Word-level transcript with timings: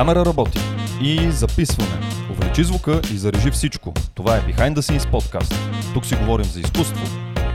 Камера 0.00 0.24
работи 0.24 0.58
и 1.02 1.30
записване. 1.30 2.00
Увеличи 2.30 2.64
звука 2.64 3.00
и 3.14 3.18
зарежи 3.18 3.50
всичко. 3.50 3.94
Това 4.14 4.36
е 4.36 4.40
Behind 4.40 4.74
the 4.74 4.80
Scenes 4.80 5.10
подкаст. 5.10 5.54
Тук 5.94 6.06
си 6.06 6.14
говорим 6.14 6.44
за 6.44 6.60
изкуство 6.60 7.06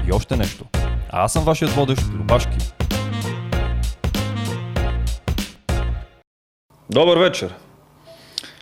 и 0.07 0.13
още 0.13 0.35
нещо. 0.35 0.65
А 1.09 1.23
аз 1.23 1.33
съм 1.33 1.43
вашият 1.43 1.71
водещ 1.71 2.01
Любашки. 2.13 2.57
Добър 6.89 7.17
вечер! 7.17 7.55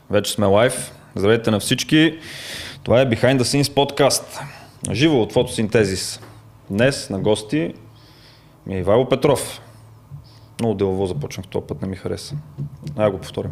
Вече 0.10 0.32
сме 0.32 0.46
лайв. 0.46 0.92
Здравейте 1.16 1.52
на 1.52 1.60
всички. 1.60 2.20
Това 2.84 3.02
е 3.02 3.10
Behind 3.10 3.38
the 3.38 3.44
Scenes 3.44 3.74
подкаст. 3.74 4.40
Живо 4.92 5.22
от 5.22 5.34
фотосинтезис. 5.34 6.20
Днес 6.70 7.10
на 7.10 7.20
гости 7.20 7.74
ми 8.66 8.76
е 8.76 8.80
Ивайло 8.80 9.10
Петров. 9.10 9.62
Много 10.60 10.74
делово 10.74 11.06
започнах 11.06 11.48
този 11.48 11.66
път, 11.68 11.82
не 11.82 11.88
ми 11.88 11.96
хареса. 11.96 12.36
Ай 12.98 13.12
го 13.12 13.18
повторим. 13.18 13.52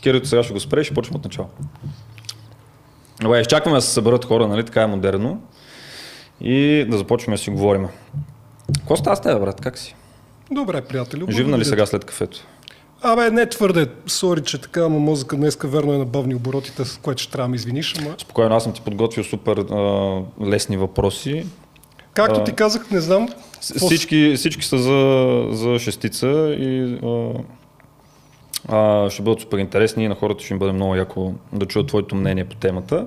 Кирито 0.00 0.28
сега 0.28 0.42
ще 0.42 0.52
го 0.52 0.60
спре 0.60 0.80
и 0.80 0.84
ще 0.84 0.94
почнем 0.94 1.16
от 1.16 1.24
начало. 1.24 1.48
Добре, 3.20 3.40
изчакваме 3.40 3.78
да 3.78 3.82
се 3.82 3.92
съберат 3.92 4.24
хора, 4.24 4.48
нали, 4.48 4.64
така 4.64 4.82
е 4.82 4.86
модерно. 4.86 5.42
И 6.40 6.86
да 6.88 6.98
започваме 6.98 7.36
да 7.36 7.42
си 7.42 7.50
говорим. 7.50 7.88
Какво 8.78 8.96
става 8.96 9.16
с 9.16 9.20
теб, 9.20 9.40
брат? 9.40 9.60
Как 9.60 9.78
си? 9.78 9.94
Добре, 10.50 10.80
приятели. 10.80 11.26
Живна 11.28 11.58
ли 11.58 11.64
сега 11.64 11.86
след 11.86 12.04
кафето? 12.04 12.46
Абе, 13.02 13.30
не 13.30 13.48
твърде. 13.48 13.88
Сори, 14.06 14.42
че 14.42 14.60
така, 14.60 14.80
ама 14.80 14.98
мозъка 14.98 15.36
днеска 15.36 15.68
верно 15.68 15.92
е 15.92 15.98
на 15.98 16.04
бавни 16.04 16.34
оборотите, 16.34 16.84
с 16.84 16.98
което 16.98 17.22
ще 17.22 17.32
трябва 17.32 17.44
да 17.44 17.48
ме 17.48 17.56
извиниш. 17.56 17.94
Ама... 17.98 18.14
Спокойно, 18.18 18.54
аз 18.54 18.62
съм 18.62 18.72
ти 18.72 18.80
подготвил 18.80 19.24
супер 19.24 19.56
а, 19.56 20.22
лесни 20.44 20.76
въпроси. 20.76 21.46
Както 22.14 22.40
А, 22.40 22.44
ти 22.44 22.52
казах, 22.52 22.90
не 22.90 23.00
знам. 23.00 23.28
Всички, 23.60 24.34
всички 24.36 24.64
са 24.64 24.78
за, 24.78 25.46
за 25.50 25.78
шестица 25.78 26.56
и 26.58 26.98
а, 27.02 27.32
а, 28.68 29.10
ще 29.10 29.22
бъдат 29.22 29.40
супер 29.40 29.58
интересни 29.58 30.04
и 30.04 30.08
на 30.08 30.14
хората 30.14 30.44
ще 30.44 30.54
им 30.54 30.58
бъде 30.58 30.72
много 30.72 30.94
яко 30.94 31.32
да 31.52 31.66
чуят 31.66 31.86
твоето 31.86 32.14
мнение 32.14 32.44
по 32.44 32.56
темата. 32.56 33.06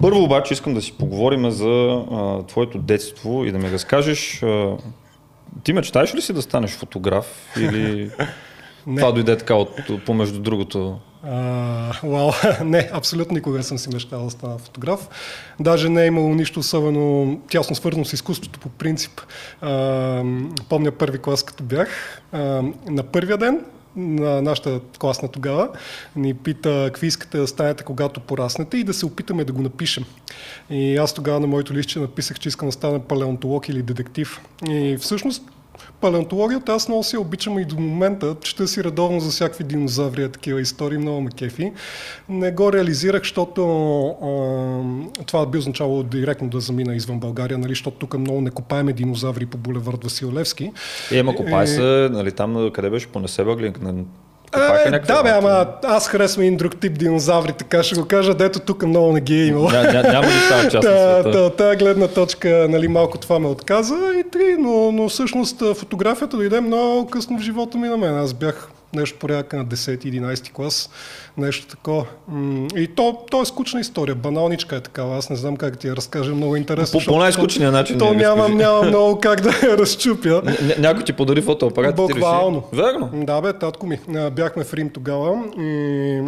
Първо 0.00 0.22
обаче 0.22 0.54
искам 0.54 0.74
да 0.74 0.82
си 0.82 0.92
поговорим 0.98 1.50
за 1.50 2.04
а, 2.12 2.42
твоето 2.46 2.78
детство 2.78 3.44
и 3.44 3.52
да 3.52 3.58
ми 3.58 3.70
разкажеш 3.70 4.42
а, 4.42 4.76
ти 5.62 5.72
мечтаеш 5.72 6.14
ли 6.14 6.22
си 6.22 6.32
да 6.32 6.42
станеш 6.42 6.70
фотограф 6.70 7.52
или 7.60 8.10
това 8.96 9.12
дойде 9.12 9.38
така 9.38 9.54
от, 9.54 10.04
помежду 10.06 10.40
другото? 10.40 10.98
Вау, 12.02 12.30
не, 12.64 12.90
абсолютно 12.92 13.34
никога 13.34 13.58
не 13.58 13.64
съм 13.64 13.78
си 13.78 13.88
мечтал 13.92 14.24
да 14.24 14.30
стана 14.30 14.58
фотограф. 14.58 15.08
Даже 15.60 15.88
не 15.88 16.02
е 16.02 16.06
имало 16.06 16.34
нищо 16.34 16.60
особено 16.60 17.36
тясно 17.50 17.76
свързано 17.76 18.04
с 18.04 18.12
изкуството 18.12 18.60
по 18.60 18.68
принцип. 18.68 19.20
А, 19.60 20.24
помня 20.68 20.92
първи 20.92 21.18
клас, 21.18 21.42
като 21.42 21.62
бях. 21.62 22.22
А, 22.32 22.62
на 22.86 23.02
първия 23.02 23.38
ден 23.38 23.64
на 23.96 24.42
нашата 24.42 24.80
класна 24.98 25.28
тогава 25.28 25.68
ни 26.16 26.34
пита 26.34 26.82
какви 26.86 27.06
искате 27.06 27.38
да 27.38 27.46
станете, 27.46 27.84
когато 27.84 28.20
пораснете 28.20 28.76
и 28.76 28.84
да 28.84 28.94
се 28.94 29.06
опитаме 29.06 29.44
да 29.44 29.52
го 29.52 29.62
напишем. 29.62 30.04
И 30.70 30.96
аз 30.96 31.14
тогава 31.14 31.40
на 31.40 31.46
моето 31.46 31.74
листче 31.74 31.98
написах, 31.98 32.38
че 32.38 32.48
искам 32.48 32.68
да 32.68 32.72
стана 32.72 33.00
палеонтолог 33.00 33.68
или 33.68 33.82
детектив. 33.82 34.40
И 34.68 34.96
всъщност 35.00 35.42
Палеонтологията 36.04 36.72
аз 36.72 36.88
много 36.88 37.02
си 37.02 37.16
обичам 37.16 37.58
и 37.58 37.64
до 37.64 37.76
момента. 37.80 38.36
Чета 38.42 38.68
си 38.68 38.84
редовно 38.84 39.20
за 39.20 39.30
всякакви 39.30 39.64
динозаври, 39.64 40.28
такива 40.28 40.60
истории, 40.60 40.98
много 40.98 41.20
ме 41.20 41.30
кефи. 41.30 41.72
Не 42.28 42.52
го 42.52 42.72
реализирах, 42.72 43.22
защото 43.22 43.62
а, 45.18 45.24
това 45.26 45.46
би 45.46 45.58
означавало 45.58 46.02
директно 46.02 46.48
да 46.48 46.60
замина 46.60 46.94
извън 46.94 47.20
България, 47.20 47.58
нали, 47.58 47.68
защото 47.70 47.96
тук 47.96 48.18
много 48.18 48.40
не 48.40 48.50
копаеме 48.50 48.92
динозаври 48.92 49.46
по 49.46 49.58
булевард 49.58 50.04
Васил 50.04 50.32
Левски. 50.32 50.72
Е, 51.12 51.18
ама 51.18 51.34
копай 51.34 51.66
се, 51.66 52.08
нали, 52.12 52.32
там 52.32 52.70
къде 52.70 52.90
беше 52.90 53.06
по 53.06 53.20
Несебъглинг, 53.20 53.82
на 53.82 53.94
Е, 54.56 54.90
някакви 54.90 55.14
да, 55.14 55.22
бе, 55.22 55.30
ама 55.30 55.66
аз 55.84 56.08
харесвам 56.08 56.42
един 56.42 56.56
друг 56.56 56.80
тип 56.80 56.98
динозаври, 56.98 57.52
така 57.52 57.82
ще 57.82 57.94
го 57.94 58.04
кажа, 58.04 58.34
дето 58.34 58.60
тук 58.60 58.86
много 58.86 59.12
не 59.12 59.20
ги 59.20 59.42
е 59.42 59.46
имало. 59.46 59.70
Ня, 59.70 59.82
ня, 59.82 60.02
няма 60.02 60.26
ли 60.26 60.32
става 60.46 60.62
част 60.62 60.88
света? 60.88 61.30
та, 61.32 61.50
тази 61.50 61.76
гледна 61.76 62.08
точка, 62.08 62.66
нали, 62.70 62.88
малко 62.88 63.18
това 63.18 63.38
ме 63.38 63.48
отказа 63.48 63.96
и 64.20 64.30
три, 64.30 64.56
но, 64.58 64.92
но 64.92 65.08
всъщност 65.08 65.62
фотографията 65.76 66.36
дойде 66.36 66.60
много 66.60 67.06
късно 67.06 67.38
в 67.38 67.42
живота 67.42 67.78
ми 67.78 67.88
на 67.88 67.96
мен. 67.96 68.18
Аз 68.18 68.34
бях 68.34 68.70
нещо 68.94 69.18
порядка 69.18 69.56
на 69.56 69.66
10-11 69.66 70.52
клас, 70.52 70.90
нещо 71.36 71.66
такова. 71.66 72.06
И 72.76 72.86
то, 72.86 73.18
то 73.30 73.42
е 73.42 73.44
скучна 73.44 73.80
история, 73.80 74.14
баналничка 74.14 74.76
е 74.76 74.80
такава, 74.80 75.16
аз 75.18 75.30
не 75.30 75.36
знам 75.36 75.56
как 75.56 75.78
ти 75.78 75.86
я 75.86 75.96
разкажа, 75.96 76.34
много 76.34 76.56
интересно. 76.56 77.00
По- 77.06 77.18
най-скучния 77.18 77.72
начин 77.72 77.98
То 77.98 78.14
нямам, 78.14 78.56
нямам 78.56 78.88
много 78.88 79.20
как 79.20 79.40
да 79.40 79.50
я 79.62 79.78
разчупя. 79.78 80.28
Ня- 80.28 80.78
някой 80.78 81.04
ти 81.04 81.12
подари 81.12 81.42
фотоапарат. 81.42 81.96
Буквално. 81.96 82.62
Верно. 82.72 83.10
Да, 83.14 83.40
бе, 83.40 83.52
татко 83.52 83.86
ми. 83.86 83.98
Бяхме 84.32 84.64
в 84.64 84.74
Рим 84.74 84.90
тогава 84.90 85.42
и, 85.58 86.20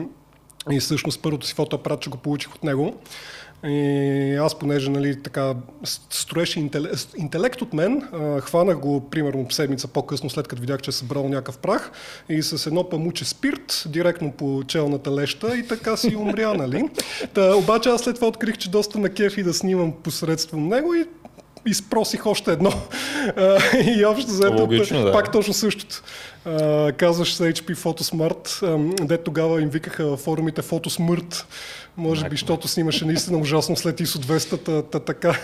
и 0.71 0.81
всъщност 0.81 1.23
първото 1.23 1.47
си 1.47 1.55
фотоапарат, 1.55 2.01
че 2.01 2.11
го 2.11 2.17
получих 2.17 2.55
от 2.55 2.65
него. 2.65 2.95
И 3.65 4.39
аз, 4.41 4.59
понеже 4.59 4.91
нали, 4.91 5.23
така, 5.23 5.55
строеше 6.11 6.61
интелект, 6.61 7.15
интелект 7.17 7.63
от 7.63 7.73
мен, 7.73 8.03
а, 8.13 8.41
хванах 8.41 8.79
го 8.79 9.11
примерно 9.11 9.51
седмица 9.51 9.89
по-късно, 9.89 10.31
след 10.31 10.49
като 10.49 10.61
видях, 10.61 10.83
че 10.83 10.91
е 10.91 10.93
събрал 10.93 11.29
някакъв 11.29 11.59
прах 11.59 11.91
и 12.29 12.43
с 12.43 12.67
едно 12.67 12.89
памуче 12.89 13.25
спирт, 13.25 13.85
директно 13.89 14.33
по 14.33 14.63
челната 14.67 15.15
леща 15.15 15.57
и 15.57 15.67
така 15.67 15.97
си 15.97 16.17
умря, 16.17 16.55
нали? 16.55 16.89
Та, 17.35 17.57
обаче 17.57 17.89
аз 17.89 18.01
след 18.01 18.15
това 18.15 18.27
открих, 18.27 18.57
че 18.57 18.71
доста 18.71 18.99
ме 18.99 19.09
кефи 19.09 19.43
да 19.43 19.55
снимам 19.55 19.93
посредством 19.93 20.69
него 20.69 20.95
и 20.95 21.05
изпросих 21.67 22.27
още 22.27 22.53
едно. 22.53 22.73
И 23.99 24.05
общо 24.05 24.31
взето, 24.31 24.61
Логично, 24.61 25.05
да. 25.05 25.13
пак 25.13 25.33
точно 25.33 25.55
същото. 25.55 26.03
Казваш 26.97 27.35
се 27.35 27.53
HP 27.53 27.75
Photosmart, 27.77 28.77
де 29.07 29.19
тогава 29.19 29.63
им 29.63 29.69
викаха 29.69 30.07
във 30.07 30.21
форумите 30.21 30.63
Фотосмърт. 30.63 31.47
Може 31.97 32.29
би, 32.29 32.37
защото 32.37 32.69
снимаше 32.69 33.05
наистина 33.05 33.39
ужасно 33.39 33.77
след 33.77 34.01
ISO 34.01 34.19
200, 34.19 34.65
та, 34.65 34.83
та, 34.83 35.01
така. 35.01 35.39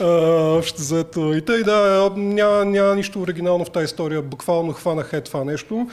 Общо 0.58 0.80
взето. 0.80 1.34
И 1.34 1.44
тъй, 1.44 1.62
да, 1.62 2.10
няма, 2.16 2.64
няма 2.64 2.94
нищо 2.94 3.20
оригинално 3.20 3.64
в 3.64 3.70
тази 3.70 3.84
история. 3.84 4.22
Буквално 4.22 4.72
хванах 4.72 5.10
е 5.12 5.20
това 5.20 5.44
нещо 5.44 5.88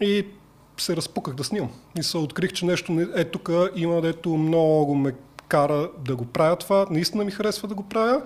и 0.00 0.26
се 0.78 0.96
разпуках 0.96 1.34
да 1.34 1.44
снимам. 1.44 1.70
И 1.98 2.02
се 2.02 2.18
открих, 2.18 2.52
че 2.52 2.66
нещо 2.66 2.92
не- 2.92 3.06
е 3.14 3.24
тук 3.24 3.50
има, 3.76 4.00
дето 4.00 4.28
много 4.28 4.94
ме 4.94 5.12
кара 5.48 5.88
да 6.04 6.16
го 6.16 6.24
правя 6.24 6.56
това. 6.56 6.86
Наистина 6.90 7.24
ми 7.24 7.30
харесва 7.30 7.68
да 7.68 7.74
го 7.74 7.82
правя. 7.82 8.22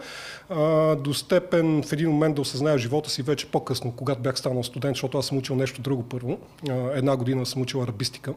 А, 0.51 0.97
до 0.97 1.15
степен 1.15 1.83
в 1.83 1.93
един 1.93 2.11
момент 2.11 2.35
да 2.35 2.41
осъзная 2.41 2.79
живота 2.79 3.11
си 3.11 3.23
вече 3.23 3.47
по-късно, 3.47 3.93
когато 3.93 4.21
бях 4.21 4.39
станал 4.39 4.63
студент, 4.63 4.97
защото 4.97 5.19
аз 5.19 5.27
съм 5.27 5.39
учил 5.39 5.57
нещо 5.57 5.81
друго 5.81 6.03
първо. 6.03 6.39
А, 6.71 6.75
една 6.95 7.17
година 7.17 7.47
съм 7.47 7.63
учил 7.63 7.83
арабистика. 7.83 8.35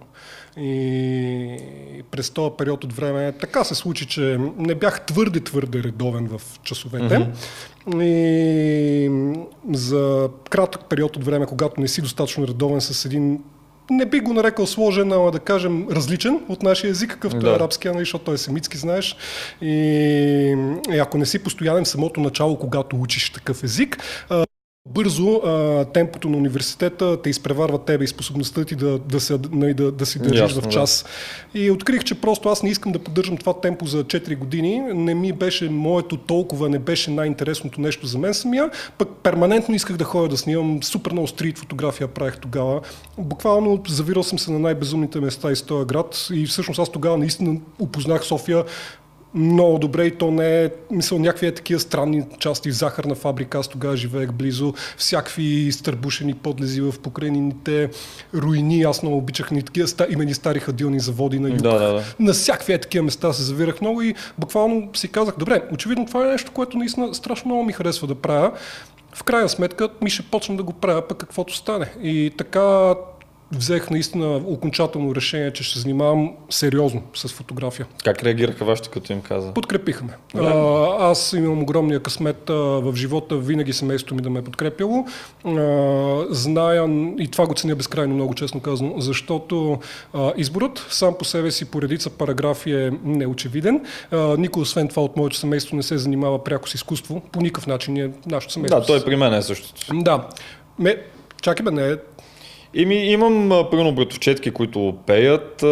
И 0.57 2.03
през 2.11 2.29
този 2.29 2.51
период 2.57 2.83
от 2.83 2.93
време 2.93 3.31
така 3.31 3.63
се 3.63 3.75
случи, 3.75 4.07
че 4.07 4.39
не 4.57 4.75
бях 4.75 5.05
твърде, 5.05 5.39
твърде 5.39 5.83
редовен 5.83 6.27
в 6.27 6.41
часовете. 6.63 7.31
И 8.01 9.09
за 9.71 10.29
кратък 10.49 10.85
период 10.89 11.15
от 11.15 11.25
време, 11.25 11.45
когато 11.45 11.81
не 11.81 11.87
си 11.87 12.01
достатъчно 12.01 12.47
редовен 12.47 12.81
с 12.81 13.05
един 13.05 13.39
не 13.89 14.05
би 14.05 14.19
го 14.19 14.33
нарекал 14.33 14.67
сложен, 14.67 15.11
ама 15.13 15.31
да 15.31 15.39
кажем 15.39 15.87
различен 15.91 16.39
от 16.49 16.63
нашия 16.63 16.91
език, 16.91 17.09
какъвто 17.09 17.39
Да. 17.39 17.51
е 17.51 17.55
арабския, 17.55 17.93
нали, 17.93 18.01
защото 18.01 18.25
той 18.25 18.33
е 18.33 18.37
семитски, 18.37 18.77
знаеш. 18.77 19.15
И, 19.61 19.69
и 20.93 20.99
ако 20.99 21.17
не 21.17 21.25
си 21.25 21.43
постоянен 21.43 21.83
в 21.83 21.87
самото 21.87 22.19
начало, 22.19 22.59
когато 22.59 22.95
учиш 22.95 23.29
такъв 23.29 23.63
език, 23.63 23.97
бързо 24.89 25.35
а, 25.35 25.85
темпото 25.85 26.29
на 26.29 26.37
университета 26.37 27.21
те 27.21 27.29
изпреварва 27.29 27.85
тебе 27.85 28.03
и 28.03 28.07
способността 28.07 28.65
ти 28.65 28.75
да, 28.75 28.99
да, 28.99 29.19
се, 29.19 29.39
нали, 29.51 29.73
да, 29.73 29.91
да 29.91 30.05
си 30.05 30.19
държиш 30.19 30.39
Ясно, 30.39 30.61
в 30.61 30.63
да. 30.63 30.69
час. 30.69 31.05
И 31.53 31.71
открих, 31.71 32.03
че 32.03 32.21
просто 32.21 32.49
аз 32.49 32.63
не 32.63 32.69
искам 32.69 32.91
да 32.91 32.99
поддържам 32.99 33.37
това 33.37 33.53
темпо 33.53 33.85
за 33.85 34.03
4 34.03 34.37
години. 34.37 34.79
Не 34.79 35.15
ми 35.15 35.31
беше 35.31 35.69
моето 35.69 36.17
толкова, 36.17 36.69
не 36.69 36.79
беше 36.79 37.11
най-интересното 37.11 37.81
нещо 37.81 38.07
за 38.07 38.17
мен 38.17 38.33
самия. 38.33 38.69
Пък 38.97 39.09
перманентно 39.23 39.75
исках 39.75 39.97
да 39.97 40.03
ходя 40.03 40.27
да 40.27 40.37
снимам. 40.37 40.83
Супер 40.83 41.11
много 41.11 41.27
стрит 41.27 41.59
фотография 41.59 42.07
правих 42.07 42.37
тогава. 42.37 42.81
Буквално 43.17 43.83
завирал 43.87 44.23
съм 44.23 44.39
се 44.39 44.51
на 44.51 44.59
най-безумните 44.59 45.19
места 45.19 45.51
из 45.51 45.61
този 45.61 45.85
град 45.85 46.27
и 46.33 46.45
всъщност 46.45 46.79
аз 46.79 46.91
тогава 46.91 47.17
наистина 47.17 47.59
опознах 47.79 48.25
София 48.25 48.63
много 49.35 49.79
добре 49.79 50.05
и 50.05 50.17
то 50.17 50.31
не 50.31 50.63
е, 50.63 50.69
мисъл, 50.91 51.19
някакви 51.19 51.47
е 51.47 51.51
такива 51.51 51.79
странни 51.79 52.23
части 52.39 52.71
в 52.71 52.75
захарна 52.75 53.15
фабрика, 53.15 53.57
аз 53.57 53.67
тогава 53.67 53.97
живеех 53.97 54.31
близо, 54.31 54.73
всякакви 54.97 55.43
изтърбушени 55.43 56.33
подлези 56.33 56.81
в 56.81 56.93
покрайнините 57.03 57.89
руини, 58.35 58.83
аз 58.83 59.03
много 59.03 59.17
обичах 59.17 59.51
ни 59.51 59.63
такива 59.63 59.87
ста, 59.87 60.07
имени 60.09 60.33
стари 60.33 60.59
хадилни 60.59 60.99
заводи 60.99 61.39
на 61.39 61.49
юг. 61.49 61.61
Да, 61.61 61.79
да, 61.79 61.93
да. 61.93 62.03
На 62.19 62.33
всякакви 62.33 62.73
е 62.73 62.77
такива 62.77 63.05
места 63.05 63.33
се 63.33 63.43
завирах 63.43 63.81
много 63.81 64.01
и 64.01 64.15
буквално 64.37 64.89
си 64.93 65.07
казах, 65.07 65.35
добре, 65.37 65.61
очевидно 65.73 66.05
това 66.05 66.27
е 66.27 66.31
нещо, 66.31 66.51
което 66.51 66.77
наистина 66.77 67.13
страшно 67.13 67.49
много 67.49 67.63
ми 67.63 67.73
харесва 67.73 68.07
да 68.07 68.15
правя. 68.15 68.51
В 69.15 69.23
крайна 69.23 69.49
сметка 69.49 69.89
ми 70.01 70.09
ще 70.09 70.23
почна 70.23 70.57
да 70.57 70.63
го 70.63 70.73
правя, 70.73 71.07
пък 71.07 71.17
каквото 71.17 71.55
стане. 71.55 71.93
И 72.01 72.31
така 72.37 72.95
взех 73.55 73.89
наистина 73.89 74.35
окончателно 74.45 75.15
решение, 75.15 75.53
че 75.53 75.63
ще 75.63 75.73
се 75.73 75.79
занимавам 75.79 76.31
сериозно 76.49 77.03
с 77.13 77.29
фотография. 77.29 77.85
Как 78.03 78.23
реагираха 78.23 78.65
вашите, 78.65 78.89
като 78.89 79.13
им 79.13 79.21
каза? 79.21 79.53
Подкрепиха 79.53 80.03
ме. 80.03 80.13
А, 80.35 81.11
аз 81.11 81.33
имам 81.33 81.61
огромния 81.61 81.99
късмет 81.99 82.49
а, 82.49 82.53
в 82.53 82.95
живота, 82.95 83.37
винаги 83.37 83.73
семейството 83.73 84.15
ми 84.15 84.21
да 84.21 84.29
ме 84.29 84.39
е 84.39 84.43
подкрепило. 84.43 85.05
А, 85.45 86.25
зная, 86.29 87.13
и 87.19 87.27
това 87.31 87.47
го 87.47 87.53
ценя 87.53 87.75
безкрайно 87.75 88.15
много, 88.15 88.33
честно 88.33 88.59
казано, 88.59 88.93
защото 88.97 89.79
а, 90.13 90.33
изборът 90.37 90.85
сам 90.89 91.15
по 91.19 91.25
себе 91.25 91.51
си 91.51 91.65
по 91.65 91.81
редица 91.81 92.09
параграфи 92.09 92.71
е 92.71 92.91
неочевиден. 93.03 93.85
А, 94.11 94.37
никой 94.37 94.61
освен 94.61 94.87
това 94.87 95.03
от 95.03 95.17
моето 95.17 95.35
семейство 95.35 95.75
не 95.75 95.83
се 95.83 95.97
занимава 95.97 96.43
пряко 96.43 96.69
с 96.69 96.73
изкуство. 96.73 97.21
По 97.31 97.41
никакъв 97.41 97.67
начин 97.67 97.97
е 97.97 98.11
нашето 98.25 98.53
семейство. 98.53 98.79
Да, 98.79 98.85
той 98.85 99.05
при 99.05 99.15
мен 99.15 99.33
е 99.33 99.41
същото. 99.41 99.81
Да. 99.93 100.27
Ме, 100.79 100.97
чакай 101.41 101.63
бе, 101.63 101.71
не 101.71 101.87
е 101.87 101.95
Ими, 102.73 102.95
имам 102.95 103.67
примерно 103.71 103.95
братовчетки, 103.95 104.51
които 104.51 104.95
пеят, 105.05 105.63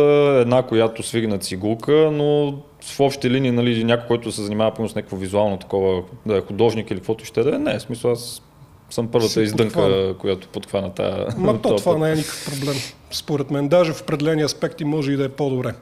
една, 0.42 0.63
която 0.63 1.03
свири 1.03 1.27
на 1.27 1.38
цигулка, 1.38 2.09
но 2.13 2.53
в 2.81 3.00
общи 3.00 3.30
линии, 3.30 3.51
нали, 3.51 3.83
някой, 3.83 4.07
който 4.07 4.31
се 4.31 4.42
занимава 4.42 4.71
примерно 4.71 4.89
с 4.89 4.95
някакво 4.95 5.18
визуално 5.18 5.57
такова, 5.57 6.03
да 6.25 6.38
е 6.38 6.42
художник 6.42 6.92
или 6.92 7.00
каквото 7.00 7.25
ще 7.25 7.44
да 7.44 7.56
е, 7.56 7.59
не, 7.59 7.80
в 7.80 7.81
смисъл 7.81 8.12
аз 8.12 8.42
съм 8.89 9.07
първата 9.07 9.33
Си 9.33 9.42
издънка, 9.42 9.74
подхвана. 9.74 10.13
която 10.18 10.48
подхвана 10.48 10.94
тази. 10.94 11.38
Ма 11.38 11.62
то 11.63 11.75
това 11.75 11.98
не 11.98 12.12
е 12.12 12.15
никакъв 12.15 12.50
проблем, 12.51 12.75
според 13.12 13.51
мен. 13.51 13.68
Даже 13.68 13.94
в 13.94 14.01
определени 14.01 14.42
аспекти 14.42 14.86
може 14.86 15.12
и 15.12 15.15
да 15.15 15.25
е 15.25 15.30
по-добре. 15.30 15.74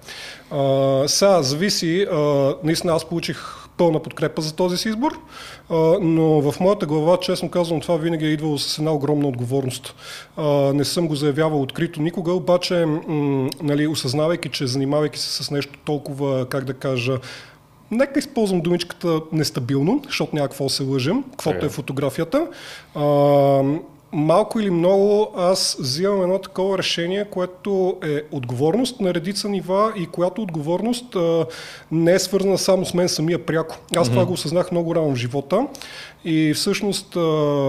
А, 0.51 1.03
сега 1.07 1.41
зависи, 1.41 2.07
а, 2.11 2.53
наистина 2.63 2.93
аз 2.93 3.05
получих 3.05 3.58
пълна 3.79 3.99
подкрепа 3.99 4.41
за 4.41 4.55
този 4.55 4.77
си 4.77 4.89
избор, 4.89 5.19
а, 5.69 5.75
но 6.01 6.51
в 6.51 6.59
моята 6.59 6.85
глава, 6.85 7.17
честно 7.17 7.49
казвам, 7.49 7.81
това 7.81 7.97
винаги 7.97 8.25
е 8.25 8.29
идвало 8.29 8.57
с 8.57 8.77
една 8.77 8.91
огромна 8.91 9.27
отговорност. 9.27 9.95
А, 10.37 10.43
не 10.73 10.85
съм 10.85 11.07
го 11.07 11.15
заявявал 11.15 11.61
открито 11.61 12.01
никога, 12.01 12.33
обаче, 12.33 12.85
м- 12.85 13.49
нали, 13.61 13.87
осъзнавайки, 13.87 14.49
че 14.49 14.67
занимавайки 14.67 15.19
се 15.19 15.43
с 15.43 15.51
нещо 15.51 15.79
толкова, 15.85 16.45
как 16.49 16.65
да 16.65 16.73
кажа, 16.73 17.17
Нека 17.91 18.19
използвам 18.19 18.61
думичката 18.61 19.21
нестабилно, 19.31 20.01
защото 20.05 20.35
няма 20.35 20.47
какво 20.47 20.63
да 20.63 20.69
се 20.69 20.83
лъжем, 20.83 21.23
каквото 21.31 21.55
Така. 21.55 21.65
е 21.65 21.69
фотографията. 21.69 22.47
А, 22.95 23.01
малко 24.11 24.59
или 24.59 24.69
много 24.69 25.31
аз 25.35 25.77
взимам 25.79 26.21
едно 26.21 26.39
такова 26.39 26.77
решение, 26.77 27.25
което 27.25 27.97
е 28.03 28.21
отговорност 28.31 28.99
на 28.99 29.13
редица 29.13 29.49
нива 29.49 29.93
и 29.97 30.05
която 30.05 30.41
отговорност 30.41 31.15
а, 31.15 31.45
не 31.91 32.13
е 32.13 32.19
свързана 32.19 32.57
само 32.57 32.85
с 32.85 32.93
мен 32.93 33.09
самия 33.09 33.45
пряко. 33.45 33.77
Аз 33.95 34.07
mm-hmm. 34.07 34.11
това 34.11 34.25
го 34.25 34.33
осъзнах 34.33 34.71
много 34.71 34.95
рано 34.95 35.11
в 35.11 35.15
живота 35.15 35.67
и 36.25 36.53
всъщност 36.53 37.15
а, 37.15 37.19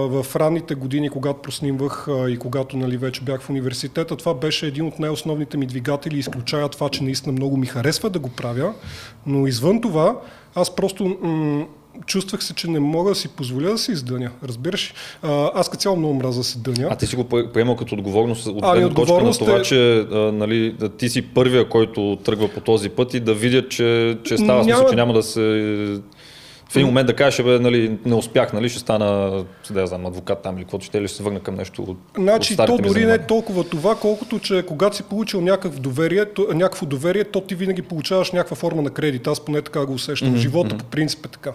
в 0.07 0.25
ранните 0.35 0.75
години, 0.75 1.09
когато 1.09 1.41
проснимвах 1.41 2.07
а, 2.07 2.29
и 2.29 2.37
когато 2.37 2.77
нали, 2.77 2.97
вече 2.97 3.21
бях 3.21 3.41
в 3.41 3.49
университета, 3.49 4.17
това 4.17 4.33
беше 4.33 4.67
един 4.67 4.85
от 4.87 4.99
най-основните 4.99 5.57
ми 5.57 5.65
двигатели, 5.65 6.19
изключая 6.19 6.69
това, 6.69 6.89
че 6.89 7.03
наистина 7.03 7.33
много 7.33 7.57
ми 7.57 7.65
харесва 7.65 8.09
да 8.09 8.19
го 8.19 8.29
правя, 8.29 8.73
но 9.25 9.47
извън 9.47 9.81
това, 9.81 10.15
аз 10.55 10.75
просто 10.75 11.17
м- 11.21 11.65
чувствах 12.05 12.43
се, 12.43 12.53
че 12.53 12.67
не 12.69 12.79
мога 12.79 13.09
да 13.09 13.15
си 13.15 13.27
позволя 13.27 13.69
да 13.69 13.77
се 13.77 13.91
издъня. 13.91 14.31
Разбираш? 14.47 14.93
А, 15.21 15.51
аз 15.53 15.69
като 15.69 15.81
цяло 15.81 15.95
много 15.95 16.13
мраза 16.13 16.39
да 16.39 16.43
се 16.43 16.59
дъня. 16.59 16.87
А 16.91 16.95
ти 16.95 17.07
си 17.07 17.15
го 17.15 17.23
приемал 17.23 17.75
като 17.75 17.95
отговорност 17.95 18.47
от 18.47 18.61
гледна 18.61 18.89
точка 18.89 19.23
на 19.23 19.31
това, 19.33 19.57
е- 19.57 19.61
че 19.61 19.99
а, 19.99 20.31
нали, 20.31 20.75
ти 20.97 21.09
си 21.09 21.21
първия, 21.21 21.69
който 21.69 22.17
тръгва 22.23 22.47
по 22.47 22.59
този 22.59 22.89
път 22.89 23.13
и 23.13 23.19
да 23.19 23.33
видят, 23.33 23.69
че, 23.69 24.17
че 24.23 24.37
става 24.37 24.63
смисъл, 24.63 24.79
Няма- 24.79 24.89
че 24.89 24.95
няма 24.95 25.13
да 25.13 25.23
се... 25.23 25.99
В 26.71 26.75
един 26.75 26.87
момент 26.87 27.07
да 27.07 27.15
кажеш, 27.15 27.45
бе, 27.45 27.59
нали, 27.59 27.97
не 28.05 28.15
успях, 28.15 28.53
нали, 28.53 28.69
ще 28.69 28.79
стана, 28.79 29.43
да 29.71 29.87
знам, 29.87 30.05
адвокат 30.05 30.41
там 30.41 30.57
или 30.57 30.63
каквото 30.63 30.85
ще, 30.85 30.97
или 30.97 31.07
ще 31.07 31.17
се 31.17 31.23
върна 31.23 31.39
към 31.39 31.55
нещо 31.55 31.81
от, 31.81 31.89
от 31.89 31.97
Значи, 32.17 32.53
старите 32.53 32.83
то 32.83 32.87
дори 32.89 33.05
не 33.05 33.13
е 33.13 33.17
толкова 33.17 33.63
това, 33.63 33.95
колкото 33.95 34.39
че 34.39 34.63
когато 34.67 34.95
си 34.95 35.03
получил 35.03 35.41
някакъв 35.41 35.79
доверие, 35.79 36.25
то, 36.25 36.47
някакво 36.53 36.85
доверие, 36.85 37.23
то 37.23 37.41
ти 37.41 37.55
винаги 37.55 37.81
получаваш 37.81 38.31
някаква 38.31 38.55
форма 38.55 38.81
на 38.81 38.89
кредит. 38.89 39.27
Аз 39.27 39.39
поне 39.39 39.61
така 39.61 39.85
го 39.85 39.93
усещам. 39.93 40.33
Mm-hmm. 40.33 40.37
Живота 40.37 40.77
по 40.77 40.85
принцип 40.85 41.25
е 41.25 41.29
така. 41.29 41.51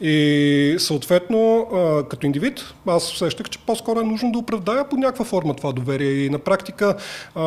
И 0.00 0.76
съответно, 0.78 1.68
а, 1.74 2.08
като 2.08 2.26
индивид, 2.26 2.64
аз 2.86 3.12
усещах, 3.12 3.48
че 3.48 3.58
по-скоро 3.58 4.00
е 4.00 4.04
нужно 4.04 4.32
да 4.32 4.38
оправдая 4.38 4.88
по 4.88 4.96
някаква 4.96 5.24
форма 5.24 5.54
това 5.54 5.72
доверие. 5.72 6.10
И 6.10 6.30
на 6.30 6.38
практика 6.38 6.96
а, 7.34 7.42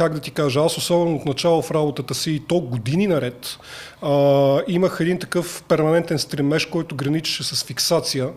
как 0.00 0.14
да 0.14 0.20
ти 0.20 0.30
кажа, 0.30 0.60
аз 0.60 0.76
особено 0.76 1.16
от 1.16 1.24
начало 1.24 1.62
в 1.62 1.70
работата 1.70 2.14
си 2.14 2.30
и 2.30 2.40
то 2.40 2.60
години 2.60 3.06
наред, 3.06 3.58
а, 4.02 4.62
имах 4.68 4.98
един 5.00 5.18
такъв 5.18 5.64
перманентен 5.68 6.18
стремеж, 6.18 6.66
който 6.66 6.96
граничеше 6.96 7.44
с 7.44 7.64
фиксация. 7.64 8.28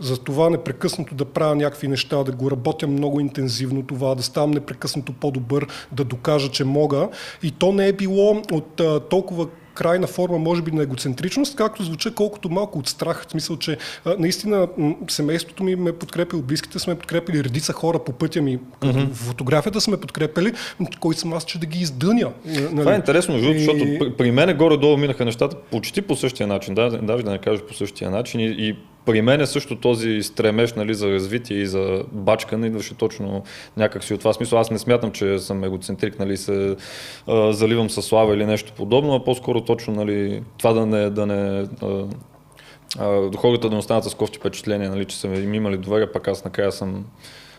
За 0.00 0.18
това 0.18 0.50
непрекъснато 0.50 1.14
да 1.14 1.24
правя 1.24 1.56
някакви 1.56 1.88
неща, 1.88 2.24
да 2.24 2.32
го 2.32 2.50
работя 2.50 2.86
много 2.86 3.20
интензивно 3.20 3.82
това, 3.82 4.14
да 4.14 4.22
ставам 4.22 4.50
непрекъснато 4.50 5.12
по-добър, 5.12 5.66
да 5.92 6.04
докажа, 6.04 6.50
че 6.50 6.64
мога. 6.64 7.08
И 7.42 7.50
то 7.50 7.72
не 7.72 7.88
е 7.88 7.92
било 7.92 8.42
от 8.52 8.80
а, 8.80 9.00
толкова 9.00 9.46
крайна 9.74 10.06
форма, 10.06 10.38
може 10.38 10.62
би, 10.62 10.70
на 10.70 10.82
егоцентричност, 10.82 11.56
както 11.56 11.82
звуча 11.82 12.14
колкото 12.14 12.48
малко 12.48 12.78
от 12.78 12.88
страх. 12.88 13.24
В 13.28 13.30
смисъл, 13.30 13.56
че 13.56 13.78
а, 14.04 14.14
наистина 14.18 14.68
семейството 15.08 15.64
ми 15.64 15.76
ме 15.76 15.92
подкрепило, 15.92 16.42
близките 16.42 16.78
сме 16.78 16.94
подкрепили, 16.94 17.44
редица 17.44 17.72
хора 17.72 17.98
по 17.98 18.12
пътя 18.12 18.42
ми, 18.42 18.58
mm-hmm. 18.58 19.12
фотографията 19.12 19.80
сме 19.80 19.96
подкрепили, 19.96 20.52
кой 21.00 21.14
съм 21.14 21.32
аз, 21.32 21.44
че 21.44 21.58
да 21.58 21.66
ги 21.66 21.80
издъня. 21.80 22.30
Нали? 22.44 22.76
Това 22.76 22.92
е 22.92 22.96
интересно, 22.96 23.38
И- 23.38 23.58
защото 23.58 23.84
при, 23.98 24.16
при 24.16 24.30
мен 24.30 24.56
горе-долу 24.56 24.96
минаха 24.96 25.24
нещата 25.24 25.56
почти 25.56 26.02
по 26.02 26.16
същия 26.16 26.46
начин, 26.46 26.74
да, 26.74 26.90
даже 27.02 27.24
да 27.24 27.30
не 27.30 27.38
кажа 27.38 27.66
по 27.66 27.74
същия 27.74 28.10
начин. 28.10 28.40
И, 28.40 28.44
и 28.44 28.76
при 29.04 29.22
мен 29.22 29.40
е 29.40 29.46
също 29.46 29.76
този 29.76 30.22
стремеж 30.22 30.72
нали, 30.72 30.94
за 30.94 31.10
развитие 31.10 31.56
и 31.56 31.66
за 31.66 32.04
бачкане 32.12 32.66
идваше 32.66 32.94
точно 32.94 33.42
някак 33.76 34.04
си 34.04 34.14
от 34.14 34.20
това 34.20 34.32
смисъл. 34.32 34.58
Аз 34.58 34.70
не 34.70 34.78
смятам, 34.78 35.12
че 35.12 35.38
съм 35.38 35.64
егоцентрик, 35.64 36.18
нали, 36.18 36.36
се 36.36 36.76
а, 37.26 37.52
заливам 37.52 37.90
със 37.90 38.04
слава 38.04 38.34
или 38.34 38.46
нещо 38.46 38.72
подобно, 38.76 39.14
а 39.14 39.24
по-скоро 39.24 39.60
точно 39.60 39.94
нали, 39.94 40.42
това 40.58 40.72
да 40.72 40.86
не, 40.86 41.10
да 41.10 41.26
не 41.26 41.66
а, 41.82 42.04
а, 42.98 43.36
хората 43.36 43.68
да 43.68 43.74
не 43.74 43.78
останат 43.78 44.04
с 44.04 44.14
кофти 44.14 44.38
впечатления, 44.38 44.90
нали, 44.90 45.04
че 45.04 45.16
са 45.16 45.26
им 45.26 45.54
имали 45.54 45.76
доверие, 45.76 46.12
пак 46.12 46.28
аз 46.28 46.44
накрая 46.44 46.72
съм 46.72 47.04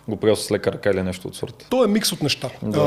го 0.07 0.17
приел 0.17 0.35
с 0.35 0.51
лека 0.51 0.71
ръка 0.71 0.89
или 0.89 1.03
нещо 1.03 1.27
от 1.27 1.35
сорта. 1.35 1.65
То 1.69 1.83
е 1.83 1.88
микс 1.88 2.11
от 2.11 2.23
неща. 2.23 2.49
Да. 2.63 2.79
А, 2.79 2.83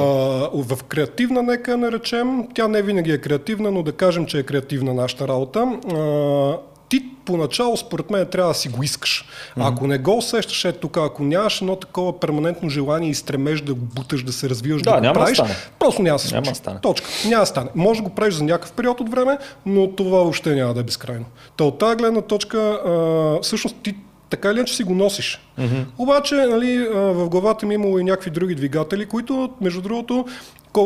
в 0.53 0.85
креативна, 0.85 1.43
нека 1.43 1.77
наречем, 1.77 2.49
тя 2.55 2.69
не 2.69 2.83
винаги 2.83 3.13
е 3.13 3.19
креативна, 3.19 3.71
но 3.71 3.83
да 3.83 3.93
кажем, 3.93 4.27
че 4.27 4.39
е 4.39 4.43
креативна 4.43 4.95
нашата 4.95 5.29
работа. 5.29 5.79
А, 5.95 6.74
ти 6.95 7.05
поначало, 7.25 7.77
според 7.77 8.11
мен, 8.11 8.27
трябва 8.27 8.51
да 8.53 8.59
си 8.59 8.69
го 8.69 8.83
искаш. 8.83 9.25
Ако 9.57 9.87
не 9.87 9.99
го 9.99 10.17
усещаш, 10.17 10.65
ето 10.65 10.79
тук, 10.79 10.97
ако 10.97 11.23
нямаш 11.23 11.61
едно 11.61 11.77
такова 11.77 12.21
перманентно 12.21 12.69
желание 12.69 13.11
и 13.11 13.15
стремеж 13.15 13.61
да 13.61 13.75
го 13.75 13.81
буташ, 13.85 14.23
да 14.23 14.33
се 14.33 14.49
развиваш, 14.49 14.83
Да, 14.83 14.91
да, 14.91 14.97
го 14.97 15.03
няма 15.03 15.15
да 15.15 15.21
правиш, 15.21 15.37
стане. 15.37 15.55
просто 15.79 16.03
няма 16.03 16.15
да 16.19 16.23
се 16.23 16.35
Няма 16.35 16.45
случи. 16.47 16.51
да 16.53 16.59
стане. 16.59 16.81
Точка. 16.81 17.09
Няма 17.29 17.41
да 17.43 17.47
стане. 17.47 17.71
Може 17.75 18.01
да 18.03 18.09
го 18.09 18.15
правиш 18.15 18.35
за 18.35 18.45
някакъв 18.45 18.73
период 18.73 19.01
от 19.01 19.11
време, 19.11 19.39
но 19.67 19.91
това 19.91 20.19
въобще 20.19 20.55
няма 20.55 20.75
да 20.75 20.81
е 20.81 20.83
безкрайно. 20.83 21.25
Та 21.57 21.65
от 21.65 21.79
тази 21.79 21.97
гледна 21.97 22.21
точка, 22.21 22.59
а, 22.59 23.39
всъщност 23.43 23.77
ти 23.83 23.95
така 24.31 24.51
или 24.51 24.57
иначе 24.57 24.75
си 24.77 24.85
го 24.85 24.95
носиш. 24.95 25.41
Mm-hmm. 25.59 25.85
Обаче, 25.99 26.35
нали, 26.35 26.89
в 26.95 27.29
главата 27.29 27.67
ми 27.67 27.75
е 27.75 27.81
имало 27.81 27.99
и 27.99 28.05
някакви 28.05 28.31
други 28.31 28.55
двигатели, 28.55 29.07
които, 29.07 29.51
между 29.61 29.81
другото, 29.83 30.25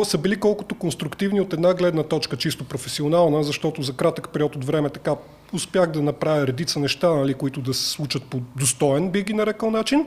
са 0.04 0.18
били 0.18 0.36
колкото 0.36 0.74
конструктивни 0.74 1.40
от 1.40 1.52
една 1.52 1.74
гледна 1.74 2.02
точка, 2.02 2.36
чисто 2.36 2.64
професионална, 2.64 3.42
защото 3.42 3.82
за 3.82 3.92
кратък 3.92 4.28
период 4.28 4.56
от 4.56 4.64
време 4.64 4.90
така 4.90 5.14
успях 5.52 5.86
да 5.86 6.02
направя 6.02 6.46
редица 6.46 6.80
неща, 6.80 7.14
нали, 7.14 7.34
които 7.34 7.60
да 7.60 7.74
се 7.74 7.88
случат 7.90 8.22
по 8.22 8.40
достоен, 8.56 9.10
би 9.10 9.22
ги 9.22 9.32
нарекал 9.32 9.70
начин. 9.70 10.06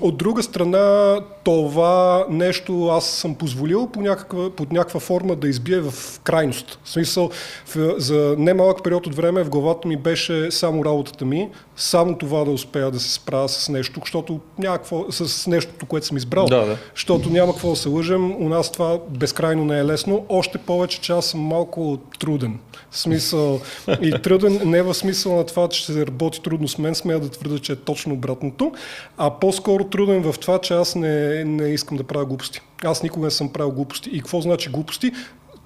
От 0.00 0.16
друга 0.16 0.42
страна, 0.42 1.16
това 1.44 2.26
нещо 2.30 2.88
аз 2.88 3.06
съм 3.06 3.34
позволил 3.34 3.86
по 3.86 4.00
някаква, 4.00 4.50
под 4.50 4.72
някаква 4.72 5.00
форма 5.00 5.36
да 5.36 5.48
избие 5.48 5.80
в 5.80 6.20
крайност. 6.24 6.78
В 6.84 6.90
смисъл, 6.90 7.30
в, 7.66 7.94
за 7.98 8.34
немалък 8.38 8.84
период 8.84 9.06
от 9.06 9.14
време 9.14 9.44
в 9.44 9.50
главата 9.50 9.88
ми 9.88 9.96
беше 9.96 10.50
само 10.50 10.84
работата 10.84 11.24
ми, 11.24 11.48
само 11.76 12.18
това 12.18 12.44
да 12.44 12.50
успея 12.50 12.90
да 12.90 13.00
се 13.00 13.12
справя 13.12 13.48
с 13.48 13.68
нещо, 13.68 14.00
защото 14.00 14.40
няма 14.58 14.78
какво, 14.78 15.04
с 15.10 15.46
нещото, 15.46 15.86
което 15.86 16.06
съм 16.06 16.16
избрал. 16.16 16.46
Да, 16.46 16.66
да. 16.66 16.76
Защото 16.94 17.30
няма 17.30 17.52
какво 17.52 17.70
да 17.70 17.76
се 17.76 17.88
лъжем, 17.88 18.44
у 18.44 18.48
нас 18.48 18.72
това 18.72 18.98
безкрайно 19.10 19.64
не 19.64 19.78
е 19.78 19.84
лесно, 19.84 20.26
още 20.28 20.58
повече, 20.58 21.00
че 21.00 21.12
аз 21.12 21.26
съм 21.26 21.40
малко 21.40 21.98
труден. 22.18 22.58
В 22.90 22.98
смисъл, 22.98 23.60
и 24.00 24.14
труден 24.22 24.43
не 24.50 24.82
в 24.82 24.94
смисъл 24.94 25.36
на 25.36 25.44
това, 25.46 25.68
че 25.68 25.86
се 25.86 26.06
работи 26.06 26.42
трудно 26.42 26.68
с 26.68 26.78
мен, 26.78 26.94
смея 26.94 27.20
да 27.20 27.28
твърда, 27.28 27.58
че 27.58 27.72
е 27.72 27.76
точно 27.76 28.14
обратното, 28.14 28.72
а 29.18 29.30
по-скоро 29.30 29.84
труден 29.84 30.22
в 30.22 30.38
това, 30.38 30.58
че 30.58 30.74
аз 30.74 30.94
не, 30.94 31.44
не 31.44 31.68
искам 31.68 31.96
да 31.96 32.04
правя 32.04 32.24
глупости. 32.24 32.60
Аз 32.84 33.02
никога 33.02 33.24
не 33.24 33.30
съм 33.30 33.48
правил 33.48 33.72
глупости. 33.72 34.10
И 34.12 34.18
какво 34.18 34.40
значи 34.40 34.68
глупости? 34.68 35.12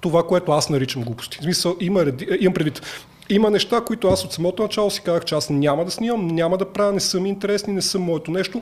Това, 0.01 0.23
което 0.23 0.51
аз 0.51 0.69
наричам 0.69 1.03
глупости. 1.03 1.37
В 1.37 1.43
смисъл, 1.43 1.75
има, 1.79 2.01
е, 2.01 2.05
имам 2.39 2.53
предвид. 2.53 2.81
Има 3.29 3.49
неща, 3.49 3.81
които 3.81 4.07
аз 4.07 4.25
от 4.25 4.33
самото 4.33 4.63
начало 4.63 4.91
си 4.91 5.01
казах, 5.01 5.25
че 5.25 5.35
аз 5.35 5.49
няма 5.49 5.85
да 5.85 5.91
снимам, 5.91 6.27
няма 6.27 6.57
да 6.57 6.65
правя, 6.65 6.91
не 6.91 6.99
са 6.99 7.19
ми 7.19 7.29
интересни, 7.29 7.73
не 7.73 7.81
са 7.81 7.99
моето 7.99 8.31
нещо. 8.31 8.61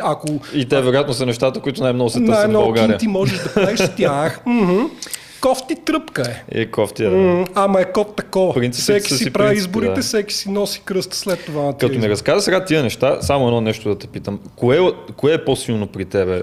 Ако 0.00 0.40
И 0.54 0.68
те 0.68 0.82
вероятно 0.82 1.14
са 1.14 1.26
нещата, 1.26 1.60
които 1.60 1.82
най-много 1.82 2.10
се 2.10 2.18
търсят 2.18 2.34
в 2.34 2.38
най-много 2.38 2.64
България. 2.64 2.98
кинти 2.98 3.08
можеш 3.08 3.38
да 3.38 3.54
правиш 3.54 3.80
с 3.80 3.94
тях, 3.96 4.40
кофти 5.40 5.76
тръпка 5.84 6.22
е. 6.52 6.60
И 6.60 6.70
кофти, 6.70 7.02
да. 7.02 7.10
М, 7.10 7.46
Ама 7.54 7.80
е 7.80 7.92
код 7.92 8.16
такова. 8.16 8.54
Принципите 8.54 9.00
Всеки 9.00 9.14
си 9.14 9.24
си 9.24 9.32
прави 9.32 9.56
изборите, 9.56 9.94
да. 9.94 10.02
всеки 10.02 10.34
си 10.34 10.50
носи 10.50 10.82
кръст 10.84 11.14
след 11.14 11.44
това 11.44 11.62
на 11.62 11.76
Като 11.76 11.98
ми 11.98 12.08
разказа 12.08 12.40
сега 12.40 12.64
тия 12.64 12.82
неща, 12.82 13.22
само 13.22 13.46
едно 13.46 13.60
нещо 13.60 13.88
да 13.88 13.98
те 13.98 14.06
питам. 14.06 14.40
Кое, 14.56 14.92
кое 15.16 15.34
е 15.34 15.44
по-силно 15.44 15.86
при 15.86 16.04
тебе? 16.04 16.42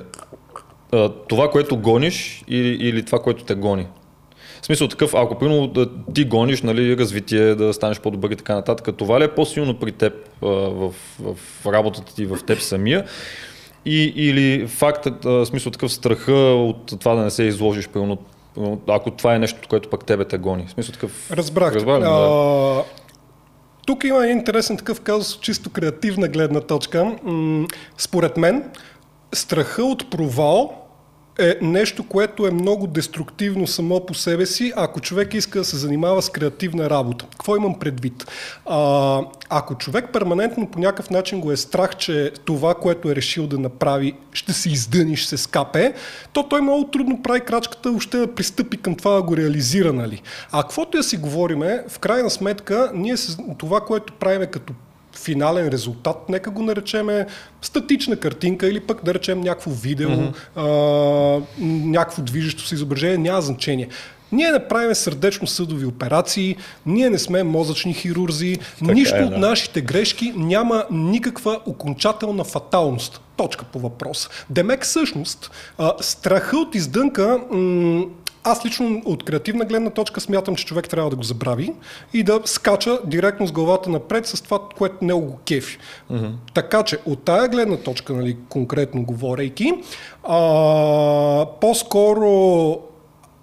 това, 1.28 1.52
което 1.52 1.78
гониш 1.78 2.44
или, 2.48 2.68
или 2.68 3.06
това, 3.06 3.20
което 3.20 3.44
те 3.44 3.56
гони. 3.56 3.88
В 4.62 4.66
смисъл 4.66 4.88
такъв, 4.88 5.14
ако 5.14 5.36
примерно 5.36 5.68
да 5.68 5.90
ти 6.14 6.26
гониш 6.26 6.62
нали, 6.62 6.98
развитие, 6.98 7.56
да 7.56 7.74
станеш 7.74 8.00
по-добър 8.00 8.32
и 8.32 8.36
така 8.36 8.56
нататък, 8.56 8.96
това 8.98 9.20
ли 9.20 9.24
е 9.24 9.28
по-силно 9.28 9.80
при 9.80 9.92
теб 9.92 10.14
а, 10.42 10.48
в, 10.48 10.94
в 11.20 11.66
работата 11.66 12.16
ти, 12.16 12.26
в 12.26 12.38
теб 12.48 12.60
самия? 12.60 13.06
И, 13.86 14.14
или 14.16 14.68
фактът, 14.68 15.24
в 15.24 15.46
смисъл 15.46 15.72
такъв 15.72 15.92
страха 15.92 16.34
от 16.34 17.00
това 17.00 17.16
да 17.16 17.22
не 17.22 17.32
се 17.32 17.44
изложиш, 17.44 17.88
примерно, 17.88 18.18
ако 18.88 19.12
това 19.12 19.36
е 19.36 19.40
нещо, 19.40 19.70
което 19.70 19.90
пък 19.90 20.06
тебе 20.06 20.26
те 20.26 20.38
гони. 20.38 20.66
В 20.68 20.72
смисъл 20.72 20.94
такъв... 20.94 21.32
Разбрах. 21.32 21.74
Разбрах 21.76 22.00
да. 22.00 22.84
тук 23.86 24.04
има 24.04 24.26
един 24.26 24.38
интересен 24.38 24.78
такъв 24.78 25.02
казус, 25.02 25.40
чисто 25.40 25.70
креативна 25.70 26.28
гледна 26.28 26.62
точка. 26.62 27.16
М- 27.24 27.68
според 27.98 28.38
мен, 28.38 28.72
страха 29.34 29.84
от 29.84 30.10
провал 30.10 30.85
е 31.40 31.58
нещо, 31.62 32.04
което 32.04 32.48
е 32.48 32.52
много 32.52 32.88
деструктивно 32.88 33.68
само 33.68 34.06
по 34.06 34.14
себе 34.14 34.46
си, 34.46 34.74
ако 34.76 35.00
човек 35.00 35.34
иска 35.34 35.60
да 35.60 35.66
се 35.66 35.78
занимава 35.78 36.22
с 36.22 36.30
креативна 36.30 36.90
работа. 36.90 37.26
Какво 37.32 37.56
имам 37.56 37.80
предвид? 37.80 38.26
А, 38.66 39.22
ако 39.50 39.76
човек 39.76 40.10
перманентно 40.14 40.68
по 40.68 40.80
някакъв 40.80 41.10
начин 41.10 41.42
го 41.42 41.52
е 41.52 41.58
страх, 41.58 41.96
че 41.96 42.32
това, 42.46 42.76
което 42.76 43.12
е 43.12 43.16
решил 43.16 43.48
да 43.48 43.60
направи, 43.60 44.14
ще 44.34 44.54
се 44.54 44.70
издъни, 44.70 45.18
ще 45.18 45.30
се 45.30 45.38
скапе, 45.38 45.94
то 46.34 46.44
той 46.44 46.62
много 46.62 46.88
трудно 46.88 47.22
прави 47.22 47.40
крачката 47.40 47.92
още 47.92 48.18
да 48.18 48.36
пристъпи 48.36 48.78
към 48.78 48.96
това 48.96 49.16
да 49.16 49.24
го 49.24 49.38
реализира. 49.38 49.94
Нали? 49.94 50.22
А 50.52 50.62
каквото 50.62 50.98
я 50.98 51.04
си 51.04 51.18
говориме, 51.18 51.84
в 51.90 52.00
крайна 52.00 52.30
сметка, 52.30 52.92
ние 52.94 53.16
това, 53.58 53.82
което 53.82 54.14
правиме 54.14 54.48
като 54.48 54.74
финален 55.26 55.68
резултат, 55.68 56.30
нека 56.30 56.52
го 56.52 56.64
наречеме 56.64 57.26
статична 57.62 58.16
картинка 58.16 58.68
или 58.68 58.80
пък 58.80 59.06
да 59.06 59.14
речем 59.14 59.42
някакво 59.42 59.72
видео, 59.72 60.10
mm-hmm. 60.10 60.34
а, 60.56 61.66
някакво 61.88 62.22
движещо 62.22 62.68
се 62.68 62.76
изображение, 62.76 63.18
няма 63.18 63.42
значение. 63.42 63.88
Ние 64.32 64.52
не 64.52 64.68
правим 64.68 64.96
сърдечно-съдови 64.96 65.86
операции, 65.86 66.56
ние 66.86 67.10
не 67.10 67.20
сме 67.20 67.44
мозъчни 67.44 67.94
хирурзи, 67.94 68.58
така 68.80 68.94
нищо 68.94 69.16
е, 69.16 69.20
да. 69.20 69.26
от 69.26 69.38
нашите 69.38 69.82
грешки 69.82 70.34
няма 70.36 70.86
никаква 70.92 71.60
окончателна 71.66 72.44
фаталност. 72.44 73.22
Точка 73.38 73.66
по 73.66 73.80
въпрос. 73.80 74.30
Демек 74.50 74.84
всъщност, 74.84 75.52
страха 76.02 76.58
от 76.58 76.76
издънка 76.76 77.40
м- 77.52 78.06
аз 78.46 78.66
лично 78.66 79.02
от 79.06 79.24
креативна 79.24 79.66
гледна 79.66 79.90
точка 79.90 80.22
смятам, 80.22 80.56
че 80.56 80.66
човек 80.66 80.90
трябва 80.90 81.10
да 81.10 81.16
го 81.16 81.24
забрави 81.24 81.74
и 82.14 82.24
да 82.24 82.42
скача 82.46 83.00
директно 83.06 83.48
с 83.48 83.52
главата 83.52 83.90
напред 83.90 84.28
с 84.28 84.42
това, 84.42 84.60
което 84.78 84.96
не 85.02 85.14
го 85.14 85.40
кефи. 85.46 85.78
Uh-huh. 86.12 86.32
Така 86.54 86.84
че 86.84 86.98
от 87.06 87.24
тая 87.24 87.48
гледна 87.48 87.78
точка, 87.78 88.14
нали, 88.14 88.38
конкретно 88.50 89.04
говорейки, 89.04 89.74
а, 90.24 90.38
по-скоро 91.62 92.80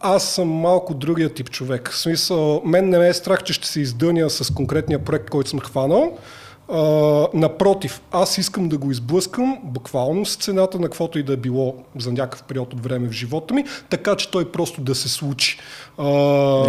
аз 0.01 0.25
съм 0.25 0.49
малко 0.49 0.95
другия 0.95 1.35
тип 1.35 1.51
човек. 1.51 1.91
В 1.91 1.99
смисъл, 1.99 2.63
мен 2.65 2.89
не 2.89 2.99
ме 2.99 3.09
е 3.09 3.15
страх, 3.15 3.43
че 3.43 3.53
ще 3.53 3.69
се 3.69 3.81
издъня 3.81 4.31
с 4.31 4.55
конкретния 4.55 5.05
проект, 5.05 5.31
който 5.31 5.51
съм 5.51 5.61
хванал. 5.61 6.19
А, 6.69 7.27
напротив, 7.35 8.03
аз 8.13 8.39
искам 8.39 8.69
да 8.69 8.79
го 8.79 8.91
изблъскам 8.91 9.59
буквално 9.65 10.27
с 10.27 10.37
цената 10.37 10.79
на 10.79 10.85
каквото 10.85 11.19
и 11.19 11.23
да 11.23 11.33
е 11.33 11.37
било 11.37 11.75
за 11.99 12.13
някакъв 12.13 12.43
период 12.43 12.73
от 12.73 12.85
време 12.85 13.09
в 13.09 13.13
живота 13.13 13.55
ми, 13.55 13.65
така 13.91 14.17
че 14.17 14.31
той 14.31 14.45
просто 14.45 14.81
да 14.81 14.95
се 14.95 15.09
случи. 15.09 15.59
А, 15.99 16.05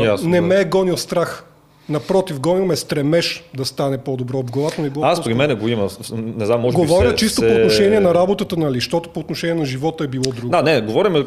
Ясно, 0.02 0.30
не 0.30 0.42
да. 0.42 0.48
ме 0.48 0.56
е 0.56 0.66
гонил 0.66 0.98
страх. 0.98 1.46
Напротив, 1.90 2.40
гонил 2.40 2.66
ме 2.66 2.76
стремеж 2.76 3.44
да 3.58 3.66
стане 3.66 3.98
по-добро 3.98 4.42
в 4.42 4.52
главата 4.52 4.82
ми. 4.82 4.88
Аз 4.88 4.94
просто... 4.94 5.24
при 5.24 5.34
мен 5.34 5.56
го 5.60 5.68
има. 5.68 5.88
Не 6.12 6.46
знам, 6.46 6.62
може 6.62 6.76
Говоря 6.76 7.06
би 7.06 7.10
се, 7.10 7.16
чисто 7.16 7.42
се... 7.42 7.48
по 7.48 7.54
отношение 7.54 8.00
на 8.00 8.14
работата, 8.14 8.58
нали? 8.58 8.76
Защото 8.76 9.10
по 9.10 9.20
отношение 9.20 9.56
на 9.56 9.66
живота 9.66 10.04
е 10.04 10.08
било 10.08 10.24
друго. 10.24 10.50
Да, 10.50 10.62
не, 10.62 10.82
говорим 10.82 11.26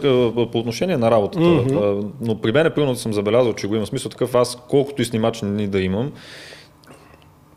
по 0.53 0.59
отношение 0.59 0.97
на 0.97 1.11
работата. 1.11 1.45
Mm-hmm. 1.45 2.07
Но 2.21 2.41
при 2.41 2.53
мен, 2.53 2.73
примерно, 2.75 2.97
съм 2.97 3.13
забелязал, 3.13 3.53
че 3.53 3.67
го 3.67 3.75
има 3.75 3.87
смисъл 3.87 4.11
такъв. 4.11 4.35
Аз, 4.35 4.59
колкото 4.69 5.03
и 5.03 5.05
снимачни 5.05 5.67
да 5.67 5.81
имам, 5.81 6.13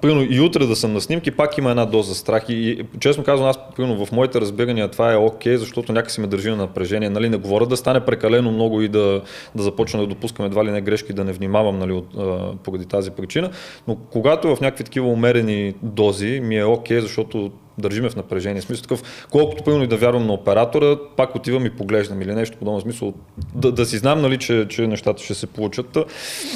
примерно 0.02 0.28
и 0.30 0.40
утре 0.40 0.66
да 0.66 0.76
съм 0.76 0.94
на 0.94 1.02
снимки, 1.02 1.32
пак 1.32 1.58
има 1.58 1.70
една 1.70 1.86
доза 1.86 2.16
страх. 2.16 2.46
И, 2.50 2.54
и 2.54 2.86
честно 3.00 3.24
казвам, 3.24 3.50
аз 3.50 3.60
примерно 3.76 4.06
в 4.06 4.12
моите 4.12 4.42
разбирания 4.42 4.88
това 4.88 5.14
е 5.14 5.16
окей, 5.16 5.54
okay, 5.54 5.58
защото 5.58 5.94
някакси 5.94 6.22
ме 6.22 6.28
държи 6.28 6.50
на 6.50 6.56
напрежение. 6.56 7.10
Нали, 7.10 7.30
не 7.30 7.38
говоря 7.38 7.66
да 7.66 7.78
стане 7.78 8.00
прекалено 8.00 8.52
много 8.52 8.82
и 8.82 8.88
да, 8.88 9.22
да 9.56 9.64
започна 9.64 10.00
да 10.00 10.08
допускам 10.08 10.46
едва 10.46 10.66
ли 10.66 10.72
не 10.72 10.82
грешки, 10.82 11.14
да 11.14 11.24
не 11.24 11.34
внимавам 11.34 11.80
нали, 11.80 11.92
от, 11.92 12.08
а, 12.18 12.54
поради 12.64 12.86
тази 12.86 13.12
причина. 13.12 13.50
Но 13.88 13.96
когато 13.96 14.56
в 14.56 14.62
някакви 14.62 14.84
такива 14.84 15.08
умерени 15.08 15.74
дози 15.84 16.40
ми 16.40 16.58
е 16.58 16.66
окей, 16.66 16.98
okay, 16.98 17.02
защото 17.02 17.52
държиме 17.80 18.10
в 18.10 18.16
напрежение. 18.16 18.62
Смисъл 18.62 18.82
такъв, 18.82 19.28
колкото 19.32 19.64
примерно 19.64 19.84
и 19.84 19.88
да 19.88 19.98
вярвам 19.98 20.28
на 20.28 20.34
оператора, 20.34 20.98
пак 21.18 21.36
отивам 21.36 21.66
и 21.66 21.70
поглеждам 21.70 22.22
или 22.22 22.34
нещо 22.34 22.58
подобно 22.58 22.82
смисъл. 22.82 23.14
Да, 23.56 23.72
да 23.72 23.86
си 23.86 23.98
знам, 23.98 24.22
нали, 24.22 24.38
че, 24.38 24.66
че 24.70 24.88
нещата 24.88 25.24
ще 25.24 25.34
се 25.34 25.48
получат. 25.48 25.98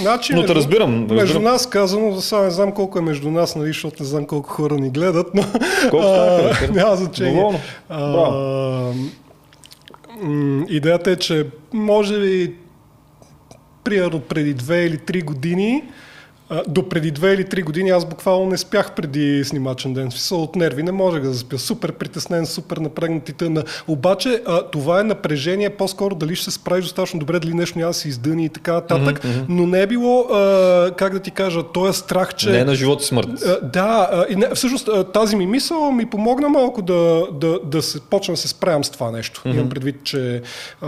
Значи, 0.01 0.33
но 0.33 0.45
те 0.45 0.55
разбирам, 0.55 1.01
разбирам. 1.01 1.15
Между 1.15 1.39
нас 1.39 1.69
казано, 1.69 2.21
сега 2.21 2.41
не 2.41 2.51
знам 2.51 2.71
колко 2.71 2.99
е 2.99 3.01
между 3.01 3.31
нас, 3.31 3.55
нали, 3.55 3.67
защото 3.67 4.03
не 4.03 4.09
знам 4.09 4.25
колко 4.25 4.49
хора 4.49 4.75
ни 4.75 4.89
гледат, 4.89 5.27
но 5.33 5.43
колко 5.89 6.05
а, 6.07 6.51
няма 6.73 6.95
значение. 6.95 7.59
идеята 10.69 11.11
е, 11.11 11.15
че 11.15 11.47
може 11.73 12.19
би 12.19 12.55
примерно 13.83 14.19
преди 14.19 14.53
две 14.53 14.85
или 14.85 14.97
три 14.97 15.21
години 15.21 15.83
до 16.67 16.89
преди 16.89 17.11
две 17.11 17.33
или 17.33 17.49
три 17.49 17.61
години 17.61 17.89
аз 17.89 18.05
буквално 18.05 18.45
не 18.45 18.57
спях 18.57 18.91
преди 18.95 19.43
снимачен 19.45 19.93
ден. 19.93 20.11
Смисъл 20.11 20.43
от 20.43 20.55
нерви 20.55 20.83
не 20.83 20.91
можех 20.91 21.21
да 21.21 21.33
заспя. 21.33 21.57
Супер 21.57 21.91
притеснен, 21.91 22.45
супер 22.45 22.77
напрегнат 22.77 23.29
и 23.29 23.33
тъна. 23.33 23.63
Обаче 23.87 24.41
а, 24.45 24.61
това 24.61 24.99
е 24.99 25.03
напрежение 25.03 25.69
по-скоро 25.69 26.15
дали 26.15 26.35
ще 26.35 26.45
се 26.45 26.51
справиш 26.51 26.85
достатъчно 26.85 27.19
добре, 27.19 27.39
дали 27.39 27.53
нещо 27.53 27.79
няма 27.79 27.89
да 27.89 27.93
се 27.93 28.07
издъни 28.07 28.45
и 28.45 28.49
така 28.49 28.73
нататък. 28.73 29.23
Mm-hmm. 29.23 29.45
Но 29.49 29.67
не 29.67 29.81
е 29.81 29.87
било, 29.87 30.21
а, 30.21 30.91
как 30.97 31.13
да 31.13 31.19
ти 31.19 31.31
кажа, 31.31 31.63
този 31.63 31.99
страх, 31.99 32.33
че... 32.35 32.49
Не 32.49 32.59
е 32.59 32.65
на 32.65 32.75
живот 32.75 33.01
и 33.01 33.05
смърт. 33.05 33.29
А, 33.45 33.59
да, 33.67 34.09
а, 34.11 34.25
и 34.29 34.35
не, 34.35 34.47
всъщност 34.55 34.89
тази 35.13 35.35
ми 35.35 35.45
мисъл 35.45 35.91
ми 35.91 36.05
помогна 36.05 36.49
малко 36.49 36.81
да, 36.81 37.27
да, 37.33 37.59
да 37.63 37.81
се 37.81 38.01
почна 38.01 38.33
да 38.33 38.37
се 38.37 38.47
справям 38.47 38.83
с 38.83 38.89
това 38.89 39.11
нещо. 39.11 39.41
Mm-hmm. 39.41 39.53
Имам 39.53 39.69
предвид, 39.69 40.03
че 40.03 40.41
а, 40.81 40.87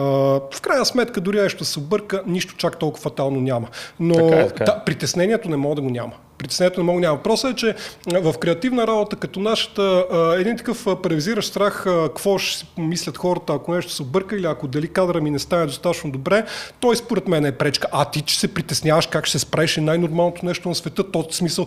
в 0.53 0.61
крайна 0.61 0.85
сметка 0.85 1.21
дори 1.21 1.41
нещо 1.41 1.65
се 1.65 1.79
обърка, 1.79 2.23
нищо 2.27 2.53
чак 2.57 2.79
толкова 2.79 3.03
фатално 3.03 3.41
няма. 3.41 3.67
Но 3.99 4.13
така 4.13 4.39
е, 4.39 4.47
така 4.47 4.63
е. 4.63 4.65
Да, 4.65 4.83
притеснението 4.85 5.49
не 5.55 5.61
мога 5.61 5.75
да 5.75 5.81
го 5.81 5.89
няма. 5.89 6.13
Притеснението 6.37 6.79
не 6.79 6.85
мога 6.85 7.01
да 7.01 7.07
няма. 7.07 7.17
Въпросът 7.17 7.51
е, 7.51 7.55
че 7.55 7.75
в 8.07 8.33
креативна 8.33 8.87
работа, 8.87 9.15
като 9.15 9.39
нашата, 9.39 10.05
един 10.39 10.57
такъв 10.57 10.87
превизиращ 11.03 11.49
страх, 11.49 11.83
какво 11.83 12.37
ще 12.37 12.57
си 12.57 12.71
помислят 12.75 13.17
хората, 13.17 13.53
ако 13.53 13.73
нещо 13.73 13.91
се 13.91 14.01
обърка 14.01 14.35
или 14.35 14.45
ако 14.45 14.67
дали 14.67 14.87
кадъра 14.87 15.21
ми 15.21 15.31
не 15.31 15.39
стане 15.39 15.65
достатъчно 15.65 16.11
добре, 16.11 16.45
той 16.79 16.95
според 16.95 17.27
мен 17.27 17.45
е 17.45 17.51
пречка. 17.51 17.87
А 17.91 18.05
ти, 18.05 18.21
че 18.21 18.39
се 18.39 18.53
притесняваш 18.53 19.07
как 19.07 19.25
ще 19.25 19.39
се 19.39 19.45
справиш 19.45 19.77
е 19.77 19.81
най-нормалното 19.81 20.45
нещо 20.45 20.69
на 20.69 20.75
света, 20.75 21.11
то 21.11 21.27
смисъл 21.31 21.65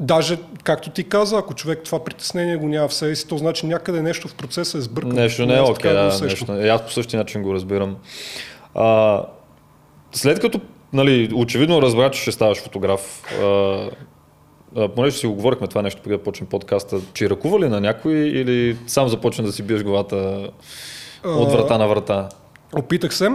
Даже, 0.00 0.38
както 0.64 0.90
ти 0.90 1.04
каза, 1.04 1.38
ако 1.38 1.54
човек 1.54 1.80
това 1.84 2.04
притеснение 2.04 2.56
го 2.56 2.68
няма 2.68 2.88
в 2.88 2.94
себе 2.94 3.14
си, 3.14 3.28
то 3.28 3.38
значи 3.38 3.66
някъде 3.66 4.02
нещо 4.02 4.28
в 4.28 4.34
процеса 4.34 4.78
е 4.78 4.80
сбъркано. 4.80 5.14
Нещо 5.14 5.46
не 5.46 5.56
е 5.56 5.60
окей, 5.60 5.90
okay, 5.90 6.18
да, 6.18 6.24
нещо. 6.26 6.52
Аз 6.52 6.82
по 6.82 6.90
същия 6.90 7.18
начин 7.18 7.42
го 7.42 7.54
разбирам. 7.54 7.96
А, 8.74 9.22
след 10.12 10.40
като 10.40 10.60
нали, 10.94 11.30
очевидно 11.34 11.82
разбра, 11.82 12.10
че 12.10 12.20
ще 12.20 12.32
ставаш 12.32 12.58
фотограф. 12.58 13.22
А, 13.42 14.88
понеже 14.88 15.16
си 15.16 15.26
го 15.26 15.34
говорихме 15.34 15.66
това 15.66 15.82
нещо 15.82 16.02
преди 16.02 16.16
да 16.16 16.22
почнем 16.22 16.48
подкаста, 16.48 17.00
че 17.14 17.30
ръкува 17.30 17.60
ли 17.60 17.68
на 17.68 17.80
някой 17.80 18.14
или 18.14 18.76
сам 18.86 19.08
започна 19.08 19.44
да 19.44 19.52
си 19.52 19.62
биеш 19.62 19.82
главата 19.82 20.48
от 21.24 21.52
врата 21.52 21.78
на 21.78 21.88
врата? 21.88 22.28
Опитах 22.76 23.14
се, 23.14 23.30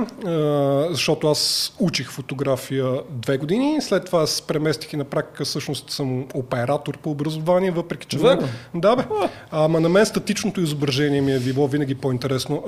защото 0.89 1.27
аз 1.27 1.73
учих 1.79 2.11
фотография 2.11 3.01
две 3.09 3.37
години, 3.37 3.81
след 3.81 4.05
това 4.05 4.27
се 4.27 4.47
преместих 4.47 4.93
и 4.93 4.97
на 4.97 5.03
практика 5.03 5.45
всъщност 5.45 5.89
съм 5.89 6.25
оператор 6.33 6.97
по 6.97 7.11
образование, 7.11 7.71
въпреки 7.71 8.07
че... 8.07 8.17
Верно? 8.17 8.47
Да, 8.75 8.95
бе. 8.95 9.03
Ама 9.51 9.79
на 9.79 9.89
мен 9.89 10.05
статичното 10.05 10.61
изображение 10.61 11.21
ми 11.21 11.33
е 11.33 11.39
било 11.39 11.67
винаги 11.67 11.95
по-интересно. 11.95 12.63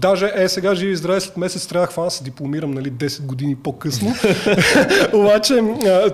Даже 0.00 0.32
е 0.34 0.48
сега 0.48 0.74
живи 0.74 0.92
и 0.92 0.96
здраве, 0.96 1.20
след 1.20 1.36
месец 1.36 1.66
трябва 1.66 2.04
да 2.04 2.10
се 2.10 2.24
дипломирам 2.24 2.70
нали, 2.70 2.92
10 2.92 3.26
години 3.26 3.56
по-късно. 3.56 4.14
Обаче, 5.12 5.62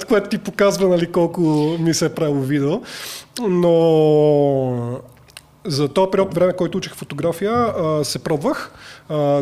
което 0.08 0.28
ти 0.28 0.38
показва 0.38 0.88
нали, 0.88 1.12
колко 1.12 1.40
ми 1.80 1.94
се 1.94 2.06
е 2.06 2.08
правило 2.08 2.40
видео. 2.40 2.80
Но 3.48 5.00
за 5.64 5.88
този 5.88 6.10
период 6.10 6.34
време, 6.34 6.52
който 6.52 6.78
учих 6.78 6.94
фотография, 6.94 7.74
се 8.02 8.18
пробвах. 8.18 8.72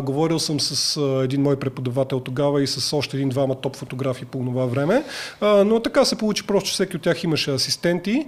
Говорил 0.03 0.39
съм 0.39 0.59
с 0.59 1.01
един 1.23 1.41
мой 1.41 1.55
преподавател 1.55 2.19
тогава 2.19 2.63
и 2.63 2.67
с 2.67 2.97
още 2.97 3.17
един-двама 3.17 3.55
топ 3.55 3.75
фотографи 3.75 4.25
по 4.25 4.37
това 4.37 4.65
време. 4.65 5.03
Но 5.41 5.79
така 5.79 6.05
се 6.05 6.15
получи 6.15 6.47
просто, 6.47 6.67
че 6.67 6.73
всеки 6.73 6.95
от 6.95 7.01
тях 7.01 7.23
имаше 7.23 7.51
асистенти 7.51 8.25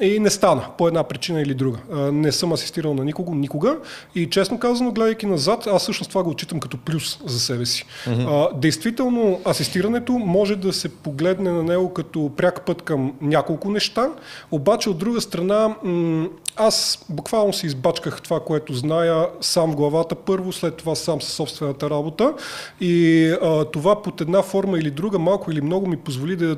и 0.00 0.18
не 0.20 0.30
стана 0.30 0.62
по 0.78 0.88
една 0.88 1.02
причина 1.04 1.42
или 1.42 1.54
друга. 1.54 1.78
Не 2.12 2.32
съм 2.32 2.52
асистирал 2.52 2.94
на 2.94 3.04
никого, 3.04 3.34
никога. 3.34 3.76
И 4.14 4.30
честно 4.30 4.58
казано, 4.58 4.92
гледайки 4.92 5.26
назад, 5.26 5.66
аз 5.66 5.82
всъщност 5.82 6.08
това 6.08 6.22
го 6.22 6.30
отчитам 6.30 6.60
като 6.60 6.76
плюс 6.76 7.18
за 7.26 7.40
себе 7.40 7.66
си. 7.66 7.86
Mm-hmm. 8.06 8.58
Действително, 8.58 9.40
асистирането 9.48 10.12
може 10.12 10.56
да 10.56 10.72
се 10.72 10.88
погледне 10.88 11.52
на 11.52 11.62
него 11.62 11.92
като 11.92 12.30
пряк 12.36 12.66
път 12.66 12.82
към 12.82 13.12
няколко 13.20 13.70
неща, 13.70 14.08
обаче 14.50 14.90
от 14.90 14.98
друга 14.98 15.20
страна, 15.20 15.74
аз 16.56 17.06
буквално 17.08 17.52
си 17.52 17.66
избачках 17.66 18.22
това, 18.22 18.40
което 18.40 18.74
зная 18.74 19.28
сам 19.40 19.72
в 19.72 19.76
главата 19.76 20.14
първо, 20.14 20.52
след 20.52 20.76
това 20.76 20.94
сам 20.94 21.22
със 21.22 21.32
собствената 21.32 21.90
работа 21.90 22.34
и 22.80 23.26
а, 23.42 23.64
това 23.64 24.02
под 24.02 24.20
една 24.20 24.42
форма 24.42 24.78
или 24.78 24.90
друга, 24.90 25.18
малко 25.18 25.50
или 25.50 25.60
много 25.60 25.86
ми 25.86 25.96
позволи 25.96 26.36
да 26.36 26.56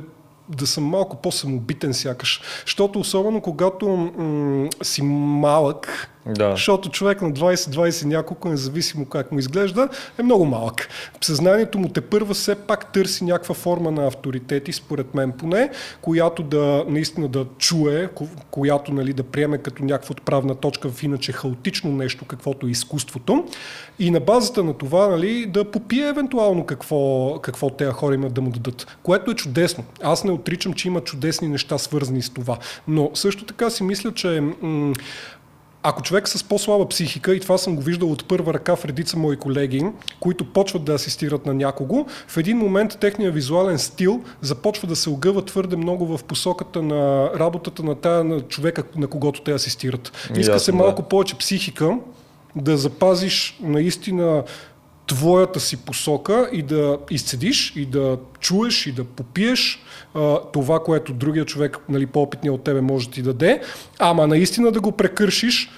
да 0.48 0.66
съм 0.66 0.84
малко 0.84 1.16
по-самобитен 1.16 1.94
сякаш. 1.94 2.40
Защото 2.66 3.00
особено 3.00 3.40
когато 3.40 3.88
м- 3.88 4.68
си 4.82 5.02
малък, 5.02 6.10
Да. 6.26 6.50
защото 6.50 6.88
човек 6.88 7.22
на 7.22 7.32
20-20 7.32 8.04
няколко, 8.04 8.48
независимо 8.48 9.06
как 9.06 9.32
му 9.32 9.38
изглежда, 9.38 9.88
е 10.18 10.22
много 10.22 10.44
малък. 10.44 10.88
Съзнанието 11.20 11.78
му 11.78 11.88
те 11.88 12.00
първа 12.00 12.34
все 12.34 12.54
пак 12.54 12.92
търси 12.92 13.24
някаква 13.24 13.54
форма 13.54 13.90
на 13.90 14.06
авторитети, 14.06 14.72
според 14.72 15.14
мен 15.14 15.32
поне, 15.32 15.70
която 16.02 16.42
да 16.42 16.84
наистина 16.88 17.28
да 17.28 17.46
чуе, 17.58 18.08
ко- 18.14 18.28
която 18.50 18.92
нали, 18.92 19.12
да 19.12 19.22
приеме 19.22 19.58
като 19.58 19.84
някаква 19.84 20.12
отправна 20.12 20.54
точка 20.54 20.88
в 20.88 21.02
иначе 21.02 21.32
хаотично 21.32 21.90
нещо, 21.90 22.24
каквото 22.24 22.66
е 22.66 22.70
изкуството. 22.70 23.44
И 23.98 24.10
на 24.10 24.20
базата 24.20 24.64
на 24.64 24.74
това 24.74 25.08
нали, 25.08 25.46
да 25.46 25.70
попие 25.70 26.08
евентуално 26.08 26.66
какво, 26.66 27.32
какво 27.42 27.70
тези 27.70 27.90
хора 27.90 28.14
имат 28.14 28.34
да 28.34 28.40
му 28.40 28.50
дадат. 28.50 28.98
Което 29.02 29.30
е 29.30 29.34
чудесно. 29.34 29.84
Аз 30.02 30.24
не 30.24 30.30
отричам, 30.32 30.72
че 30.72 30.88
има 30.88 31.00
чудесни 31.00 31.48
неща 31.48 31.78
свързани 31.78 32.22
с 32.22 32.30
това. 32.30 32.58
Но 32.88 33.10
също 33.14 33.44
така 33.44 33.70
си 33.70 33.82
мисля, 33.82 34.14
че 34.14 34.42
м- 34.62 34.92
ако 35.88 36.02
човек 36.02 36.28
с 36.28 36.44
по-слаба 36.44 36.88
психика, 36.88 37.34
и 37.34 37.40
това 37.40 37.58
съм 37.58 37.76
го 37.76 37.82
виждал 37.82 38.12
от 38.12 38.28
първа 38.28 38.54
ръка 38.54 38.76
в 38.76 38.84
редица 38.84 39.16
мои 39.18 39.36
колеги, 39.36 39.86
които 40.20 40.52
почват 40.52 40.84
да 40.84 40.92
асистират 40.92 41.46
на 41.46 41.54
някого, 41.54 42.06
в 42.28 42.36
един 42.36 42.58
момент 42.58 42.98
техният 43.00 43.34
визуален 43.34 43.78
стил 43.78 44.22
започва 44.40 44.88
да 44.88 44.96
се 44.96 45.10
огъва 45.10 45.44
твърде 45.44 45.76
много 45.76 46.16
в 46.16 46.24
посоката 46.24 46.82
на 46.82 47.30
работата 47.38 47.82
на 47.82 47.94
тая 47.94 48.24
на 48.24 48.40
човека, 48.40 48.82
на 48.96 49.06
когото 49.06 49.40
те 49.42 49.52
асистират. 49.52 50.12
Иска 50.30 50.52
Ясно, 50.52 50.60
се 50.60 50.70
да. 50.70 50.76
малко 50.76 51.02
повече 51.02 51.38
психика, 51.38 51.98
да 52.56 52.76
запазиш 52.76 53.58
наистина 53.62 54.42
твоята 55.06 55.60
си 55.60 55.76
посока 55.76 56.48
и 56.52 56.62
да 56.62 56.98
изцедиш, 57.10 57.72
и 57.76 57.86
да 57.86 58.18
чуеш, 58.40 58.86
и 58.86 58.92
да 58.92 59.04
попиеш 59.04 59.82
а, 60.14 60.38
това, 60.52 60.82
което 60.82 61.12
другия 61.12 61.44
човек, 61.44 61.78
нали, 61.88 62.06
по-опитният 62.06 62.54
от 62.54 62.64
тебе 62.64 62.80
може 62.80 63.06
да 63.06 63.12
ти 63.12 63.22
даде, 63.22 63.60
ама 63.98 64.26
наистина 64.26 64.72
да 64.72 64.80
го 64.80 64.92
прекършиш 64.92 65.70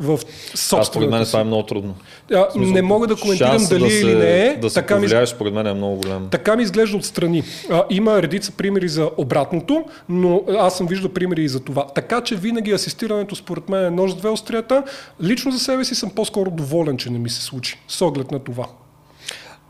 в 0.00 0.12
Аз 0.12 0.20
според 0.20 0.58
собствената 0.58 1.10
мен 1.10 1.26
това 1.26 1.40
е 1.40 1.44
много 1.44 1.62
трудно. 1.62 1.94
А, 2.32 2.50
смисъл, 2.52 2.74
не 2.74 2.82
мога 2.82 3.06
да 3.06 3.16
коментирам 3.16 3.66
дали 3.70 3.80
да 3.80 3.86
или 3.86 3.92
се- 3.92 4.14
не 4.14 4.46
е. 4.46 4.56
Да 4.56 4.70
се 4.70 4.74
така 4.74 4.98
ми 4.98 5.08
според 5.26 5.54
мен 5.54 5.66
е 5.66 5.74
много 5.74 5.96
голям. 5.96 6.28
така 6.30 6.56
ми 6.56 6.62
изглежда 6.62 6.96
отстрани. 6.96 7.42
А, 7.70 7.84
има 7.90 8.22
редица 8.22 8.52
примери 8.52 8.88
за 8.88 9.10
обратното, 9.16 9.84
но 10.08 10.42
аз 10.50 10.76
съм 10.76 10.86
виждал 10.86 11.10
примери 11.10 11.44
и 11.44 11.48
за 11.48 11.60
това. 11.60 11.86
Така 11.86 12.20
че 12.20 12.36
винаги 12.36 12.72
асистирането 12.72 13.36
според 13.36 13.68
мен 13.68 13.84
е 13.84 13.90
нож 13.90 14.10
с 14.10 14.14
две 14.14 14.28
острията. 14.28 14.82
Лично 15.22 15.50
за 15.50 15.58
себе 15.58 15.84
си 15.84 15.94
съм 15.94 16.10
по-скоро 16.10 16.50
доволен, 16.50 16.96
че 16.96 17.10
не 17.10 17.18
ми 17.18 17.30
се 17.30 17.42
случи. 17.42 17.78
С 17.88 18.02
оглед 18.02 18.30
на 18.30 18.38
това. 18.38 18.66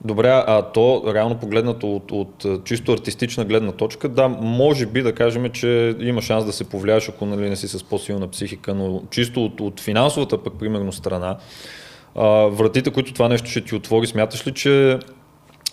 Добре, 0.04 0.28
а 0.28 0.62
то 0.62 1.02
реално 1.14 1.38
погледнато 1.38 1.96
от, 1.96 2.12
от 2.12 2.64
чисто 2.64 2.92
артистична 2.92 3.44
гледна 3.44 3.72
точка, 3.72 4.08
да, 4.08 4.28
може 4.28 4.86
би 4.86 5.02
да 5.02 5.14
кажем, 5.14 5.50
че 5.50 5.96
има 6.00 6.22
шанс 6.22 6.44
да 6.44 6.52
се 6.52 6.64
повлияеш, 6.64 7.08
ако 7.08 7.26
нали, 7.26 7.48
не 7.48 7.56
си 7.56 7.68
с 7.68 7.84
по-силна 7.84 8.28
психика, 8.28 8.74
но 8.74 9.02
чисто 9.10 9.44
от, 9.44 9.60
от 9.60 9.80
финансовата 9.80 10.42
пък, 10.42 10.52
примерно, 10.58 10.92
страна, 10.92 11.36
а, 12.14 12.28
вратите, 12.28 12.90
които 12.90 13.12
това 13.12 13.28
нещо 13.28 13.50
ще 13.50 13.60
ти 13.60 13.74
отвори, 13.74 14.06
смяташ 14.06 14.46
ли, 14.46 14.52
че 14.52 14.98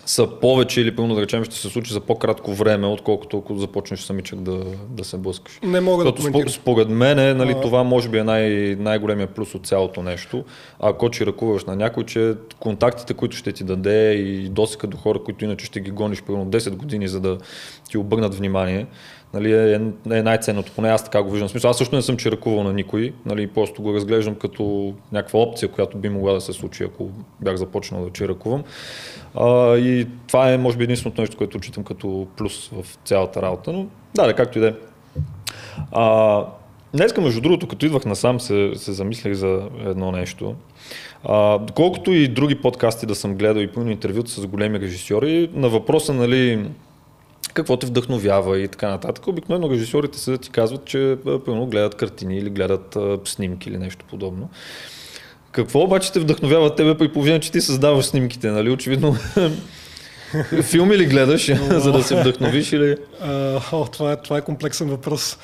са 0.06 0.26
повече 0.40 0.80
или 0.80 0.96
примерно 0.96 1.14
да 1.14 1.22
речем 1.22 1.44
ще 1.44 1.54
се 1.54 1.68
случи 1.68 1.92
за 1.92 2.00
по-кратко 2.00 2.52
време, 2.52 2.86
отколкото 2.86 3.38
ако 3.38 3.56
започнеш 3.56 4.00
самичък 4.00 4.40
да, 4.40 4.56
да 4.88 5.04
се 5.04 5.16
блъскаш. 5.16 5.58
Не 5.62 5.80
мога 5.80 5.96
да 5.96 6.08
Защото 6.08 6.22
спо- 6.22 6.24
коментирам. 6.24 6.52
според 6.52 6.88
мен 6.88 7.36
нали, 7.36 7.52
А. 7.52 7.60
това 7.60 7.82
може 7.84 8.08
би 8.08 8.18
е 8.18 8.24
най- 8.24 8.76
най-големия 8.78 9.26
плюс 9.26 9.54
от 9.54 9.66
цялото 9.66 10.02
нещо. 10.02 10.44
Ако 10.80 11.10
че 11.10 11.26
ръкуваш 11.26 11.64
на 11.64 11.76
някой, 11.76 12.04
че 12.04 12.34
контактите, 12.60 13.14
които 13.14 13.36
ще 13.36 13.52
ти 13.52 13.64
даде 13.64 14.12
и 14.12 14.48
досека 14.48 14.86
до 14.86 14.96
хора, 14.96 15.18
които 15.18 15.44
иначе 15.44 15.66
ще 15.66 15.80
ги 15.80 15.90
гониш 15.90 16.22
примерно 16.22 16.46
10 16.46 16.70
години, 16.70 17.08
за 17.08 17.20
да 17.20 17.38
ти 17.90 17.98
обърнат 17.98 18.34
внимание, 18.34 18.86
нали, 19.34 19.52
е, 19.52 19.74
е 20.10 20.22
най-ценното. 20.22 20.72
Поне 20.76 20.88
аз 20.88 21.04
така 21.04 21.22
го 21.22 21.30
виждам. 21.30 21.48
Смисъл, 21.48 21.70
аз 21.70 21.78
също 21.78 21.96
не 21.96 22.02
съм 22.02 22.16
чиракувал 22.16 22.64
на 22.64 22.72
никой, 22.72 23.12
нали, 23.26 23.46
просто 23.46 23.82
го 23.82 23.94
разглеждам 23.94 24.34
като 24.34 24.94
някаква 25.12 25.40
опция, 25.40 25.68
която 25.68 25.98
би 25.98 26.08
могла 26.08 26.32
да 26.32 26.40
се 26.40 26.52
случи, 26.52 26.84
ако 26.84 27.08
бях 27.40 27.56
започнал 27.56 28.04
да 28.04 28.10
чиракувам. 28.10 28.64
А, 29.34 29.76
и 29.76 30.06
това 30.26 30.52
е, 30.52 30.58
може 30.58 30.76
би, 30.76 30.84
единственото 30.84 31.20
нещо, 31.20 31.36
което 31.36 31.58
отчитам 31.58 31.84
като 31.84 32.26
плюс 32.36 32.68
в 32.68 32.84
цялата 33.04 33.42
работа. 33.42 33.72
Но 33.72 33.86
да, 34.14 34.26
да 34.26 34.34
както 34.34 34.58
и 34.58 34.60
да 34.60 34.68
е. 34.68 34.74
Днеска, 36.94 37.20
между 37.20 37.40
другото, 37.40 37.68
като 37.68 37.86
идвах 37.86 38.04
насам, 38.04 38.40
се, 38.40 38.70
се 38.74 38.92
замислях 38.92 39.34
за 39.34 39.62
едно 39.86 40.12
нещо. 40.12 40.54
А, 41.24 41.58
доколкото 41.58 42.12
и 42.12 42.28
други 42.28 42.54
подкасти 42.54 43.06
да 43.06 43.14
съм 43.14 43.34
гледал 43.34 43.60
и 43.60 43.72
пълно 43.72 43.90
интервюта 43.90 44.30
с 44.30 44.46
големи 44.46 44.80
режисьори, 44.80 45.50
на 45.52 45.68
въпроса, 45.68 46.14
нали, 46.14 46.66
какво 47.52 47.76
те 47.76 47.86
вдъхновява 47.86 48.58
и 48.58 48.68
така 48.68 48.88
нататък, 48.88 49.26
обикновено 49.26 49.70
режисьорите 49.70 50.18
седят 50.18 50.46
и 50.46 50.50
казват, 50.50 50.84
че 50.84 51.16
примерно 51.24 51.66
гледат 51.66 51.94
картини 51.94 52.38
или 52.38 52.50
гледат 52.50 52.96
а, 52.96 53.18
снимки 53.24 53.68
или 53.68 53.78
нещо 53.78 54.04
подобно. 54.10 54.48
Какво 55.52 55.80
обаче 55.80 56.12
те 56.12 56.20
вдъхновява 56.20 56.74
тебе 56.74 56.96
при 56.96 57.12
положение, 57.12 57.40
че 57.40 57.52
ти 57.52 57.60
създаваш 57.60 58.04
снимките, 58.04 58.50
нали? 58.50 58.70
Очевидно 58.70 59.16
филми 60.62 60.98
ли 60.98 61.06
гледаш, 61.06 61.46
за 61.70 61.92
да 61.92 62.02
се 62.02 62.20
вдъхновиш 62.20 62.72
или... 62.72 62.96
О, 63.72 63.86
това, 63.92 64.12
е, 64.12 64.16
това 64.16 64.38
е 64.38 64.40
комплексен 64.40 64.88
въпрос. 64.88 65.38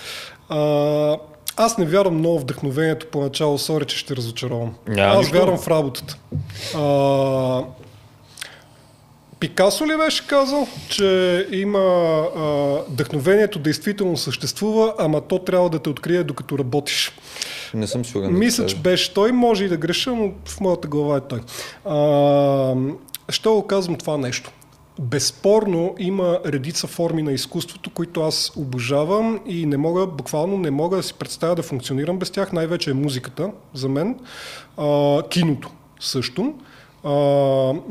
А, 0.48 1.16
аз 1.56 1.78
не 1.78 1.84
вярвам 1.84 2.14
много 2.14 2.38
вдъхновението 2.38 3.06
поначало, 3.06 3.58
сори, 3.58 3.84
че 3.84 3.98
ще 3.98 4.16
разочаровам. 4.16 4.74
Няма 4.88 5.12
аз 5.12 5.18
нищо. 5.18 5.34
вярвам 5.34 5.58
в 5.58 5.68
работата. 5.68 6.18
А, 6.74 6.80
Пикасо 9.40 9.86
ли 9.86 9.96
беше 9.96 10.26
казал, 10.26 10.68
че 10.88 11.48
има 11.52 11.78
а, 11.78 12.42
вдъхновението 12.88 13.58
действително 13.58 14.16
съществува, 14.16 14.94
ама 14.98 15.20
то 15.20 15.38
трябва 15.38 15.70
да 15.70 15.78
те 15.78 15.90
открие 15.90 16.24
докато 16.24 16.58
работиш. 16.58 17.12
Не 17.74 17.86
съм 17.86 18.04
сигурен. 18.04 18.32
да 18.32 18.38
Мисля, 18.38 18.66
ти 18.66 18.74
че 18.74 18.80
беше 18.80 19.14
той, 19.14 19.32
може 19.32 19.64
и 19.64 19.68
да 19.68 19.76
греша, 19.76 20.10
но 20.10 20.32
в 20.44 20.60
моята 20.60 20.88
глава 20.88 21.16
е 21.16 21.20
той. 21.20 21.40
А, 21.84 22.74
що 23.28 23.54
го 23.54 23.66
казвам 23.66 23.96
това 23.96 24.18
нещо? 24.18 24.50
Безспорно 25.00 25.94
има 25.98 26.38
редица 26.46 26.86
форми 26.86 27.22
на 27.22 27.32
изкуството, 27.32 27.90
които 27.90 28.20
аз 28.20 28.52
обожавам 28.56 29.40
и 29.46 29.66
не 29.66 29.76
мога, 29.76 30.06
буквално 30.06 30.56
не 30.56 30.70
мога 30.70 30.96
да 30.96 31.02
си 31.02 31.14
представя 31.14 31.54
да 31.54 31.62
функционирам 31.62 32.18
без 32.18 32.30
тях. 32.30 32.52
Най-вече 32.52 32.90
е 32.90 32.94
музиката 32.94 33.50
за 33.74 33.88
мен, 33.88 34.18
а, 34.76 35.22
киното 35.22 35.70
също. 36.00 36.54
А, 37.06 37.12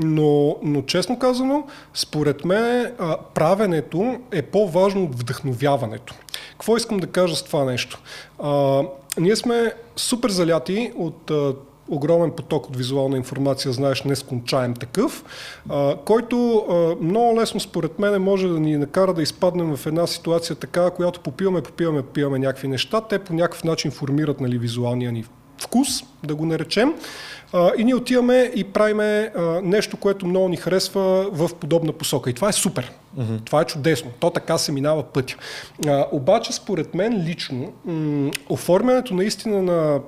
но, 0.03 0.57
но 0.63 0.81
честно 0.81 1.19
казано, 1.19 1.63
според 1.93 2.45
мен 2.45 2.91
правенето 3.33 4.19
е 4.31 4.41
по-важно 4.41 5.03
от 5.03 5.19
вдъхновяването. 5.19 6.13
Какво 6.51 6.77
искам 6.77 6.97
да 6.97 7.07
кажа 7.07 7.35
с 7.35 7.43
това 7.43 7.65
нещо? 7.65 8.01
А, 8.39 8.81
ние 9.17 9.35
сме 9.35 9.73
супер 9.95 10.29
заляти 10.29 10.91
от 10.95 11.31
а, 11.31 11.53
огромен 11.89 12.31
поток 12.31 12.67
от 12.67 12.77
визуална 12.77 13.17
информация, 13.17 13.71
знаеш, 13.71 14.03
нескончаем 14.03 14.73
такъв, 14.73 15.23
а, 15.69 15.95
който 16.05 16.65
а, 16.69 17.03
много 17.03 17.39
лесно 17.39 17.59
според 17.59 17.99
мен 17.99 18.21
може 18.21 18.47
да 18.47 18.59
ни 18.59 18.77
накара 18.77 19.13
да 19.13 19.21
изпаднем 19.21 19.75
в 19.75 19.85
една 19.85 20.07
ситуация 20.07 20.55
така, 20.55 20.89
която 20.89 21.19
попиваме, 21.19 21.61
попиваме, 21.61 22.01
попиваме 22.01 22.39
някакви 22.39 22.67
неща, 22.67 23.01
те 23.01 23.19
по 23.19 23.33
някакъв 23.33 23.63
начин 23.63 23.91
формират 23.91 24.41
нали, 24.41 24.57
визуалния 24.57 25.11
ни 25.11 25.25
вкус, 25.57 25.87
да 26.23 26.35
го 26.35 26.45
наречем. 26.45 26.93
А, 27.55 27.71
и 27.77 27.83
ние 27.83 27.95
отиваме 27.95 28.51
и 28.55 28.63
правиме 28.63 29.31
а, 29.35 29.41
нещо, 29.63 29.97
което 29.97 30.27
много 30.27 30.49
ни 30.49 30.57
харесва 30.57 31.29
в 31.31 31.49
подобна 31.55 31.91
посока. 31.93 32.29
И 32.29 32.33
това 32.33 32.49
е 32.49 32.53
супер. 32.53 32.91
Mm-hmm. 33.19 33.45
Това 33.45 33.61
е 33.61 33.65
чудесно. 33.65 34.11
То 34.19 34.29
така 34.29 34.57
се 34.57 34.71
минава 34.71 35.03
пътя. 35.03 35.35
А, 35.87 36.05
обаче, 36.11 36.53
според 36.53 36.93
мен 36.93 37.23
лично, 37.23 37.73
м- 37.85 38.31
оформянето 38.49 39.13
наистина 39.13 39.61
на 39.61 39.99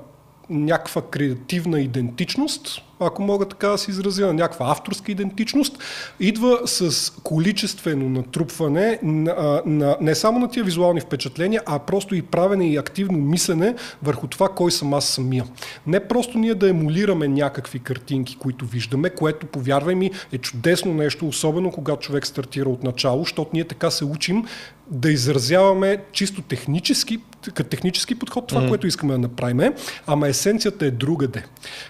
някаква 0.49 1.01
креативна 1.01 1.79
идентичност, 1.79 2.81
ако 2.99 3.21
мога 3.21 3.45
така 3.45 3.67
да 3.67 3.77
се 3.77 3.91
изразя, 3.91 4.27
на 4.27 4.33
някаква 4.33 4.71
авторска 4.71 5.11
идентичност, 5.11 5.77
идва 6.19 6.59
с 6.65 7.13
количествено 7.23 8.09
натрупване 8.09 8.99
на, 9.03 9.61
на, 9.65 9.97
не 10.01 10.15
само 10.15 10.39
на 10.39 10.49
тия 10.49 10.63
визуални 10.63 11.01
впечатления, 11.01 11.61
а 11.65 11.79
просто 11.79 12.15
и 12.15 12.21
правене 12.21 12.71
и 12.71 12.77
активно 12.77 13.17
мислене 13.17 13.75
върху 14.03 14.27
това 14.27 14.49
кой 14.49 14.71
съм 14.71 14.93
аз 14.93 15.05
самия. 15.05 15.45
Не 15.87 16.07
просто 16.07 16.37
ние 16.37 16.55
да 16.55 16.69
емулираме 16.69 17.27
някакви 17.27 17.79
картинки, 17.79 18.37
които 18.39 18.65
виждаме, 18.65 19.09
което, 19.09 19.47
повярвай 19.47 19.95
ми, 19.95 20.11
е 20.31 20.37
чудесно 20.37 20.93
нещо, 20.93 21.27
особено 21.27 21.71
когато 21.71 22.01
човек 22.01 22.27
стартира 22.27 22.69
от 22.69 22.83
начало, 22.83 23.23
защото 23.23 23.51
ние 23.53 23.63
така 23.63 23.91
се 23.91 24.05
учим 24.05 24.45
да 24.91 25.11
изразяваме 25.11 26.03
чисто 26.11 26.41
технически, 26.41 27.19
като 27.51 27.69
технически 27.69 28.15
подход 28.15 28.47
това, 28.47 28.61
mm-hmm. 28.61 28.69
което 28.69 28.87
искаме 28.87 29.13
да 29.13 29.19
направим, 29.19 29.73
ама 30.07 30.27
есенцията 30.27 30.85
е 30.85 30.91
другаде. 30.91 31.43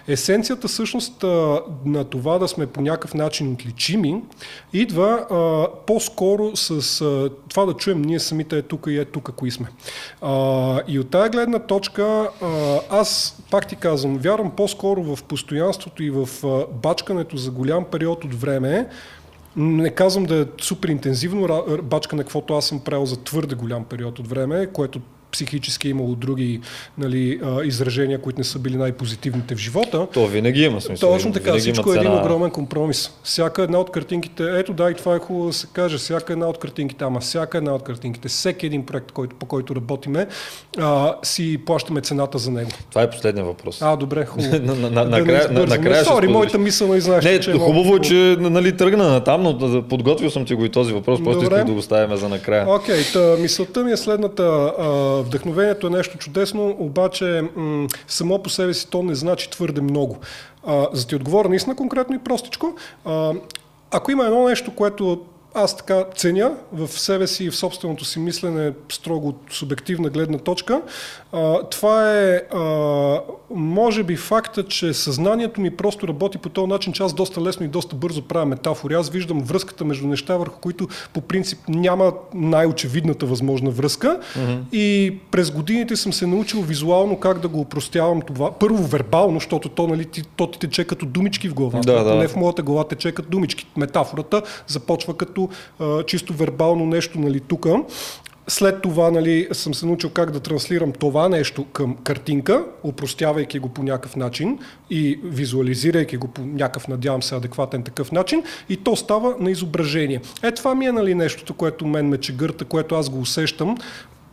Есенцията 0.08 0.68
всъщност 0.68 1.22
на 1.84 2.04
това 2.10 2.38
да 2.38 2.48
сме 2.48 2.66
по 2.66 2.80
някакъв 2.80 3.14
начин 3.14 3.52
отличими, 3.52 4.22
идва 4.72 5.26
а, 5.30 5.66
по-скоро 5.86 6.56
с 6.56 7.00
а, 7.00 7.30
това 7.48 7.66
да 7.66 7.74
чуем 7.74 8.02
ние 8.02 8.20
самите 8.20 8.58
е 8.58 8.62
тук 8.62 8.86
и 8.88 8.98
е 8.98 9.04
тук, 9.04 9.32
кои 9.36 9.50
сме. 9.50 9.66
А, 10.22 10.80
и 10.88 10.98
от 10.98 11.10
тази 11.10 11.30
гледна 11.30 11.58
точка 11.58 12.30
а, 12.42 12.78
аз 12.90 13.38
пак 13.50 13.66
ти 13.66 13.76
казвам, 13.76 14.18
вярвам 14.18 14.50
по-скоро 14.50 15.16
в 15.16 15.22
постоянството 15.22 16.02
и 16.02 16.10
в 16.10 16.28
а, 16.44 16.66
бачкането 16.82 17.36
за 17.36 17.50
голям 17.50 17.84
период 17.84 18.24
от 18.24 18.34
време, 18.34 18.88
не 19.56 19.90
казвам 19.90 20.24
да 20.24 20.40
е 20.40 20.44
супер 20.60 20.88
интензивно 20.88 21.64
бачкане, 21.82 22.22
каквото 22.22 22.54
аз 22.54 22.66
съм 22.66 22.80
правил 22.80 23.06
за 23.06 23.16
твърде 23.16 23.54
голям 23.54 23.84
период 23.84 24.18
от 24.18 24.28
време, 24.28 24.66
което 24.66 25.00
психически 25.38 25.88
е 25.88 25.90
имало 25.90 26.14
други 26.14 26.60
нали, 26.98 27.40
изражения, 27.64 28.18
които 28.20 28.38
не 28.38 28.44
са 28.44 28.58
били 28.58 28.76
най-позитивните 28.76 29.54
в 29.54 29.58
живота. 29.58 30.06
То 30.12 30.26
винаги 30.26 30.62
има 30.62 30.80
смисъл. 30.80 31.12
Точно 31.12 31.32
така, 31.32 31.58
всичко 31.58 31.92
е 31.92 31.96
един 31.96 32.12
огромен 32.12 32.50
компромис. 32.50 33.10
Всяка 33.22 33.62
една 33.62 33.78
от 33.78 33.90
картинките, 33.90 34.44
ето 34.58 34.72
да, 34.72 34.90
и 34.90 34.94
това 34.94 35.14
е 35.14 35.18
хубаво 35.18 35.46
да 35.46 35.52
се 35.52 35.66
каже, 35.72 35.98
всяка 35.98 36.32
една 36.32 36.46
от 36.46 36.58
картинките, 36.58 37.04
ама 37.04 37.20
всяка 37.20 37.58
една 37.58 37.74
от 37.74 37.82
картинките, 37.82 38.28
всеки 38.28 38.66
един 38.66 38.86
проект, 38.86 39.12
който, 39.12 39.36
по 39.36 39.46
който 39.46 39.76
работиме, 39.76 40.26
а, 40.78 41.14
си 41.22 41.58
плащаме 41.66 42.00
цената 42.00 42.38
за 42.38 42.50
него. 42.50 42.70
Това 42.90 43.02
е 43.02 43.10
последния 43.10 43.44
въпрос. 43.44 43.82
А, 43.82 43.96
добре, 43.96 44.26
хубаво. 44.26 44.50
Накрая 44.50 45.48
на, 45.52 45.66
на, 45.66 45.78
на, 45.78 46.04
Сори, 46.04 46.28
моята 46.28 46.58
мисъл 46.58 46.88
не 46.88 47.00
знаеш. 47.00 47.24
Не, 47.24 47.40
че 47.40 47.50
е 47.50 47.58
хубаво 47.58 47.96
е, 47.96 48.00
че 48.00 48.36
нали, 48.40 48.76
тръгна 48.76 49.08
на 49.08 49.24
там, 49.24 49.42
но 49.42 49.82
подготвил 49.88 50.30
съм 50.30 50.44
ти 50.44 50.54
го 50.54 50.64
и 50.64 50.68
този 50.68 50.92
въпрос, 50.92 51.24
просто 51.24 51.42
исках 51.42 51.64
да 51.64 51.72
го 51.72 51.82
ставим 51.82 52.16
за 52.16 52.28
накрая. 52.28 52.74
Окей, 52.74 52.96
okay, 52.96 53.40
мисълта 53.40 53.84
ми 53.84 53.92
е 53.92 53.96
следната. 53.96 54.72
А, 54.78 55.22
вдъхновението 55.28 55.86
е 55.86 55.90
нещо 55.90 56.18
чудесно, 56.18 56.76
обаче 56.78 57.44
м- 57.56 57.88
само 58.08 58.42
по 58.42 58.50
себе 58.50 58.74
си 58.74 58.90
то 58.90 59.02
не 59.02 59.14
значи 59.14 59.50
твърде 59.50 59.80
много. 59.80 60.18
А, 60.66 60.88
за 60.92 61.02
да 61.02 61.08
ти 61.08 61.16
отговоря 61.16 61.48
наистина 61.48 61.76
конкретно 61.76 62.16
и 62.16 62.18
простичко, 62.18 62.74
а, 63.04 63.32
ако 63.90 64.10
има 64.10 64.24
едно 64.24 64.48
нещо, 64.48 64.74
което 64.74 65.20
аз 65.54 65.76
така 65.76 66.04
ценя 66.16 66.50
в 66.72 66.88
себе 66.88 67.26
си 67.26 67.44
и 67.44 67.50
в 67.50 67.56
собственото 67.56 68.04
си 68.04 68.18
мислене 68.18 68.72
строго 68.92 69.28
от 69.28 69.36
субективна 69.50 70.10
гледна 70.10 70.38
точка. 70.38 70.80
А, 71.32 71.62
това 71.62 72.18
е 72.18 72.42
а, 72.54 73.20
може 73.50 74.02
би 74.02 74.16
факта, 74.16 74.64
че 74.64 74.94
съзнанието 74.94 75.60
ми 75.60 75.76
просто 75.76 76.08
работи 76.08 76.38
по 76.38 76.48
този 76.48 76.66
начин, 76.66 76.92
че 76.92 77.02
аз 77.02 77.12
доста 77.12 77.42
лесно 77.42 77.66
и 77.66 77.68
доста 77.68 77.96
бързо 77.96 78.22
правя 78.22 78.46
метафори. 78.46 78.94
Аз 78.94 79.10
виждам 79.10 79.40
връзката 79.40 79.84
между 79.84 80.06
неща, 80.06 80.36
върху 80.36 80.60
които 80.60 80.88
по 81.12 81.20
принцип 81.20 81.58
няма 81.68 82.12
най-очевидната 82.34 83.26
възможна 83.26 83.70
връзка. 83.70 84.20
Mm-hmm. 84.20 84.60
И 84.72 85.18
през 85.30 85.50
годините 85.50 85.96
съм 85.96 86.12
се 86.12 86.26
научил 86.26 86.60
визуално 86.60 87.20
как 87.20 87.38
да 87.38 87.48
го 87.48 87.60
упростявам 87.60 88.22
това. 88.22 88.52
Първо 88.52 88.82
вербално, 88.82 89.34
защото 89.34 89.68
то, 89.68 89.86
нали, 89.86 90.06
то 90.36 90.46
ти 90.46 90.58
тече 90.58 90.84
като 90.84 91.06
думички 91.06 91.48
в 91.48 91.54
главата. 91.54 91.92
Да, 91.92 92.04
да. 92.04 92.14
Не 92.14 92.28
в 92.28 92.36
моята 92.36 92.62
глава 92.62 92.84
тече 92.84 93.12
като 93.12 93.28
думички. 93.28 93.66
Метафората 93.76 94.42
започва 94.66 95.16
като 95.16 95.37
а, 95.80 96.02
чисто 96.02 96.32
вербално 96.32 96.86
нещо 96.86 97.18
нали, 97.18 97.40
тук. 97.40 97.66
След 98.50 98.82
това 98.82 99.10
нали, 99.10 99.48
съм 99.52 99.74
се 99.74 99.86
научил 99.86 100.10
как 100.10 100.30
да 100.30 100.40
транслирам 100.40 100.92
това 100.92 101.28
нещо 101.28 101.64
към 101.64 101.96
картинка, 101.96 102.64
упростявайки 102.82 103.58
го 103.58 103.68
по 103.68 103.82
някакъв 103.82 104.16
начин 104.16 104.58
и 104.90 105.20
визуализирайки 105.24 106.16
го 106.16 106.28
по 106.28 106.42
някакъв, 106.42 106.88
надявам 106.88 107.22
се, 107.22 107.34
адекватен 107.34 107.82
такъв 107.82 108.12
начин 108.12 108.42
и 108.68 108.76
то 108.76 108.96
става 108.96 109.34
на 109.40 109.50
изображение. 109.50 110.20
Е, 110.42 110.52
това 110.52 110.74
ми 110.74 110.86
е 110.86 110.92
нали, 110.92 111.14
нещото, 111.14 111.54
което 111.54 111.86
мен 111.86 112.08
ме 112.08 112.18
чегърта, 112.18 112.64
което 112.64 112.94
аз 112.94 113.10
го 113.10 113.20
усещам. 113.20 113.76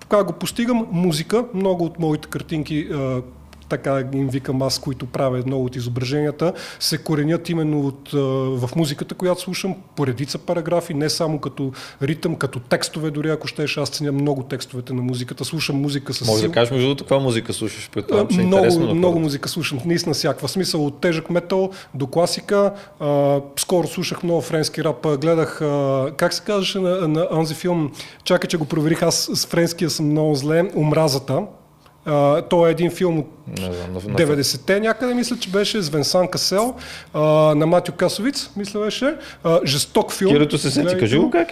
Как 0.10 0.28
го 0.28 0.34
постигам? 0.34 0.88
Музика. 0.91 1.46
Много 1.54 1.86
от 1.86 2.00
моите 2.00 2.28
картинки 2.28 2.88
така 3.69 4.04
им 4.13 4.30
викам 4.30 4.62
аз, 4.62 4.80
които 4.80 5.06
правя 5.06 5.43
много 5.45 5.65
от 5.65 5.75
изображенията, 5.75 6.54
се 6.80 6.97
коренят 6.97 7.49
именно 7.49 7.80
от, 7.88 8.10
в 8.60 8.69
музиката, 8.75 9.15
която 9.15 9.41
слушам, 9.41 9.75
поредица 9.95 10.38
параграфи, 10.38 10.93
не 10.93 11.10
само 11.10 11.39
като 11.39 11.71
ритъм, 12.01 12.36
като 12.36 12.60
текстове, 12.60 13.12
дори 13.12 13.30
ако 13.30 13.47
щеш, 13.47 13.78
аз 13.78 13.89
ценя 13.89 14.12
много 14.12 14.43
текстовете 14.43 14.93
на 14.93 15.01
музиката, 15.01 15.45
слушам 15.45 15.75
музика 15.75 16.13
с 16.13 16.28
Може 16.28 16.47
да 16.47 16.51
кажеш 16.51 16.71
между 16.71 16.88
другото 16.88 17.04
каква 17.04 17.19
музика 17.19 17.54
слушаш, 17.54 17.89
предполагам, 17.93 18.28
че 18.28 18.41
е 18.41 18.43
много, 18.43 18.80
много 18.80 19.19
музика 19.19 19.49
слушам, 19.49 19.80
наистина 19.86 20.13
всякаква. 20.13 20.47
Смисъл, 20.47 20.86
от 20.86 21.01
тежък 21.01 21.30
метал 21.30 21.71
до 21.93 22.08
класика. 22.08 22.73
А, 22.99 23.41
скоро 23.58 23.88
слушах 23.88 24.23
много 24.23 24.41
френски 24.41 24.84
рап, 24.84 25.08
гледах, 25.21 25.62
а, 25.62 26.12
как 26.17 26.34
се 26.34 26.43
казваше 26.43 26.80
на, 26.80 27.08
на 27.08 27.28
онзи 27.32 27.54
филм, 27.54 27.91
чакай, 28.23 28.47
че 28.47 28.58
го 28.58 28.65
проверих, 28.65 29.04
аз 29.04 29.30
с 29.34 29.45
френския 29.45 29.89
съм 29.89 30.06
много 30.06 30.36
зле, 30.36 30.71
Омразата, 30.75 31.41
Той 32.50 32.70
е 32.70 32.72
един 32.72 32.91
филм 32.91 33.20
от 33.20 33.28
90-те 33.58 34.80
някъде, 34.80 35.13
мисля, 35.13 35.38
че 35.39 35.50
беше 35.50 35.82
с 35.82 35.89
Венсан 35.89 36.28
Касел, 36.28 36.76
uh, 37.13 37.54
на 37.54 37.65
Матю 37.65 37.91
Касовиц, 37.91 38.50
мисля 38.58 38.80
беше. 38.80 39.15
Uh, 39.44 39.65
жесток 39.65 40.12
филм. 40.12 40.32
Кирото 40.32 40.58
се 40.58 40.72
сети, 40.72 40.98
кажи 40.98 41.18
го 41.18 41.30
как 41.30 41.48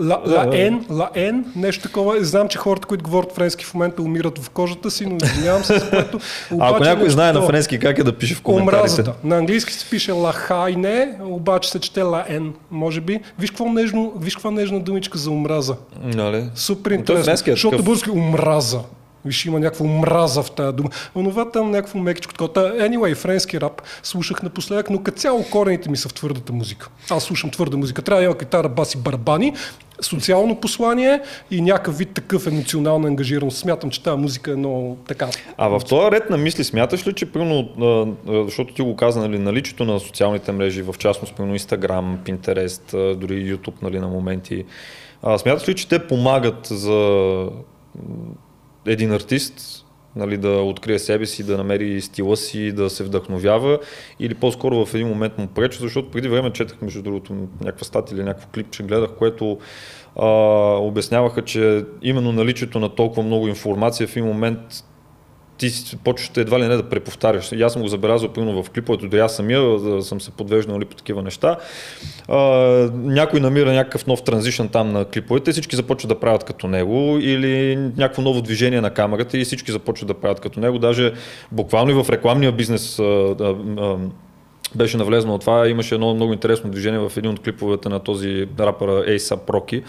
Ла, 0.00 0.20
ла 0.26 0.48
Ен, 0.52 0.84
Ла 0.90 1.10
Ен, 1.14 1.44
нещо 1.56 1.82
такова. 1.82 2.24
Знам, 2.24 2.48
че 2.48 2.58
хората, 2.58 2.86
които 2.86 3.04
говорят 3.04 3.32
френски 3.32 3.64
в 3.64 3.74
момента 3.74 4.02
умират 4.02 4.38
в 4.38 4.50
кожата 4.50 4.90
си, 4.90 5.06
но 5.06 5.16
извинявам 5.24 5.64
се, 5.64 5.78
за 5.78 5.90
което... 5.90 6.18
Обаче, 6.50 6.74
Ако 6.74 6.84
някой 6.84 7.10
знае 7.10 7.32
на 7.32 7.42
френски 7.42 7.78
как 7.78 7.98
е 7.98 8.02
да 8.04 8.12
пише 8.12 8.34
в 8.34 8.42
коментарите. 8.42 8.76
Омразата. 8.78 9.12
На 9.24 9.36
английски 9.36 9.72
се 9.72 9.90
пише 9.90 10.12
Ла 10.12 10.32
Хайне, 10.32 11.18
обаче 11.22 11.70
се 11.70 11.80
чете 11.80 12.02
Ла 12.02 12.24
Ен, 12.28 12.52
може 12.70 13.00
би. 13.00 13.20
Виж 13.38 13.50
какво 13.50 13.68
нежно, 13.68 14.12
виж 14.20 14.34
каква 14.34 14.50
нежна 14.50 14.80
думичка 14.80 15.18
за 15.18 15.30
омраза. 15.30 15.76
Нали? 16.02 16.44
Супер 16.54 16.90
интересно. 16.90 17.32
Е 17.32 17.36
защото 17.50 17.82
български 17.82 18.10
омраза. 18.10 18.80
Виж, 19.24 19.44
има 19.44 19.60
някаква 19.60 19.86
омраза 19.86 20.42
в 20.42 20.50
тази 20.50 20.76
дума. 20.76 20.88
Онова 21.14 21.50
там 21.50 21.70
някакво 21.70 21.98
мекичко 21.98 22.34
такова. 22.34 22.72
Anyway, 22.72 23.14
френски 23.14 23.60
рап 23.60 23.82
слушах 24.02 24.42
напоследък, 24.42 24.90
но 24.90 25.02
като 25.02 25.18
цяло 25.18 25.44
корените 25.50 25.90
ми 25.90 25.96
са 25.96 26.08
в 26.08 26.14
твърдата 26.14 26.52
музика. 26.52 26.88
Аз 27.10 27.24
слушам 27.24 27.50
твърда 27.50 27.76
музика. 27.76 28.02
Трябва 28.02 28.20
да 28.20 28.24
има 28.24 28.38
китара, 28.38 28.68
баси, 28.68 28.98
барабани, 28.98 29.52
социално 30.00 30.60
послание 30.60 31.20
и 31.50 31.60
някакъв 31.60 31.98
вид 31.98 32.14
такъв 32.14 32.46
емоционална 32.46 33.08
ангажираност. 33.08 33.58
Смятам, 33.58 33.90
че 33.90 34.02
тази 34.02 34.16
музика 34.16 34.52
е 34.52 34.56
много 34.56 34.98
така. 35.08 35.28
А 35.56 35.68
в 35.68 35.80
този 35.88 36.10
ред 36.10 36.30
на 36.30 36.36
мисли 36.36 36.64
смяташ 36.64 37.06
ли, 37.06 37.12
че 37.12 37.32
примерно, 37.32 37.68
защото 38.26 38.74
ти 38.74 38.82
го 38.82 38.96
каза, 38.96 39.20
нали, 39.20 39.38
наличието 39.38 39.84
на 39.84 40.00
социалните 40.00 40.52
мрежи, 40.52 40.82
в 40.82 40.94
частност, 40.98 41.34
примерно 41.34 41.58
Instagram, 41.58 42.16
Pinterest, 42.18 43.14
дори 43.14 43.56
YouTube 43.56 43.82
нали, 43.82 43.98
на 43.98 44.08
моменти, 44.08 44.64
смяташ 45.38 45.68
ли, 45.68 45.74
че 45.74 45.88
те 45.88 46.06
помагат 46.06 46.66
за 46.66 47.48
един 48.86 49.12
артист 49.12 49.84
нали, 50.16 50.36
да 50.36 50.50
открие 50.50 50.98
себе 50.98 51.26
си, 51.26 51.46
да 51.46 51.56
намери 51.56 52.00
стила 52.00 52.36
си, 52.36 52.72
да 52.72 52.90
се 52.90 53.04
вдъхновява 53.04 53.78
или 54.20 54.34
по-скоро 54.34 54.86
в 54.86 54.94
един 54.94 55.08
момент 55.08 55.38
му 55.38 55.46
пречи, 55.46 55.78
защото 55.78 56.10
преди 56.10 56.28
време 56.28 56.52
четах 56.52 56.82
между 56.82 57.02
другото 57.02 57.34
някаква 57.60 57.84
статия 57.84 58.16
или 58.16 58.24
някакво 58.24 58.48
клип, 58.54 58.70
че 58.70 58.82
гледах, 58.82 59.10
което 59.18 59.58
а, 60.16 60.26
обясняваха, 60.80 61.42
че 61.42 61.84
именно 62.02 62.32
наличието 62.32 62.80
на 62.80 62.88
толкова 62.88 63.22
много 63.22 63.48
информация 63.48 64.06
в 64.06 64.16
един 64.16 64.28
момент 64.28 64.60
ти 65.58 65.96
почваш 66.04 66.30
едва 66.36 66.58
ли 66.60 66.68
не 66.68 66.76
да 66.76 66.82
преповтаряш. 66.82 67.52
И 67.52 67.62
аз 67.62 67.72
съм 67.72 67.82
го 67.82 67.88
забелязал 67.88 68.28
примерно 68.28 68.62
в 68.62 68.70
клиповете, 68.70 69.08
да 69.08 69.18
аз 69.18 69.36
самия 69.36 69.60
да 69.60 70.02
съм 70.02 70.20
се 70.20 70.30
подвеждал 70.30 70.74
нали, 70.74 70.84
по 70.84 70.96
такива 70.96 71.22
неща. 71.22 71.56
А, 72.28 72.38
някой 72.94 73.40
намира 73.40 73.72
някакъв 73.72 74.06
нов 74.06 74.22
транзишън 74.22 74.68
там 74.68 74.92
на 74.92 75.04
клиповете, 75.04 75.52
всички 75.52 75.76
започват 75.76 76.08
да 76.08 76.20
правят 76.20 76.44
като 76.44 76.68
него 76.68 77.18
или 77.20 77.76
някакво 77.76 78.22
ново 78.22 78.42
движение 78.42 78.80
на 78.80 78.90
камерата 78.90 79.38
и 79.38 79.44
всички 79.44 79.72
започват 79.72 80.08
да 80.08 80.14
правят 80.14 80.40
като 80.40 80.60
него. 80.60 80.78
Даже 80.78 81.12
буквално 81.52 81.90
и 81.90 82.02
в 82.02 82.10
рекламния 82.10 82.52
бизнес 82.52 82.98
а, 82.98 83.36
а, 83.40 83.96
беше 84.76 84.96
навлезно 84.96 85.34
от 85.34 85.40
това. 85.40 85.68
Имаше 85.68 85.94
едно 85.94 86.14
много 86.14 86.32
интересно 86.32 86.70
движение 86.70 86.98
в 86.98 87.12
един 87.16 87.30
от 87.30 87.40
клиповете 87.40 87.88
на 87.88 88.00
този 88.00 88.46
рапър 88.60 88.88
Ace 88.88 89.36
Проки, 89.36 89.82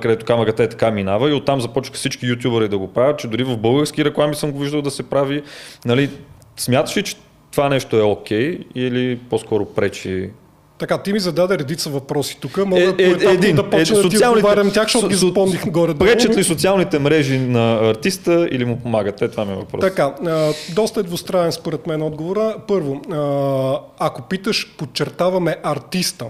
където 0.00 0.26
камерата 0.26 0.62
е 0.62 0.68
така 0.68 0.90
минава 0.90 1.30
и 1.30 1.32
оттам 1.32 1.60
започнаха 1.60 1.96
всички 1.96 2.26
ютубъри 2.26 2.68
да 2.68 2.78
го 2.78 2.92
правят, 2.92 3.18
че 3.18 3.28
дори 3.28 3.44
в 3.44 3.56
български 3.56 4.04
реклами 4.04 4.34
съм 4.34 4.52
го 4.52 4.58
виждал 4.58 4.82
да 4.82 4.90
се 4.90 5.02
прави. 5.02 5.42
Нали, 5.84 6.10
смяташ 6.56 6.96
ли, 6.96 7.02
че 7.02 7.16
това 7.52 7.68
нещо 7.68 7.96
е 7.96 8.02
окей 8.02 8.58
okay, 8.58 8.64
или 8.74 9.18
по-скоро 9.30 9.64
пречи 9.64 10.30
така, 10.78 10.98
ти 10.98 11.12
ми 11.12 11.20
зададе 11.20 11.58
редица 11.58 11.90
въпроси 11.90 12.38
тук. 12.40 12.56
Мога 12.56 12.82
е, 12.82 13.02
е, 13.02 13.32
един, 13.32 13.56
да 13.56 13.70
почна 13.70 13.98
е, 13.98 14.02
да 14.02 14.08
ти 14.08 14.26
отговарям 14.26 14.70
тях, 14.70 14.82
защото 14.82 15.08
ги 15.08 15.14
запомних 15.14 15.70
горе. 15.70 15.94
Пречат 15.94 16.36
ли 16.36 16.44
социалните 16.44 16.98
мрежи 16.98 17.38
на 17.38 17.90
артиста 17.90 18.48
или 18.50 18.64
му 18.64 18.76
помагат? 18.76 19.22
Е, 19.22 19.28
това 19.28 19.44
ми 19.44 19.52
е 19.52 19.56
въпрос. 19.56 19.80
Така, 19.80 20.14
а, 20.26 20.52
доста 20.74 21.00
е 21.00 21.02
двустранен 21.02 21.52
според 21.52 21.86
мен 21.86 22.02
отговора. 22.02 22.56
Първо, 22.68 23.00
а, 23.12 24.06
ако 24.06 24.22
питаш, 24.22 24.74
подчертаваме 24.78 25.56
артиста, 25.62 26.26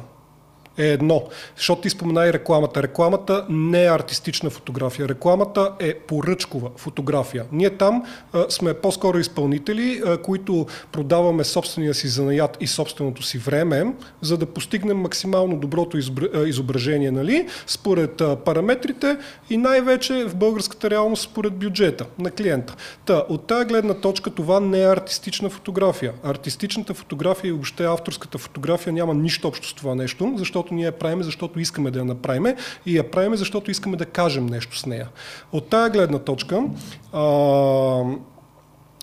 е 0.79 0.87
едно. 0.87 1.23
Защото 1.57 1.81
ти 1.81 1.91
спомена 1.91 2.27
и 2.27 2.33
рекламата. 2.33 2.83
Рекламата 2.83 3.47
не 3.49 3.85
е 3.85 3.91
артистична 3.91 4.51
фотография. 4.51 5.09
Рекламата 5.09 5.73
е 5.79 5.95
поръчкова 5.95 6.71
фотография. 6.77 7.45
Ние 7.53 7.71
там 7.71 8.05
а, 8.33 8.45
сме 8.49 8.75
по-скоро 8.75 9.19
изпълнители, 9.19 10.03
а, 10.07 10.19
които 10.19 10.67
продаваме 10.93 11.45
собствения 11.45 11.95
си 11.95 12.09
занаят 12.09 12.57
и 12.61 12.67
собственото 12.67 13.23
си 13.23 13.39
време, 13.39 13.95
за 14.21 14.37
да 14.37 14.47
постигнем 14.47 14.97
максимално 14.97 15.57
доброто 15.57 15.99
изображение, 16.47 17.11
нали, 17.11 17.47
според 17.67 18.21
а, 18.21 18.37
параметрите 18.37 19.17
и 19.51 19.57
най-вече 19.57 20.25
в 20.25 20.37
българската 20.37 20.91
реалност 20.91 21.23
според 21.23 21.55
бюджета 21.55 22.07
на 22.19 22.31
клиента. 22.31 22.77
Та, 23.05 23.25
от 23.29 23.47
тази 23.47 23.67
гледна 23.67 23.95
точка 23.95 24.31
това 24.31 24.61
не 24.61 24.83
е 24.83 24.87
артистична 24.87 25.51
фотография. 25.51 26.12
Артистичната 26.25 26.95
фотография 26.95 27.49
и 27.49 27.53
въобще 27.53 27.85
авторската 27.85 28.39
фотография 28.39 28.93
няма 28.93 29.15
нищо 29.15 29.49
общо 29.49 29.69
с 29.69 29.75
това 29.75 29.95
нещо, 29.95 30.35
защото 30.37 30.65
ние 30.74 30.85
я 30.85 30.92
правим, 30.92 31.22
защото 31.22 31.61
искаме 31.61 31.90
да 31.90 31.98
я 31.98 32.05
направим 32.05 32.46
и 32.87 32.96
я 32.96 33.11
правим, 33.11 33.37
защото 33.37 33.70
искаме 33.70 33.96
да 33.96 34.07
кажем 34.07 34.46
нещо 34.46 34.79
с 34.79 34.87
нея. 34.87 35.09
От 35.52 35.68
тази 35.68 35.90
гледна 35.90 36.18
точка, 36.18 36.64
а, 37.12 38.02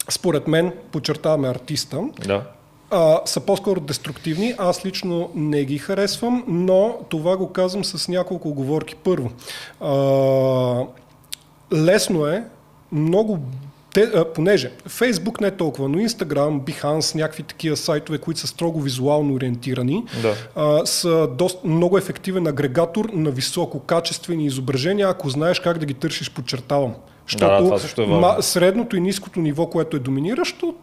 според 0.10 0.48
мен, 0.48 0.74
подчертаваме 0.92 1.48
артиста, 1.48 2.02
да. 2.28 2.44
а, 2.92 3.20
са 3.26 3.40
по-скоро 3.40 3.80
деструктивни. 3.80 4.54
Аз 4.58 4.86
лично 4.86 5.30
не 5.36 5.66
ги 5.66 5.78
харесвам, 5.78 6.44
но 6.48 6.98
това 7.10 7.38
го 7.38 7.52
казвам 7.54 7.86
с 7.86 8.08
няколко 8.08 8.50
оговорки. 8.50 8.96
Първо, 8.96 9.32
а, 9.82 10.86
лесно 11.74 12.26
е, 12.26 12.44
много 12.92 13.40
те, 13.94 14.02
а, 14.02 14.34
понеже 14.34 14.72
Фейсбук 14.88 15.42
не 15.42 15.48
е 15.48 15.52
толкова, 15.52 15.90
но 15.90 15.98
Instagram, 15.98 16.60
Behance, 16.60 17.16
някакви 17.16 17.44
такива 17.44 17.78
сайтове, 17.78 18.18
които 18.18 18.40
са 18.40 18.48
строго 18.48 18.82
визуално 18.82 19.34
ориентирани, 19.34 20.04
да. 20.22 20.36
а, 20.56 20.86
са 20.86 21.28
доста, 21.28 21.68
много 21.68 21.98
ефективен 21.98 22.48
агрегатор 22.48 23.10
на 23.14 23.32
висококачествени 23.32 24.46
изображения, 24.46 25.10
ако 25.10 25.30
знаеш 25.30 25.60
как 25.60 25.78
да 25.78 25.86
ги 25.86 25.94
търсиш, 25.94 26.32
подчертавам. 26.32 26.94
Защото 27.28 27.62
да, 28.08 28.20
да, 28.20 28.36
е 28.40 28.42
средното 28.42 28.96
и 28.96 29.02
ниското 29.02 29.40
ниво, 29.40 29.66
което 29.66 29.98
е 29.98 30.00
доминиращо, 30.00 30.76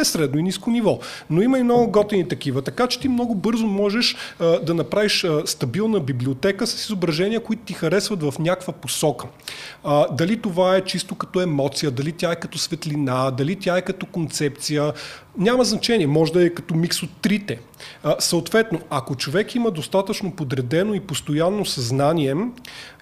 е 0.00 0.04
средно 0.04 0.40
и 0.40 0.42
ниско 0.42 0.70
ниво. 0.70 0.98
Но 1.30 1.42
има 1.42 1.58
и 1.58 1.62
много 1.62 1.90
готини 1.90 2.28
такива, 2.28 2.62
така 2.62 2.86
че 2.86 3.00
ти 3.00 3.08
много 3.08 3.34
бързо 3.34 3.66
можеш 3.66 4.16
а, 4.40 4.60
да 4.60 4.74
направиш 4.74 5.24
а, 5.24 5.46
стабилна 5.46 6.00
библиотека 6.00 6.66
с 6.66 6.84
изображения, 6.84 7.40
които 7.40 7.62
ти 7.62 7.72
харесват 7.72 8.22
в 8.22 8.34
някаква 8.38 8.72
посока. 8.72 9.26
А, 9.84 10.14
дали 10.14 10.40
това 10.40 10.76
е 10.76 10.84
чисто 10.84 11.14
като 11.14 11.40
емоция, 11.40 11.90
дали 11.90 12.12
тя 12.12 12.32
е 12.32 12.36
като 12.36 12.58
светлина, 12.58 13.30
дали 13.30 13.56
тя 13.56 13.78
е 13.78 13.82
като 13.82 14.06
концепция, 14.06 14.92
няма 15.38 15.64
значение, 15.64 16.06
може 16.06 16.32
да 16.32 16.46
е 16.46 16.50
като 16.50 16.74
микс 16.74 17.02
от 17.02 17.10
трите. 17.22 17.60
А, 18.02 18.16
съответно, 18.18 18.80
ако 18.90 19.16
човек 19.16 19.54
има 19.54 19.70
достатъчно 19.70 20.32
подредено 20.32 20.94
и 20.94 21.00
постоянно 21.00 21.64
съзнание 21.64 22.36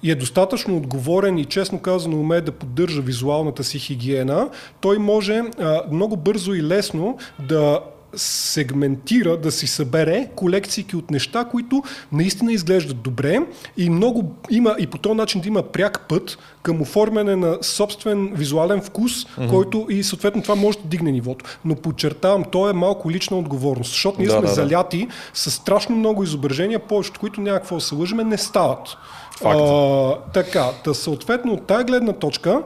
и 0.02 0.10
е 0.10 0.14
достатъчно 0.14 0.76
отговорен 0.76 1.38
и 1.38 1.44
честно 1.44 1.78
казано 1.78 2.20
умее 2.20 2.40
да 2.40 2.52
поддържа 2.52 3.02
визуалната 3.02 3.64
си 3.64 3.78
хигиена, 3.78 4.48
той 4.80 4.98
може 4.98 5.42
а, 5.58 5.82
много 5.92 6.16
бързо 6.16 6.54
и 6.54 6.62
лесно 6.62 7.18
да 7.48 7.80
сегментира, 8.16 9.36
да 9.36 9.52
си 9.52 9.66
събере 9.66 10.28
колекции 10.36 10.86
от 10.94 11.10
неща, 11.10 11.44
които 11.44 11.82
наистина 12.12 12.52
изглеждат 12.52 13.00
добре 13.00 13.40
и 13.76 13.90
много 13.90 14.34
има 14.50 14.76
и 14.78 14.86
по 14.86 14.98
този 14.98 15.14
начин 15.14 15.40
да 15.40 15.48
има 15.48 15.62
пряк 15.62 16.08
път 16.08 16.38
към 16.62 16.80
оформяне 16.80 17.36
на 17.36 17.58
собствен 17.62 18.32
визуален 18.34 18.80
вкус, 18.80 19.12
mm-hmm. 19.12 19.50
който 19.50 19.86
и 19.90 20.02
съответно 20.02 20.42
това 20.42 20.54
може 20.54 20.78
да 20.78 20.88
дигне 20.88 21.12
нивото. 21.12 21.44
Но 21.64 21.74
подчертавам, 21.74 22.44
то 22.44 22.70
е 22.70 22.72
малко 22.72 23.10
лична 23.10 23.38
отговорност, 23.38 23.90
защото 23.90 24.18
ние 24.18 24.28
да, 24.28 24.38
сме 24.38 24.46
да, 24.46 24.54
заляти 24.54 25.06
да. 25.06 25.12
с 25.34 25.50
страшно 25.50 25.96
много 25.96 26.22
изображения, 26.22 26.78
повечето, 26.78 27.20
които 27.20 27.40
някакво 27.40 27.80
се 27.80 27.94
лъжиме, 27.94 28.24
не 28.24 28.38
стават. 28.38 28.96
Факт. 29.38 29.60
А, 29.60 30.16
така, 30.32 30.70
да 30.84 30.94
съответно 30.94 31.52
от 31.52 31.66
тази 31.66 31.84
гледна 31.84 32.12
точка 32.12 32.62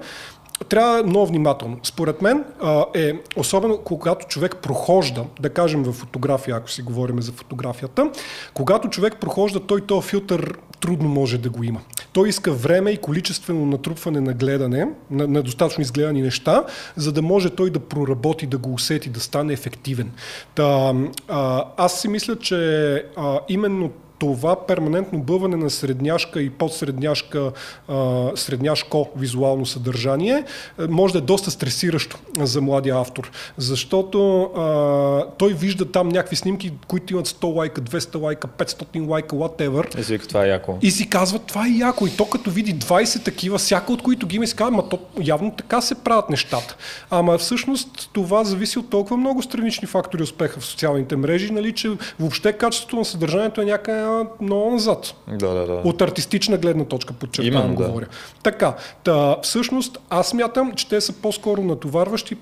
трябва 0.65 1.03
много 1.03 1.27
внимателно. 1.27 1.79
Според 1.83 2.23
мен 2.23 2.45
а, 2.63 2.85
е, 2.95 3.13
особено 3.37 3.79
когато 3.79 4.27
човек 4.27 4.57
прохожда, 4.57 5.25
да 5.41 5.51
кажем 5.51 5.83
в 5.83 5.93
фотография, 5.93 6.57
ако 6.57 6.71
си 6.71 6.83
говорим 6.83 7.23
за 7.23 7.33
фотографията, 7.33 8.11
когато 8.55 8.89
човек 8.89 9.17
прохожда, 9.21 9.61
той 9.61 9.81
този 9.81 10.09
филтър 10.09 10.59
трудно 10.81 11.09
може 11.09 11.39
да 11.39 11.51
го 11.51 11.65
има. 11.65 11.81
Той 12.13 12.29
иска 12.29 12.53
време 12.53 12.91
и 12.91 12.97
количествено 12.97 13.67
натрупване 13.67 14.21
на 14.21 14.33
гледане, 14.33 14.89
на, 15.11 15.29
на 15.29 15.43
достатъчно 15.43 15.83
изгледани 15.83 16.23
неща, 16.23 16.65
за 16.97 17.13
да 17.13 17.23
може 17.23 17.51
той 17.51 17.71
да 17.71 17.79
проработи, 17.79 18.47
да 18.47 18.59
го 18.59 18.73
усети, 18.73 19.11
да 19.11 19.21
стане 19.21 19.53
ефективен. 19.53 20.11
Та, 20.55 20.95
а, 21.29 21.65
аз 21.77 22.01
си 22.01 22.09
мисля, 22.09 22.37
че 22.37 22.57
а, 23.17 23.41
именно 23.49 23.91
това 24.19 24.67
перманентно 24.67 25.19
бъване 25.19 25.57
на 25.57 25.71
средняшка 25.71 26.43
и 26.43 26.51
подсредняшка, 26.51 27.53
средняшко 28.35 29.09
визуално 29.17 29.67
съдържание 29.67 30.45
може 30.89 31.13
да 31.13 31.19
е 31.19 31.23
доста 31.23 31.51
стресиращо 31.51 32.19
за 32.39 32.61
младия 32.61 33.01
автор, 33.01 33.31
защото 33.57 34.43
а, 34.43 35.27
той 35.39 35.53
вижда 35.53 35.93
там 35.93 36.09
някакви 36.09 36.37
снимки, 36.37 36.73
които 36.89 37.13
имат 37.13 37.29
100 37.29 37.55
лайка, 37.55 37.81
200 37.81 38.21
лайка, 38.21 38.49
500 38.49 39.09
лайка, 39.09 39.37
whatever. 39.37 40.01
И 40.01 40.05
си 40.05 40.19
това 40.19 40.45
е 40.45 40.49
яко. 40.49 40.79
И 40.83 40.91
си 40.91 41.11
казва, 41.11 41.39
това 41.39 41.67
е 41.67 41.71
яко. 41.71 42.07
И 42.07 42.17
то 42.17 42.25
като 42.25 42.51
види 42.51 42.75
20 42.75 43.25
такива, 43.25 43.59
всяка 43.59 43.93
от 43.93 44.03
които 44.03 44.27
ги 44.27 44.37
има 44.37 44.45
и 44.45 44.49
си 44.49 44.57
казва, 44.57 44.71
ма 44.71 44.89
то 44.89 44.99
явно 45.23 45.55
така 45.57 45.81
се 45.81 45.95
правят 45.95 46.31
нещата. 46.31 46.77
Ама 47.11 47.39
всъщност 47.39 48.11
това 48.13 48.45
зависи 48.45 48.79
от 48.79 48.91
толкова 48.91 49.17
много 49.17 49.43
странични 49.43 49.89
фактори 49.89 50.23
успеха 50.23 50.61
в 50.61 50.65
социалните 50.65 51.17
мрежи, 51.17 51.53
нали, 51.53 51.73
че 51.73 51.91
въобще 52.21 52.53
качеството 52.53 52.97
на 52.97 53.05
съдържанието 53.05 53.61
е 53.61 53.65
някакъв 54.09 54.41
много 54.41 54.71
назад. 54.71 55.15
Да, 55.29 55.49
да, 55.49 55.67
да. 55.67 55.73
От 55.73 56.03
артистична 56.03 56.57
гледна 56.57 56.85
точка, 56.85 57.13
подчертавам, 57.13 57.75
да. 57.75 57.87
говоря. 57.87 58.07
Така, 58.43 58.77
та, 59.05 59.37
всъщност 59.43 59.99
аз 60.11 60.35
мятам, 60.35 60.73
че 60.73 60.89
те 60.89 61.01
са 61.01 61.13
по-скоро 61.13 61.63
натоварващи 61.63 62.35
и 62.35 62.37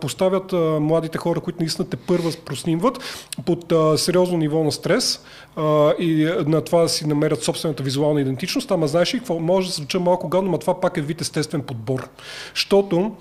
поставят 0.00 0.52
а, 0.52 0.56
младите 0.80 1.18
хора, 1.18 1.40
които 1.40 1.58
наистина 1.60 1.88
те 1.88 1.96
първа 1.96 2.30
проснимват, 2.44 2.98
под 3.46 3.72
а, 3.72 3.98
сериозно 3.98 4.38
ниво 4.38 4.64
на 4.64 4.72
стрес 4.72 5.24
а, 5.56 5.92
и 5.98 6.30
на 6.46 6.60
това 6.60 6.82
да 6.82 6.88
си 6.88 7.06
намерят 7.06 7.42
собствената 7.42 7.82
визуална 7.82 8.20
идентичност. 8.20 8.70
Ама 8.70 8.88
знаеш 8.88 9.14
ли 9.14 9.18
какво? 9.18 9.38
Може 9.38 9.66
да 9.66 9.72
звуча 9.72 10.00
малко 10.00 10.28
гадно, 10.28 10.50
но 10.50 10.58
това 10.58 10.80
пак 10.80 10.96
е 10.96 11.00
вид 11.00 11.20
естествен 11.20 11.62
подбор. 11.62 12.08
Защото 12.54 13.12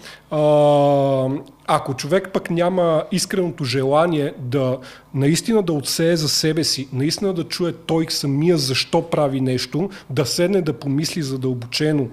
ако 1.72 1.94
човек 1.94 2.30
пък 2.34 2.50
няма 2.50 3.04
искреното 3.12 3.64
желание 3.64 4.34
да 4.38 4.78
наистина 5.14 5.64
да 5.64 5.74
отсее 5.74 6.16
за 6.16 6.30
себе 6.30 6.64
си, 6.64 6.90
наистина 6.94 7.34
да 7.34 7.44
чуе 7.44 7.74
той 7.74 8.06
самия 8.10 8.58
защо 8.58 9.10
прави 9.10 9.42
нещо, 9.42 9.90
да 10.10 10.26
седне 10.26 10.62
да 10.62 10.74
помисли 10.74 11.22
задълбочено 11.22 12.10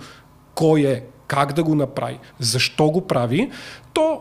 кой 0.54 0.80
е, 0.80 1.02
как 1.26 1.52
да 1.52 1.64
го 1.64 1.74
направи, 1.74 2.18
защо 2.38 2.90
го 2.90 3.06
прави, 3.06 3.50
то 3.92 4.20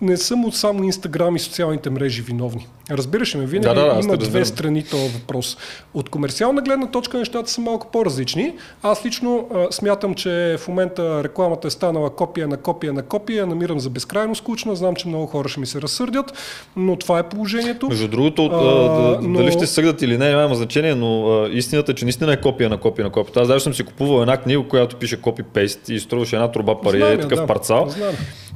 не 0.00 0.16
съм 0.16 0.44
от 0.44 0.56
само 0.56 0.84
Инстаграм 0.84 1.36
и 1.36 1.38
социалните 1.38 1.90
мрежи 1.90 2.22
виновни. 2.22 2.66
Разбираш 2.90 3.34
ме, 3.34 3.46
винаги 3.46 3.80
да, 3.80 3.94
да, 3.94 4.00
има 4.04 4.16
две 4.16 4.44
страни 4.44 4.84
този 4.84 5.08
въпрос. 5.08 5.56
От 5.94 6.08
комерциална 6.08 6.62
гледна 6.62 6.86
точка 6.86 7.18
нещата 7.18 7.50
са 7.50 7.60
малко 7.60 7.86
по-различни. 7.92 8.52
Аз 8.82 9.06
лично 9.06 9.48
а, 9.54 9.72
смятам, 9.72 10.14
че 10.14 10.56
в 10.60 10.68
момента 10.68 11.24
рекламата 11.24 11.68
е 11.68 11.70
станала 11.70 12.10
копия 12.10 12.48
на 12.48 12.56
копия 12.56 12.92
на 12.92 13.02
копия, 13.02 13.46
намирам 13.46 13.80
за 13.80 13.90
безкрайно 13.90 14.34
скучна, 14.34 14.76
знам, 14.76 14.94
че 14.94 15.08
много 15.08 15.26
хора 15.26 15.48
ще 15.48 15.60
ми 15.60 15.66
се 15.66 15.82
разсърдят, 15.82 16.32
но 16.76 16.96
това 16.96 17.18
е 17.18 17.28
положението. 17.28 17.88
Между 17.88 18.08
другото, 18.08 18.44
а, 18.46 19.18
но... 19.22 19.38
дали 19.38 19.52
ще 19.52 19.66
сърдят 19.66 20.02
или 20.02 20.18
не, 20.18 20.30
няма 20.30 20.54
значение, 20.54 20.94
но 20.94 21.28
а, 21.28 21.48
истината 21.48 21.92
е, 21.92 21.94
че 21.94 22.04
наистина 22.04 22.32
е 22.32 22.40
копия 22.40 22.68
на 22.68 22.80
копия 22.80 23.04
на 23.04 23.12
копия. 23.12 23.42
Аз 23.42 23.48
даже 23.48 23.64
съм 23.64 23.74
си 23.74 23.84
купувал 23.84 24.20
една 24.20 24.36
книга, 24.36 24.68
която 24.68 24.96
пише 24.96 25.22
копи-пейст 25.22 25.88
и 25.88 26.00
струваше 26.00 26.36
една 26.36 26.52
труба 26.52 26.80
пари, 26.80 27.02
е 27.02 27.20
такъв 27.20 27.38
да, 27.38 27.46
парцал. 27.46 27.88
Знам. 27.88 28.14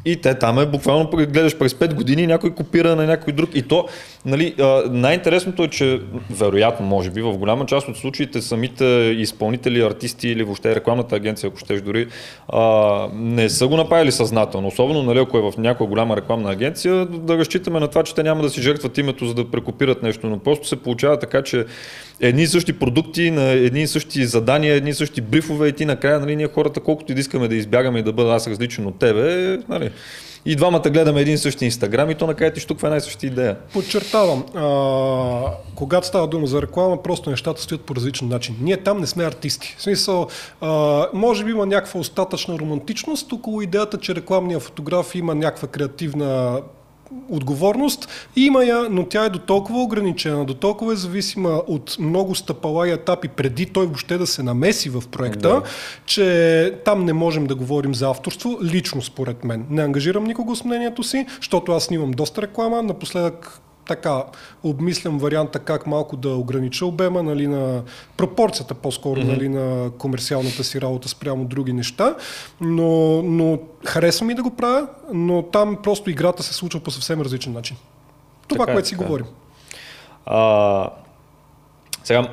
И 0.09 0.16
те 0.16 0.35
там 0.35 0.59
е 0.59 0.66
буквално 0.66 1.11
гледаш 1.11 1.59
през 1.59 1.75
5 1.75 1.94
години 1.94 2.27
някой 2.27 2.55
копира 2.55 2.97
на 2.97 3.07
някой 3.07 3.33
друг. 3.33 3.51
И 3.55 3.62
то, 3.62 3.85
нали, 4.27 4.55
най-интересното 4.90 5.64
е, 5.64 5.68
че 5.68 6.01
вероятно, 6.31 6.87
може 6.87 7.11
би, 7.11 7.23
в 7.23 7.38
голяма 7.38 7.66
част 7.66 7.88
от 7.88 7.97
случаите 7.97 8.42
самите 8.42 8.85
изпълнители, 9.18 9.81
артисти 9.81 10.29
или 10.29 10.44
въобще 10.44 10.75
рекламната 10.75 11.16
агенция, 11.16 11.49
ако 11.49 11.59
щеш 11.59 11.81
дори, 11.81 12.07
не 13.12 13.49
са 13.49 13.66
го 13.66 13.77
направили 13.77 14.12
съзнателно. 14.12 14.68
Особено, 14.68 15.03
нали, 15.03 15.18
ако 15.18 15.38
е 15.38 15.40
в 15.40 15.53
някоя 15.59 15.88
голяма 15.88 16.16
рекламна 16.16 16.51
агенция, 16.51 17.07
да 17.07 17.38
разчитаме 17.38 17.81
на 17.81 17.88
това, 17.88 18.03
че 18.03 18.14
те 18.14 18.23
няма 18.23 18.42
да 18.42 18.51
си 18.51 18.62
жертват 18.62 18.99
името, 18.99 19.27
за 19.27 19.35
да 19.35 19.51
прекопират 19.51 20.03
нещо. 20.03 20.27
Но 20.27 20.38
просто 20.38 20.68
се 20.68 20.77
получава 20.77 21.18
така, 21.18 21.42
че 21.42 21.64
едни 22.20 22.42
и 22.42 22.46
същи 22.46 22.72
продукти, 22.72 23.31
на 23.31 23.42
едни 23.42 23.83
и 23.83 23.87
същи 23.87 24.26
задания, 24.26 24.74
едни 24.74 24.90
и 24.90 24.94
същи 24.94 25.20
брифове 25.20 25.68
и 25.68 25.72
ти 25.72 25.85
накрая, 25.85 26.20
нали, 26.20 26.37
ние 26.37 26.48
хората, 26.48 26.81
колкото 26.81 27.12
и 27.12 27.14
да 27.14 27.20
искаме 27.20 27.48
да 27.48 27.54
избягаме 27.54 27.98
и 27.98 28.02
да 28.02 28.12
бъда 28.12 28.31
аз 28.31 28.46
различен 28.46 28.87
от 28.87 28.98
тебе, 28.98 29.59
нали, 29.68 29.90
и 30.44 30.57
двамата 30.57 30.90
гледаме 30.90 31.20
един 31.20 31.35
и 31.35 31.38
същи 31.38 31.64
инстаграм 31.64 32.11
и 32.11 32.14
то 32.14 32.26
накрая 32.26 32.52
ти 32.52 32.61
штуква 32.61 32.88
една 32.88 32.96
и 32.96 33.00
съща 33.00 33.26
идея. 33.26 33.57
Подчертавам, 33.72 34.44
а, 34.54 35.52
когато 35.74 36.07
става 36.07 36.26
дума 36.26 36.46
за 36.46 36.62
реклама, 36.62 37.02
просто 37.02 37.31
нещата 37.31 37.62
стоят 37.62 37.81
по 37.81 37.94
различен 37.94 38.28
начин. 38.28 38.57
Ние 38.61 38.76
там 38.76 39.00
не 39.00 39.07
сме 39.07 39.24
артисти. 39.24 39.74
В 39.78 39.83
смисъл, 39.83 40.28
а, 40.61 41.07
може 41.14 41.44
би 41.44 41.50
има 41.50 41.66
някаква 41.66 42.00
остатъчна 42.00 42.59
романтичност 42.59 43.33
около 43.33 43.62
идеята, 43.62 43.98
че 43.98 44.14
рекламния 44.14 44.61
фотограф 44.61 45.14
има 45.14 45.35
някаква 45.35 45.68
креативна 45.68 46.61
отговорност. 47.31 48.09
Има 48.37 48.64
я, 48.64 48.88
но 48.90 49.05
тя 49.05 49.25
е 49.25 49.29
до 49.29 49.38
толкова 49.38 49.83
ограничена, 49.83 50.44
до 50.44 50.55
толкова 50.55 50.92
е 50.92 50.97
зависима 50.97 51.62
от 51.66 51.97
много 52.01 52.35
стъпала 52.35 52.88
и 52.88 52.92
етапи 52.92 53.29
преди 53.29 53.66
той 53.66 53.87
въобще 53.87 54.18
да 54.18 54.27
се 54.27 54.42
намеси 54.42 54.90
в 54.90 55.03
проекта, 55.11 55.49
да. 55.49 55.62
че 56.07 56.75
там 56.85 57.05
не 57.05 57.12
можем 57.12 57.47
да 57.47 57.55
говорим 57.55 57.94
за 57.94 58.09
авторство, 58.09 58.59
лично 58.62 59.03
според 59.03 59.44
мен. 59.44 59.66
Не 59.71 59.83
ангажирам 59.83 60.25
никого 60.25 60.57
с 60.57 60.64
мнението 60.64 61.03
си, 61.03 61.27
защото 61.37 61.73
аз 61.73 61.85
снимам 61.85 62.11
доста 62.11 62.42
реклама. 62.42 62.83
Напоследък 62.83 63.61
така 63.88 64.24
обмислям 64.62 65.18
варианта 65.18 65.59
как 65.59 65.87
малко 65.87 66.16
да 66.16 66.29
огранича 66.29 66.87
обема, 66.87 67.22
нали, 67.22 67.46
на 67.46 67.83
пропорцията 68.16 68.74
по-скоро 68.74 69.20
mm-hmm. 69.20 69.27
нали, 69.27 69.48
на 69.48 69.90
комерциалната 69.98 70.64
си 70.64 70.81
работа 70.81 71.09
спрямо 71.09 71.44
други 71.44 71.72
неща, 71.72 72.14
но, 72.61 73.22
но 73.22 73.59
харесвам 73.87 74.31
и 74.31 74.35
да 74.35 74.42
го 74.42 74.51
правя, 74.51 74.88
но 75.12 75.42
там 75.42 75.79
просто 75.83 76.11
играта 76.11 76.42
се 76.42 76.55
случва 76.55 76.81
по 76.81 76.90
съвсем 76.90 77.20
различен 77.20 77.53
начин. 77.53 77.77
Това, 78.48 78.64
така, 78.64 78.72
е, 78.72 78.74
което 78.74 78.88
си 78.88 78.94
така. 78.94 79.05
говорим. 79.05 79.27
А, 80.27 80.90
сега, 82.05 82.29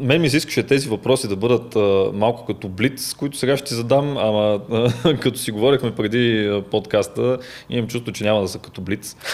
мен 0.00 0.20
ми 0.20 0.30
се 0.30 0.36
искаше 0.36 0.62
тези 0.62 0.88
въпроси 0.88 1.28
да 1.28 1.36
бъдат 1.36 1.76
а, 1.76 2.10
малко 2.14 2.46
като 2.46 2.68
блиц, 2.68 3.14
които 3.14 3.36
сега 3.36 3.56
ще 3.56 3.74
задам, 3.74 4.16
ама 4.18 4.60
а, 4.70 5.16
като 5.20 5.38
си 5.38 5.50
говорихме 5.50 5.94
преди 5.94 6.46
а, 6.46 6.62
подкаста, 6.62 7.38
имам 7.70 7.88
чувство, 7.88 8.12
че 8.12 8.24
няма 8.24 8.40
да 8.40 8.48
са 8.48 8.58
като 8.58 8.80
блиц. 8.80 9.16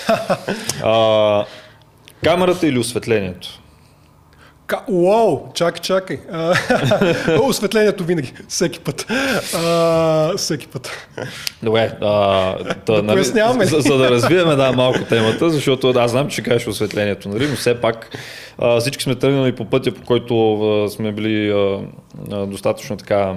А, 0.85 1.45
камерата 2.25 2.67
или 2.67 2.79
осветлението? 2.79 3.63
Ка... 4.67 4.85
Уау, 4.89 5.53
чакай, 5.55 5.81
чакай. 5.81 6.19
осветлението 7.43 8.05
винаги, 8.05 8.33
всеки 8.49 8.81
път. 8.81 9.07
А, 9.57 10.37
всеки 10.37 10.67
път. 10.67 11.09
Добре, 11.63 11.93
а, 12.01 12.57
да, 12.87 13.03
нали, 13.03 13.25
за, 13.25 13.81
за, 13.81 13.99
да 13.99 14.11
развием 14.11 14.57
да, 14.57 14.73
малко 14.73 14.99
темата, 15.09 15.51
защото 15.51 15.89
аз 15.97 16.11
знам, 16.11 16.29
че 16.29 16.43
кажеш 16.43 16.67
осветлението, 16.67 17.29
нали, 17.29 17.49
но 17.49 17.57
все 17.57 17.81
пак 17.81 18.19
а, 18.59 18.81
всички 18.81 19.03
сме 19.03 19.15
тръгнали 19.15 19.53
по 19.53 19.65
пътя, 19.65 19.93
по 19.93 20.03
който 20.03 20.55
а, 20.63 20.91
сме 20.91 21.13
били 21.13 21.51
а, 21.51 21.79
а, 22.33 22.47
достатъчно 22.47 22.97
така 22.97 23.35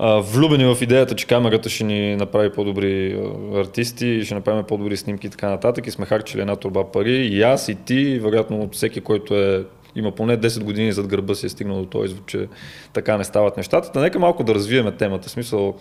влюбени 0.00 0.74
в 0.74 0.82
идеята, 0.82 1.16
че 1.16 1.26
камерата 1.26 1.68
ще 1.68 1.84
ни 1.84 2.16
направи 2.16 2.52
по-добри 2.52 3.20
артисти, 3.54 4.24
ще 4.24 4.34
направим 4.34 4.64
по-добри 4.64 4.96
снимки 4.96 5.26
и 5.26 5.30
така 5.30 5.48
нататък 5.50 5.86
и 5.86 5.90
сме 5.90 6.06
харчили 6.06 6.40
една 6.40 6.56
турба 6.56 6.92
пари 6.92 7.26
и 7.26 7.42
аз 7.42 7.68
и 7.68 7.74
ти, 7.74 7.94
и 7.94 8.18
вероятно 8.18 8.68
всеки, 8.72 9.00
който 9.00 9.34
е 9.34 9.64
има 9.96 10.12
поне 10.12 10.38
10 10.38 10.64
години 10.64 10.92
зад 10.92 11.06
гърба 11.06 11.34
си 11.34 11.46
е 11.46 11.48
стигнал 11.48 11.78
до 11.78 11.86
този 11.86 12.12
извод, 12.12 12.26
че 12.26 12.48
така 12.92 13.16
не 13.16 13.24
стават 13.24 13.56
нещата. 13.56 13.92
Та 13.92 14.00
нека 14.00 14.18
малко 14.18 14.44
да 14.44 14.54
развиеме 14.54 14.92
темата. 14.92 15.28
Смисъл, 15.28 15.74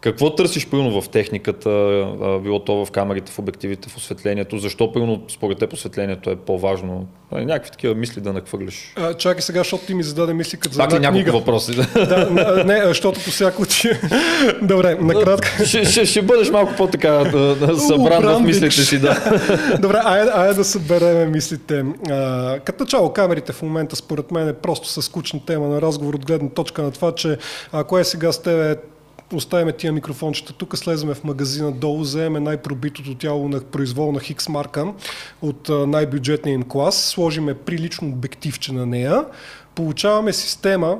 какво 0.00 0.34
търсиш 0.34 0.66
примерно 0.66 1.00
в 1.00 1.08
техниката, 1.08 1.70
било 2.42 2.64
то 2.64 2.84
в 2.84 2.90
камерите, 2.90 3.32
в 3.32 3.38
обективите, 3.38 3.88
в 3.88 3.96
осветлението? 3.96 4.58
Защо 4.58 4.92
примерно 4.92 5.22
според 5.28 5.58
теб 5.58 5.72
осветлението 5.72 6.30
е 6.30 6.36
по-важно? 6.36 7.06
Някакви 7.32 7.70
такива 7.70 7.94
мисли 7.94 8.20
да 8.20 8.32
нахвърлиш. 8.32 8.92
А, 8.96 9.14
чакай 9.14 9.42
сега, 9.42 9.60
защото 9.60 9.86
ти 9.86 9.94
ми 9.94 10.02
зададе 10.02 10.34
мисли 10.34 10.58
като 10.58 10.74
за 10.74 10.82
една 10.82 10.98
няколко 10.98 11.14
книга. 11.14 11.32
въпроси. 11.32 11.74
да, 11.94 12.64
не, 12.66 12.84
защото 12.84 13.20
по 13.24 13.30
всяко 13.30 13.66
ти... 13.66 13.90
Добре, 14.62 14.94
накратко. 14.94 15.64
Ще, 15.64 15.84
ще, 15.84 16.06
ще 16.06 16.22
бъдеш 16.22 16.50
малко 16.50 16.72
по-така 16.76 17.10
да, 17.10 17.54
да 17.54 17.76
събран 17.76 18.22
в 18.22 18.40
мислите 18.40 18.70
си, 18.70 18.98
да. 18.98 19.40
Добре, 19.80 20.00
айде, 20.04 20.30
айде 20.34 20.54
да 20.54 20.64
събереме 20.64 21.26
мислите. 21.26 21.84
А, 22.10 22.58
като 22.64 22.84
начало, 22.84 23.12
камерите 23.12 23.52
в 23.52 23.62
момента 23.62 23.96
според 23.96 24.30
мен 24.30 24.48
е 24.48 24.52
просто 24.52 24.88
са 24.88 25.02
скучна 25.02 25.40
тема 25.46 25.68
на 25.68 25.82
разговор 25.82 26.14
от 26.14 26.26
гледна 26.26 26.48
точка 26.48 26.82
на 26.82 26.90
това, 26.90 27.12
че 27.12 27.38
ако 27.72 27.98
е 27.98 28.04
сега 28.04 28.32
с 28.32 28.42
тебе 28.42 28.76
оставяме 29.32 29.72
тия 29.72 29.92
микрофончета 29.92 30.52
тук, 30.52 30.78
слеземе 30.78 31.14
в 31.14 31.24
магазина 31.24 31.72
долу, 31.72 32.00
вземем 32.00 32.44
най-пробитото 32.44 33.14
тяло 33.14 33.48
на 33.48 33.60
произволна 33.60 34.20
Хикс 34.20 34.48
марка 34.48 34.92
от 35.42 35.68
най-бюджетния 35.68 36.54
им 36.54 36.62
клас, 36.62 37.04
сложиме 37.04 37.54
прилично 37.54 38.08
обективче 38.08 38.72
на 38.72 38.86
нея, 38.86 39.24
получаваме 39.74 40.32
система, 40.32 40.98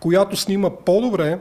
която 0.00 0.36
снима 0.36 0.70
по-добре, 0.70 1.38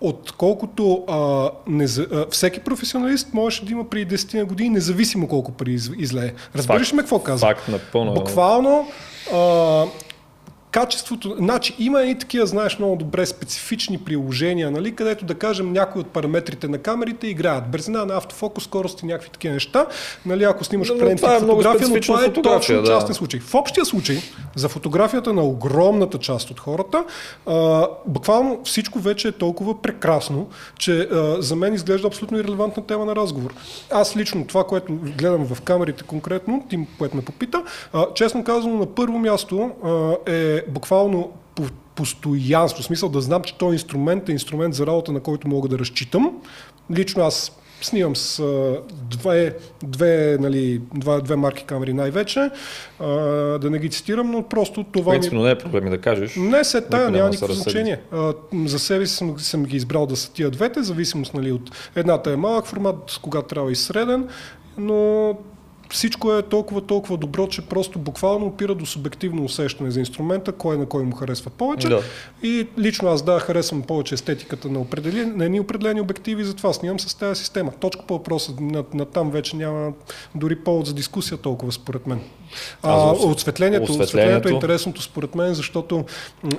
отколкото 0.00 1.04
а, 1.08 1.50
не, 1.66 1.84
а, 1.84 2.26
всеки 2.30 2.60
професионалист 2.60 3.34
можеше 3.34 3.64
да 3.64 3.72
има 3.72 3.90
преди 3.90 4.16
10 4.16 4.38
на 4.38 4.44
години, 4.44 4.68
независимо 4.68 5.28
колко 5.28 5.52
пари 5.52 5.78
излее. 5.98 6.32
Разбираш 6.56 6.92
ме 6.92 7.02
какво 7.02 7.18
казвам? 7.18 7.50
Факт, 7.50 7.68
напълно. 7.68 8.14
Буквално 8.14 8.88
а, 9.34 9.84
качеството, 10.72 11.36
значи 11.38 11.74
има 11.78 12.02
и 12.02 12.18
такива, 12.18 12.46
знаеш, 12.46 12.78
много 12.78 12.96
добре 12.96 13.26
специфични 13.26 13.98
приложения, 13.98 14.70
нали, 14.70 14.94
където 14.94 15.24
да 15.24 15.34
кажем 15.34 15.72
някои 15.72 16.00
от 16.00 16.06
параметрите 16.06 16.68
на 16.68 16.78
камерите 16.78 17.26
играят. 17.26 17.70
Бързина 17.70 18.04
на 18.04 18.16
автофокус, 18.16 18.64
скорост 18.64 19.02
и 19.02 19.06
някакви 19.06 19.30
такива 19.30 19.54
неща. 19.54 19.86
Нали, 20.26 20.44
ако 20.44 20.64
снимаш 20.64 20.90
определен 20.90 21.16
тип 21.16 21.26
е 21.26 21.40
фотография, 21.40 21.88
но 21.88 22.00
това 22.00 22.24
е 22.24 22.32
точно 22.32 22.82
да. 22.82 22.86
частен 22.86 23.14
случай. 23.14 23.40
В 23.40 23.54
общия 23.54 23.84
случай, 23.84 24.18
за 24.56 24.68
фотографията 24.68 25.32
на 25.32 25.42
огромната 25.42 26.18
част 26.18 26.50
от 26.50 26.60
хората, 26.60 27.04
а, 27.46 27.88
буквално 28.06 28.60
всичко 28.64 28.98
вече 28.98 29.28
е 29.28 29.32
толкова 29.32 29.82
прекрасно, 29.82 30.48
че 30.78 31.00
а, 31.00 31.42
за 31.42 31.56
мен 31.56 31.74
изглежда 31.74 32.08
абсолютно 32.08 32.38
ирелевантна 32.38 32.86
тема 32.86 33.04
на 33.04 33.16
разговор. 33.16 33.54
Аз 33.90 34.16
лично 34.16 34.46
това, 34.46 34.64
което 34.64 34.92
гледам 34.92 35.46
в 35.46 35.60
камерите 35.60 36.02
конкретно, 36.02 36.66
тим, 36.68 36.86
което 36.98 37.16
ме 37.16 37.22
попита, 37.22 37.62
а, 37.92 38.06
честно 38.14 38.44
казано, 38.44 38.78
на 38.78 38.86
първо 38.86 39.18
място 39.18 39.70
а, 39.84 40.32
е 40.32 40.61
буквално 40.68 41.32
по 41.54 41.62
постоянство, 41.94 42.82
в 42.82 42.86
смисъл 42.86 43.08
да 43.08 43.20
знам, 43.20 43.42
че 43.42 43.58
този 43.58 43.74
инструмент 43.74 44.28
е 44.28 44.32
инструмент 44.32 44.74
за 44.74 44.86
работа, 44.86 45.12
на 45.12 45.20
който 45.20 45.48
мога 45.48 45.68
да 45.68 45.78
разчитам. 45.78 46.32
Лично 46.90 47.22
аз 47.22 47.58
снимам 47.80 48.16
с 48.16 48.38
а, 48.38 48.80
две, 49.10 49.56
две, 49.82 50.36
нали, 50.40 50.80
два, 50.94 51.20
две 51.20 51.36
марки 51.36 51.64
камери 51.64 51.92
най-вече, 51.92 52.50
а, 53.00 53.06
да 53.58 53.70
не 53.70 53.78
ги 53.78 53.90
цитирам, 53.90 54.30
но 54.30 54.42
просто 54.42 54.84
това... 54.84 55.12
Принципно 55.12 55.38
ми... 55.38 55.44
не 55.44 55.50
е 55.50 55.58
проблеми 55.58 55.90
да 55.90 55.98
кажеш. 55.98 56.36
Не, 56.36 56.64
се 56.64 56.80
тая, 56.80 57.10
няма 57.10 57.28
никакво 57.28 57.54
значение. 57.54 58.00
А, 58.12 58.32
за 58.66 58.78
себе 58.78 59.06
си 59.06 59.14
съм, 59.16 59.38
съм 59.38 59.64
ги 59.64 59.76
избрал 59.76 60.06
да 60.06 60.16
са 60.16 60.32
тия 60.32 60.50
двете, 60.50 60.82
зависимост 60.82 61.34
нали, 61.34 61.52
от 61.52 61.90
едната 61.96 62.32
е 62.32 62.36
малък 62.36 62.66
формат, 62.66 63.18
когато 63.22 63.48
трябва 63.48 63.72
и 63.72 63.76
среден, 63.76 64.28
но 64.78 65.34
всичко 65.92 66.32
е 66.32 66.42
толкова, 66.42 66.80
толкова 66.80 67.16
добро, 67.16 67.46
че 67.46 67.62
просто 67.62 67.98
буквално 67.98 68.46
опира 68.46 68.74
до 68.74 68.86
субективно 68.86 69.44
усещане 69.44 69.90
за 69.90 70.00
инструмента, 70.00 70.52
кой 70.52 70.78
на 70.78 70.86
кой 70.86 71.02
му 71.02 71.12
харесва 71.12 71.50
повече. 71.50 71.88
Да. 71.88 72.02
И 72.42 72.66
лично 72.78 73.08
аз 73.08 73.22
да, 73.22 73.40
харесвам 73.40 73.82
повече 73.82 74.14
естетиката 74.14 74.68
на, 74.68 74.80
определени, 74.80 75.32
на 75.32 75.44
едни 75.44 75.60
определени 75.60 76.00
обективи, 76.00 76.44
затова 76.44 76.72
снимам 76.72 77.00
с 77.00 77.14
тази 77.14 77.40
система. 77.40 77.72
Точка 77.80 78.02
по 78.06 78.14
въпроса, 78.14 78.52
на, 78.60 78.84
на 78.94 79.04
там 79.04 79.30
вече 79.30 79.56
няма 79.56 79.92
дори 80.34 80.56
повод 80.56 80.86
за 80.86 80.94
дискусия 80.94 81.38
толкова, 81.38 81.72
според 81.72 82.06
мен. 82.06 82.20
А, 82.82 83.12
осветлението, 83.12 83.92
осветлението 83.92 84.48
е 84.48 84.52
интересното 84.52 85.02
според 85.02 85.34
мен, 85.34 85.54
защото 85.54 86.04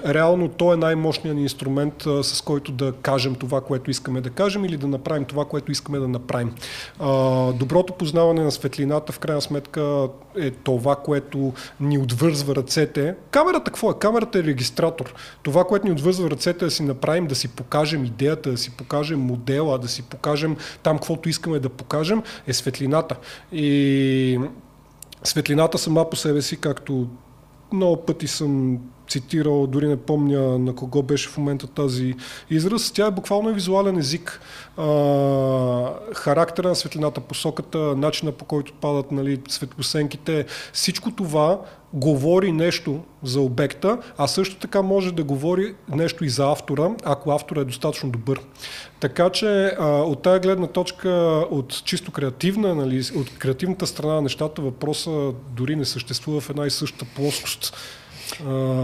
реално 0.05 0.49
то 0.49 0.73
е 0.73 0.77
най-мощният 0.77 1.37
ни 1.37 1.43
инструмент, 1.43 2.05
а, 2.05 2.23
с 2.23 2.41
който 2.41 2.71
да 2.71 2.91
кажем 3.01 3.35
това, 3.35 3.61
което 3.61 3.91
искаме 3.91 4.21
да 4.21 4.29
кажем 4.29 4.65
или 4.65 4.77
да 4.77 4.87
направим 4.87 5.25
това, 5.25 5.45
което 5.45 5.71
искаме 5.71 5.99
да 5.99 6.07
направим. 6.07 6.53
А, 6.99 7.51
доброто 7.53 7.93
познаване 7.93 8.43
на 8.43 8.51
светлината 8.51 9.13
в 9.13 9.19
крайна 9.19 9.41
сметка 9.41 10.07
е 10.39 10.51
това, 10.51 10.95
което 10.95 11.53
ни 11.79 11.97
отвързва 11.97 12.55
ръцете. 12.55 13.15
Камерата 13.31 13.63
какво 13.63 13.91
е? 13.91 13.99
Камерата 13.99 14.39
е 14.39 14.43
регистратор. 14.43 15.13
Това, 15.43 15.63
което 15.63 15.87
ни 15.87 15.91
отвързва 15.91 16.29
ръцете 16.29 16.65
е 16.65 16.67
да 16.67 16.71
си 16.71 16.83
направим, 16.83 17.27
да 17.27 17.35
си 17.35 17.47
покажем 17.47 18.05
идеята, 18.05 18.51
да 18.51 18.57
си 18.57 18.71
покажем 18.71 19.19
модела, 19.19 19.77
да 19.77 19.87
си 19.87 20.01
покажем 20.01 20.57
там, 20.83 20.97
каквото 20.97 21.29
искаме 21.29 21.59
да 21.59 21.69
покажем, 21.69 22.23
е 22.47 22.53
светлината. 22.53 23.15
И 23.51 24.39
светлината 25.23 25.77
сама 25.77 26.09
по 26.09 26.15
себе 26.15 26.41
си, 26.41 26.61
както 26.61 27.07
много 27.73 28.05
пъти 28.05 28.27
съм 28.27 28.79
цитирал, 29.09 29.67
дори 29.67 29.87
не 29.87 29.97
помня 29.97 30.59
на 30.59 30.75
кого 30.75 31.03
беше 31.03 31.29
в 31.29 31.37
момента 31.37 31.67
тази 31.67 32.15
израз, 32.49 32.91
тя 32.91 33.07
е 33.07 33.11
буквално 33.11 33.53
визуален 33.53 33.97
език. 33.97 34.41
А, 34.77 34.83
характера 36.13 36.67
на 36.67 36.75
светлината, 36.75 37.21
посоката, 37.21 37.77
начина 37.77 38.31
по 38.31 38.45
който 38.45 38.73
падат 38.73 39.11
нали, 39.11 39.41
светлосенките, 39.49 40.45
всичко 40.73 41.11
това 41.11 41.59
говори 41.93 42.51
нещо 42.51 42.99
за 43.23 43.41
обекта, 43.41 43.97
а 44.17 44.27
също 44.27 44.55
така 44.55 44.81
може 44.81 45.13
да 45.13 45.23
говори 45.23 45.75
нещо 45.89 46.25
и 46.25 46.29
за 46.29 46.51
автора, 46.51 46.89
ако 47.03 47.31
автора 47.31 47.61
е 47.61 47.65
достатъчно 47.65 48.09
добър. 48.09 48.41
Така 48.99 49.29
че 49.29 49.75
а, 49.79 49.85
от 49.87 50.21
тази 50.21 50.39
гледна 50.39 50.67
точка, 50.67 51.09
от 51.49 51.83
чисто 51.85 52.11
креативна, 52.11 52.75
нали, 52.75 53.03
от 53.15 53.37
креативната 53.37 53.87
страна 53.87 54.13
на 54.13 54.21
нещата, 54.21 54.61
въпроса 54.61 55.31
дори 55.49 55.75
не 55.75 55.85
съществува 55.85 56.41
в 56.41 56.49
една 56.49 56.65
и 56.65 56.69
съща 56.69 57.05
плоскост. 57.15 57.75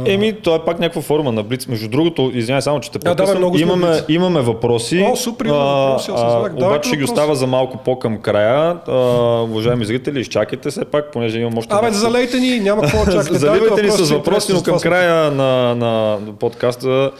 Еми, 0.06 0.34
това 0.34 0.56
е 0.56 0.60
пак 0.66 0.80
някаква 0.80 1.02
форма 1.02 1.32
на 1.32 1.44
блиц. 1.44 1.68
Между 1.68 1.88
другото, 1.88 2.32
извинявай 2.34 2.62
само, 2.62 2.80
че 2.80 2.92
те 2.92 3.00
прекъсвам. 3.00 3.52
Да, 3.52 3.60
имаме, 3.60 4.02
имаме 4.10 4.42
въпроси. 4.42 5.08
О, 5.12 5.16
супер, 5.16 5.46
въпроси, 5.46 6.12
аз 6.12 6.22
а, 6.22 6.52
обаче 6.56 6.88
ще 6.88 6.98
ги 6.98 7.04
остава 7.04 7.36
за 7.36 7.48
малко 7.48 7.78
по-към 7.78 8.18
края. 8.18 8.78
А, 8.88 8.94
уважаеми 9.42 9.86
зрители, 9.86 10.20
изчакайте 10.20 10.72
се 10.72 10.86
пак, 10.86 11.12
понеже 11.12 11.40
имам 11.40 11.58
още... 11.58 11.76
Абе, 11.76 11.92
залейте 11.92 12.40
ни, 12.40 12.60
няма 12.60 12.82
какво 12.82 13.06
чакате. 13.12 13.38
Заливайте 13.38 13.84
ни 13.84 13.92
с 13.92 14.12
въпроси, 14.12 14.54
но 14.54 14.64
към 14.64 14.80
края 14.80 15.32
на, 15.32 15.76
на 15.76 16.18
подкаста 16.40 17.12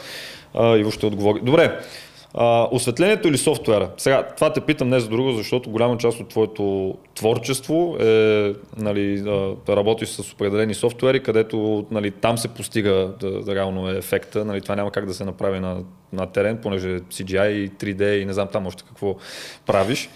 а, 0.54 0.76
Иво 0.76 0.90
ще 0.90 1.06
отговори. 1.06 1.40
Добре, 1.42 1.78
Осветлението 2.70 3.28
или 3.28 3.38
софтуера? 3.38 3.90
Сега, 3.96 4.22
това 4.36 4.52
те 4.52 4.60
питам 4.60 4.88
не 4.88 5.00
за 5.00 5.08
друго, 5.08 5.32
защото 5.32 5.70
голяма 5.70 5.98
част 5.98 6.20
от 6.20 6.28
твоето 6.28 6.94
творчество 7.14 7.96
е, 8.00 8.54
нали, 8.76 9.24
работиш 9.68 10.08
с 10.08 10.32
определени 10.32 10.74
софтуери, 10.74 11.22
където 11.22 11.86
нали, 11.90 12.10
там 12.10 12.38
се 12.38 12.48
постига 12.48 13.10
да, 13.20 13.54
реално 13.54 13.90
е 13.90 13.96
ефекта. 13.96 14.44
Нали, 14.44 14.60
това 14.60 14.76
няма 14.76 14.90
как 14.90 15.06
да 15.06 15.14
се 15.14 15.24
направи 15.24 15.60
на, 15.60 15.76
на 16.12 16.26
терен, 16.26 16.58
понеже 16.62 16.88
CGI 16.88 17.48
и 17.48 17.70
3D 17.70 18.12
и 18.12 18.24
не 18.24 18.32
знам 18.32 18.48
там 18.52 18.66
още 18.66 18.84
какво 18.88 19.16
правиш. 19.66 20.10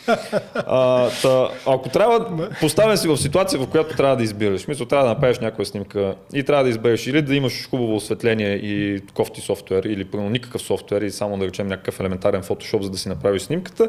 А, 0.55 1.09
та, 1.23 1.49
ако 1.67 1.89
трябва, 1.89 2.49
поставен 2.61 2.97
си 2.97 3.09
в 3.09 3.17
ситуация, 3.17 3.61
в 3.61 3.67
която 3.67 3.97
трябва 3.97 4.17
да 4.17 4.23
избираш. 4.23 4.67
Мисля, 4.67 4.87
трябва 4.87 5.05
да 5.09 5.15
направиш 5.15 5.39
някоя 5.39 5.67
снимка 5.67 6.15
и 6.35 6.43
трябва 6.45 6.65
да 6.65 6.71
избереш 6.71 7.07
или 7.07 7.23
да 7.23 7.35
имаш 7.35 7.69
хубаво 7.69 7.97
осветление 7.97 8.55
и 8.55 9.01
кофти 9.15 9.41
софтуер, 9.41 9.83
или 9.85 10.05
пълно 10.05 10.31
никакъв 10.31 10.63
софтуер 10.63 11.03
и 11.03 11.11
само 11.11 11.39
да 11.39 11.47
речем 11.47 11.67
някакъв 11.67 12.01
елементарен 12.05 12.43
фотошоп, 12.43 12.83
за 12.83 12.91
да 12.91 12.99
си 12.99 13.09
направиш 13.09 13.43
снимката. 13.43 13.89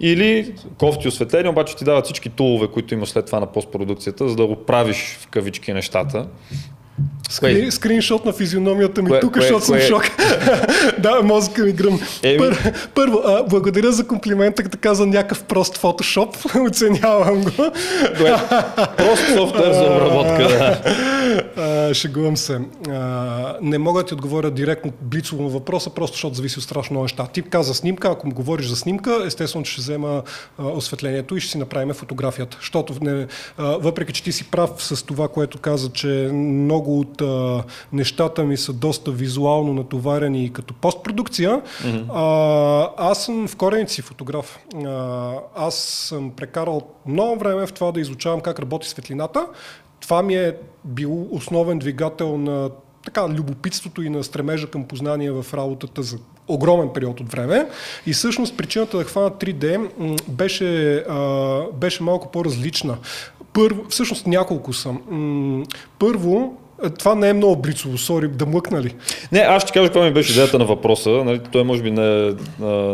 Или 0.00 0.54
кофти 0.78 1.08
осветление, 1.08 1.50
обаче 1.50 1.76
ти 1.76 1.84
дават 1.84 2.04
всички 2.04 2.28
тулове, 2.28 2.68
които 2.68 2.94
имаш 2.94 3.08
след 3.08 3.26
това 3.26 3.40
на 3.40 3.46
постпродукцията, 3.46 4.28
за 4.28 4.36
да 4.36 4.46
го 4.46 4.56
правиш 4.56 5.18
в 5.20 5.28
кавички 5.28 5.72
нещата. 5.72 6.26
Скри, 7.30 7.70
скриншот 7.70 8.24
на 8.24 8.32
физиономията 8.32 9.02
ми 9.02 9.10
тук, 9.20 9.36
защото 9.36 9.64
съм 9.64 9.78
в 9.78 9.86
шок. 9.88 10.02
да, 10.98 11.22
мозъка 11.22 11.64
ми 11.64 11.72
гръм. 11.72 12.00
Пър, 12.38 12.72
първо, 12.94 13.20
а, 13.24 13.42
благодаря 13.42 13.92
за 13.92 14.06
комплимента, 14.06 14.62
като 14.62 14.78
каза 14.80 15.06
някакъв 15.06 15.44
прост 15.44 15.78
фотошоп. 15.78 16.36
Оценявам 16.68 17.42
го. 17.44 17.50
прост 18.96 19.22
софтуер 19.34 19.72
за 19.72 19.82
обработка, 19.82 20.48
да. 20.48 20.80
А, 21.56 21.94
шегувам 21.94 22.36
се. 22.36 22.60
А, 22.90 23.56
не 23.62 23.78
мога 23.78 24.02
да 24.02 24.06
ти 24.06 24.14
отговоря 24.14 24.50
директно 24.50 24.92
блицово 25.00 25.42
на 25.42 25.48
въпроса, 25.48 25.90
просто 25.90 26.14
защото 26.14 26.34
зависи 26.34 26.58
от 26.58 26.64
страшно 26.64 26.94
много 26.94 27.04
неща. 27.04 27.26
Ти 27.26 27.42
каза 27.42 27.74
снимка, 27.74 28.08
ако 28.08 28.26
му 28.26 28.34
говориш 28.34 28.66
за 28.66 28.76
снимка, 28.76 29.22
естествено, 29.26 29.64
че 29.64 29.72
ще 29.72 29.80
взема 29.80 30.22
а, 30.58 30.66
осветлението 30.66 31.36
и 31.36 31.40
ще 31.40 31.50
си 31.50 31.58
направим 31.58 31.94
фотографията. 31.94 32.56
Защото 32.60 32.94
не, 33.00 33.26
а, 33.58 33.64
въпреки, 33.64 34.12
че 34.12 34.22
ти 34.22 34.32
си 34.32 34.50
прав 34.50 34.70
с 34.78 35.02
това, 35.02 35.28
което 35.28 35.58
каза, 35.58 35.88
че 35.92 36.30
много 36.32 36.87
много 36.88 37.00
от 37.00 37.20
а, 37.20 37.64
нещата 37.92 38.44
ми 38.44 38.56
са 38.56 38.72
доста 38.72 39.10
визуално 39.10 39.74
натоварени 39.74 40.52
като 40.52 40.74
постпродукция. 40.74 41.60
Mm-hmm. 41.60 42.04
А, 42.14 43.10
аз 43.10 43.24
съм 43.24 43.48
в 43.48 43.56
корените 43.56 43.92
си 43.92 44.02
фотограф. 44.02 44.58
А, 44.86 45.32
аз 45.56 45.74
съм 45.74 46.30
прекарал 46.30 46.82
много 47.06 47.38
време 47.38 47.66
в 47.66 47.72
това 47.72 47.92
да 47.92 48.00
изучавам 48.00 48.40
как 48.40 48.58
работи 48.58 48.88
светлината. 48.88 49.46
Това 50.00 50.22
ми 50.22 50.34
е 50.34 50.54
бил 50.84 51.28
основен 51.30 51.78
двигател 51.78 52.38
на 52.38 52.70
така, 53.04 53.28
любопитството 53.28 54.02
и 54.02 54.10
на 54.10 54.24
стремежа 54.24 54.66
към 54.66 54.84
познание 54.84 55.30
в 55.30 55.46
работата 55.54 56.02
за 56.02 56.18
огромен 56.48 56.88
период 56.94 57.20
от 57.20 57.32
време. 57.32 57.68
И 58.06 58.12
всъщност 58.12 58.56
причината 58.56 58.98
да 58.98 59.04
хвана 59.04 59.30
3D 59.30 59.88
беше, 60.28 60.96
а, 60.96 61.62
беше 61.72 62.02
малко 62.02 62.30
по-различна. 62.30 62.96
Първо, 63.52 63.84
всъщност 63.88 64.26
няколко 64.26 64.72
съм. 64.72 65.02
Първо, 65.98 66.56
това 66.98 67.14
не 67.14 67.28
е 67.28 67.32
много 67.32 67.56
блицово, 67.56 67.98
сори, 67.98 68.28
да 68.28 68.46
млъкна 68.46 68.82
ли? 68.82 68.94
Не, 69.32 69.38
аз 69.38 69.62
ще 69.62 69.72
кажа 69.72 69.86
какво 69.86 70.02
ми 70.02 70.10
беше 70.10 70.32
идеята 70.32 70.58
на 70.58 70.64
въпроса. 70.64 71.10
Нали, 71.10 71.40
той 71.52 71.64
може 71.64 71.82
би 71.82 71.90
не, 71.90 72.34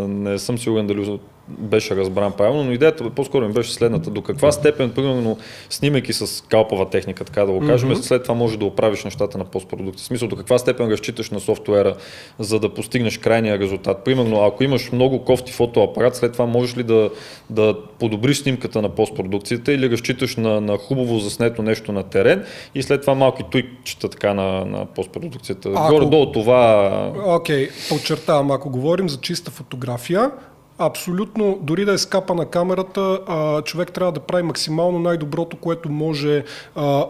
не 0.06 0.38
съм 0.38 0.58
сигурен 0.58 0.86
дали 0.86 1.18
беше 1.48 1.96
разбран 1.96 2.32
правилно, 2.32 2.64
но 2.64 2.72
идеята 2.72 3.10
по-скоро 3.10 3.48
ми 3.48 3.52
беше 3.52 3.74
следната. 3.74 4.10
До 4.10 4.22
каква 4.22 4.52
степен, 4.52 4.90
примерно, 4.90 5.38
снимайки 5.70 6.12
с 6.12 6.44
калпава 6.48 6.90
техника, 6.90 7.24
така 7.24 7.44
да 7.44 7.52
го 7.52 7.66
кажем, 7.66 7.90
mm-hmm. 7.90 8.00
след 8.00 8.22
това 8.22 8.34
може 8.34 8.58
да 8.58 8.64
оправиш 8.64 9.04
нещата 9.04 9.38
на 9.38 9.44
постпродукти. 9.44 10.02
В 10.02 10.06
смисъл, 10.06 10.28
до 10.28 10.36
каква 10.36 10.58
степен 10.58 10.90
разчиташ 10.90 11.30
на 11.30 11.40
софтуера, 11.40 11.94
за 12.38 12.60
да 12.60 12.74
постигнеш 12.74 13.18
крайния 13.18 13.58
резултат. 13.58 14.04
Примерно, 14.04 14.44
ако 14.44 14.64
имаш 14.64 14.92
много 14.92 15.24
кофти 15.24 15.52
фотоапарат, 15.52 16.16
след 16.16 16.32
това 16.32 16.46
можеш 16.46 16.76
ли 16.76 16.82
да, 16.82 17.10
да 17.50 17.76
подобриш 17.98 18.38
снимката 18.38 18.82
на 18.82 18.88
постпродукцията 18.88 19.72
или 19.72 19.90
разчиташ 19.90 20.36
на, 20.36 20.60
на 20.60 20.78
хубаво 20.78 21.18
заснето 21.18 21.62
нещо 21.62 21.92
на 21.92 22.02
терен 22.02 22.44
и 22.74 22.82
след 22.82 23.00
това 23.00 23.14
малки 23.14 23.42
туйчета 23.50 24.08
така 24.08 24.34
на, 24.34 24.64
на 24.64 24.86
постпродукцията. 24.86 25.68
Ако... 25.74 25.94
Горе-долу 25.94 26.32
това... 26.32 27.12
Окей, 27.26 27.68
okay, 27.68 27.88
подчертавам, 27.88 28.50
ако 28.50 28.70
говорим 28.70 29.08
за 29.08 29.20
чиста 29.20 29.50
фотография, 29.50 30.30
Абсолютно, 30.78 31.58
дори 31.62 31.84
да 31.84 31.92
е 31.92 31.98
скапа 31.98 32.34
на 32.34 32.46
камерата, 32.46 33.20
а, 33.26 33.62
човек 33.62 33.92
трябва 33.92 34.12
да 34.12 34.20
прави 34.20 34.42
максимално 34.42 34.98
най-доброто, 34.98 35.56
което 35.56 35.90
може 35.90 36.44
а, 36.76 37.04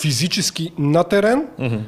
физически 0.00 0.72
на 0.78 1.04
терен. 1.04 1.46
Mm-hmm. 1.60 1.80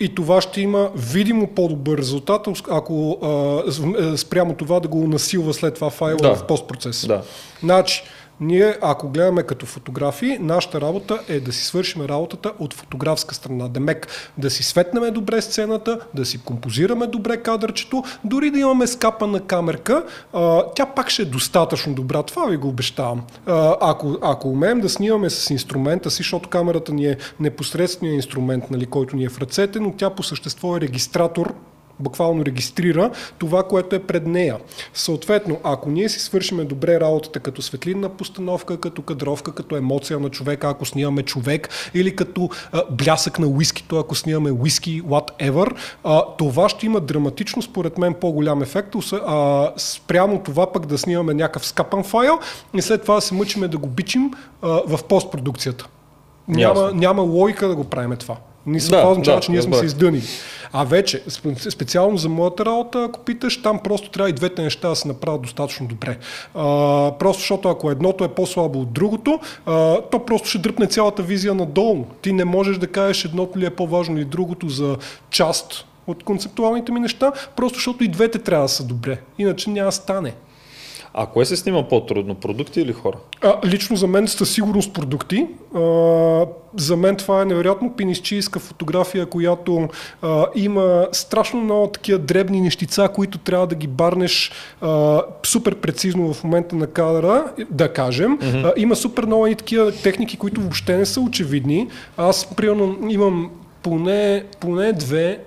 И 0.00 0.14
това 0.14 0.40
ще 0.40 0.60
има 0.60 0.90
видимо 0.96 1.46
по-добър 1.46 1.98
резултат, 1.98 2.48
ако 2.70 3.18
а, 3.22 4.16
спрямо 4.16 4.54
това 4.54 4.80
да 4.80 4.88
го 4.88 5.08
насилва 5.08 5.54
след 5.54 5.74
това 5.74 5.90
файла 5.90 6.18
да. 6.22 6.34
в 6.34 6.46
постпроцес. 6.46 7.06
Да. 7.06 7.22
Значи, 7.60 8.02
ние, 8.40 8.76
ако 8.82 9.08
гледаме 9.08 9.42
като 9.42 9.66
фотографии, 9.66 10.38
нашата 10.40 10.80
работа 10.80 11.20
е 11.28 11.40
да 11.40 11.52
си 11.52 11.64
свършим 11.64 12.02
работата 12.02 12.52
от 12.58 12.74
фотографска 12.74 13.34
страна. 13.34 13.68
Демек, 13.68 14.08
да 14.38 14.50
си 14.50 14.62
светнеме 14.62 15.10
добре 15.10 15.42
сцената, 15.42 16.00
да 16.14 16.24
си 16.24 16.44
композираме 16.44 17.06
добре 17.06 17.36
кадърчето, 17.36 18.04
дори 18.24 18.50
да 18.50 18.58
имаме 18.58 18.86
скапа 18.86 19.26
на 19.26 19.40
камерка, 19.40 20.04
тя 20.76 20.86
пак 20.86 21.10
ще 21.10 21.22
е 21.22 21.24
достатъчно 21.24 21.94
добра. 21.94 22.22
Това 22.22 22.46
ви 22.46 22.56
го 22.56 22.68
обещавам. 22.68 23.24
Ако, 23.80 24.18
ако 24.22 24.48
умеем 24.48 24.80
да 24.80 24.88
снимаме 24.88 25.30
с 25.30 25.50
инструмента 25.50 26.10
си, 26.10 26.16
защото 26.16 26.48
камерата 26.48 26.92
ни 26.92 27.06
е 27.06 27.16
непосредственият 27.40 28.16
инструмент, 28.16 28.70
нали, 28.70 28.86
който 28.86 29.16
ни 29.16 29.24
е 29.24 29.28
в 29.28 29.38
ръцете, 29.38 29.80
но 29.80 29.92
тя 29.92 30.10
по 30.10 30.22
същество 30.22 30.76
е 30.76 30.80
регистратор 30.80 31.54
буквално 32.00 32.44
регистрира 32.44 33.10
това, 33.38 33.62
което 33.62 33.96
е 33.96 33.98
пред 33.98 34.26
нея. 34.26 34.58
Съответно, 34.94 35.60
ако 35.62 35.90
ние 35.90 36.08
си 36.08 36.20
свършиме 36.20 36.64
добре 36.64 37.00
работата 37.00 37.40
като 37.40 37.62
светлинна 37.62 38.08
постановка, 38.08 38.80
като 38.80 39.02
кадровка, 39.02 39.52
като 39.52 39.76
емоция 39.76 40.20
на 40.20 40.30
човека, 40.30 40.68
ако 40.68 40.84
снимаме 40.84 41.22
човек, 41.22 41.68
или 41.94 42.16
като 42.16 42.48
а, 42.72 42.82
блясък 42.90 43.38
на 43.38 43.46
уискито, 43.46 43.98
ако 43.98 44.14
снимаме 44.14 44.50
уиски, 44.50 45.02
whatever, 45.02 45.74
а, 46.04 46.22
това 46.38 46.68
ще 46.68 46.86
има 46.86 47.00
драматично, 47.00 47.62
според 47.62 47.98
мен, 47.98 48.14
по-голям 48.14 48.62
ефект, 48.62 48.94
а, 49.12 49.72
спрямо 49.76 50.42
това 50.42 50.72
пък 50.72 50.86
да 50.86 50.98
снимаме 50.98 51.34
някакъв 51.34 51.66
скапан 51.66 52.04
файл 52.04 52.38
и 52.74 52.82
след 52.82 53.02
това 53.02 53.14
да 53.14 53.20
се 53.20 53.34
мъчиме 53.34 53.68
да 53.68 53.78
го 53.78 53.88
бичим 53.88 54.30
а, 54.62 54.68
в 54.68 55.04
постпродукцията. 55.04 55.88
Няма, 56.48 56.92
няма 56.94 57.22
логика 57.22 57.68
да 57.68 57.74
го 57.74 57.84
правим 57.84 58.16
това. 58.16 58.36
Не 58.66 58.80
се 58.80 58.90
да, 58.90 59.08
означава, 59.08 59.36
да, 59.36 59.42
че 59.42 59.52
ние 59.52 59.62
сме 59.62 59.76
се 59.76 59.84
издънили. 59.84 60.22
А 60.72 60.84
вече, 60.84 61.22
специално 61.70 62.16
за 62.16 62.28
моята 62.28 62.64
работа, 62.64 63.04
ако 63.08 63.20
питаш, 63.20 63.62
там 63.62 63.78
просто 63.78 64.10
трябва 64.10 64.30
и 64.30 64.32
двете 64.32 64.62
неща 64.62 64.88
да 64.88 64.96
се 64.96 65.08
направят 65.08 65.42
достатъчно 65.42 65.86
добре. 65.86 66.18
А, 66.54 67.12
просто 67.18 67.40
защото 67.40 67.68
ако 67.68 67.90
едното 67.90 68.24
е 68.24 68.28
по-слабо 68.28 68.80
от 68.80 68.92
другото, 68.92 69.40
а, 69.66 70.00
то 70.00 70.24
просто 70.24 70.48
ще 70.48 70.58
дръпне 70.58 70.86
цялата 70.86 71.22
визия 71.22 71.54
надолу. 71.54 72.04
Ти 72.22 72.32
не 72.32 72.44
можеш 72.44 72.78
да 72.78 72.86
кажеш 72.86 73.24
едното 73.24 73.58
ли 73.58 73.66
е 73.66 73.70
по-важно 73.70 74.16
или 74.16 74.24
другото 74.24 74.68
за 74.68 74.96
част 75.30 75.86
от 76.06 76.22
концептуалните 76.22 76.92
ми 76.92 77.00
неща, 77.00 77.32
просто 77.56 77.76
защото 77.76 78.04
и 78.04 78.08
двете 78.08 78.38
трябва 78.38 78.64
да 78.64 78.68
са 78.68 78.84
добре. 78.84 79.18
Иначе 79.38 79.70
няма 79.70 79.92
стане. 79.92 80.34
А 81.16 81.26
кое 81.26 81.44
се 81.44 81.56
снима 81.56 81.88
по-трудно, 81.88 82.34
продукти 82.34 82.80
или 82.80 82.92
хора? 82.92 83.16
А, 83.42 83.54
лично 83.66 83.96
за 83.96 84.06
мен 84.06 84.28
със 84.28 84.50
сигурност 84.50 84.92
продукти. 84.92 85.46
А, 85.74 85.80
за 86.76 86.96
мен 86.96 87.16
това 87.16 87.42
е 87.42 87.44
невероятно 87.44 87.92
пинисчийска 87.96 88.58
фотография, 88.58 89.26
която 89.26 89.88
а, 90.22 90.46
има 90.54 91.08
страшно 91.12 91.60
много 91.60 91.86
такива 91.86 92.18
дребни 92.18 92.60
нещица, 92.60 93.08
които 93.14 93.38
трябва 93.38 93.66
да 93.66 93.74
ги 93.74 93.86
барнеш 93.86 94.52
а, 94.80 95.22
супер 95.42 95.74
прецизно 95.74 96.34
в 96.34 96.44
момента 96.44 96.76
на 96.76 96.86
кадъра, 96.86 97.44
да 97.70 97.92
кажем. 97.92 98.38
Mm-hmm. 98.38 98.64
А, 98.64 98.72
има 98.76 98.96
супер 98.96 99.24
много 99.24 99.46
и 99.46 99.54
такива 99.54 99.92
техники, 99.92 100.36
които 100.36 100.60
въобще 100.60 100.96
не 100.96 101.06
са 101.06 101.20
очевидни. 101.20 101.88
Аз, 102.16 102.54
примерно, 102.56 102.98
имам 103.08 103.50
поне, 103.82 104.44
поне 104.60 104.92
две 104.92 105.38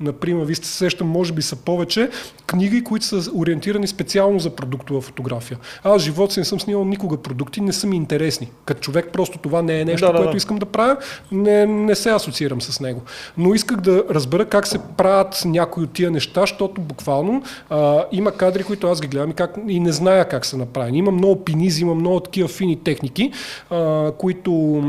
Например, 0.00 0.44
вие 0.44 0.54
сте 0.54 0.68
сещам, 0.68 1.08
може 1.08 1.32
би 1.32 1.42
са 1.42 1.56
повече 1.56 2.10
книги, 2.46 2.84
които 2.84 3.06
са 3.06 3.30
ориентирани 3.34 3.86
специално 3.86 4.38
за 4.38 4.50
продуктова 4.50 5.00
фотография. 5.00 5.58
Аз 5.84 6.02
живот 6.02 6.32
си 6.32 6.40
не 6.40 6.44
съм 6.44 6.60
снимал 6.60 6.84
никога 6.84 7.16
продукти, 7.16 7.60
не 7.60 7.72
са 7.72 7.86
ми 7.86 7.96
интересни. 7.96 8.50
Като 8.64 8.80
човек 8.80 9.08
просто 9.12 9.38
това 9.38 9.62
не 9.62 9.80
е 9.80 9.84
нещо, 9.84 10.06
да, 10.06 10.12
да, 10.12 10.18
което 10.18 10.30
да. 10.30 10.36
искам 10.36 10.56
да 10.56 10.66
правя, 10.66 10.96
не, 11.32 11.66
не 11.66 11.94
се 11.94 12.10
асоциирам 12.10 12.62
с 12.62 12.80
него. 12.80 13.02
Но 13.38 13.54
исках 13.54 13.76
да 13.76 14.04
разбера 14.10 14.44
как 14.44 14.66
се 14.66 14.78
правят 14.96 15.42
някои 15.44 15.84
от 15.84 15.92
тия 15.92 16.10
неща, 16.10 16.40
защото 16.40 16.80
буквално 16.80 17.42
а, 17.70 18.04
има 18.12 18.32
кадри, 18.32 18.64
които 18.64 18.86
аз 18.86 19.00
ги 19.00 19.08
гледам 19.08 19.30
и, 19.30 19.34
как, 19.34 19.56
и 19.68 19.80
не 19.80 19.92
зная 19.92 20.28
как 20.28 20.46
са 20.46 20.56
направени. 20.56 20.98
Има 20.98 21.10
много 21.10 21.44
пинизи, 21.44 21.82
има 21.82 21.94
много 21.94 22.20
такива 22.20 22.48
фини 22.48 22.76
техники, 22.76 23.32
а, 23.70 24.12
които 24.12 24.82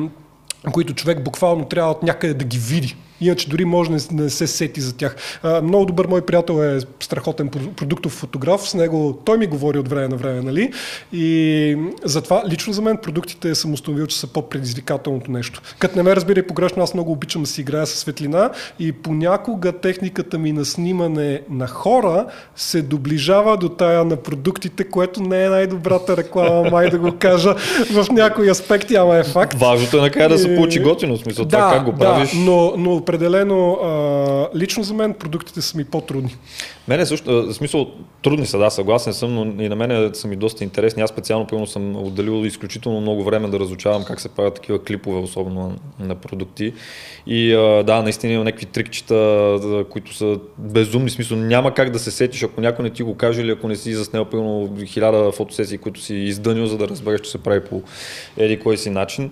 които 0.71 0.93
човек 0.93 1.23
буквално 1.23 1.65
трябва 1.65 1.91
от 1.91 2.03
някъде 2.03 2.33
да 2.33 2.45
ги 2.45 2.57
види 2.57 2.95
Иначе 3.22 3.49
дори 3.49 3.65
може 3.65 3.89
да 3.89 3.95
не, 3.95 4.24
не 4.24 4.30
се 4.30 4.47
сети 4.47 4.82
за 4.82 4.97
тях. 4.97 5.15
А, 5.43 5.61
много 5.61 5.86
добър 5.86 6.07
мой 6.07 6.22
приятел 6.22 6.63
е 6.63 6.80
страхотен 6.99 7.49
продуктов 7.76 8.11
фотограф. 8.11 8.70
С 8.70 8.74
него 8.74 9.20
той 9.26 9.38
ми 9.38 9.47
говори 9.47 9.80
от 9.80 9.88
време 9.88 10.07
на 10.07 10.15
време, 10.15 10.41
нали? 10.41 10.72
И 11.13 11.78
затова 12.03 12.43
лично 12.49 12.74
за 12.74 12.82
мен 12.82 12.97
продуктите 12.97 13.55
съм 13.55 13.74
установил, 13.74 14.07
че 14.07 14.20
са 14.20 14.28
по-предизвикателното 14.28 15.32
нещо. 15.32 15.61
Като 15.80 15.97
не 15.97 16.03
ме 16.03 16.15
разбира 16.15 16.39
и 16.39 16.47
погрешно, 16.47 16.84
аз 16.84 16.93
много 16.93 17.11
обичам 17.11 17.41
да 17.41 17.47
си 17.47 17.61
играя 17.61 17.88
с 17.88 17.95
светлина 17.95 18.49
и 18.80 18.91
понякога 18.91 19.72
техниката 19.72 20.38
ми 20.38 20.51
на 20.51 20.65
снимане 20.65 21.41
на 21.49 21.68
хора 21.68 22.26
се 22.55 22.82
доближава 22.82 23.57
до 23.57 23.70
тая 23.70 24.05
на 24.05 24.15
продуктите, 24.15 24.84
което 24.84 25.22
не 25.24 25.45
е 25.45 25.49
най-добрата 25.49 26.18
реклама, 26.18 26.70
май 26.72 26.89
да 26.89 26.99
го 26.99 27.11
кажа 27.20 27.55
в 27.93 28.07
някои 28.11 28.49
аспекти, 28.49 28.95
ама 28.95 29.18
е 29.18 29.24
факт. 29.24 29.53
Важното 29.53 29.97
е 29.97 30.01
накрая 30.01 30.30
да 30.30 30.38
се 30.38 30.55
получи 30.55 30.80
готино, 30.80 31.18
смисъл 31.18 31.45
да, 31.45 31.57
това 31.57 31.72
как 31.74 31.84
го 31.84 31.93
правиш. 31.93 32.32
Да, 32.32 32.38
но, 32.39 32.74
но 32.78 33.05
определено 33.07 33.73
а, 33.73 34.57
лично 34.57 34.83
за 34.83 34.93
мен 34.93 35.13
продуктите 35.13 35.61
са 35.61 35.77
ми 35.77 35.85
по-трудни. 35.85 36.35
Мене 36.87 37.05
също, 37.05 37.45
в 37.45 37.53
смисъл, 37.53 37.91
трудни 38.23 38.45
са, 38.45 38.57
да, 38.57 38.69
съгласен 38.69 39.13
съм, 39.13 39.33
но 39.33 39.63
и 39.63 39.69
на 39.69 39.75
мен 39.75 40.11
са 40.13 40.27
ми 40.27 40.35
доста 40.35 40.63
интересни. 40.63 41.03
Аз 41.03 41.09
специално, 41.09 41.47
примерно, 41.47 41.67
съм 41.67 41.95
отделил 41.95 42.45
изключително 42.45 43.01
много 43.01 43.23
време 43.23 43.47
да 43.47 43.59
разучавам 43.59 44.03
как 44.03 44.21
се 44.21 44.29
правят 44.29 44.53
такива 44.53 44.83
клипове, 44.83 45.19
особено 45.19 45.75
на, 45.99 46.07
на 46.07 46.15
продукти. 46.15 46.73
И 47.27 47.53
а, 47.53 47.83
да, 47.83 48.01
наистина 48.01 48.33
има 48.33 48.43
някакви 48.43 48.65
трикчета, 48.65 49.85
които 49.89 50.15
са 50.15 50.37
безумни. 50.57 51.09
Смисъл, 51.09 51.37
няма 51.37 51.73
как 51.73 51.91
да 51.91 51.99
се 51.99 52.11
сетиш, 52.11 52.43
ако 52.43 52.61
някой 52.61 52.83
не 52.83 52.89
ти 52.89 53.03
го 53.03 53.15
каже 53.15 53.41
или 53.41 53.51
ако 53.51 53.67
не 53.67 53.75
си 53.75 53.93
заснел, 53.93 54.25
примерно, 54.25 54.75
хиляда 54.85 55.31
фотосесии, 55.31 55.77
които 55.77 56.01
си 56.01 56.15
издънил, 56.15 56.65
за 56.65 56.77
да 56.77 56.87
разбереш, 56.87 57.21
че 57.21 57.31
се 57.31 57.37
прави 57.37 57.63
по 57.63 57.81
еди 58.37 58.59
кой 58.59 58.77
си 58.77 58.89
начин. 58.89 59.31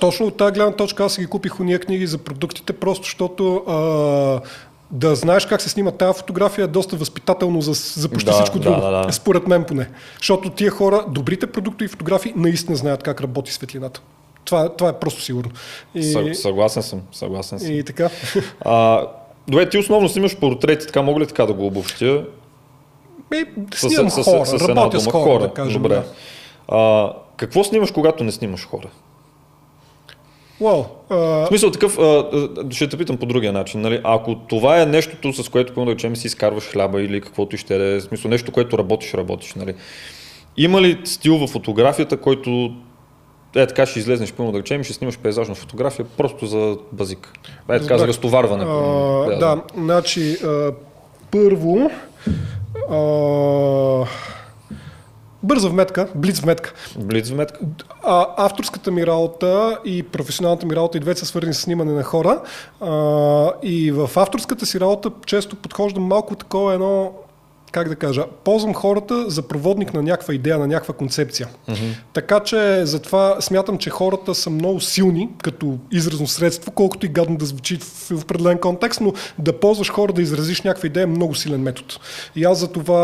Точно 0.00 0.26
от 0.26 0.36
тази 0.36 0.52
гледна 0.52 0.72
точка 0.72 1.04
аз 1.04 1.18
ги 1.18 1.26
купих 1.26 1.60
уния 1.60 1.78
книги 1.78 2.06
за 2.06 2.18
продуктите, 2.18 2.72
просто 2.90 3.04
защото 3.04 3.56
а, 3.56 4.40
да 4.90 5.14
знаеш 5.14 5.46
как 5.46 5.62
се 5.62 5.68
снима 5.68 5.90
тази 5.90 6.18
фотография 6.18 6.64
е 6.64 6.66
доста 6.66 6.96
възпитателно 6.96 7.60
за, 7.60 7.72
за 8.00 8.08
почти 8.08 8.30
Да, 8.30 8.32
всичко 8.32 8.58
да, 8.58 8.64
друго. 8.64 8.80
да, 8.80 8.90
да. 9.06 9.12
Според 9.12 9.46
мен 9.46 9.64
поне. 9.64 9.88
Защото 10.18 10.50
тия 10.50 10.70
хора, 10.70 11.04
добрите 11.08 11.46
продукти 11.46 11.84
и 11.84 11.88
фотографии, 11.88 12.32
наистина 12.36 12.76
знаят 12.76 13.02
как 13.02 13.20
работи 13.20 13.52
светлината. 13.52 14.00
Това, 14.44 14.68
това 14.68 14.90
е 14.90 14.92
просто 14.92 15.22
сигурно. 15.22 15.50
И, 15.94 16.02
Съ, 16.02 16.34
съгласен 16.34 16.82
съм, 16.82 17.00
съгласен 17.12 17.58
съм. 17.58 17.72
и 17.72 17.84
така. 17.84 18.10
А, 18.60 19.06
добре, 19.48 19.68
ти 19.68 19.78
основно 19.78 20.08
снимаш 20.08 20.36
портрети, 20.36 20.86
така 20.86 21.02
мога 21.02 21.20
ли 21.20 21.26
така 21.26 21.46
да 21.46 21.52
го 21.52 21.66
обобщя? 21.66 22.24
Снимам 23.74 24.10
с, 24.10 24.22
хора, 24.24 24.46
с, 24.46 24.58
с 24.58 24.68
една 24.68 24.80
работя 24.82 25.00
с 25.00 25.04
дума, 25.04 25.24
хора, 25.24 25.42
да 25.42 25.54
кажем. 25.54 25.82
Добре. 25.82 25.94
Да. 25.94 26.04
А, 26.68 27.12
какво 27.36 27.64
снимаш, 27.64 27.90
когато 27.90 28.24
не 28.24 28.32
снимаш 28.32 28.66
хора? 28.66 28.88
Уау, 30.60 30.84
а, 31.10 31.16
В 31.16 31.46
смисъл 31.48 31.70
такъв, 31.70 31.98
а, 31.98 32.24
ще 32.70 32.88
те 32.88 32.96
питам 32.96 33.16
по 33.16 33.26
другия 33.26 33.52
начин. 33.52 33.80
Нали? 33.80 34.00
Ако 34.04 34.34
това 34.34 34.82
е 34.82 34.86
нещото, 34.86 35.32
с 35.32 35.48
което, 35.48 35.84
да 35.84 35.90
речем, 35.90 36.16
си 36.16 36.26
изкарваш 36.26 36.64
хляба 36.64 37.02
или 37.02 37.20
каквото 37.20 37.54
и 37.54 37.58
ще 37.58 37.78
да 37.78 37.84
е, 37.84 38.00
в 38.00 38.02
смисъл 38.02 38.30
нещо, 38.30 38.52
което 38.52 38.78
работиш, 38.78 39.14
работиш. 39.14 39.54
Нали? 39.54 39.74
Има 40.56 40.82
ли 40.82 41.00
стил 41.04 41.38
в 41.38 41.46
фотографията, 41.46 42.16
който 42.16 42.72
е 43.56 43.66
така 43.66 43.86
ще 43.86 43.98
излезнеш, 43.98 44.32
примерно 44.32 44.52
да 44.52 44.58
речем, 44.58 44.84
ще 44.84 44.92
снимаш 44.92 45.18
пейзажна 45.18 45.54
фотография 45.54 46.06
просто 46.16 46.46
за 46.46 46.76
базик. 46.92 47.32
Е 47.70 47.80
така 47.80 47.98
за 47.98 48.08
разтоварване. 48.08 48.64
примерно. 48.64 49.26
А, 49.30 49.38
да, 49.38 49.62
значи, 49.76 50.36
а, 50.44 50.72
първо, 51.30 51.90
бърза 55.42 55.68
вметка, 55.68 56.08
блиц 56.14 56.40
вметка. 56.40 56.72
Блиц 56.98 57.28
вметка. 57.28 57.58
А, 58.02 58.26
авторската 58.36 58.90
ми 58.90 59.06
работа 59.06 59.78
и 59.84 60.02
професионалната 60.02 60.66
ми 60.66 60.76
работа 60.76 60.98
и 60.98 61.00
двете 61.00 61.20
са 61.20 61.26
свързани 61.26 61.54
с 61.54 61.60
снимане 61.60 61.92
на 61.92 62.02
хора. 62.02 62.42
А, 62.80 62.88
и 63.62 63.92
в 63.92 64.10
авторската 64.16 64.66
си 64.66 64.80
работа 64.80 65.10
често 65.26 65.56
подхождам 65.56 66.04
малко 66.04 66.34
такова 66.34 66.74
едно 66.74 67.12
как 67.72 67.88
да 67.88 67.96
кажа, 67.96 68.24
ползвам 68.44 68.74
хората 68.74 69.30
за 69.30 69.42
проводник 69.42 69.94
на 69.94 70.02
някаква 70.02 70.34
идея, 70.34 70.58
на 70.58 70.66
някаква 70.66 70.94
концепция. 70.94 71.48
Mm-hmm. 71.68 71.94
Така 72.12 72.40
че 72.40 72.86
затова 72.86 73.40
смятам, 73.40 73.78
че 73.78 73.90
хората 73.90 74.34
са 74.34 74.50
много 74.50 74.80
силни 74.80 75.28
като 75.42 75.78
изразно 75.92 76.26
средство, 76.26 76.72
колкото 76.72 77.06
и 77.06 77.08
гадно 77.08 77.36
да 77.36 77.44
звучи 77.44 77.78
в 77.78 78.10
определен 78.22 78.58
контекст, 78.58 79.00
но 79.00 79.12
да 79.38 79.60
ползваш 79.60 79.90
хора 79.90 80.12
да 80.12 80.22
изразиш 80.22 80.62
някаква 80.62 80.86
идея 80.86 81.04
е 81.04 81.06
много 81.06 81.34
силен 81.34 81.60
метод. 81.60 81.88
И 82.36 82.44
аз 82.44 82.58
за 82.58 82.68
това 82.72 83.00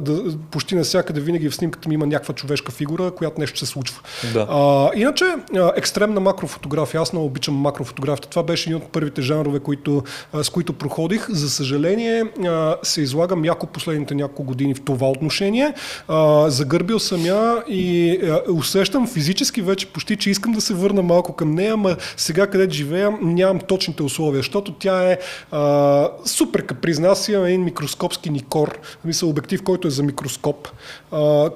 да, 0.00 0.38
почти 0.50 0.74
навсякъде 0.74 1.20
винаги 1.20 1.50
в 1.50 1.54
снимката 1.54 1.88
ми 1.88 1.94
има 1.94 2.06
някаква 2.06 2.34
човешка 2.34 2.72
фигура, 2.72 3.10
която 3.10 3.40
нещо 3.40 3.58
се 3.58 3.66
случва. 3.66 4.00
Да. 4.32 4.46
А, 4.50 4.90
иначе, 4.94 5.24
а, 5.56 5.72
екстремна 5.76 6.20
макрофотография. 6.20 7.00
Аз 7.00 7.12
много 7.12 7.26
обичам 7.26 7.54
макрофотографията. 7.54 8.28
Това 8.28 8.42
беше 8.42 8.70
един 8.70 8.76
от 8.76 8.92
първите 8.92 9.22
жанрове, 9.22 9.60
които, 9.60 10.02
а, 10.32 10.44
с 10.44 10.50
които 10.50 10.72
проходих. 10.72 11.30
За 11.30 11.50
съжаление, 11.50 12.24
а, 12.46 12.76
се 12.82 13.00
излагам 13.00 13.44
яко 13.44 13.66
последните 13.66 14.01
няколко 14.10 14.44
години 14.44 14.74
в 14.74 14.82
това 14.84 15.10
отношение. 15.10 15.74
А, 16.08 16.50
загърбил 16.50 16.98
съм 16.98 17.26
я 17.26 17.62
и 17.68 18.18
а, 18.22 18.52
усещам 18.52 19.06
физически 19.06 19.62
вече 19.62 19.86
почти, 19.86 20.16
че 20.16 20.30
искам 20.30 20.52
да 20.52 20.60
се 20.60 20.74
върна 20.74 21.02
малко 21.02 21.32
към 21.32 21.54
нея, 21.54 21.72
ама 21.72 21.96
сега 22.16 22.46
където 22.46 22.74
живея 22.74 23.10
нямам 23.22 23.60
точните 23.60 24.02
условия, 24.02 24.38
защото 24.38 24.72
тя 24.72 25.10
е 25.10 25.18
а, 25.50 26.08
супер 26.24 26.66
капризна. 26.66 27.08
Аз 27.08 27.28
имам 27.28 27.44
един 27.44 27.64
микроскопски 27.64 28.30
Никор, 28.30 28.78
мисля 29.04 29.26
обектив, 29.26 29.62
който 29.62 29.88
е 29.88 29.90
за 29.90 30.02
микроскоп, 30.02 30.68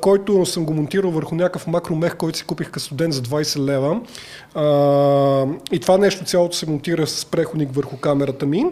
който 0.01 0.47
съм 0.47 0.65
го 0.65 0.75
монтирал 0.75 1.11
върху 1.11 1.35
някакъв 1.35 1.67
макромех, 1.67 2.17
който 2.17 2.39
си 2.39 2.45
купих 2.45 2.71
като 2.71 2.85
студент 2.85 3.15
за 3.15 3.23
20 3.23 3.59
лева. 3.59 4.01
А, 4.55 5.47
и 5.73 5.79
това 5.79 5.99
нещо 5.99 6.25
цялото 6.25 6.57
се 6.57 6.71
монтира 6.71 7.07
с 7.07 7.25
преходник 7.25 7.75
върху 7.75 7.97
камерата 7.97 8.47
ми. 8.47 8.67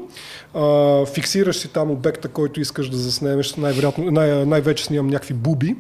А, 0.55 1.07
фиксираш 1.07 1.57
си 1.57 1.69
там 1.69 1.91
обекта, 1.91 2.29
който 2.29 2.61
искаш 2.61 2.89
да 2.89 2.97
заснемеш. 2.97 3.55
Най-вероятно, 3.55 4.11
най- 4.11 4.47
най-вече 4.47 4.85
снимам 4.85 5.07
някакви 5.07 5.35
буби. 5.35 5.77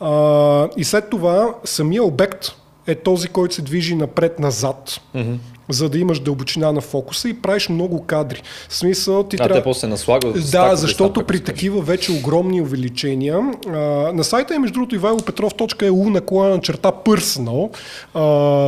А, 0.00 0.68
и 0.76 0.84
след 0.84 1.10
това 1.10 1.54
самия 1.64 2.04
обект 2.04 2.52
е 2.86 2.94
този, 2.94 3.28
който 3.28 3.54
се 3.54 3.62
движи 3.62 3.94
напред-назад, 3.94 5.00
mm-hmm. 5.14 5.36
За 5.68 5.88
да 5.88 5.98
имаш 5.98 6.20
дълбочина 6.20 6.72
на 6.72 6.80
фокуса 6.80 7.28
и 7.28 7.34
правиш 7.34 7.68
много 7.68 8.04
кадри. 8.06 8.42
В 8.68 8.76
смисъл, 8.76 9.22
ти 9.22 9.36
А 9.36 9.38
трябва... 9.38 9.54
те 9.54 9.64
после 9.64 9.80
се 9.80 9.86
наслагват. 9.86 10.50
Да, 10.50 10.76
защото 10.76 11.24
при 11.24 11.40
такива 11.40 11.80
вече 11.80 12.12
огромни 12.12 12.60
увеличения, 12.60 13.52
а, 13.66 13.70
на 14.12 14.24
сайта 14.24 14.54
е 14.54 14.58
между 14.58 14.74
другото 14.74 14.96
ivailopetrov.eu 14.96 16.08
наклона 16.08 16.60
черта 16.60 16.92
personal. 16.92 17.76
А, 18.14 18.20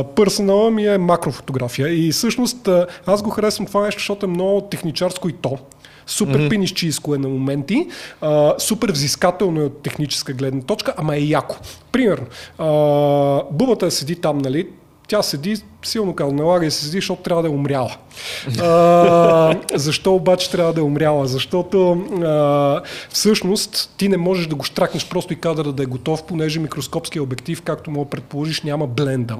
personal 0.03 0.69
ми 0.69 0.87
е 0.87 0.97
макрофотография 0.97 2.07
и 2.07 2.11
всъщност 2.11 2.69
аз 3.05 3.21
го 3.21 3.29
харесвам 3.29 3.65
това 3.65 3.81
нещо, 3.85 3.99
защото 3.99 4.25
е 4.25 4.29
много 4.29 4.61
техничарско 4.61 5.29
и 5.29 5.33
то. 5.33 5.57
Супер 6.05 6.39
mm-hmm. 6.39 6.49
пинищийско 6.49 7.15
е 7.15 7.17
на 7.17 7.29
моменти, 7.29 7.87
а, 8.21 8.55
супер 8.57 8.91
взискателно 8.91 9.61
е 9.61 9.63
от 9.63 9.81
техническа 9.81 10.33
гледна 10.33 10.61
точка, 10.61 10.93
ама 10.97 11.15
е 11.15 11.19
яко. 11.19 11.55
Примерно, 11.91 12.25
а, 12.57 12.67
бубата 13.51 13.91
седи 13.91 14.15
там, 14.15 14.37
нали, 14.37 14.67
тя 15.07 15.21
седи, 15.21 15.57
силно 15.83 16.15
казвам, 16.15 16.35
налага 16.35 16.65
и 16.65 16.71
се 16.71 16.85
седи, 16.85 16.97
защото 16.97 17.21
трябва 17.21 17.43
да 17.43 17.49
е 17.49 17.51
умряла. 17.51 17.95
А, 18.61 19.55
защо 19.73 20.15
обаче 20.15 20.51
трябва 20.51 20.73
да 20.73 20.81
е 20.81 20.83
умряла? 20.83 21.27
Защото 21.27 21.91
а, 21.91 22.81
всъщност 23.09 23.93
ти 23.97 24.09
не 24.09 24.17
можеш 24.17 24.47
да 24.47 24.55
го 24.55 24.63
штракнеш 24.63 25.09
просто 25.09 25.33
и 25.33 25.35
кадъра 25.35 25.71
да 25.71 25.83
е 25.83 25.85
готов, 25.85 26.23
понеже 26.23 26.59
микроскопския 26.59 27.23
обектив, 27.23 27.61
както 27.61 27.91
мога 27.91 28.09
предположиш, 28.09 28.61
няма 28.61 28.87
бленда. 28.87 29.37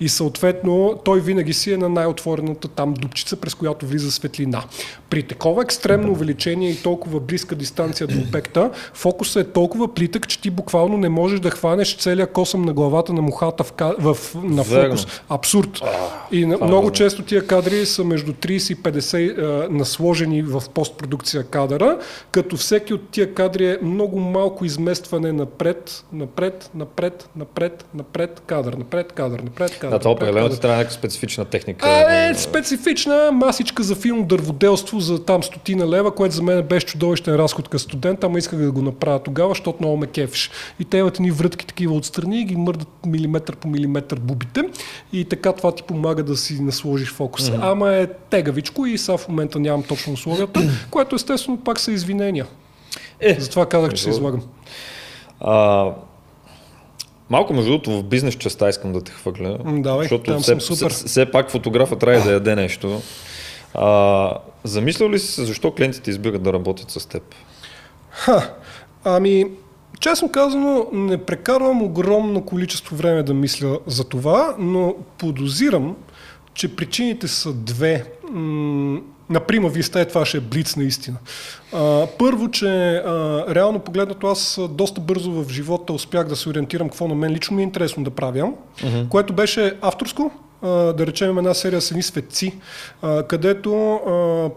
И 0.00 0.08
съответно 0.08 1.00
той 1.04 1.20
винаги 1.20 1.52
си 1.52 1.72
е 1.72 1.76
на 1.76 1.88
най-отворената 1.88 2.68
там 2.68 2.94
дупчица, 2.94 3.36
през 3.36 3.54
която 3.54 3.86
влиза 3.86 4.12
светлина. 4.12 4.62
При 5.10 5.22
такова 5.22 5.62
екстремно 5.62 6.12
увеличение 6.12 6.70
и 6.70 6.82
толкова 6.82 7.20
близка 7.20 7.54
дистанция 7.54 8.06
до 8.06 8.18
обекта, 8.18 8.70
фокусът 8.94 9.48
е 9.48 9.52
толкова 9.52 9.94
плитък, 9.94 10.28
че 10.28 10.40
ти 10.40 10.50
буквално 10.50 10.96
не 10.96 11.08
можеш 11.08 11.40
да 11.40 11.50
хванеш 11.50 11.96
целия 11.96 12.26
косъм 12.26 12.62
на 12.62 12.72
главата 12.72 13.12
на 13.12 13.22
мухата 13.22 13.64
в, 13.98 14.14
в, 14.14 14.34
на 14.42 14.64
фокус. 14.64 15.06
Абсурд. 15.28 15.75
И 16.32 16.46
на, 16.46 16.54
е 16.54 16.64
много 16.64 16.90
често 16.90 17.22
тия 17.22 17.46
кадри 17.46 17.86
са 17.86 18.04
между 18.04 18.32
30 18.32 18.72
и 18.72 18.76
50 18.76 19.38
а, 19.38 19.68
насложени 19.70 20.42
в 20.42 20.62
постпродукция 20.74 21.44
кадъра, 21.44 21.98
като 22.30 22.56
всеки 22.56 22.94
от 22.94 23.08
тия 23.10 23.34
кадри 23.34 23.66
е 23.66 23.78
много 23.82 24.20
малко 24.20 24.64
изместване 24.64 25.32
напред, 25.32 26.04
напред, 26.12 26.70
напред, 26.74 27.28
напред, 27.36 27.84
напред, 27.94 28.42
кадър, 28.46 28.72
напред, 28.72 29.12
кадър, 29.12 29.40
напред, 29.40 29.78
кадър. 29.78 29.96
Да, 29.96 29.98
това 29.98 30.10
определено 30.10 30.48
ти 30.48 30.60
трябва 30.60 30.76
някаква 30.76 30.98
специфична 30.98 31.44
техника. 31.44 31.86
А, 31.88 32.28
е, 32.28 32.34
специфична 32.34 33.32
масичка 33.32 33.82
за 33.82 33.94
филм 33.94 34.24
дърводелство 34.24 35.00
за 35.00 35.24
там 35.24 35.42
стотина 35.42 35.88
лева, 35.88 36.14
което 36.14 36.34
за 36.34 36.42
мен 36.42 36.62
беше 36.62 36.86
чудовищен 36.86 37.34
разход 37.34 37.68
като 37.68 37.82
студент, 37.82 38.24
ама 38.24 38.38
исках 38.38 38.58
да 38.58 38.72
го 38.72 38.82
направя 38.82 39.18
тогава, 39.18 39.48
защото 39.48 39.78
много 39.80 39.96
ме 39.96 40.06
кефиш. 40.06 40.50
И 40.80 40.84
те 40.84 40.98
имат 40.98 41.20
ни 41.20 41.30
врътки 41.30 41.66
такива 41.66 41.94
отстрани 41.94 42.40
и 42.40 42.44
ги 42.44 42.56
мърдат 42.56 42.88
милиметър 43.06 43.56
по 43.56 43.68
милиметър 43.68 44.18
бубите 44.18 44.62
и 45.12 45.24
така 45.24 45.52
това 45.52 45.65
ти 45.72 45.82
помага 45.82 46.22
да 46.22 46.36
си 46.36 46.62
насложиш 46.62 47.12
фокуса. 47.12 47.52
Mm-hmm. 47.52 47.72
Ама 47.72 47.94
е 47.94 48.06
тегавичко 48.06 48.86
и 48.86 48.98
сега 48.98 49.18
в 49.18 49.28
момента 49.28 49.58
нямам 49.58 49.82
точно 49.82 50.12
условията, 50.12 50.62
което 50.90 51.14
естествено 51.16 51.58
пак 51.64 51.80
са 51.80 51.92
извинения. 51.92 52.46
Е, 53.20 53.36
Затова 53.40 53.66
казах, 53.66 53.92
че 53.94 54.02
се 54.02 54.08
между- 54.08 54.20
излагам. 54.20 54.42
А, 55.40 55.84
малко 57.30 57.52
между 57.54 57.70
другото 57.70 57.90
в 57.90 58.02
бизнес 58.02 58.34
частта 58.34 58.68
искам 58.68 58.92
да 58.92 59.00
те 59.00 59.12
хвърля. 59.12 59.58
Давай, 59.66 60.04
защото 60.04 60.38
все, 60.38 60.44
съм 60.44 60.60
супер. 60.60 60.90
все, 60.92 61.06
все 61.06 61.30
пак 61.30 61.50
фотографа 61.50 61.96
трябва 61.96 62.24
да 62.24 62.32
яде 62.32 62.56
нещо. 62.56 63.00
А, 63.74 64.30
замислял 64.64 65.10
ли 65.10 65.18
си 65.18 65.32
се 65.32 65.44
защо 65.44 65.70
клиентите 65.70 66.10
избират 66.10 66.42
да 66.42 66.52
работят 66.52 66.90
с 66.90 67.06
теб? 67.06 67.22
Ха, 68.10 68.54
ами, 69.04 69.46
честно 70.00 70.28
казано, 70.28 70.86
не 70.92 71.18
прекарвам 71.18 71.82
огромно 71.82 72.42
количество 72.42 72.96
време 72.96 73.22
да 73.22 73.34
мисля 73.34 73.78
за 73.86 74.04
това, 74.04 74.54
но 74.58 74.94
подозирам, 75.18 75.96
че 76.54 76.76
причините 76.76 77.28
са 77.28 77.52
две. 77.52 78.04
М- 78.30 79.00
Например, 79.30 79.70
вие 79.70 79.82
сте, 79.82 80.04
това 80.04 80.24
ще 80.24 80.36
е 80.36 80.40
блиц 80.40 80.76
наистина. 80.76 81.16
А, 81.72 82.06
първо, 82.18 82.50
че 82.50 82.66
а, 82.66 83.44
реално 83.54 83.78
погледнато 83.78 84.26
аз 84.26 84.60
доста 84.70 85.00
бързо 85.00 85.32
в 85.32 85.50
живота 85.50 85.92
успях 85.92 86.26
да 86.26 86.36
се 86.36 86.48
ориентирам 86.48 86.88
какво 86.88 87.08
на 87.08 87.14
мен 87.14 87.32
лично 87.32 87.56
ми 87.56 87.62
е 87.62 87.64
интересно 87.64 88.04
да 88.04 88.10
правя, 88.10 88.52
uh-huh. 88.82 89.08
което 89.08 89.32
беше 89.32 89.76
авторско, 89.80 90.30
да 90.62 90.96
речем 90.98 91.38
една 91.38 91.54
серия 91.54 91.80
с 91.80 91.90
едни 91.90 92.02
светци, 92.02 92.54
където 93.28 94.00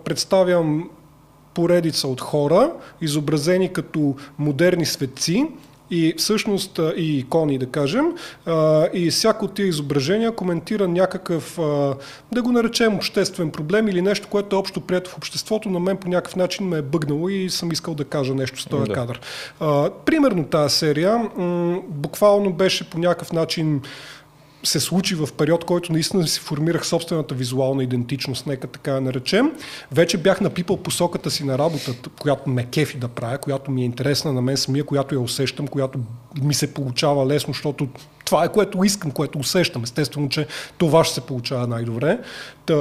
представям 0.06 0.90
поредица 1.54 2.08
от 2.08 2.22
хора, 2.22 2.72
изобразени 3.02 3.74
като 3.74 4.16
модерни 4.38 4.86
светци, 4.86 5.48
и 5.92 6.14
всъщност 6.18 6.80
и 6.98 7.18
икони, 7.18 7.58
да 7.58 7.66
кажем, 7.66 8.06
и 8.94 9.10
всяко 9.12 9.46
от 9.46 9.54
тия 9.54 9.68
изображения 9.68 10.32
коментира 10.32 10.88
някакъв, 10.88 11.56
да 12.32 12.42
го 12.42 12.52
наречем 12.52 12.96
обществен 12.96 13.52
проблем 13.52 13.88
или 13.88 14.02
нещо, 14.02 14.28
което 14.28 14.56
е 14.56 14.60
общо 14.60 14.82
прието 14.82 15.10
в 15.10 15.18
обществото, 15.18 15.70
на 15.70 15.80
мен 15.80 15.98
по 15.98 16.10
някакъв 16.10 16.36
начин 16.36 16.68
ме 16.68 16.78
е 16.78 16.82
бъгнало 16.82 17.30
и 17.30 17.50
съм 17.50 17.72
искал 17.72 17.94
да 17.96 18.06
кажа 18.06 18.36
нещо 18.36 18.62
с 18.62 18.66
този 18.66 18.88
да. 18.88 18.94
кадър. 18.94 19.22
Примерно 20.06 20.46
тази 20.46 20.76
серия 20.76 21.30
буквално 21.88 22.54
беше 22.54 22.90
по 22.90 23.00
някакъв 23.00 23.32
начин 23.32 23.82
се 24.64 24.80
случи 24.80 25.16
в 25.16 25.30
период, 25.38 25.66
който 25.66 25.94
наистина 25.94 26.28
си 26.28 26.40
формирах 26.40 26.86
собствената 26.86 27.36
визуална 27.36 27.84
идентичност, 27.84 28.48
нека 28.48 28.68
така 28.68 28.92
я 28.92 29.02
наречем. 29.02 29.52
Вече 29.92 30.18
бях 30.18 30.42
напипал 30.42 30.78
посоката 30.78 31.32
си 31.32 31.44
на 31.44 31.58
работата, 31.58 32.10
която 32.20 32.50
ме 32.50 32.66
кефи 32.66 32.98
да 32.98 33.08
правя, 33.08 33.38
която 33.38 33.72
ми 33.72 33.82
е 33.82 33.86
интересна 33.86 34.34
на 34.34 34.42
мен 34.42 34.58
самия, 34.58 34.84
която 34.84 35.16
я 35.16 35.22
усещам, 35.22 35.68
която 35.68 36.00
ми 36.42 36.54
се 36.54 36.74
получава 36.74 37.28
лесно, 37.28 37.54
защото 37.54 37.88
това 38.26 38.44
е 38.44 38.52
което 38.52 38.84
искам, 38.84 39.12
което 39.12 39.40
усещам. 39.40 39.84
Естествено, 39.84 40.30
че 40.30 40.48
това 40.78 41.04
ще 41.04 41.14
се 41.14 41.22
получава 41.22 41.68
най-добре. 41.68 42.20
Та, 42.66 42.76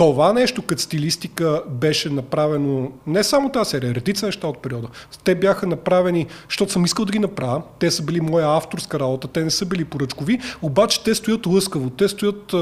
това 0.00 0.32
нещо 0.32 0.62
като 0.62 0.82
стилистика 0.82 1.62
беше 1.68 2.10
направено 2.10 2.92
не 3.06 3.24
само 3.24 3.48
тази 3.48 3.70
серия, 3.70 3.94
редица 3.94 4.26
неща 4.26 4.46
от 4.46 4.58
периода. 4.58 4.88
Те 5.24 5.34
бяха 5.34 5.66
направени, 5.66 6.26
защото 6.48 6.72
съм 6.72 6.84
искал 6.84 7.04
да 7.04 7.12
ги 7.12 7.18
направя. 7.18 7.62
Те 7.78 7.90
са 7.90 8.02
били 8.02 8.20
моя 8.20 8.56
авторска 8.56 9.00
работа, 9.00 9.28
те 9.28 9.44
не 9.44 9.50
са 9.50 9.66
били 9.66 9.84
поръчкови, 9.84 10.40
обаче 10.62 11.04
те 11.04 11.14
стоят 11.14 11.46
лъскаво, 11.46 11.90
те 11.90 12.08
стоят 12.08 12.52
е, 12.52 12.56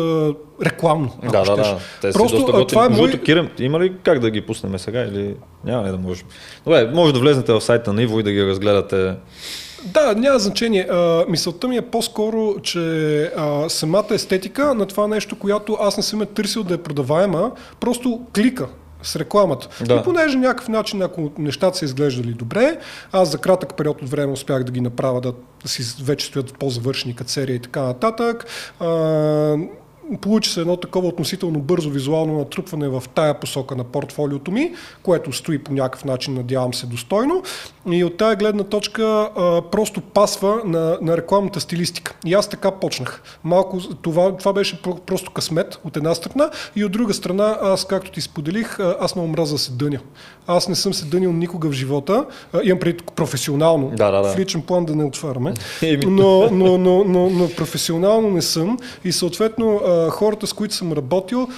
рекламно. 0.64 1.11
Да, 1.22 1.43
да, 1.43 1.57
да. 1.57 1.78
Те 2.01 2.12
Просто, 2.12 2.39
си 2.39 2.45
доста 2.47 2.66
това 2.66 2.86
е 2.86 2.89
мой... 2.89 3.12
Кирам, 3.12 3.49
има 3.59 3.80
ли 3.80 3.93
как 4.03 4.18
да 4.18 4.30
ги 4.30 4.41
пуснем 4.41 4.78
сега 4.78 5.01
или 5.01 5.34
няма 5.64 5.86
ли 5.86 5.91
да 5.91 5.99
може? 5.99 6.22
Добре, 6.64 6.91
може 6.95 7.12
да 7.12 7.20
влезнете 7.20 7.53
в 7.53 7.61
сайта 7.61 7.93
на 7.93 8.03
Иво 8.03 8.20
и 8.20 8.22
да 8.22 8.32
ги 8.32 8.47
разгледате 8.47 9.14
да, 9.84 10.14
няма 10.14 10.38
значение. 10.38 10.86
А, 10.90 11.24
мисълта 11.28 11.68
ми 11.68 11.76
е 11.76 11.82
по-скоро, 11.82 12.54
че 12.62 13.22
а, 13.36 13.68
самата 13.68 14.06
естетика 14.10 14.74
на 14.74 14.86
това 14.86 15.06
нещо, 15.06 15.38
която 15.38 15.76
аз 15.80 15.96
не 15.96 16.02
съм 16.02 16.22
е 16.22 16.26
търсил 16.26 16.62
да 16.62 16.74
е 16.74 16.78
продаваема, 16.78 17.52
просто 17.80 18.20
клика 18.34 18.66
с 19.02 19.16
рекламата. 19.16 19.68
Да. 19.84 19.94
И 19.94 20.02
понеже 20.02 20.38
някакъв 20.38 20.68
начин, 20.68 21.02
ако 21.02 21.32
нещата 21.38 21.78
са 21.78 21.84
изглеждали 21.84 22.32
добре, 22.32 22.78
аз 23.12 23.30
за 23.30 23.38
кратък 23.38 23.74
период 23.74 24.02
от 24.02 24.08
време 24.08 24.32
успях 24.32 24.64
да 24.64 24.72
ги 24.72 24.80
направя 24.80 25.20
да, 25.20 25.32
да 25.62 25.68
си 25.68 26.04
вече 26.04 26.26
стоят 26.26 26.58
по-завършени 26.58 27.16
като 27.16 27.30
серия 27.30 27.54
и 27.54 27.60
така 27.60 27.82
нататък. 27.82 28.46
А, 28.80 28.86
Получи 30.20 30.50
се 30.50 30.61
едно 30.61 30.76
такова 30.76 31.09
относително 31.09 31.61
бързо 31.61 31.90
визуално 31.90 32.38
натрупване 32.38 32.88
в 32.88 33.02
тая 33.14 33.40
посока 33.40 33.76
на 33.76 33.84
портфолиото 33.84 34.50
ми, 34.50 34.74
което 35.02 35.32
стои 35.32 35.59
по 35.59 35.72
някакъв 35.72 36.04
начин, 36.04 36.34
надявам 36.34 36.74
се, 36.74 36.86
достойно. 36.86 37.42
И 37.90 38.04
от 38.04 38.16
тая 38.16 38.36
гледна 38.36 38.64
точка 38.64 39.30
а, 39.36 39.62
просто 39.62 40.00
пасва 40.00 40.61
на, 40.64 40.98
на 41.02 41.16
рекламната 41.16 41.61
стилистика. 41.61 42.14
И 42.26 42.34
аз 42.34 42.48
така 42.48 42.70
почнах. 42.70 43.22
Малко 43.44 43.80
това, 44.02 44.36
това 44.36 44.52
беше 44.52 44.82
просто 45.06 45.30
късмет 45.30 45.78
от 45.84 45.96
една 45.96 46.14
страна 46.14 46.50
и 46.76 46.84
от 46.84 46.92
друга 46.92 47.14
страна, 47.14 47.59
аз 47.62 47.84
както 47.84 48.11
ти 48.11 48.20
споделих, 48.20 48.80
аз 48.80 49.16
много 49.16 49.28
мраза 49.28 49.54
да 49.54 49.59
се 49.59 49.72
дъня. 49.72 49.98
Аз 50.46 50.68
не 50.68 50.74
съм 50.74 50.94
се 50.94 51.04
дънил 51.04 51.32
никога 51.32 51.68
в 51.68 51.72
живота. 51.72 52.24
А, 52.52 52.61
имам 52.64 52.78
преди 52.78 52.98
професионално. 53.16 53.90
Да, 53.96 54.11
да, 54.11 54.22
да. 54.22 54.32
В 54.32 54.38
личен 54.38 54.62
план 54.62 54.84
да 54.84 54.96
не 54.96 55.04
отваряме. 55.04 55.54
Но, 56.06 56.50
но, 56.50 56.78
но, 56.78 57.04
но, 57.04 57.30
но 57.30 57.48
професионално 57.56 58.30
не 58.30 58.42
съм. 58.42 58.78
И 59.04 59.12
съответно 59.12 59.80
хората, 60.11 60.46
с 60.46 60.53
които 60.53 60.74
съм 60.74 60.92
работил, 60.92 61.49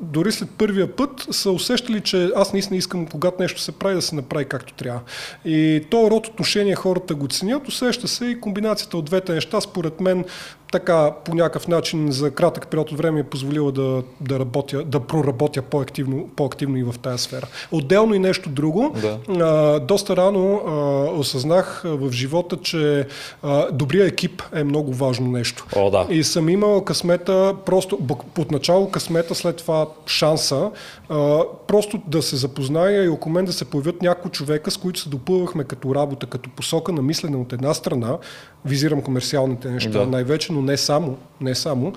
дори 0.00 0.32
след 0.32 0.50
първия 0.50 0.96
път 0.96 1.26
са 1.30 1.50
усещали, 1.50 2.00
че 2.00 2.30
аз 2.36 2.52
наистина 2.52 2.76
искам, 2.76 3.06
когато 3.06 3.42
нещо 3.42 3.60
се 3.60 3.72
прави, 3.72 3.94
да 3.94 4.02
се 4.02 4.14
направи 4.14 4.44
както 4.44 4.72
трябва. 4.72 5.00
И 5.44 5.84
то 5.90 6.10
род 6.10 6.26
отношение 6.26 6.74
хората 6.74 7.14
го 7.14 7.28
ценят, 7.28 7.68
усеща 7.68 8.08
се 8.08 8.26
и 8.26 8.40
комбинацията 8.40 8.98
от 8.98 9.04
двете 9.04 9.32
неща, 9.32 9.60
според 9.60 10.00
мен, 10.00 10.24
така 10.72 11.12
по 11.24 11.34
някакъв 11.34 11.68
начин 11.68 12.12
за 12.12 12.30
кратък 12.30 12.68
период 12.68 12.92
от 12.92 12.98
време 12.98 13.20
е 13.20 13.24
позволила 13.24 13.72
да, 13.72 14.02
да, 14.20 14.38
работя, 14.38 14.84
да 14.84 15.00
проработя 15.00 15.62
по-активно, 15.62 16.28
по-активно 16.36 16.76
и 16.76 16.82
в 16.82 16.94
тази 17.02 17.22
сфера. 17.22 17.46
Отделно 17.72 18.14
и 18.14 18.18
нещо 18.18 18.50
друго. 18.50 18.96
Да. 19.02 19.18
А, 19.44 19.80
доста 19.80 20.16
рано 20.16 20.62
а, 20.66 20.72
осъзнах 21.18 21.82
в 21.84 22.12
живота, 22.12 22.56
че 22.56 23.06
а, 23.42 23.72
добрия 23.72 24.06
екип 24.06 24.42
е 24.54 24.64
много 24.64 24.92
важно 24.94 25.30
нещо. 25.30 25.66
О, 25.76 25.90
да. 25.90 26.06
И 26.10 26.24
съм 26.24 26.48
имал 26.48 26.84
късмета, 26.84 27.54
просто 27.66 27.98
отначало 28.38 28.90
късмета, 28.90 29.34
след 29.34 29.56
това 29.56 29.86
шанса, 30.06 30.70
а, 31.08 31.40
просто 31.66 32.02
да 32.06 32.22
се 32.22 32.36
запозная 32.36 33.04
и 33.04 33.08
около 33.08 33.32
мен 33.32 33.44
да 33.44 33.52
се 33.52 33.64
появят 33.64 34.02
няколко 34.02 34.30
човека, 34.30 34.70
с 34.70 34.76
които 34.76 35.00
се 35.00 35.08
допълвахме 35.08 35.64
като 35.64 35.94
работа, 35.94 36.26
като 36.26 36.50
посока 36.50 36.92
на 36.92 37.02
мислене 37.02 37.36
от 37.36 37.52
една 37.52 37.74
страна, 37.74 38.18
визирам 38.64 39.02
комерциалните 39.02 39.70
неща 39.70 39.98
да. 39.98 40.06
най-вече, 40.06 40.52
но 40.52 40.62
не 40.62 40.76
само. 40.76 41.18
Не 41.40 41.54
само. 41.54 41.92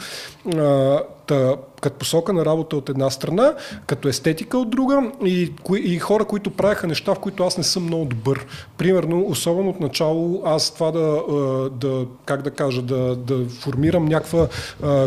А, 0.58 1.00
та, 1.28 1.56
като 1.82 1.98
посока 1.98 2.34
на 2.34 2.46
работа 2.46 2.78
от 2.78 2.90
една 2.90 3.10
страна, 3.10 3.54
като 3.86 4.08
естетика 4.08 4.58
от 4.58 4.70
друга 4.70 5.12
и, 5.26 5.52
и 5.76 6.00
хора, 6.00 6.26
които 6.26 6.52
правяха 6.52 6.88
неща, 6.88 7.16
в 7.16 7.20
които 7.20 7.44
аз 7.44 7.58
не 7.58 7.64
съм 7.64 7.84
много 7.84 8.06
добър. 8.06 8.46
Примерно, 8.78 9.26
особено 9.28 9.70
от 9.70 9.80
начало, 9.80 10.42
аз 10.46 10.74
това 10.74 10.92
да, 10.92 11.24
да 11.72 12.06
как 12.26 12.42
да 12.42 12.52
кажа, 12.52 12.82
да, 12.82 13.16
да 13.16 13.50
формирам 13.50 14.06
някаква 14.06 14.48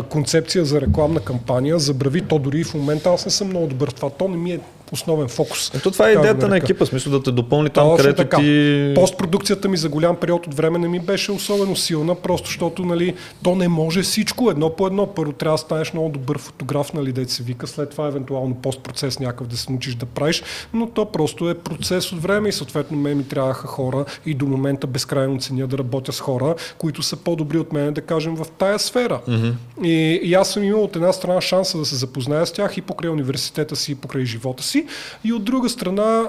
концепция 0.09 0.65
за 0.65 0.81
рекламна 0.81 1.19
кампания, 1.19 1.79
забрави 1.79 2.21
то 2.21 2.39
дори 2.39 2.59
и 2.59 2.63
в 2.63 2.73
момента 2.73 3.09
аз 3.09 3.25
не 3.25 3.31
съм 3.31 3.47
много 3.47 3.67
добър 3.67 3.89
в 3.89 3.93
това. 3.93 4.09
То 4.09 4.27
не 4.27 4.37
ми 4.37 4.51
е 4.51 4.59
основен 4.91 5.27
фокус. 5.27 5.71
Ето 5.75 5.91
това 5.91 6.09
е 6.09 6.13
идеята 6.13 6.47
на 6.47 6.57
екипа, 6.57 6.85
смисъл 6.85 7.11
да 7.11 7.23
те 7.23 7.31
допълни 7.31 7.69
там, 7.69 7.89
да, 7.89 7.97
където 7.97 8.15
така. 8.15 8.37
ти... 8.37 8.91
Постпродукцията 8.95 9.69
ми 9.69 9.77
за 9.77 9.89
голям 9.89 10.15
период 10.15 10.47
от 10.47 10.53
време 10.53 10.79
не 10.79 10.87
ми 10.87 10.99
беше 10.99 11.31
особено 11.31 11.75
силна, 11.75 12.15
просто 12.15 12.47
защото 12.47 12.85
нали, 12.85 13.13
то 13.43 13.55
не 13.55 13.67
може 13.67 14.01
всичко 14.01 14.49
едно 14.49 14.69
по 14.69 14.87
едно. 14.87 15.07
Първо 15.07 15.31
трябва 15.31 15.53
да 15.53 15.61
станеш 15.61 15.93
много 15.93 16.09
добър 16.09 16.37
фотограф, 16.37 16.93
нали, 16.93 17.11
дете 17.11 17.33
се 17.33 17.43
вика, 17.43 17.67
след 17.67 17.89
това 17.89 18.07
евентуално 18.07 18.55
постпроцес 18.55 19.19
някакъв 19.19 19.47
да 19.47 19.57
се 19.57 19.71
научиш 19.71 19.95
да 19.95 20.05
правиш, 20.05 20.43
но 20.73 20.87
то 20.87 21.05
просто 21.05 21.49
е 21.49 21.53
процес 21.53 22.11
от 22.11 22.21
време 22.21 22.49
и 22.49 22.51
съответно 22.51 22.97
ме 22.97 23.15
ми 23.15 23.27
трябваха 23.27 23.67
хора 23.67 24.05
и 24.25 24.33
до 24.33 24.45
момента 24.45 24.87
безкрайно 24.87 25.39
ценя 25.39 25.67
да 25.67 25.77
работя 25.77 26.13
с 26.13 26.19
хора, 26.19 26.55
които 26.77 27.03
са 27.03 27.17
по-добри 27.17 27.57
от 27.57 27.73
мен, 27.73 27.93
да 27.93 28.01
кажем, 28.01 28.35
в 28.35 28.45
тая 28.57 28.79
сфера. 28.79 29.21
Mm-hmm. 29.27 29.53
И, 29.83 30.19
и 30.23 30.33
аз 30.33 30.49
съм 30.49 30.63
имал 30.63 30.83
от 30.83 30.95
една 30.95 31.13
страна 31.13 31.41
шанса 31.41 31.77
да 31.77 31.85
се 31.85 31.95
запозная 31.95 32.45
с 32.45 32.51
тях 32.51 32.77
и 32.77 32.81
покрай 32.81 33.11
университета 33.11 33.75
си, 33.75 33.91
и 33.91 33.95
покрай 33.95 34.25
живота 34.25 34.63
си, 34.63 34.84
и 35.23 35.33
от 35.33 35.43
друга 35.43 35.69
страна 35.69 36.23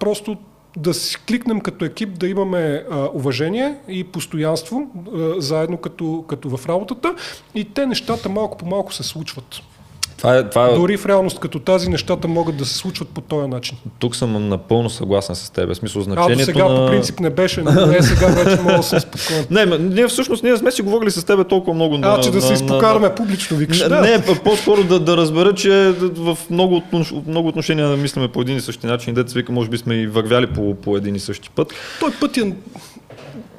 просто 0.00 0.36
да 0.76 0.94
си 0.94 1.16
кликнем 1.28 1.60
като 1.60 1.84
екип, 1.84 2.18
да 2.18 2.28
имаме 2.28 2.84
а, 2.90 3.08
уважение 3.14 3.76
и 3.88 4.04
постоянство 4.04 4.90
а, 5.14 5.40
заедно 5.40 5.76
като, 5.76 6.24
като 6.28 6.56
в 6.56 6.66
работата 6.66 7.14
и 7.54 7.64
те 7.64 7.86
нещата 7.86 8.28
малко 8.28 8.58
по 8.58 8.66
малко 8.66 8.94
се 8.94 9.02
случват. 9.02 9.60
Това 10.22 10.36
е, 10.36 10.42
това 10.42 10.68
е... 10.68 10.74
Дори 10.74 10.96
в 10.96 11.06
реалност 11.06 11.38
като 11.38 11.58
тази 11.58 11.90
нещата 11.90 12.28
могат 12.28 12.56
да 12.56 12.64
се 12.64 12.74
случват 12.74 13.08
по 13.08 13.20
този 13.20 13.48
начин. 13.48 13.78
Тук 13.98 14.16
съм 14.16 14.48
напълно 14.48 14.90
съгласен 14.90 15.36
с 15.36 15.50
теб. 15.50 15.74
Смисъл, 15.74 16.02
значението 16.02 16.42
а, 16.42 16.44
сега 16.44 16.68
на... 16.68 16.76
по 16.76 16.86
принцип 16.86 17.20
не 17.20 17.30
беше, 17.30 17.62
но 17.62 17.86
не 17.86 18.02
сега 18.02 18.26
вече 18.26 18.62
мога 18.62 18.76
да 18.76 18.82
съм 18.82 19.00
спокоен. 19.00 19.46
не, 19.68 19.78
ние 19.78 20.08
всъщност 20.08 20.42
ние 20.42 20.56
сме 20.56 20.70
си 20.70 20.82
говорили 20.82 21.10
с 21.10 21.24
теб 21.24 21.48
толкова 21.48 21.74
много. 21.74 21.94
А, 21.94 21.98
на, 21.98 22.20
че 22.20 22.30
да 22.30 22.36
на, 22.36 22.42
се 22.42 22.52
изпокараме 22.52 23.08
на... 23.08 23.14
публично, 23.14 23.56
викаш. 23.56 23.80
Не, 23.80 23.88
да. 23.88 24.00
не 24.00 24.24
по-скоро 24.44 24.84
да, 24.84 25.00
да 25.00 25.16
разбера, 25.16 25.54
че 25.54 25.94
в 26.00 26.38
много, 26.50 26.82
много 27.26 27.48
отношения 27.48 27.88
мислиме 27.88 28.28
по 28.28 28.40
един 28.40 28.56
и 28.56 28.60
същи 28.60 28.86
начин. 28.86 29.14
Дете 29.14 29.32
вика, 29.34 29.52
може 29.52 29.70
би 29.70 29.78
сме 29.78 29.94
и 29.94 30.06
вървяли 30.06 30.46
по, 30.46 30.74
по 30.74 30.96
един 30.96 31.14
и 31.14 31.20
същи 31.20 31.50
път. 31.50 31.72
Той 32.00 32.10
път 32.20 32.36
е 32.36 32.52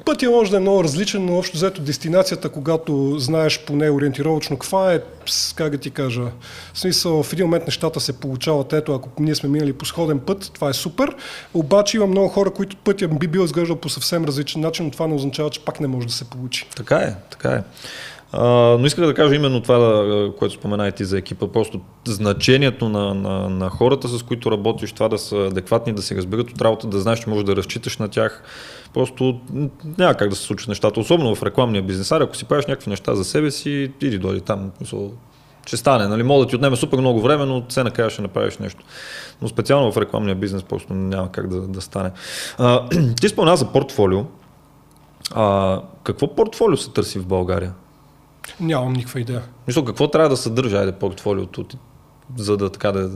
Пътя 0.04 0.30
може 0.30 0.50
да 0.50 0.56
е 0.56 0.60
много 0.60 0.84
различен, 0.84 1.26
но 1.26 1.38
общо 1.38 1.56
взето 1.56 1.80
дестинацията, 1.80 2.48
когато 2.48 3.18
знаеш 3.18 3.64
поне 3.66 3.90
ориентировачно 3.90 4.56
каква 4.56 4.92
е, 4.92 5.00
как 5.54 5.70
да 5.70 5.78
ти 5.78 5.90
кажа, 5.90 6.22
в 6.74 6.78
смисъл 6.78 7.22
в 7.22 7.32
един 7.32 7.46
момент 7.46 7.66
нещата 7.66 8.00
се 8.00 8.20
получават, 8.20 8.72
ето 8.72 8.94
ако 8.94 9.22
ние 9.22 9.34
сме 9.34 9.48
минали 9.48 9.72
по 9.72 9.84
сходен 9.84 10.18
път, 10.18 10.50
това 10.54 10.68
е 10.68 10.72
супер, 10.72 11.16
обаче 11.54 11.96
има 11.96 12.06
много 12.06 12.28
хора, 12.28 12.50
които 12.50 12.76
пътя 12.76 13.08
би 13.08 13.26
бил 13.28 13.40
изглеждал 13.40 13.76
по 13.76 13.88
съвсем 13.88 14.24
различен 14.24 14.60
начин, 14.60 14.84
но 14.84 14.90
това 14.90 15.06
не 15.06 15.14
означава, 15.14 15.50
че 15.50 15.64
пак 15.64 15.80
не 15.80 15.86
може 15.86 16.06
да 16.06 16.12
се 16.12 16.24
получи. 16.24 16.68
Така 16.76 16.96
е, 16.96 17.14
така 17.30 17.48
е. 17.48 17.62
Но 18.38 18.86
исках 18.86 19.06
да 19.06 19.14
кажа 19.14 19.34
именно 19.34 19.60
това, 19.60 20.32
което 20.38 20.54
спомена 20.54 20.88
и 20.88 20.92
ти 20.92 21.04
за 21.04 21.18
екипа. 21.18 21.46
Просто 21.46 21.80
значението 22.04 22.88
на, 22.88 23.14
на, 23.14 23.50
на 23.50 23.70
хората, 23.70 24.08
с 24.08 24.22
които 24.22 24.50
работиш, 24.50 24.92
това 24.92 25.08
да 25.08 25.18
са 25.18 25.36
адекватни, 25.36 25.92
да 25.92 26.02
се 26.02 26.16
разберат 26.16 26.50
от 26.50 26.62
работа, 26.62 26.86
да 26.86 27.00
знаеш, 27.00 27.18
че 27.18 27.30
можеш 27.30 27.44
да 27.44 27.56
разчиташ 27.56 27.98
на 27.98 28.08
тях. 28.08 28.42
Просто 28.94 29.40
няма 29.98 30.14
как 30.14 30.28
да 30.28 30.36
се 30.36 30.42
случат 30.42 30.68
нещата, 30.68 31.00
особено 31.00 31.34
в 31.34 31.42
рекламния 31.42 31.82
бизнес. 31.82 32.12
А 32.12 32.16
ако 32.16 32.36
си 32.36 32.44
правиш 32.44 32.66
някакви 32.66 32.90
неща 32.90 33.14
за 33.14 33.24
себе 33.24 33.50
си, 33.50 33.92
иди 34.00 34.18
дойди 34.18 34.40
там. 34.40 34.70
Ще 35.66 35.76
стане, 35.76 36.08
нали? 36.08 36.22
Мога 36.22 36.44
да 36.44 36.50
ти 36.50 36.56
отнеме 36.56 36.76
супер 36.76 36.98
много 36.98 37.20
време, 37.20 37.44
но 37.44 37.64
все 37.68 37.84
накрая 37.84 38.10
ще 38.10 38.22
направиш 38.22 38.58
нещо. 38.58 38.84
Но 39.42 39.48
специално 39.48 39.92
в 39.92 39.96
рекламния 39.96 40.34
бизнес 40.34 40.62
просто 40.62 40.94
няма 40.94 41.32
как 41.32 41.48
да, 41.48 41.60
да 41.60 41.80
стане. 41.80 42.10
А, 42.58 42.88
ти 43.20 43.28
спомена 43.28 43.56
за 43.56 43.72
портфолио. 43.72 44.20
А, 45.34 45.80
какво 46.04 46.34
портфолио 46.34 46.76
се 46.76 46.90
търси 46.90 47.18
в 47.18 47.26
България? 47.26 47.72
Нямам 48.60 48.92
никаква 48.92 49.20
идея. 49.20 49.42
Мисля, 49.66 49.84
какво 49.84 50.08
трябва 50.08 50.28
да 50.28 50.36
съдържа 50.36 50.78
айде 50.78 50.92
портфолиото 50.92 51.64
ти, 51.64 51.78
за 52.36 52.56
да 52.56 52.70
така 52.70 52.92
да 52.92 53.10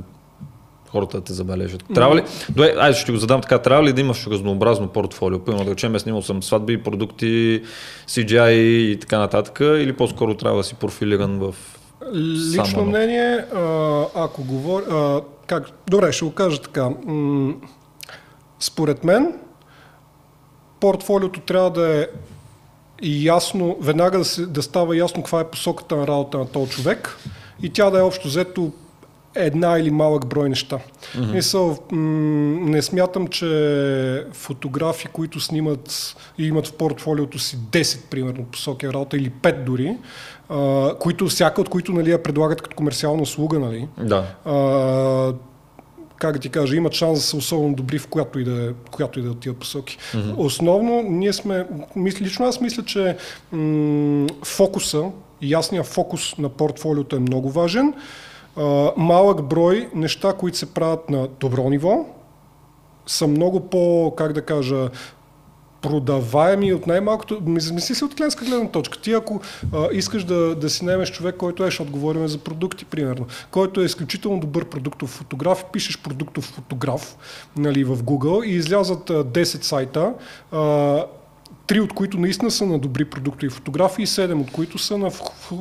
хората 0.90 1.16
да 1.16 1.24
те 1.24 1.32
забележат. 1.32 1.84
Трябва 1.94 2.16
ли, 2.16 2.24
Дое, 2.50 2.74
айде 2.78 2.98
ще 2.98 3.12
го 3.12 3.18
задам 3.18 3.40
така, 3.40 3.58
трябва 3.58 3.84
ли 3.84 3.92
да 3.92 4.00
имаш 4.00 4.26
разнообразно 4.26 4.88
портфолио? 4.88 5.38
Примерно 5.38 5.64
да 5.64 5.70
речем, 5.70 5.98
снимал 5.98 6.22
съм 6.22 6.42
сватби, 6.42 6.82
продукти, 6.82 7.62
CGI 8.06 8.52
и 8.52 8.98
така 9.00 9.18
нататък, 9.18 9.58
или 9.60 9.92
по-скоро 9.92 10.34
трябва 10.34 10.58
да 10.58 10.64
си 10.64 10.74
профилиран 10.74 11.38
в 11.38 11.54
Лично 12.14 12.66
само 12.66 12.84
мнение, 12.84 13.44
ако 14.14 14.44
говоря, 14.44 15.20
как, 15.46 15.70
добре, 15.88 16.12
ще 16.12 16.24
го 16.24 16.30
кажа 16.30 16.62
така. 16.62 16.90
Според 18.60 19.04
мен, 19.04 19.38
портфолиото 20.80 21.40
трябва 21.40 21.70
да 21.70 22.00
е 22.00 22.06
ясно, 23.02 23.76
веднага 23.80 24.18
да, 24.18 24.24
се, 24.24 24.46
да 24.46 24.62
става 24.62 24.96
ясно 24.96 25.22
каква 25.22 25.40
е 25.40 25.50
посоката 25.50 25.96
на 25.96 26.06
работа 26.06 26.38
на 26.38 26.46
този 26.46 26.70
човек 26.70 27.18
и 27.62 27.70
тя 27.70 27.90
да 27.90 27.98
е 27.98 28.02
общо 28.02 28.28
взето 28.28 28.72
една 29.34 29.78
или 29.78 29.90
малък 29.90 30.26
брой 30.26 30.48
неща. 30.48 30.78
Mm-hmm. 30.78 31.32
Мисъл, 31.32 31.78
м- 31.92 32.70
не 32.70 32.82
смятам, 32.82 33.26
че 33.26 34.26
фотографи, 34.32 35.06
които 35.06 35.40
снимат 35.40 36.16
и 36.38 36.46
имат 36.46 36.66
в 36.66 36.72
портфолиото 36.72 37.38
си 37.38 37.56
10, 37.56 38.00
примерно, 38.10 38.44
посоки 38.44 38.88
работа 38.88 39.16
или 39.16 39.30
5 39.30 39.64
дори, 39.64 39.96
а, 40.48 40.94
които, 40.94 41.26
всяка 41.26 41.60
от 41.60 41.68
които 41.68 41.92
нали, 41.92 42.10
я 42.10 42.22
предлагат 42.22 42.62
като 42.62 42.76
комерциална 42.76 43.22
услуга, 43.22 43.58
нали? 43.58 43.88
Да. 43.98 44.24
А, 44.44 45.32
как 46.18 46.32
да 46.32 46.38
ти 46.38 46.48
кажа, 46.48 46.76
имат 46.76 46.92
шанс 46.92 47.18
да 47.18 47.24
са 47.24 47.36
особено 47.36 47.74
добри 47.74 47.98
в 47.98 48.06
която 48.06 48.38
и 48.38 48.44
да, 48.44 48.74
която 48.90 49.18
и 49.18 49.22
да 49.22 49.30
отиват 49.30 49.58
посоки. 49.58 49.98
Mm-hmm. 49.98 50.34
Основно, 50.36 51.02
ние 51.02 51.32
сме, 51.32 51.66
лично 51.96 52.46
аз 52.46 52.60
мисля, 52.60 52.84
че 52.84 53.16
м- 53.52 54.26
фокуса, 54.44 55.04
ясният 55.42 55.86
фокус 55.86 56.38
на 56.38 56.48
портфолиото 56.48 57.16
е 57.16 57.20
много 57.20 57.50
важен. 57.50 57.94
А, 58.56 58.92
малък 58.96 59.42
брой 59.42 59.88
неща, 59.94 60.32
които 60.32 60.58
се 60.58 60.74
правят 60.74 61.10
на 61.10 61.28
добро 61.40 61.70
ниво, 61.70 62.06
са 63.06 63.26
много 63.26 63.60
по, 63.60 64.14
как 64.16 64.32
да 64.32 64.42
кажа, 64.42 64.88
продаваеми 65.82 66.72
от 66.72 66.86
най-малкото, 66.86 67.42
мисли 67.46 67.94
си 67.94 68.04
от 68.04 68.14
клиентска 68.14 68.44
гледна 68.44 68.68
точка. 68.68 69.00
Ти 69.00 69.12
ако 69.12 69.40
а, 69.72 69.88
искаш 69.92 70.24
да, 70.24 70.54
да 70.54 70.70
си 70.70 70.84
наемеш 70.84 71.12
човек, 71.12 71.36
който 71.36 71.64
е, 71.64 71.70
ще 71.70 71.82
отговорим 71.82 72.28
за 72.28 72.38
продукти, 72.38 72.84
примерно, 72.84 73.26
който 73.50 73.80
е 73.80 73.84
изключително 73.84 74.40
добър 74.40 74.64
продуктов 74.64 75.10
фотограф, 75.10 75.64
пишеш 75.72 75.98
продуктов 75.98 76.44
фотограф 76.44 77.16
нали, 77.56 77.84
в 77.84 77.96
Google 77.96 78.44
и 78.44 78.50
излязат 78.50 79.10
а, 79.10 79.24
10 79.24 79.44
сайта, 79.62 80.12
а, 80.52 81.04
три 81.68 81.80
от 81.80 81.92
които 81.92 82.18
наистина 82.18 82.50
са 82.50 82.66
на 82.66 82.78
добри 82.78 83.04
продуктови 83.04 83.50
фотографии, 83.50 84.06
седем 84.06 84.40
от 84.40 84.52
които 84.52 84.78
са 84.78 84.98
на 84.98 85.10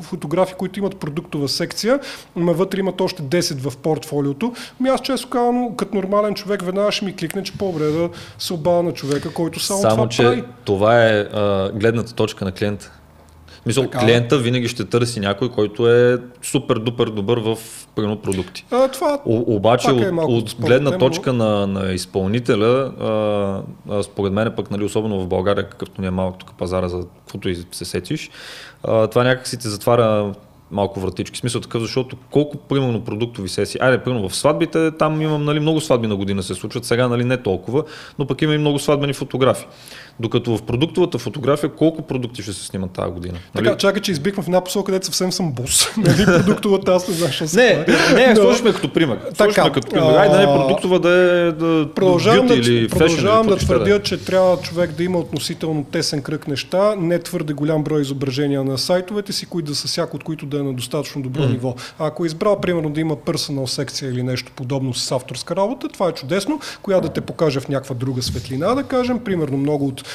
фотографии, 0.01 0.55
които 0.57 0.79
имат 0.79 0.97
продуктова 0.97 1.47
секция, 1.47 1.99
но 2.35 2.53
вътре 2.53 2.79
имат 2.79 3.01
още 3.01 3.23
10 3.23 3.69
в 3.69 3.77
портфолиото. 3.77 4.53
Ми 4.79 4.89
аз 4.89 5.01
често 5.01 5.29
казвам, 5.29 5.75
като 5.75 5.95
нормален 5.95 6.33
човек 6.33 6.61
веднага 6.61 6.91
ще 6.91 7.05
ми 7.05 7.15
кликне, 7.15 7.43
че 7.43 7.57
по-добре 7.57 7.85
да 7.85 8.09
се 8.39 8.53
обава 8.53 8.83
на 8.83 8.93
човека, 8.93 9.33
който 9.33 9.59
само, 9.59 9.81
само 9.81 9.95
това 9.95 10.09
че 10.09 10.23
прави. 10.23 10.43
това 10.65 11.05
е 11.05 11.19
а, 11.19 11.71
гледната 11.73 12.13
точка 12.13 12.45
на 12.45 12.51
клиента. 12.51 12.91
Мисъл, 13.67 13.83
така. 13.83 13.99
клиента 13.99 14.37
винаги 14.37 14.67
ще 14.67 14.85
търси 14.85 15.19
някой, 15.19 15.49
който 15.49 15.89
е 15.89 16.17
супер 16.41 16.75
дупер 16.75 17.07
добър 17.07 17.37
в 17.37 17.57
примерно 17.95 18.17
продукти. 18.17 18.65
А, 18.71 18.87
това 18.87 19.19
О, 19.25 19.43
обаче 19.47 19.89
е 19.89 19.93
от, 19.93 20.27
от 20.27 20.55
гледна 20.59 20.97
точка 20.97 21.33
на, 21.33 21.67
на 21.67 21.91
изпълнителя, 21.91 22.91
а, 22.99 23.95
а, 23.95 24.03
според 24.03 24.33
мен 24.33 24.53
пък, 24.55 24.71
нали, 24.71 24.83
особено 24.83 25.19
в 25.19 25.27
България, 25.27 25.69
какъвто 25.69 26.01
ни 26.01 26.07
е 26.07 26.11
малък 26.11 26.37
тук 26.37 26.53
пазара, 26.57 26.87
за 26.87 27.03
каквото 27.19 27.49
и 27.49 27.57
се 27.71 27.85
сетиш, 27.85 28.29
а, 28.83 29.07
това 29.07 29.23
някак 29.23 29.47
си 29.47 29.59
те 29.59 29.69
затваря 29.69 30.33
малко 30.71 30.99
вратички. 30.99 31.39
Смисъл 31.39 31.61
такъв, 31.61 31.81
защото 31.81 32.17
колко 32.31 32.57
примерно 32.57 33.03
продуктови 33.03 33.49
сесии, 33.49 33.79
айде, 33.81 33.97
примерно 33.97 34.29
в 34.29 34.35
сватбите, 34.35 34.91
там 34.91 35.21
имам 35.21 35.45
нали, 35.45 35.59
много 35.59 35.81
сватби 35.81 36.07
на 36.07 36.15
година 36.15 36.43
се 36.43 36.53
случват, 36.53 36.85
сега 36.85 37.07
нали, 37.07 37.23
не 37.23 37.37
толкова, 37.37 37.83
но 38.19 38.27
пък 38.27 38.41
има 38.41 38.53
и 38.53 38.57
много 38.57 38.79
сватбени 38.79 39.13
фотографии. 39.13 39.67
Докато 40.19 40.57
в 40.57 40.61
продуктовата 40.61 41.17
фотография, 41.17 41.69
колко 41.69 42.01
продукти 42.01 42.41
ще 42.43 42.53
се 42.53 42.65
снимат 42.65 42.91
тази 42.91 43.11
година? 43.11 43.37
Нали? 43.55 43.65
Така, 43.65 43.77
чакай, 43.77 44.01
че 44.01 44.11
избихме 44.11 44.43
в 44.43 44.47
една 44.47 44.61
посока, 44.61 44.85
където 44.85 45.05
съвсем 45.05 45.31
съм 45.31 45.51
бос. 45.51 45.87
нали, 45.97 46.25
продуктовата 46.25 46.93
аз 46.93 47.07
не 47.07 47.13
знам, 47.13 47.31
що 47.31 47.45
Не, 47.55 47.85
не, 48.15 48.33
но... 48.33 48.41
слушаме 48.41 48.73
като 48.73 48.93
пример. 48.93 49.19
Така, 49.37 49.71
като 49.71 49.89
пример. 49.89 50.13
Айде, 50.13 50.35
да 50.35 50.39
не 50.39 50.45
продуктова 50.45 50.99
да 50.99 51.09
е 51.09 51.51
да, 51.51 51.89
продължавам 51.95 52.47
да, 52.47 52.53
или 52.53 52.87
продължавам 52.87 53.47
да 53.47 53.57
твърдя, 53.57 53.93
да. 53.93 54.03
че 54.03 54.25
трябва 54.25 54.57
човек 54.57 54.91
да 54.91 55.03
има 55.03 55.17
относително 55.17 55.83
тесен 55.83 56.21
кръг 56.21 56.47
неща, 56.47 56.95
не 56.97 57.19
твърде 57.19 57.53
голям 57.53 57.83
брой 57.83 58.01
изображения 58.01 58.63
на 58.63 58.77
сайтовете 58.77 59.33
си, 59.33 59.45
които 59.45 59.67
да 59.67 59.75
са 59.75 59.87
всяко 59.87 60.15
от 60.15 60.23
които 60.23 60.45
да 60.45 60.59
е 60.59 60.63
на 60.63 60.73
достатъчно 60.73 61.21
добро 61.21 61.41
mm. 61.41 61.51
ниво. 61.51 61.75
А 61.99 62.07
ако 62.07 62.23
е 62.23 62.27
избрал, 62.27 62.61
примерно, 62.61 62.89
да 62.89 63.01
има 63.01 63.15
персонал 63.15 63.67
секция 63.67 64.11
или 64.11 64.23
нещо 64.23 64.51
подобно 64.55 64.93
с 64.93 65.11
авторска 65.11 65.55
работа, 65.55 65.87
това 65.87 66.09
е 66.09 66.11
чудесно, 66.11 66.59
коя 66.81 66.99
да 66.99 67.09
те 67.09 67.21
покаже 67.21 67.59
в 67.59 67.69
някаква 67.69 67.95
друга 67.95 68.21
светлина, 68.21 68.75
да 68.75 68.83
кажем. 68.83 69.19
Примерно, 69.19 69.57
много 69.57 69.87
от 69.87 70.06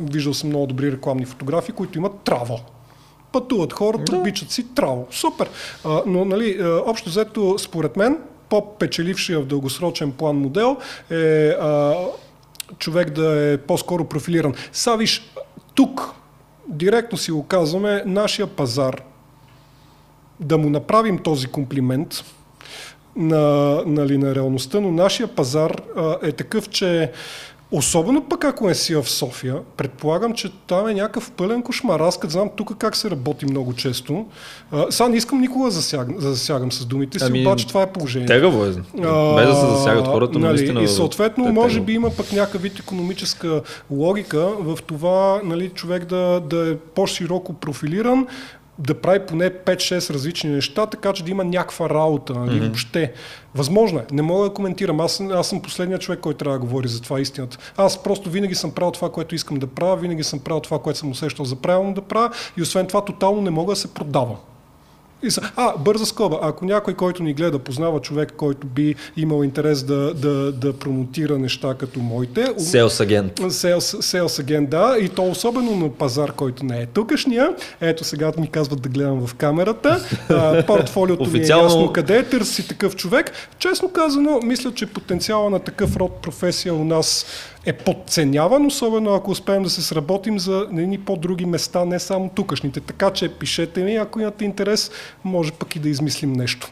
виждал 0.00 0.34
съм 0.34 0.48
много 0.48 0.66
добри 0.66 0.92
рекламни 0.92 1.24
фотографии, 1.24 1.74
които 1.74 1.98
имат 1.98 2.20
траво. 2.24 2.60
Пътуват 3.32 3.72
хората, 3.72 4.12
да. 4.12 4.18
обичат 4.18 4.50
си 4.50 4.74
траво. 4.74 5.06
Супер. 5.10 5.50
А, 5.84 6.02
но, 6.06 6.24
нали, 6.24 6.62
общо 6.86 7.08
взето, 7.08 7.58
според 7.58 7.96
мен, 7.96 8.18
по-печелившия 8.48 9.40
в 9.40 9.46
дългосрочен 9.46 10.12
план 10.12 10.36
модел 10.36 10.76
е 11.10 11.48
а, 11.48 11.94
човек 12.78 13.10
да 13.10 13.52
е 13.52 13.58
по-скоро 13.58 14.04
профилиран. 14.04 14.54
Савиш, 14.72 15.30
тук, 15.74 16.14
директно 16.68 17.18
си 17.18 17.32
го 17.32 17.46
казваме, 17.46 18.02
нашия 18.06 18.46
пазар, 18.46 19.02
да 20.40 20.58
му 20.58 20.70
направим 20.70 21.18
този 21.18 21.46
комплимент 21.46 22.24
на, 23.16 23.76
нали, 23.86 24.18
на 24.18 24.34
реалността, 24.34 24.80
но 24.80 24.90
нашия 24.90 25.28
пазар 25.28 25.82
а, 25.96 26.18
е 26.22 26.32
такъв, 26.32 26.68
че 26.68 27.12
Особено 27.72 28.24
пък 28.28 28.44
ако 28.44 28.66
не 28.66 28.74
си 28.74 28.94
в 28.94 29.08
София, 29.08 29.56
предполагам, 29.76 30.32
че 30.32 30.52
там 30.66 30.88
е 30.88 30.94
някакъв 30.94 31.30
пълен 31.30 31.62
кошмар. 31.62 32.00
Аз 32.00 32.18
като 32.18 32.32
знам 32.32 32.50
тук 32.56 32.76
как 32.78 32.96
се 32.96 33.10
работи 33.10 33.46
много 33.46 33.74
често. 33.74 34.26
А, 34.72 34.86
сега 34.90 35.08
не 35.08 35.16
искам 35.16 35.40
никога 35.40 35.64
да 35.64 35.70
засягам, 35.70 36.14
да 36.14 36.20
засягам 36.20 36.72
с 36.72 36.84
думите 36.84 37.18
си, 37.18 37.24
ами, 37.28 37.40
обаче 37.40 37.66
това 37.66 37.82
е 37.82 37.92
положение. 37.92 38.26
Тегаво 38.26 38.64
е. 38.64 38.68
Без 38.68 39.48
да 39.48 39.54
се 39.54 39.66
засягат 39.66 40.06
хората, 40.06 40.38
нали, 40.38 40.52
наистина. 40.52 40.82
И 40.82 40.88
съответно, 40.88 41.48
е 41.48 41.52
може 41.52 41.80
би 41.80 41.92
има 41.92 42.10
пък 42.10 42.32
някакъв 42.32 42.62
вид 42.62 42.78
економическа 42.78 43.62
логика 43.90 44.46
в 44.58 44.78
това 44.86 45.40
нали, 45.44 45.68
човек 45.68 46.04
да, 46.04 46.40
да 46.40 46.70
е 46.70 46.76
по-широко 46.76 47.52
профилиран, 47.52 48.26
да 48.80 48.94
прави 48.94 49.18
поне 49.26 49.50
5-6 49.50 50.14
различни 50.14 50.50
неща, 50.50 50.86
така 50.86 51.12
че 51.12 51.24
да 51.24 51.30
има 51.30 51.44
някаква 51.44 51.90
работа, 51.90 52.32
нали, 52.32 52.60
mm-hmm. 52.60 52.66
въобще. 52.66 53.12
Възможно 53.54 53.98
е. 53.98 54.06
Не 54.12 54.22
мога 54.22 54.48
да 54.48 54.54
коментирам. 54.54 55.00
Аз, 55.00 55.20
аз 55.20 55.48
съм 55.48 55.62
последният 55.62 56.02
човек, 56.02 56.20
който 56.20 56.38
трябва 56.38 56.58
да 56.58 56.64
говори 56.64 56.88
за 56.88 57.02
това 57.02 57.20
истината. 57.20 57.58
Аз 57.76 58.02
просто 58.02 58.30
винаги 58.30 58.54
съм 58.54 58.70
правил 58.72 58.92
това, 58.92 59.12
което 59.12 59.34
искам 59.34 59.58
да 59.58 59.66
правя, 59.66 59.96
винаги 59.96 60.24
съм 60.24 60.38
правил 60.38 60.60
това, 60.60 60.78
което 60.78 60.98
съм 60.98 61.10
усещал 61.10 61.44
за 61.44 61.56
правилно 61.56 61.94
да 61.94 62.02
правя 62.02 62.30
и 62.56 62.62
освен 62.62 62.86
това 62.86 63.04
тотално 63.04 63.42
не 63.42 63.50
мога 63.50 63.72
да 63.72 63.76
се 63.76 63.94
продавам. 63.94 64.36
И 65.22 65.30
са, 65.30 65.40
а, 65.56 65.76
бърза 65.78 66.06
скоба. 66.06 66.38
Ако 66.42 66.64
някой, 66.64 66.94
който 66.94 67.22
ни 67.22 67.34
гледа, 67.34 67.58
познава 67.58 68.00
човек, 68.00 68.32
който 68.36 68.66
би 68.66 68.94
имал 69.16 69.44
интерес 69.44 69.82
да, 69.82 70.14
да, 70.14 70.52
да 70.52 70.72
промотира 70.72 71.38
неща 71.38 71.74
като 71.74 72.00
моите. 72.00 72.46
Селс 72.58 73.00
агент. 73.00 73.32
Селс 74.00 74.38
агент, 74.38 74.70
да. 74.70 74.96
И 75.00 75.08
то 75.08 75.24
особено 75.30 75.76
на 75.76 75.88
пазар, 75.88 76.32
който 76.32 76.64
не 76.64 76.80
е 76.80 76.86
тукашния. 76.86 77.54
Ето 77.80 78.04
сега 78.04 78.32
ми 78.38 78.48
казват 78.48 78.82
да 78.82 78.88
гледам 78.88 79.26
в 79.26 79.34
камерата. 79.34 80.06
А, 80.28 80.62
портфолиото 80.66 81.22
Официално... 81.22 81.64
ми 81.64 81.70
е 81.70 81.74
ясно 81.74 81.92
къде 81.92 82.18
е. 82.18 82.22
Търси 82.22 82.68
такъв 82.68 82.96
човек. 82.96 83.32
Честно 83.58 83.88
казано, 83.88 84.40
мисля, 84.44 84.74
че 84.74 84.86
потенциала 84.86 85.50
на 85.50 85.58
такъв 85.58 85.96
род 85.96 86.22
професия 86.22 86.74
у 86.74 86.84
нас 86.84 87.26
е 87.66 87.72
подценяван, 87.72 88.66
особено 88.66 89.14
ако 89.14 89.30
успеем 89.30 89.62
да 89.62 89.70
се 89.70 89.82
сработим 89.82 90.38
за 90.38 90.66
едни 90.72 90.98
по-други 90.98 91.46
места, 91.46 91.84
не 91.84 91.98
само 91.98 92.30
тукашните. 92.34 92.80
Така 92.80 93.10
че 93.10 93.28
пишете 93.28 93.82
ми, 93.82 93.96
ако 93.96 94.20
имате 94.20 94.44
интерес, 94.44 94.90
може 95.24 95.52
пък 95.52 95.76
и 95.76 95.78
да 95.78 95.88
измислим 95.88 96.32
нещо. 96.32 96.70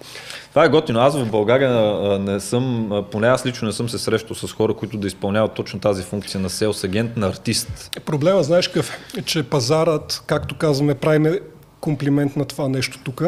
Това 0.50 0.64
е 0.64 0.68
готино. 0.68 1.00
Аз 1.00 1.16
в 1.16 1.30
България 1.30 2.18
не 2.18 2.40
съм, 2.40 2.90
поне 3.10 3.26
аз 3.26 3.46
лично 3.46 3.66
не 3.66 3.72
съм 3.72 3.88
се 3.88 3.98
срещал 3.98 4.36
с 4.36 4.52
хора, 4.52 4.74
които 4.74 4.96
да 4.96 5.06
изпълняват 5.06 5.54
точно 5.54 5.80
тази 5.80 6.02
функция 6.02 6.40
на 6.40 6.50
селс 6.50 6.84
агент, 6.84 7.16
на 7.16 7.26
артист. 7.26 7.98
Проблема, 8.04 8.42
знаеш 8.42 8.68
какъв 8.68 8.98
е, 9.18 9.22
че 9.22 9.42
пазарът, 9.42 10.22
както 10.26 10.58
казваме, 10.58 10.94
правиме 10.94 11.40
комплимент 11.80 12.36
на 12.36 12.44
това 12.44 12.68
нещо 12.68 12.98
тук, 13.04 13.22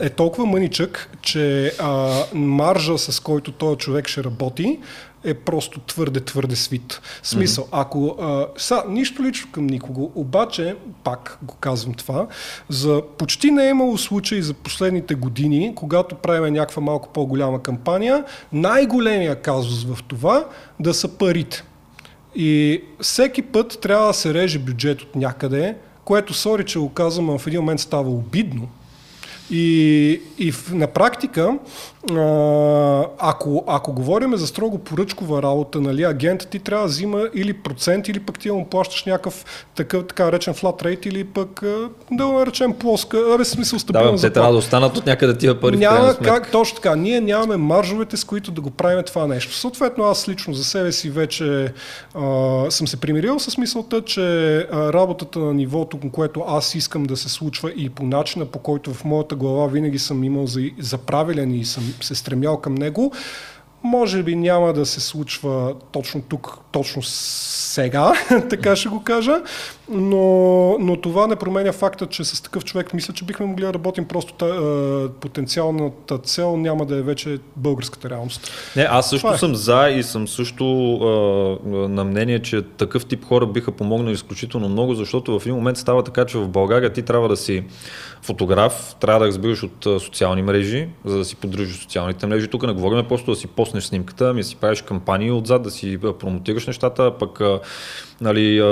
е 0.00 0.10
толкова 0.10 0.46
мъничък, 0.46 1.10
че 1.22 1.72
маржа 2.32 2.98
с 2.98 3.20
който 3.20 3.52
този 3.52 3.76
човек 3.76 4.08
ще 4.08 4.24
работи 4.24 4.78
е 5.24 5.34
просто 5.34 5.80
твърде, 5.80 6.20
твърде 6.20 6.56
свит. 6.56 7.00
Смисъл, 7.22 7.64
mm-hmm. 7.64 7.80
ако... 7.80 8.16
А, 8.20 8.46
са, 8.56 8.82
нищо 8.88 9.22
лично 9.22 9.50
към 9.52 9.66
никого, 9.66 10.12
обаче, 10.14 10.76
пак 11.04 11.38
го 11.42 11.54
казвам 11.54 11.94
това, 11.94 12.26
за 12.68 13.02
почти 13.18 13.50
не 13.50 13.66
е 13.66 13.70
имало 13.70 13.98
случаи 13.98 14.42
за 14.42 14.54
последните 14.54 15.14
години, 15.14 15.72
когато 15.74 16.14
правим 16.14 16.54
някаква 16.54 16.82
малко 16.82 17.08
по-голяма 17.08 17.62
кампания, 17.62 18.24
най-големия 18.52 19.42
казус 19.42 19.84
в 19.84 19.98
това 20.08 20.46
да 20.80 20.94
са 20.94 21.08
парите. 21.08 21.64
И 22.34 22.82
всеки 23.00 23.42
път 23.42 23.78
трябва 23.80 24.06
да 24.06 24.14
се 24.14 24.34
реже 24.34 24.58
бюджет 24.58 25.02
от 25.02 25.16
някъде, 25.16 25.76
което, 26.04 26.34
сори, 26.34 26.64
че 26.64 26.78
го 26.78 26.88
казвам, 26.88 27.38
в 27.38 27.46
един 27.46 27.60
момент 27.60 27.80
става 27.80 28.10
обидно, 28.10 28.68
и, 29.50 30.20
и 30.38 30.52
на 30.70 30.86
практика, 30.86 31.58
ако, 33.18 33.64
ако 33.66 33.92
говорим 33.92 34.36
за 34.36 34.46
строго 34.46 34.78
поръчкова 34.78 35.42
работа, 35.42 35.80
нали, 35.80 36.04
агент 36.04 36.48
ти 36.50 36.58
трябва 36.58 36.84
да 36.84 36.88
взима 36.88 37.22
или 37.34 37.52
процент, 37.52 38.08
или 38.08 38.20
пък 38.20 38.38
ти 38.38 38.50
му 38.50 38.66
плащаш 38.66 39.04
някакъв 39.04 39.44
такъв, 39.74 40.06
така 40.06 40.32
речен 40.32 40.54
флат 40.54 40.82
рейт, 40.82 41.06
или 41.06 41.24
пък 41.24 41.60
да 42.10 42.26
го 42.26 42.32
наречем 42.32 42.72
плоска, 42.72 43.18
абе 43.34 43.44
смисъл 43.44 43.78
стабилен. 43.78 44.14
Да, 44.14 44.20
те 44.20 44.30
трябва 44.30 44.52
да 44.52 44.58
останат 44.58 44.96
от 44.96 45.06
някъде 45.06 45.38
тия 45.38 45.60
пари. 45.60 45.76
Няма 45.76 46.16
как, 46.16 46.50
точно 46.50 46.74
така. 46.74 46.96
Ние 46.96 47.20
нямаме 47.20 47.56
маржовете, 47.56 48.16
с 48.16 48.24
които 48.24 48.50
да 48.50 48.60
го 48.60 48.70
правим 48.70 49.04
това 49.04 49.26
нещо. 49.26 49.54
Съответно, 49.54 50.04
аз 50.04 50.28
лично 50.28 50.54
за 50.54 50.64
себе 50.64 50.92
си 50.92 51.10
вече 51.10 51.72
а, 52.14 52.70
съм 52.70 52.88
се 52.88 53.00
примирил 53.00 53.38
с 53.38 53.58
мисълта, 53.58 54.02
че 54.04 54.56
а, 54.56 54.92
работата 54.92 55.38
на 55.38 55.54
нивото, 55.54 55.98
което 56.12 56.44
аз 56.48 56.74
искам 56.74 57.04
да 57.04 57.16
се 57.16 57.28
случва 57.28 57.72
и 57.76 57.90
по 57.90 58.04
начина, 58.04 58.44
по 58.44 58.58
който 58.58 58.94
в 58.94 59.04
моята 59.04 59.34
глава 59.34 59.66
винаги 59.66 59.98
съм 59.98 60.24
имал 60.24 60.46
за, 60.46 60.60
за 60.80 60.98
правилен 60.98 61.54
и 61.54 61.64
съм 61.64 61.91
се 62.00 62.14
стремял 62.14 62.60
към 62.60 62.74
него, 62.74 63.12
може 63.82 64.22
би 64.22 64.36
няма 64.36 64.72
да 64.72 64.86
се 64.86 65.00
случва 65.00 65.74
точно 65.92 66.22
тук, 66.28 66.58
точно 66.72 67.02
сега, 67.02 68.12
така 68.50 68.76
ще 68.76 68.88
го 68.88 69.02
кажа, 69.02 69.42
но, 69.88 70.76
но 70.78 70.96
това 71.00 71.26
не 71.26 71.36
променя 71.36 71.72
факта, 71.72 72.06
че 72.06 72.24
с 72.24 72.42
такъв 72.42 72.64
човек 72.64 72.94
мисля, 72.94 73.14
че 73.14 73.24
бихме 73.24 73.46
могли 73.46 73.64
да 73.64 73.74
работим 73.74 74.04
просто 74.04 74.32
та, 74.32 74.48
потенциалната 75.20 76.18
цел 76.18 76.56
няма 76.56 76.86
да 76.86 76.96
е 76.96 77.02
вече 77.02 77.38
българската 77.56 78.10
реалност. 78.10 78.50
Не, 78.76 78.82
аз 78.82 79.10
също 79.10 79.34
е. 79.34 79.38
съм 79.38 79.54
за 79.54 79.88
и 79.88 80.02
съм 80.02 80.28
също 80.28 80.94
а, 80.94 81.68
на 81.88 82.04
мнение, 82.04 82.38
че 82.38 82.62
такъв 82.62 83.06
тип 83.06 83.24
хора 83.24 83.46
биха 83.46 83.72
помогнали 83.72 84.14
изключително 84.14 84.68
много, 84.68 84.94
защото 84.94 85.38
в 85.38 85.46
един 85.46 85.56
момент 85.56 85.76
става 85.76 86.04
така, 86.04 86.24
че 86.24 86.38
в 86.38 86.48
България 86.48 86.92
ти 86.92 87.02
трябва 87.02 87.28
да 87.28 87.36
си 87.36 87.64
фотограф, 88.22 88.96
трябва 89.00 89.20
да 89.20 89.26
разбираш 89.26 89.62
от 89.62 90.02
социални 90.02 90.42
мрежи, 90.42 90.88
за 91.04 91.18
да 91.18 91.24
си 91.24 91.36
поддържаш 91.36 91.76
социалните 91.76 92.26
мрежи. 92.26 92.48
Тук 92.48 92.66
не 92.66 92.72
говорим 92.72 93.08
просто 93.08 93.30
да 93.30 93.36
си 93.36 93.46
поснеш 93.46 93.84
снимката, 93.84 94.28
ами 94.28 94.40
да 94.40 94.46
си 94.46 94.56
правиш 94.56 94.82
кампании 94.82 95.30
отзад, 95.30 95.62
да 95.62 95.70
си 95.70 95.98
промотираш 96.18 96.66
нещата, 96.66 97.18
пък 97.18 97.40
нали, 98.20 98.62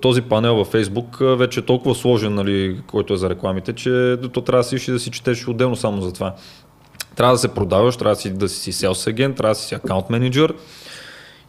този 0.00 0.22
панел 0.22 0.56
във 0.56 0.72
Facebook 0.72 1.36
вече 1.36 1.60
е 1.60 1.62
толкова 1.62 1.94
сложен, 1.94 2.34
нали, 2.34 2.80
който 2.86 3.14
е 3.14 3.16
за 3.16 3.30
рекламите, 3.30 3.72
че 3.72 4.16
то 4.32 4.40
трябва 4.40 4.62
да 4.62 4.78
си 4.78 4.92
да 4.92 4.98
си 4.98 5.10
четеш 5.10 5.48
отделно 5.48 5.76
само 5.76 6.02
за 6.02 6.12
това. 6.12 6.34
Трябва 7.16 7.34
да 7.34 7.38
се 7.38 7.54
продаваш, 7.54 7.96
трябва 7.96 8.14
да 8.14 8.20
си, 8.20 8.30
да 8.30 8.48
си 8.48 8.72
селс 8.72 9.06
агент, 9.06 9.36
трябва 9.36 9.54
да 9.54 9.60
си 9.60 9.74
аккаунт 9.74 10.10
менеджер 10.10 10.54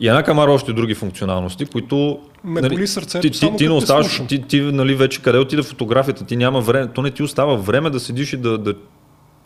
и 0.02 0.08
една 0.08 0.24
камара 0.24 0.52
още 0.52 0.74
други 0.74 0.96
функционалности, 0.96 1.66
които 1.66 2.20
ме 2.44 2.62
нали, 2.62 2.76
боли 2.76 2.88
сърцето, 2.88 3.30
ти, 3.30 3.38
само 3.38 3.52
ти, 3.52 3.58
ти 3.58 3.68
не 3.68 3.74
оставаш, 3.74 4.22
ти, 4.28 4.42
ти, 4.42 4.62
нали, 4.62 4.96
вече 4.96 5.22
къде 5.22 5.38
отида 5.38 5.64
фотографията, 5.64 6.26
ти 6.26 6.38
няма 6.38 6.62
време, 6.62 6.88
то 6.88 7.02
не 7.02 7.12
ти 7.12 7.24
остава 7.24 7.56
време 7.56 7.90
да 7.90 8.00
седиш 8.00 8.34
и 8.34 8.38
да, 8.38 8.58
да, 8.58 8.74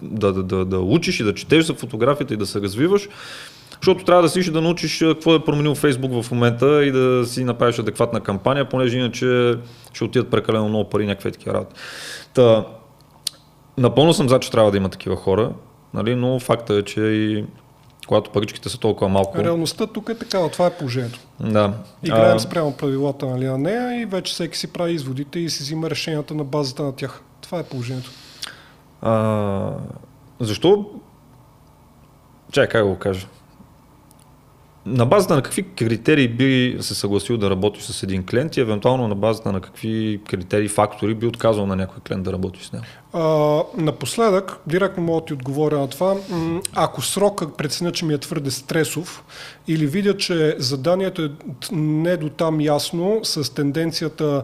да, 0.01 0.33
да, 0.33 0.43
да, 0.43 0.65
да 0.65 0.79
учиш 0.79 1.19
и 1.19 1.23
да 1.23 1.33
четеш 1.33 1.65
за 1.65 1.73
фотографията 1.73 2.33
и 2.33 2.37
да 2.37 2.45
се 2.45 2.61
развиваш, 2.61 3.09
защото 3.81 4.05
трябва 4.05 4.21
да 4.21 4.29
си 4.29 4.51
да 4.51 4.61
научиш 4.61 4.99
какво 4.99 5.35
е 5.35 5.43
променил 5.43 5.75
Фейсбук 5.75 6.23
в 6.23 6.31
момента 6.31 6.85
и 6.85 6.91
да 6.91 7.25
си 7.25 7.43
направиш 7.43 7.79
адекватна 7.79 8.19
кампания, 8.19 8.69
понеже 8.69 8.97
иначе 8.97 9.55
ще 9.93 10.03
отидат 10.03 10.31
прекалено 10.31 10.69
много 10.69 10.89
пари, 10.89 11.05
някакви 11.05 11.31
такива 11.31 11.53
работи. 11.53 11.75
Та, 12.33 12.65
напълно 13.77 14.13
съм 14.13 14.29
за, 14.29 14.39
че 14.39 14.51
трябва 14.51 14.71
да 14.71 14.77
има 14.77 14.89
такива 14.89 15.15
хора, 15.15 15.51
нали, 15.93 16.15
но 16.15 16.39
факта 16.39 16.73
е, 16.73 16.81
че 16.81 17.01
и 17.01 17.45
когато 18.07 18.31
паричките 18.31 18.69
са 18.69 18.79
толкова 18.79 19.09
малко. 19.09 19.37
Реалността 19.37 19.87
тук 19.87 20.09
е 20.09 20.17
такава, 20.17 20.49
това 20.49 20.67
е 20.67 20.77
положението. 20.77 21.19
Да. 21.39 21.73
Играем 22.03 22.35
а... 22.35 22.39
спрямо 22.39 22.77
правилата 22.77 23.25
нали, 23.25 23.45
на 23.45 23.57
нея 23.57 24.01
и 24.01 24.05
вече 24.05 24.33
всеки 24.33 24.57
си 24.57 24.73
прави 24.73 24.93
изводите 24.93 25.39
и 25.39 25.49
си 25.49 25.63
взима 25.63 25.89
решенията 25.89 26.33
на 26.33 26.43
базата 26.43 26.83
на 26.83 26.95
тях. 26.95 27.21
Това 27.41 27.59
е 27.59 27.63
положението. 27.63 28.11
А... 29.01 29.71
Защо? 30.39 30.85
Чакай, 32.51 32.81
как 32.81 32.89
го 32.89 32.99
кажа? 32.99 33.27
На 34.85 35.05
базата 35.05 35.35
на 35.35 35.41
какви 35.41 35.63
критерии 35.63 36.27
би 36.27 36.77
се 36.81 36.95
съгласил 36.95 37.37
да 37.37 37.49
работиш 37.49 37.83
с 37.83 38.03
един 38.03 38.25
клиент 38.25 38.57
и 38.57 38.61
евентуално 38.61 39.07
на 39.07 39.15
базата 39.15 39.51
на 39.51 39.61
какви 39.61 40.21
критерии, 40.29 40.67
фактори 40.67 41.15
би 41.15 41.25
отказал 41.25 41.65
на 41.67 41.75
някой 41.75 41.97
клиент 42.07 42.23
да 42.23 42.33
работи 42.33 42.63
с 42.63 42.71
него? 42.71 42.85
А, 43.13 43.63
напоследък, 43.77 44.57
директно 44.67 45.03
мога 45.03 45.21
да 45.21 45.25
ти 45.25 45.33
отговоря 45.33 45.79
на 45.79 45.87
това, 45.87 46.15
ако 46.75 47.01
срока 47.01 47.53
преценя, 47.53 47.91
че 47.91 48.05
ми 48.05 48.13
е 48.13 48.17
твърде 48.17 48.51
стресов 48.51 49.23
или 49.67 49.87
видя, 49.87 50.17
че 50.17 50.55
заданието 50.59 51.21
е 51.21 51.31
не 51.71 52.17
до 52.17 52.29
там 52.29 52.61
ясно, 52.61 53.19
с 53.23 53.53
тенденцията 53.53 54.43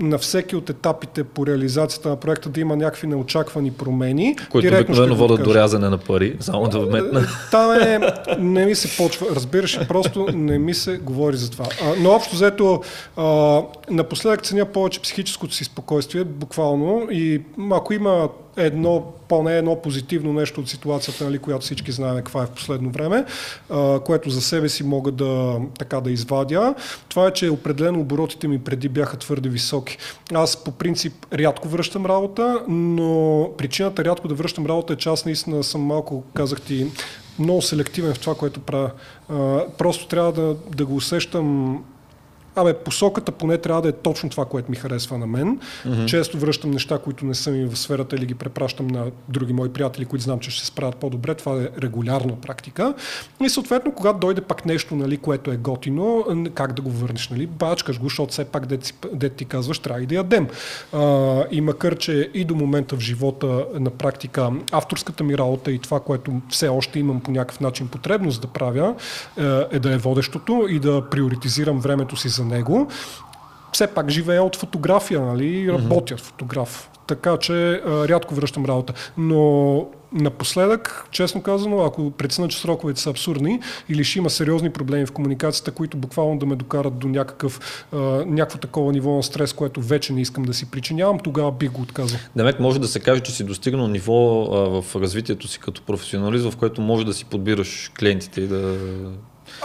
на 0.00 0.18
всеки 0.18 0.56
от 0.56 0.70
етапите 0.70 1.24
по 1.24 1.46
реализацията 1.46 2.08
на 2.08 2.16
проекта 2.16 2.48
да 2.48 2.60
има 2.60 2.76
някакви 2.76 3.06
неочаквани 3.06 3.70
промени. 3.70 4.36
Които 4.50 4.74
обикновено 4.74 5.14
водят 5.14 5.42
до 5.42 5.54
рязане 5.54 5.88
на 5.88 5.98
пари, 5.98 6.36
само 6.40 6.68
да 6.68 6.80
вметна. 6.80 7.26
Там 7.50 7.72
е, 7.72 8.00
не 8.38 8.66
ми 8.66 8.74
се 8.74 8.96
почва, 8.96 9.26
разбираш, 9.34 9.88
просто 9.88 10.26
не 10.34 10.58
ми 10.58 10.74
се 10.74 10.98
говори 10.98 11.36
за 11.36 11.50
това. 11.50 11.64
А, 11.82 11.94
но 12.00 12.10
общо 12.10 12.34
взето, 12.34 12.82
а, 13.16 13.60
напоследък 13.90 14.42
ценя 14.42 14.64
повече 14.64 15.02
психическото 15.02 15.54
си 15.54 15.64
спокойствие, 15.64 16.24
буквално, 16.24 17.06
и 17.10 17.42
ако 17.70 17.92
има 17.92 18.28
едно, 18.56 19.12
поне 19.28 19.58
едно 19.58 19.82
позитивно 19.82 20.32
нещо 20.32 20.60
от 20.60 20.68
ситуацията, 20.68 21.24
нали, 21.24 21.38
която 21.38 21.64
всички 21.64 21.92
знаем 21.92 22.16
каква 22.16 22.42
е 22.42 22.46
в 22.46 22.50
последно 22.50 22.90
време, 22.90 23.24
а, 23.70 24.00
което 24.00 24.30
за 24.30 24.40
себе 24.40 24.68
си 24.68 24.84
мога 24.84 25.12
да, 25.12 25.60
така 25.78 26.00
да 26.00 26.10
извадя. 26.10 26.74
Това 27.08 27.26
е, 27.26 27.32
че 27.32 27.50
определено 27.50 28.00
оборотите 28.00 28.48
ми 28.48 28.58
преди 28.58 28.88
бяха 28.88 29.16
твърде 29.16 29.48
високи. 29.48 29.98
Аз 30.34 30.64
по 30.64 30.70
принцип 30.72 31.26
рядко 31.32 31.68
връщам 31.68 32.06
работа, 32.06 32.60
но 32.68 33.50
причината 33.58 34.04
рядко 34.04 34.28
да 34.28 34.34
връщам 34.34 34.66
работа 34.66 34.92
е, 34.92 34.96
че 34.96 35.08
аз 35.08 35.24
наистина 35.24 35.64
съм 35.64 35.80
малко, 35.80 36.22
казах 36.34 36.60
ти, 36.60 36.86
много 37.38 37.62
селективен 37.62 38.14
в 38.14 38.18
това, 38.18 38.34
което 38.34 38.60
правя. 38.60 38.90
Просто 39.78 40.06
трябва 40.06 40.32
да, 40.32 40.56
да 40.76 40.86
го 40.86 40.96
усещам 40.96 41.78
Абе, 42.56 42.74
посоката 42.74 43.32
поне 43.32 43.58
трябва 43.58 43.82
да 43.82 43.88
е 43.88 43.92
точно 43.92 44.30
това, 44.30 44.44
което 44.44 44.70
ми 44.70 44.76
харесва 44.76 45.18
на 45.18 45.26
мен. 45.26 45.58
Mm-hmm. 45.58 46.06
Често 46.06 46.38
връщам 46.38 46.70
неща, 46.70 46.98
които 46.98 47.24
не 47.24 47.34
са 47.34 47.50
ми 47.50 47.64
в 47.64 47.76
сферата 47.76 48.16
или 48.16 48.26
ги 48.26 48.34
препращам 48.34 48.86
на 48.86 49.06
други 49.28 49.52
мои 49.52 49.72
приятели, 49.72 50.04
които 50.04 50.22
знам, 50.22 50.38
че 50.38 50.50
ще 50.50 50.60
се 50.60 50.66
справят 50.66 50.96
по-добре. 50.96 51.34
Това 51.34 51.62
е 51.62 51.68
регулярна 51.82 52.36
практика. 52.36 52.94
И 53.44 53.48
съответно, 53.48 53.92
когато 53.92 54.18
дойде 54.18 54.40
пак 54.40 54.66
нещо, 54.66 54.96
нали, 54.96 55.16
което 55.16 55.50
е 55.50 55.56
готино, 55.56 56.24
как 56.54 56.72
да 56.72 56.82
го 56.82 56.90
върнеш? 56.90 57.28
Нали? 57.28 57.46
Бачкаш 57.46 57.98
го, 57.98 58.04
защото 58.04 58.32
все 58.32 58.44
пак, 58.44 58.66
дет, 58.66 58.94
дет 59.12 59.34
ти 59.34 59.44
казваш, 59.44 59.78
трябва 59.78 60.02
и 60.02 60.06
да 60.06 60.14
ядем. 60.14 60.48
А, 60.92 61.44
и 61.50 61.60
макар, 61.60 61.96
че 61.96 62.30
и 62.34 62.44
до 62.44 62.54
момента 62.54 62.96
в 62.96 63.00
живота 63.00 63.66
на 63.74 63.90
практика 63.90 64.50
авторската 64.72 65.24
ми 65.24 65.38
работа 65.38 65.72
и 65.72 65.78
това, 65.78 66.00
което 66.00 66.32
все 66.48 66.68
още 66.68 66.98
имам 66.98 67.20
по 67.20 67.30
някакъв 67.30 67.60
начин 67.60 67.88
потребност 67.88 68.40
да 68.40 68.46
правя, 68.46 68.94
е, 69.38 69.42
е 69.76 69.78
да 69.78 69.92
е 69.94 69.98
водещото 69.98 70.66
и 70.70 70.78
да 70.78 71.10
приоритизирам 71.10 71.80
времето 71.80 72.16
си 72.16 72.28
за 72.28 72.41
за 72.42 72.54
него. 72.54 72.88
Все 73.72 73.86
пак 73.86 74.10
живея 74.10 74.42
от 74.42 74.56
фотография, 74.56 75.20
нали, 75.20 75.72
работя 75.72 76.14
mm-hmm. 76.14 76.20
фотограф. 76.20 76.90
Така 77.06 77.36
че 77.36 77.52
а, 77.52 78.08
рядко 78.08 78.34
връщам 78.34 78.64
работа. 78.64 78.92
Но 79.16 79.86
напоследък, 80.12 81.06
честно 81.10 81.42
казано, 81.42 81.80
ако 81.84 82.10
преценя, 82.10 82.48
че 82.48 82.58
сроковете 82.58 83.00
са 83.00 83.10
абсурдни 83.10 83.60
или 83.88 84.04
ще 84.04 84.18
има 84.18 84.30
сериозни 84.30 84.70
проблеми 84.70 85.06
в 85.06 85.12
комуникацията, 85.12 85.70
които 85.70 85.96
буквално 85.96 86.38
да 86.38 86.46
ме 86.46 86.56
докарат 86.56 86.98
до 86.98 87.08
някакъв, 87.08 87.84
а, 87.92 87.96
някакво 88.26 88.58
такова 88.58 88.92
ниво 88.92 89.16
на 89.16 89.22
стрес, 89.22 89.52
което 89.52 89.80
вече 89.80 90.12
не 90.12 90.20
искам 90.20 90.44
да 90.44 90.54
си 90.54 90.70
причинявам, 90.70 91.18
тогава 91.18 91.52
бих 91.52 91.70
го 91.70 91.82
отказал. 91.82 92.18
Демек 92.36 92.60
може 92.60 92.80
да 92.80 92.88
се 92.88 93.00
каже, 93.00 93.20
че 93.20 93.32
си 93.32 93.44
достигнал 93.44 93.88
ниво 93.88 94.42
а, 94.42 94.82
в 94.82 94.96
развитието 94.96 95.48
си 95.48 95.58
като 95.58 95.82
професионалист, 95.82 96.50
в 96.50 96.56
което 96.56 96.80
може 96.80 97.06
да 97.06 97.12
си 97.12 97.24
подбираш 97.24 97.92
клиентите 97.98 98.40
и 98.40 98.46
да 98.46 98.78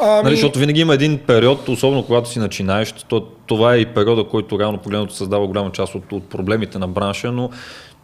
Ами... 0.02 0.24
Нали, 0.24 0.36
защото 0.36 0.60
винаги 0.60 0.82
има 0.82 0.94
един 0.94 1.18
период, 1.18 1.70
особено 1.70 2.04
когато 2.04 2.30
си 2.30 2.40
начинаеш, 2.40 2.92
то, 2.92 3.28
това 3.46 3.76
е 3.76 3.78
и 3.78 3.86
периода, 3.86 4.24
който 4.24 4.60
реално 4.60 4.78
погледното 4.78 5.14
създава 5.14 5.48
голяма 5.48 5.72
част 5.72 5.96
от, 5.96 6.12
от 6.12 6.30
проблемите 6.30 6.80
на 6.80 6.88
бранша, 6.88 7.32
но 7.32 7.50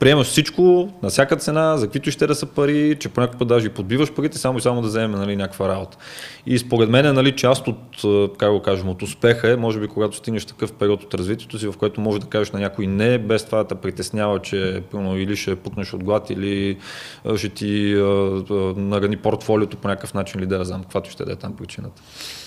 приемаш 0.03 0.27
всичко 0.27 0.89
на 1.03 1.09
всяка 1.09 1.35
цена, 1.35 1.77
за 1.77 1.85
каквито 1.85 2.11
ще 2.11 2.27
да 2.27 2.35
са 2.35 2.45
пари, 2.45 2.97
че 2.99 3.09
понякога 3.09 3.39
път 3.39 3.47
даже 3.47 3.67
и 3.67 3.69
подбиваш 3.69 4.11
парите, 4.11 4.37
само 4.37 4.57
и 4.57 4.61
само 4.61 4.81
да 4.81 4.87
вземем 4.87 5.19
нали, 5.19 5.35
някаква 5.35 5.69
работа. 5.69 5.97
И 6.45 6.57
според 6.57 6.89
мен 6.89 7.15
нали, 7.15 7.35
част 7.35 7.67
от, 7.67 8.01
как 8.37 8.51
го 8.51 8.61
кажем, 8.61 8.89
от 8.89 9.01
успеха 9.01 9.51
е, 9.51 9.55
може 9.55 9.79
би 9.79 9.87
когато 9.87 10.17
стигнеш 10.17 10.45
такъв 10.45 10.73
период 10.73 11.03
от 11.03 11.13
развитието 11.13 11.59
си, 11.59 11.67
в 11.67 11.73
който 11.77 12.01
може 12.01 12.19
да 12.19 12.27
кажеш 12.27 12.51
на 12.51 12.59
някой 12.59 12.87
не, 12.87 13.17
без 13.17 13.45
това 13.45 13.57
да 13.57 13.63
те 13.63 13.75
притеснява, 13.75 14.39
че 14.39 14.83
пълно, 14.91 15.17
или 15.17 15.35
ще 15.35 15.55
пукнеш 15.55 15.93
от 15.93 16.03
глад, 16.03 16.29
или 16.29 16.77
ще 17.35 17.49
ти 17.49 17.93
нарани 18.75 19.17
портфолиото 19.17 19.77
по 19.77 19.87
някакъв 19.87 20.13
начин, 20.13 20.39
или 20.39 20.47
да 20.47 20.65
знам, 20.65 20.81
каквато 20.81 21.09
ще 21.09 21.25
да 21.25 21.31
е 21.31 21.35
там 21.35 21.55
причината. 21.55 22.01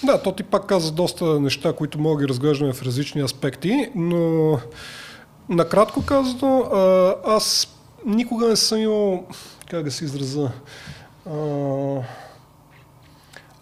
Да, 0.05 0.23
то 0.23 0.33
ти 0.33 0.43
пак 0.43 0.67
каза 0.67 0.93
доста 0.93 1.41
неща, 1.41 1.73
които 1.73 1.99
мога 1.99 2.23
да 2.23 2.29
разглеждаме 2.29 2.73
в 2.73 2.83
различни 2.83 3.23
аспекти, 3.23 3.89
но 3.95 4.59
накратко 5.49 6.03
казано, 6.03 6.70
аз 7.24 7.68
никога 8.07 8.49
не 8.49 8.57
съм 8.57 8.78
имал, 8.78 9.24
как 9.70 9.82
да 9.82 9.90
се 9.90 10.05
израза, 10.05 10.51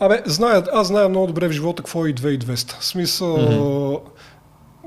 Абе, 0.00 0.22
зная, 0.26 0.64
аз 0.72 0.86
зная 0.86 1.08
много 1.08 1.26
добре 1.26 1.48
в 1.48 1.52
живота 1.52 1.82
какво 1.82 2.06
е 2.06 2.08
и 2.08 2.14
2200. 2.14 2.78
В 2.78 2.84
смисъл, 2.84 3.36
mm-hmm. 3.36 4.00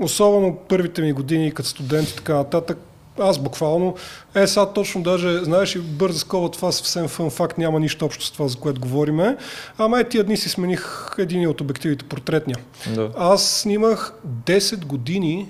особено 0.02 0.58
първите 0.70 1.02
ми 1.02 1.14
години 1.14 1.54
като 1.54 1.70
студент 1.70 2.10
и 2.10 2.16
така 2.16 2.34
нататък, 2.34 2.78
аз 3.20 3.40
буквално, 3.40 3.96
е 4.36 4.48
сега 4.48 4.66
точно 4.66 5.04
даже, 5.04 5.44
знаеш 5.44 5.76
и 5.76 5.80
бърза 5.80 6.20
скоба, 6.20 6.52
това 6.52 6.72
съвсем 6.72 7.08
фън 7.08 7.30
факт, 7.30 7.58
няма 7.58 7.80
нищо 7.80 8.06
общо 8.06 8.26
с 8.26 8.32
това, 8.32 8.48
за 8.48 8.58
което 8.58 8.82
говориме. 8.82 9.38
Ама 9.78 10.00
е 10.00 10.10
тия 10.10 10.24
дни 10.24 10.38
си 10.38 10.50
смених 10.50 11.10
един 11.18 11.50
от 11.50 11.62
обективите, 11.62 12.06
портретния. 12.06 12.58
Да. 12.96 13.12
Аз 13.18 13.50
снимах 13.50 14.14
10 14.28 14.86
години, 14.86 15.50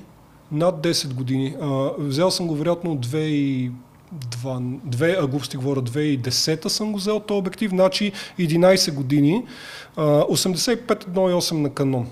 над 0.52 0.76
10 0.76 1.14
години. 1.14 1.56
А, 1.62 1.90
взел 1.98 2.32
съм 2.32 2.48
го 2.48 2.56
вероятно 2.56 2.98
2 2.98 3.72
два, 4.12 4.60
две, 4.84 5.18
а 5.20 5.28
глупости 5.28 5.58
говоря, 5.58 5.82
2010 5.82 6.68
съм 6.68 6.92
го 6.92 6.98
взел 6.98 7.20
този 7.20 7.38
обектив, 7.38 7.72
значи 7.72 8.12
11 8.40 8.94
години, 8.94 9.44
85-1.8 9.98 11.52
на 11.52 11.70
канон 11.70 12.08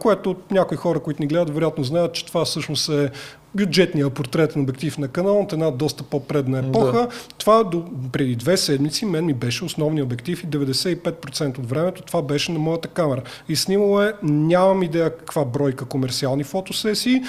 което 0.00 0.36
някои 0.50 0.76
хора, 0.76 1.00
които 1.00 1.22
ни 1.22 1.28
гледат, 1.28 1.54
вероятно 1.54 1.84
знаят, 1.84 2.12
че 2.12 2.26
това 2.26 2.44
всъщност 2.44 2.88
е 2.88 3.10
бюджетния 3.54 4.10
портретен 4.10 4.62
обектив 4.62 4.98
на 4.98 5.08
канал 5.08 5.40
от 5.40 5.52
една 5.52 5.70
доста 5.70 6.02
по-предна 6.02 6.58
епоха. 6.58 6.92
Да. 6.92 7.08
Това 7.38 7.64
до, 7.64 7.84
преди 8.12 8.36
две 8.36 8.56
седмици 8.56 9.04
мен 9.04 9.24
ми 9.24 9.34
беше 9.34 9.64
основния 9.64 10.04
обектив 10.04 10.44
и 10.44 10.46
95% 10.46 11.58
от 11.58 11.70
времето 11.70 12.02
това 12.02 12.22
беше 12.22 12.52
на 12.52 12.58
моята 12.58 12.88
камера. 12.88 13.22
И 13.48 13.56
снимало 13.56 14.02
е, 14.02 14.12
нямам 14.22 14.82
идея 14.82 15.16
каква 15.16 15.44
бройка 15.44 15.84
комерциални 15.84 16.44
фотосесии, 16.44 17.22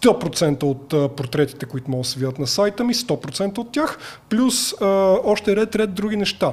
100% 0.00 0.62
от 0.62 1.16
портретите, 1.16 1.66
които 1.66 1.90
могат 1.90 2.02
да 2.02 2.08
се 2.08 2.18
видят 2.18 2.38
на 2.38 2.46
сайта 2.46 2.84
ми, 2.84 2.94
100% 2.94 3.58
от 3.58 3.72
тях, 3.72 3.98
плюс 4.28 4.72
а, 4.80 4.86
още 5.24 5.56
ред, 5.56 5.76
ред 5.76 5.94
други 5.94 6.16
неща. 6.16 6.52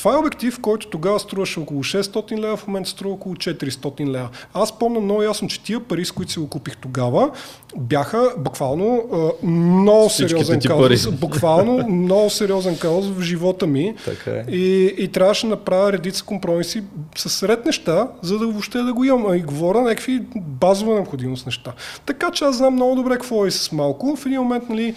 Това 0.00 0.14
е 0.14 0.16
обектив, 0.16 0.60
който 0.60 0.86
тогава 0.86 1.20
струваше 1.20 1.60
около 1.60 1.84
600 1.84 2.38
лева, 2.38 2.56
в 2.56 2.66
момента 2.66 2.90
струва 2.90 3.14
около 3.14 3.34
400 3.34 4.06
лева. 4.06 4.28
Аз 4.54 4.78
помня 4.78 5.00
много 5.00 5.22
ясно, 5.22 5.48
че 5.48 5.62
тия 5.62 5.80
пари, 5.80 6.04
с 6.04 6.12
които 6.12 6.32
си 6.32 6.38
го 6.38 6.48
купих 6.48 6.76
тогава, 6.76 7.30
бяха 7.76 8.32
буквално 8.38 9.02
а, 9.12 9.46
много 9.46 10.10
сериозен 10.10 10.60
казус. 10.60 11.10
Буквално 11.10 11.88
много 11.88 12.30
сериозен 12.30 12.78
казус 12.78 13.16
в 13.16 13.22
живота 13.22 13.66
ми. 13.66 13.94
Така 14.04 14.30
е. 14.30 14.44
и, 14.48 14.94
и 14.98 15.08
трябваше 15.08 15.46
да 15.46 15.50
направя 15.50 15.92
редица 15.92 16.24
компромиси 16.24 16.82
с 17.16 17.48
ред 17.48 17.66
неща, 17.66 18.08
за 18.22 18.38
да 18.38 18.46
въобще 18.46 18.78
да 18.78 18.92
го 18.92 19.04
имам. 19.04 19.34
И 19.34 19.42
говоря 19.42 19.80
някакви 19.80 20.22
базова 20.36 20.94
необходимост 20.94 21.46
неща. 21.46 21.72
Така 22.06 22.30
че 22.30 22.44
аз 22.44 22.56
знам 22.56 22.76
много 22.80 22.94
добре 22.94 23.12
какво 23.12 23.46
е 23.46 23.50
с 23.50 23.72
малко. 23.72 24.16
В 24.16 24.26
един 24.26 24.40
момент, 24.40 24.68
нали, 24.68 24.94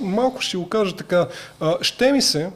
малко 0.00 0.40
ще 0.40 0.56
го 0.56 0.68
кажа 0.68 0.96
така, 0.96 1.26
ще 1.80 2.12
ми 2.12 2.22
се, 2.22 2.50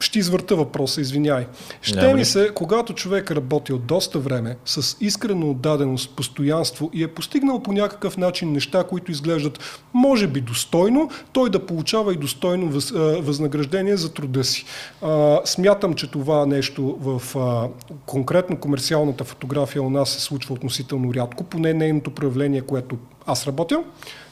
ще 0.00 0.18
извърта 0.18 0.56
въпроса, 0.56 1.00
извиняй. 1.00 1.46
Ще 1.82 2.14
ми 2.14 2.24
се, 2.24 2.50
когато 2.54 2.94
човек 2.94 3.30
работи 3.30 3.72
от 3.72 3.86
доста 3.86 4.18
време, 4.18 4.56
с 4.64 4.96
искрено 5.00 5.50
отдаденост, 5.50 6.16
постоянство 6.16 6.90
и 6.92 7.02
е 7.02 7.08
постигнал 7.08 7.62
по 7.62 7.72
някакъв 7.72 8.16
начин 8.16 8.52
неща, 8.52 8.84
които 8.84 9.10
изглеждат 9.10 9.82
може 9.94 10.26
би 10.26 10.40
достойно, 10.40 11.10
той 11.32 11.50
да 11.50 11.66
получава 11.66 12.12
и 12.12 12.16
достойно 12.16 12.68
въз, 12.70 12.90
възнаграждение 13.20 13.96
за 13.96 14.12
труда 14.12 14.44
си. 14.44 14.64
А, 15.02 15.40
смятам, 15.44 15.94
че 15.94 16.10
това 16.10 16.46
нещо 16.46 16.98
в 17.00 17.38
а, 17.38 17.68
конкретно 18.06 18.56
комерциалната 18.56 19.24
фотография 19.24 19.82
у 19.82 19.90
нас 19.90 20.10
се 20.10 20.20
случва 20.20 20.54
относително 20.54 21.14
рядко, 21.14 21.44
поне 21.44 21.74
нейното 21.74 22.10
проявление, 22.10 22.60
което 22.60 22.96
аз 23.26 23.46
работя. 23.46 23.82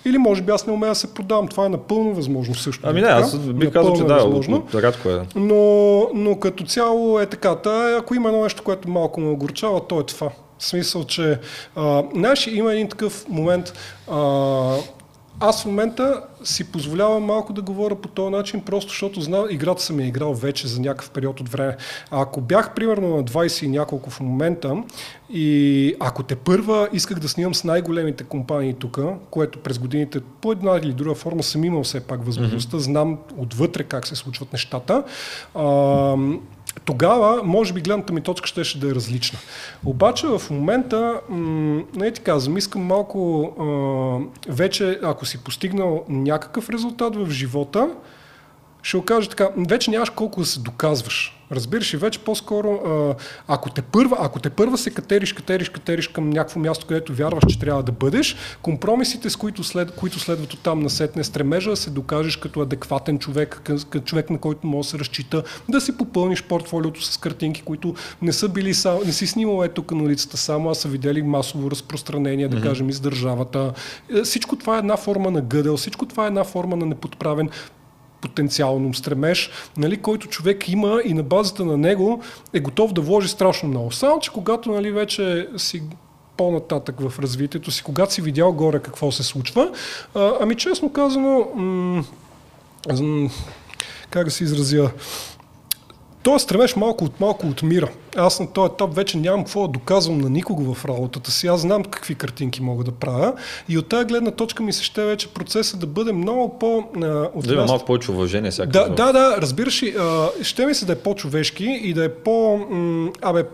Или 0.05 0.19
може 0.19 0.43
би 0.43 0.53
аз 0.53 0.67
не 0.67 0.73
умея 0.73 0.91
да 0.91 0.95
се 0.95 1.15
продавам. 1.15 1.49
Това 1.49 1.67
е 1.67 1.69
напълно 1.69 2.15
възможно 2.15 2.55
също. 2.55 2.83
Ами 2.89 3.01
не, 3.01 3.09
аз 3.09 3.39
бих 3.39 3.73
казал, 3.73 3.97
че 3.97 4.05
да, 4.05 4.15
възможно. 4.15 4.67
рядко 4.75 5.09
е. 5.09 5.21
Но, 5.37 6.09
но 6.15 6.39
като 6.39 6.65
цяло 6.65 7.21
е 7.21 7.27
така. 7.27 7.55
Та, 7.55 7.97
ако 7.99 8.15
има 8.15 8.29
едно 8.29 8.43
нещо, 8.43 8.63
което 8.63 8.91
малко 8.91 9.21
ме 9.21 9.31
огорчава, 9.31 9.81
то 9.87 10.01
е 10.01 10.03
това. 10.03 10.31
В 10.59 10.67
смисъл, 10.67 11.05
че 11.05 11.39
а, 11.77 12.03
знаеш, 12.15 12.47
има 12.47 12.73
един 12.73 12.89
такъв 12.89 13.29
момент, 13.29 13.73
а, 14.11 14.19
аз 15.41 15.63
в 15.63 15.67
момента 15.67 16.23
си 16.45 16.73
позволявам 16.73 17.23
малко 17.23 17.53
да 17.53 17.63
говоря 17.63 17.95
по 17.95 18.09
този 18.09 18.31
начин, 18.31 18.61
просто 18.61 18.89
защото 18.89 19.21
знам, 19.21 19.47
играта 19.51 19.83
съм 19.83 20.01
я 20.01 20.07
играл 20.07 20.35
вече 20.35 20.69
за 20.69 20.81
някакъв 20.81 21.11
период 21.11 21.41
от 21.41 21.49
време. 21.49 21.77
А 22.11 22.23
ако 22.23 22.41
бях 22.41 22.75
примерно 22.75 23.17
на 23.17 23.25
20 23.25 23.65
и 23.65 23.69
няколко 23.69 24.11
в 24.11 24.21
момента 24.21 24.83
и 25.31 25.95
ако 26.01 26.23
те 26.23 26.37
първа 26.37 26.89
исках 26.93 27.19
да 27.19 27.29
снимам 27.29 27.55
с 27.55 27.65
най-големите 27.65 28.25
компании 28.25 28.75
тук, 28.75 28.99
което 29.31 29.59
през 29.59 29.79
годините 29.79 30.21
по 30.41 30.53
една 30.53 30.77
или 30.83 30.93
друга 30.93 31.15
форма 31.15 31.43
съм 31.43 31.65
имал 31.65 31.83
все 31.83 32.01
пак 32.01 32.25
възможността, 32.25 32.77
mm-hmm. 32.77 32.81
знам 32.81 33.19
отвътре 33.37 33.83
как 33.83 34.07
се 34.07 34.17
случват 34.17 34.53
нещата. 34.53 35.05
А, 35.55 36.17
тогава, 36.85 37.43
може 37.45 37.73
би, 37.73 37.81
гледната 37.81 38.13
ми 38.13 38.21
точка 38.21 38.49
ще, 38.49 38.79
да 38.79 38.89
е 38.91 38.95
различна. 38.95 39.39
Обаче 39.85 40.27
в 40.27 40.43
момента, 40.51 41.21
не 41.97 42.07
е 42.07 42.13
така, 42.13 42.39
искам 42.57 42.83
малко 42.83 43.45
а, 43.61 44.53
вече, 44.53 44.99
ако 45.03 45.27
си 45.27 45.45
постигнал 45.45 46.05
някакъв 46.09 46.71
резултат 46.71 47.17
в 47.17 47.31
живота, 47.31 47.91
ще 48.83 48.97
окаже 48.97 49.29
така, 49.29 49.49
вече 49.69 49.91
нямаш 49.91 50.11
колко 50.11 50.41
да 50.41 50.47
се 50.47 50.61
доказваш. 50.61 51.42
Разбираш 51.53 51.95
и 51.95 51.97
вече 51.97 52.19
по-скоро, 52.19 52.81
ако 53.49 53.71
те 53.71 53.83
първа, 53.83 54.17
ако 54.21 54.41
те 54.41 54.51
първа 54.51 54.79
се 54.79 54.91
катериш, 54.91 55.33
катериш, 55.33 55.69
катериш 55.69 56.09
към 56.09 56.31
някакво 56.31 56.61
място, 56.61 56.87
където 56.87 57.15
вярваш, 57.15 57.45
че 57.49 57.59
трябва 57.59 57.83
да 57.83 57.93
бъдеш, 57.93 58.37
компромисите, 58.63 59.31
с 59.31 59.37
които, 59.37 59.65
след, 59.65 59.91
които 59.91 60.21
следват 60.21 60.53
от 60.53 60.61
там 60.61 60.81
насетне, 60.81 61.25
стремежа 61.25 61.71
да 61.71 61.77
се 61.77 61.91
докажеш 61.91 62.37
като 62.37 62.61
адекватен 62.61 63.19
човек, 63.19 63.61
като 63.65 64.01
човек, 64.01 64.31
на 64.31 64.39
който 64.39 64.67
може 64.67 64.87
да 64.87 64.91
се 64.91 64.99
разчита, 64.99 65.43
да 65.69 65.81
си 65.81 65.97
попълниш 65.97 66.43
портфолиото 66.43 67.03
с 67.05 67.17
картинки, 67.17 67.63
които 67.63 67.95
не 68.23 68.33
са 68.33 68.49
били 68.49 68.75
само, 68.75 69.01
не 69.05 69.13
си 69.13 69.27
снимал 69.27 69.65
е 69.65 69.69
тук 69.69 69.91
на 69.93 70.03
улицата 70.03 70.37
само, 70.37 70.71
а 70.71 70.75
са 70.75 70.89
видели 70.89 71.23
масово 71.23 71.71
разпространение, 71.71 72.49
да 72.49 72.57
mm-hmm. 72.57 72.63
кажем, 72.63 72.89
из 72.89 73.01
държавата. 73.01 73.73
Е, 74.17 74.23
всичко 74.23 74.57
това 74.57 74.77
е 74.77 74.79
една 74.79 74.97
форма 74.97 75.31
на 75.31 75.41
гъдел, 75.41 75.77
всичко 75.77 76.07
това 76.07 76.25
е 76.25 76.27
една 76.27 76.45
форма 76.45 76.77
на 76.77 76.87
неподправен 76.87 77.51
потенциално 78.23 78.95
стремеж, 78.95 79.51
нали, 79.77 79.97
който 79.97 80.29
човек 80.29 80.69
има 80.69 81.01
и 81.05 81.15
на 81.15 81.23
базата 81.23 81.65
на 81.65 81.77
него 81.77 82.23
е 82.53 82.61
готов 82.61 82.93
да 82.93 83.01
вложи 83.01 83.29
страшно 83.29 83.69
много. 83.69 83.91
Само, 83.91 84.21
че 84.21 84.31
когато 84.33 84.73
нали, 84.73 84.91
вече 84.91 85.49
си 85.57 85.83
по-нататък 86.37 87.01
в 87.01 87.19
развитието 87.19 87.71
си, 87.71 87.83
когато 87.83 88.13
си 88.13 88.23
видял 88.23 88.53
горе 88.53 88.79
какво 88.79 89.13
се 89.13 89.23
случва, 89.23 89.71
а, 90.15 90.33
ами 90.41 90.55
честно 90.55 90.93
казано, 90.93 91.49
м- 91.55 92.05
как 94.11 94.25
да 94.25 94.31
се 94.31 94.45
изразя, 94.45 94.91
той 96.23 96.41
стремеш 96.41 96.77
малко 96.77 97.05
от 97.05 97.21
малко 97.21 97.47
от 97.47 97.63
мира. 97.63 97.89
Аз 98.17 98.41
на 98.41 98.53
този 98.53 98.73
етап 98.73 98.95
вече 98.95 99.19
нямам 99.19 99.45
какво 99.45 99.63
да 99.63 99.69
доказвам 99.69 100.19
на 100.19 100.31
никого 100.31 100.75
в 100.75 100.85
работата 100.85 101.31
си. 101.31 101.47
Аз 101.47 101.61
знам 101.61 101.85
какви 101.85 102.15
картинки 102.15 102.63
мога 102.63 102.85
да 102.85 102.93
правя. 102.93 103.33
И 103.69 103.79
от 103.79 103.89
тази 103.89 104.05
гледна 104.05 104.31
точка 104.31 104.63
ми 104.63 104.73
се 104.73 104.85
ще 104.85 105.05
вече 105.05 105.29
процесът 105.29 105.81
да 105.81 105.87
бъде 105.87 106.13
много 106.13 106.59
по... 106.59 106.77
От 107.35 107.47
да 107.47 107.55
има 107.55 107.65
малко 107.65 107.85
повече 107.85 108.11
уважение 108.11 108.51
всяка 108.51 108.71
да, 108.71 108.89
да, 108.89 109.13
да, 109.13 109.37
разбираш 109.39 109.83
ли, 109.83 109.95
ще 110.43 110.67
ми 110.67 110.75
се 110.75 110.87
да 110.87 110.93
е 110.93 110.97
по-човешки 110.97 111.81
и 111.83 111.95
да 111.95 112.05
е 112.05 112.09
по... 112.09 112.57
М, 112.71 113.11
абе, 113.23 113.45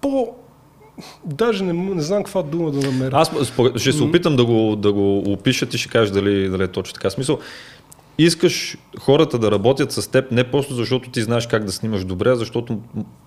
по 0.00 0.34
Даже 1.24 1.64
не, 1.64 1.72
не 1.72 2.02
знам 2.02 2.22
каква 2.22 2.42
дума 2.42 2.70
да 2.70 2.86
намеря. 2.86 3.10
Аз 3.12 3.30
ще 3.76 3.92
се 3.92 4.02
опитам 4.02 4.36
да 4.36 4.44
го, 4.44 4.76
да 4.76 4.92
го 4.92 5.32
опишат 5.32 5.74
и 5.74 5.78
ще 5.78 5.88
кажа 5.88 6.12
дали, 6.12 6.48
дали 6.48 6.62
е 6.62 6.68
точно 6.68 6.94
така. 6.94 7.10
Смисъл, 7.10 7.38
искаш 8.18 8.76
хората 9.00 9.38
да 9.38 9.50
работят 9.50 9.92
с 9.92 10.10
теб 10.10 10.30
не 10.30 10.44
просто 10.44 10.74
защото 10.74 11.10
ти 11.10 11.22
знаеш 11.22 11.46
как 11.46 11.64
да 11.64 11.72
снимаш 11.72 12.04
добре, 12.04 12.30
а 12.30 12.36
защото 12.36 12.78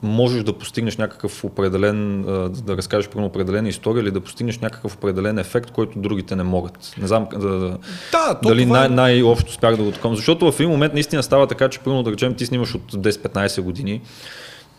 можеш 0.04 0.44
да 0.44 0.54
постигнеш 0.54 0.98
някакъв 0.98 1.44
определен, 1.44 2.22
да 2.66 2.78
разкажеш 2.78 3.10
про 3.10 3.26
определена 3.26 3.70
история 3.70 4.02
или 4.02 4.12
да 4.12 4.22
постигнеш 4.22 4.60
някакъв 4.60 4.96
определен 4.96 5.38
ефект, 5.38 5.72
който 5.72 6.00
другите 6.00 6.36
не 6.36 6.44
могат. 6.44 6.94
Не 7.02 7.08
знам 7.08 7.28
да, 7.32 7.78
да, 8.12 8.39
дали 8.44 8.64
това... 8.64 8.80
най- 8.80 8.89
най-общо 8.89 9.54
спях 9.54 9.78
да 9.78 9.84
го 9.84 9.92
таком. 9.92 10.16
Защото 10.16 10.52
в 10.52 10.60
един 10.60 10.72
момент 10.72 10.94
наистина 10.94 11.24
става 11.24 11.48
така, 11.48 11.70
че 11.70 11.80
примерно 11.80 12.04
да 12.04 12.12
речем 12.12 12.34
ти 12.34 12.46
снимаш 12.46 12.76
от 12.76 12.92
10-15 12.94 13.62
години, 13.62 14.02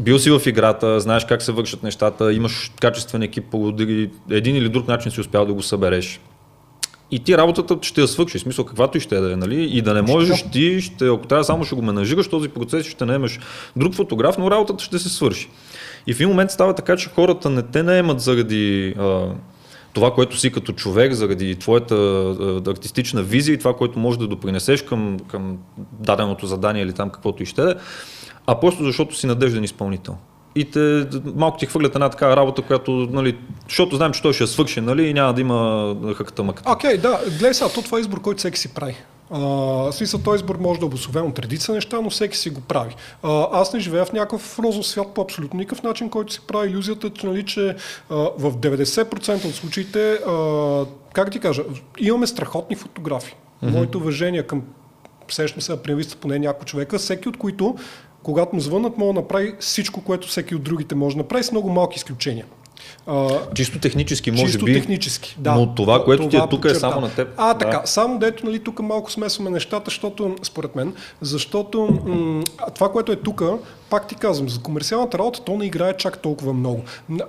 бил 0.01 0.19
си 0.19 0.31
в 0.31 0.43
играта, 0.47 1.01
знаеш 1.01 1.25
как 1.25 1.43
се 1.43 1.53
вършат 1.53 1.83
нещата, 1.83 2.33
имаш 2.33 2.73
качествен 2.81 3.23
екип, 3.23 3.55
един 4.31 4.57
или 4.57 4.69
друг 4.69 4.89
начин 4.89 5.13
си 5.13 5.21
успял 5.21 5.47
да 5.47 5.55
го 5.55 5.63
събереш 5.63 6.21
и 7.13 7.19
ти 7.19 7.39
работата 7.39 7.79
ще 7.83 8.01
я 8.01 8.09
свършиш, 8.09 8.43
смисъл 8.43 8.65
каквато 8.65 8.99
и 8.99 9.01
ще 9.01 9.17
е 9.17 9.21
да 9.21 9.33
е, 9.33 9.37
нали? 9.37 9.65
И 9.65 9.83
да 9.83 9.95
не 9.95 10.03
можеш 10.03 10.45
ти, 10.53 10.81
ще, 10.81 11.09
ако 11.09 11.27
трябва 11.27 11.45
само 11.45 11.65
ще 11.65 11.75
го 11.75 11.83
менажираш 11.83 12.29
този 12.29 12.49
процес, 12.49 12.87
ще 12.87 13.05
наемеш 13.05 13.41
друг 13.77 13.95
фотограф, 13.95 14.39
но 14.39 14.51
работата 14.51 14.85
ще 14.85 14.99
се 14.99 15.09
свърши. 15.09 15.49
И 16.07 16.15
в 16.15 16.17
един 16.17 16.29
момент 16.29 16.51
става 16.51 16.75
така, 16.75 16.97
че 16.97 17.09
хората 17.09 17.51
не 17.51 17.63
те 17.63 17.83
наемат 17.83 18.21
заради 18.21 18.95
а, 18.99 19.29
това, 19.93 20.15
което 20.15 20.39
си 20.39 20.53
като 20.53 20.73
човек, 20.73 21.13
заради 21.13 21.57
твоята 21.57 21.95
а, 21.95 22.71
артистична 22.71 23.23
визия 23.23 23.55
и 23.55 23.59
това, 23.59 23.77
което 23.77 23.99
можеш 23.99 24.19
да 24.19 24.27
допринесеш 24.27 24.83
към, 24.83 25.17
към 25.29 25.59
даденото 26.01 26.47
задание 26.47 26.83
или 26.83 26.93
там 26.93 27.11
каквото 27.11 27.43
и 27.43 27.47
ще 27.47 27.63
е, 27.63 27.75
а 28.47 28.61
просто 28.61 28.85
защото 28.85 29.17
си 29.17 29.27
надежден 29.27 29.65
изпълнител 29.65 30.17
и 30.55 30.71
те, 30.71 31.07
малко 31.37 31.59
ти 31.59 31.67
хвърлят 31.67 31.95
една 31.95 32.09
такава 32.09 32.37
работа, 32.37 32.63
която, 32.63 32.91
нали, 32.91 33.39
защото 33.69 33.97
знаем, 33.97 34.13
че 34.13 34.23
той 34.23 34.33
ще 34.33 34.45
я 34.45 34.49
свърши, 34.49 34.81
нали, 34.81 35.09
и 35.09 35.15
няма 35.15 35.35
да 35.35 35.41
има 35.41 35.97
хъката 36.17 36.43
мъката. 36.43 36.71
Окей, 36.71 36.91
okay, 36.91 37.01
да, 37.01 37.21
гледай 37.25 37.55
сега, 37.55 37.71
то 37.75 37.83
това 37.83 37.99
е 37.99 38.01
избор, 38.01 38.21
който 38.21 38.39
всеки 38.39 38.59
си 38.59 38.75
прави. 38.75 38.97
Uh, 39.33 39.91
смисъл, 39.91 40.21
този 40.21 40.37
избор 40.37 40.57
може 40.57 40.81
да 40.81 40.85
е 40.85 40.87
обособен 40.87 41.27
от 41.27 41.39
редица 41.39 41.73
неща, 41.73 42.01
но 42.01 42.11
всеки 42.11 42.37
си 42.37 42.51
го 42.51 42.61
прави. 42.61 42.95
Uh, 43.23 43.49
аз 43.53 43.73
не 43.73 43.81
живея 43.81 44.05
в 44.05 44.13
някакъв 44.13 44.59
розов 44.59 44.87
свят 44.87 45.15
по 45.15 45.23
абсолютно 45.23 45.59
никакъв 45.59 45.83
начин, 45.83 46.11
който 46.11 46.33
си 46.33 46.41
прави 46.47 46.71
иллюзията, 46.71 47.11
че, 47.11 47.27
нали, 47.27 47.45
че 47.45 47.77
uh, 48.11 48.33
в 48.39 48.57
90% 48.57 49.49
от 49.49 49.55
случаите, 49.55 50.19
uh, 50.27 50.87
как 51.13 51.31
ти 51.31 51.41
кажа, 51.41 51.63
имаме 51.99 52.27
страхотни 52.27 52.77
фотографии. 52.77 53.35
Mm-hmm. 53.35 53.71
Моето 53.71 53.99
уважение 53.99 54.43
към 54.43 54.63
сещам 55.29 55.63
се 55.63 55.77
да 55.77 56.17
поне 56.21 56.39
няколко 56.39 56.65
човека, 56.65 56.99
всеки 56.99 57.29
от 57.29 57.39
които 57.39 57.77
когато 58.23 58.55
му 58.55 58.61
звънат, 58.61 58.99
мога 58.99 59.12
да 59.12 59.20
направи 59.20 59.55
всичко, 59.61 60.01
което 60.01 60.29
всеки 60.29 60.55
от 60.55 60.62
другите 60.62 60.95
може 60.95 61.16
да 61.16 61.23
направи 61.23 61.45
с 61.45 61.53
много 61.53 61.70
малки 61.70 61.97
изключения. 61.97 62.47
А, 63.07 63.29
чисто 63.55 63.79
технически, 63.79 64.31
може 64.31 64.45
чисто 64.45 64.64
би. 64.64 64.73
технически, 64.73 65.37
да. 65.39 65.55
Но 65.55 65.75
това, 65.75 66.05
което 66.05 66.29
това 66.29 66.31
ти 66.31 66.47
е 66.47 66.49
тук 66.59 66.64
е 66.64 66.75
само 66.75 67.01
на 67.01 67.14
теб. 67.14 67.29
А, 67.37 67.55
така. 67.55 67.79
Да. 67.79 67.87
Само 67.87 68.18
дето, 68.18 68.47
нали, 68.47 68.59
тук 68.59 68.81
малко 68.81 69.12
смесваме 69.12 69.51
нещата, 69.51 69.85
защото, 69.85 70.37
според 70.43 70.77
мен, 70.77 70.95
защото 71.20 72.01
м- 72.07 72.43
това, 72.75 72.93
което 72.93 73.12
е 73.12 73.16
тук, 73.16 73.43
пак 73.93 74.09
ти 74.09 74.14
казвам, 74.14 74.49
за 74.49 74.61
комерциалната 74.61 75.18
работа 75.18 75.45
то 75.45 75.57
не 75.57 75.66
играе 75.66 75.97
чак 75.97 76.18
толкова 76.18 76.53
много. 76.53 76.82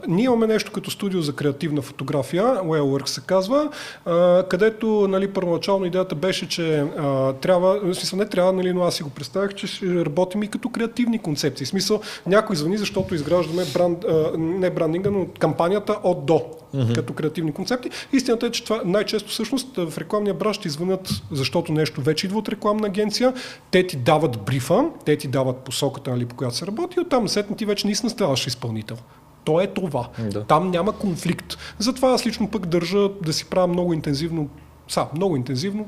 Ние 0.08 0.26
имаме 0.26 0.48
нещо 0.48 0.72
като 0.72 0.92
студио 0.92 1.22
за 1.22 1.34
креативна 1.34 1.82
фотография, 1.82 2.44
Wellwork 2.44 3.06
се 3.06 3.22
казва, 3.22 3.70
а, 4.06 4.44
където 4.50 5.08
нали, 5.10 5.34
първоначално 5.34 5.86
идеята 5.86 6.16
беше, 6.16 6.50
че 6.50 6.80
а, 6.80 7.34
трябва, 7.34 7.80
в 7.80 7.96
смисъл 7.96 8.20
не 8.20 8.26
трябва, 8.26 8.54
нали, 8.54 8.74
но 8.74 8.84
аз 8.84 8.96
си 8.96 9.04
го 9.04 9.10
представях, 9.10 9.54
че 9.54 9.68
ще 9.68 10.06
работим 10.06 10.44
и 10.44 10.48
като 10.48 10.70
креативни 10.70 11.20
концепции. 11.20 11.66
В 11.66 11.70
смисъл 11.70 12.02
някой 12.26 12.56
звъни, 12.56 12.78
защото 12.78 13.16
изграждаме 13.16 13.64
бранд, 13.74 14.06
а, 14.06 14.32
не 14.38 14.70
брандинга, 14.70 15.12
но 15.12 15.28
кампанията 15.40 16.00
от 16.04 16.26
до 16.26 16.42
mm-hmm. 16.76 16.96
като 16.96 17.14
креативни 17.14 17.52
концепти. 17.52 17.90
Истината 18.14 18.46
е, 18.46 18.52
че 18.52 18.64
това 18.64 18.82
най-често 18.86 19.30
всъщност 19.30 19.78
в 19.78 19.98
рекламния 19.98 20.34
браш 20.34 20.58
ти 20.58 20.70
звънят, 20.70 21.10
защото 21.32 21.72
нещо 21.72 22.02
вече 22.02 22.26
идва 22.26 22.40
от 22.40 22.50
рекламна 22.50 22.88
агенция, 22.88 23.34
те 23.72 23.88
ти 23.88 23.98
дават 23.98 24.40
брифа, 24.40 24.86
те 25.06 25.18
ти 25.18 25.28
дават 25.28 25.58
посоката, 25.58 26.12
нали, 26.12 26.26
по 26.26 26.36
която 26.36 26.53
се 26.54 26.68
работи, 26.68 27.00
оттам 27.00 27.28
сетна 27.28 27.56
ти 27.56 27.66
вече 27.66 27.88
наистина 27.88 28.10
ставаш 28.10 28.48
изпълнител. 28.48 28.98
То 29.44 29.62
е 29.62 29.68
това. 29.68 30.10
Да. 30.32 30.44
Там 30.44 30.72
няма 30.72 30.92
конфликт. 30.92 31.58
Затова 31.80 32.12
аз 32.12 32.26
лично 32.26 32.52
пък 32.52 32.66
държа 32.66 33.10
да 33.10 33.34
си 33.34 33.46
правя 33.46 33.68
много 33.68 33.94
интензивно, 33.94 34.50
са, 34.88 35.08
много 35.16 35.36
интензивно 35.36 35.88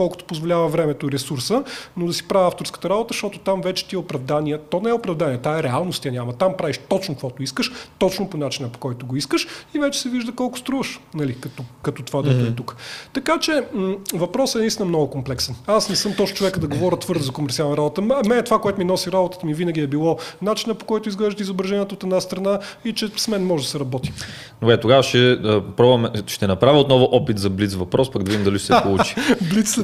колкото 0.00 0.24
позволява 0.24 0.68
времето 0.68 1.06
и 1.06 1.12
ресурса, 1.12 1.64
но 1.96 2.06
да 2.06 2.12
си 2.12 2.28
правя 2.28 2.46
авторската 2.46 2.88
работа, 2.90 3.14
защото 3.14 3.38
там 3.38 3.60
вече 3.60 3.88
ти 3.88 3.94
е 3.94 3.98
оправдание. 3.98 4.58
То 4.58 4.80
не 4.80 4.90
е 4.90 4.92
оправдание, 4.92 5.38
тая 5.38 5.62
реалност 5.62 6.04
я 6.04 6.12
няма. 6.12 6.32
Там 6.32 6.54
правиш 6.58 6.80
точно 6.88 7.14
каквото 7.14 7.42
искаш, 7.42 7.72
точно 7.98 8.30
по 8.30 8.36
начина 8.36 8.68
по 8.68 8.78
който 8.78 9.06
го 9.06 9.16
искаш 9.16 9.46
и 9.74 9.78
вече 9.78 10.00
се 10.00 10.08
вижда 10.08 10.32
колко 10.32 10.58
струваш, 10.58 11.00
нали, 11.14 11.40
като, 11.40 11.62
като 11.82 12.02
това 12.02 12.22
да 12.22 12.30
mm-hmm. 12.30 12.52
е 12.52 12.54
тук. 12.54 12.76
Така 13.12 13.38
че 13.40 13.64
м- 13.74 13.94
въпросът 14.14 14.56
е 14.56 14.58
наистина 14.58 14.88
много 14.88 15.10
комплексен. 15.10 15.54
Аз 15.66 15.88
не 15.88 15.96
съм 15.96 16.14
точно 16.16 16.36
човека 16.36 16.60
да 16.60 16.68
говоря 16.68 16.96
твърдо 16.96 17.22
за 17.22 17.32
комерциална 17.32 17.76
работа. 17.76 18.02
Ме 18.02 18.36
е 18.36 18.42
това, 18.42 18.60
което 18.60 18.78
ми 18.78 18.84
носи 18.84 19.12
работата 19.12 19.46
ми 19.46 19.54
винаги 19.54 19.80
е 19.80 19.86
било 19.86 20.18
начина 20.42 20.74
по 20.74 20.84
който 20.84 21.08
изглежда 21.08 21.42
изображението 21.42 21.94
от 21.94 22.02
една 22.02 22.20
страна 22.20 22.58
и 22.84 22.92
че 22.92 23.08
с 23.16 23.28
мен 23.28 23.46
може 23.46 23.64
да 23.64 23.70
се 23.70 23.80
работи. 23.80 24.12
Добре, 24.60 24.80
тогава 24.80 25.02
ще, 25.02 25.38
пробваме, 25.76 26.10
ще 26.26 26.46
направя 26.46 26.78
отново 26.78 27.08
опит 27.12 27.38
за 27.38 27.50
блиц 27.50 27.74
въпрос, 27.74 28.10
пък 28.10 28.22
да 28.22 28.30
видим 28.30 28.44
дали 28.44 28.58
ще 28.58 28.66
се 28.66 28.82
получи. 28.82 29.14
блиц 29.50 29.78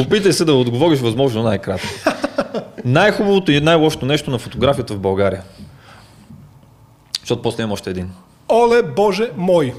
опитай 0.00 0.32
се 0.32 0.44
да 0.44 0.54
отговориш 0.54 1.00
възможно 1.00 1.42
най-кратко. 1.42 1.88
Най-хубавото 2.84 3.52
и 3.52 3.60
най-лошото 3.60 4.06
нещо 4.06 4.30
на 4.30 4.38
фотографията 4.38 4.94
в 4.94 4.98
България. 4.98 5.42
Защото 7.20 7.42
после 7.42 7.62
има 7.62 7.72
още 7.72 7.90
един. 7.90 8.10
Оле, 8.48 8.82
Боже 8.82 9.30
мой! 9.36 9.74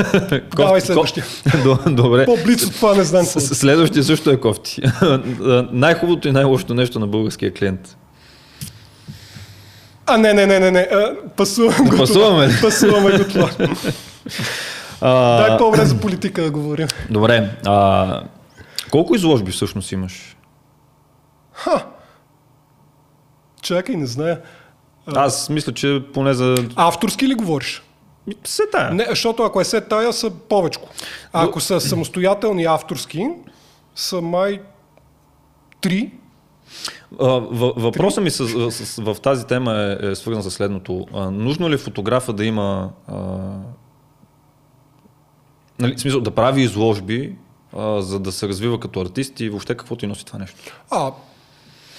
Давай 0.56 0.80
следващия. 0.80 1.24
Добре. 1.86 2.24
По-близо 2.24 2.70
това 2.70 2.94
не 2.94 3.04
знам. 3.04 3.24
Следващия 3.26 4.04
също 4.04 4.30
е 4.30 4.36
кофти. 4.36 4.82
Най-хубавото 5.72 6.28
и 6.28 6.32
най-лошото 6.32 6.74
нещо 6.74 6.98
на 6.98 7.06
българския 7.06 7.54
клиент. 7.54 7.96
А, 10.06 10.18
не, 10.18 10.32
не, 10.32 10.46
не, 10.46 10.60
не, 10.60 10.70
не. 10.70 10.88
Пасувам 11.36 11.88
го 11.88 11.96
Пасуваме 11.96 12.48
това. 12.48 12.60
Пасуваме 12.60 13.18
го 13.18 13.24
това. 13.24 13.50
Дай 15.38 15.58
по-време 15.58 15.86
за 15.86 16.00
политика 16.00 16.42
да 16.42 16.50
говорим. 16.50 16.88
Добре. 17.10 17.50
А, 17.66 18.22
колко 18.92 19.14
изложби 19.14 19.52
всъщност 19.52 19.92
имаш? 19.92 20.36
Ха! 21.52 21.86
Чакай, 23.62 23.96
не 23.96 24.06
зная. 24.06 24.40
Аз 25.06 25.48
мисля, 25.48 25.72
че 25.72 26.04
поне 26.14 26.34
за... 26.34 26.54
Авторски 26.76 27.28
ли 27.28 27.34
говориш? 27.34 27.82
Се 28.44 28.62
тая. 28.72 28.94
Не, 28.94 29.06
защото 29.08 29.42
ако 29.42 29.60
е 29.60 29.64
се 29.64 29.80
тая, 29.80 30.12
са 30.12 30.30
повечко. 30.30 30.88
А 31.32 31.44
ако 31.44 31.60
са 31.60 31.80
самостоятелни 31.80 32.64
авторски, 32.64 33.28
са 33.94 34.20
май 34.20 34.62
три. 35.80 36.12
Въпросът 37.76 38.24
ми 38.24 38.30
с, 38.30 38.70
с, 38.70 39.02
в 39.02 39.16
тази 39.22 39.46
тема 39.46 39.96
е, 40.02 40.06
е 40.06 40.14
свързан 40.14 40.42
с 40.42 40.50
следното. 40.50 41.06
А, 41.14 41.30
нужно 41.30 41.70
ли 41.70 41.78
фотографа 41.78 42.32
да 42.32 42.44
има 42.44 42.90
а, 43.06 43.16
нали, 45.78 45.98
смисъл, 45.98 46.20
да 46.20 46.30
прави 46.30 46.62
изложби, 46.62 47.36
а, 47.76 48.02
за 48.02 48.20
да 48.20 48.32
се 48.32 48.48
развива 48.48 48.80
като 48.80 49.00
артист 49.00 49.40
и 49.40 49.48
въобще 49.48 49.74
какво 49.74 49.96
ти 49.96 50.06
носи 50.06 50.24
това 50.24 50.38
нещо? 50.38 50.56
А, 50.90 51.12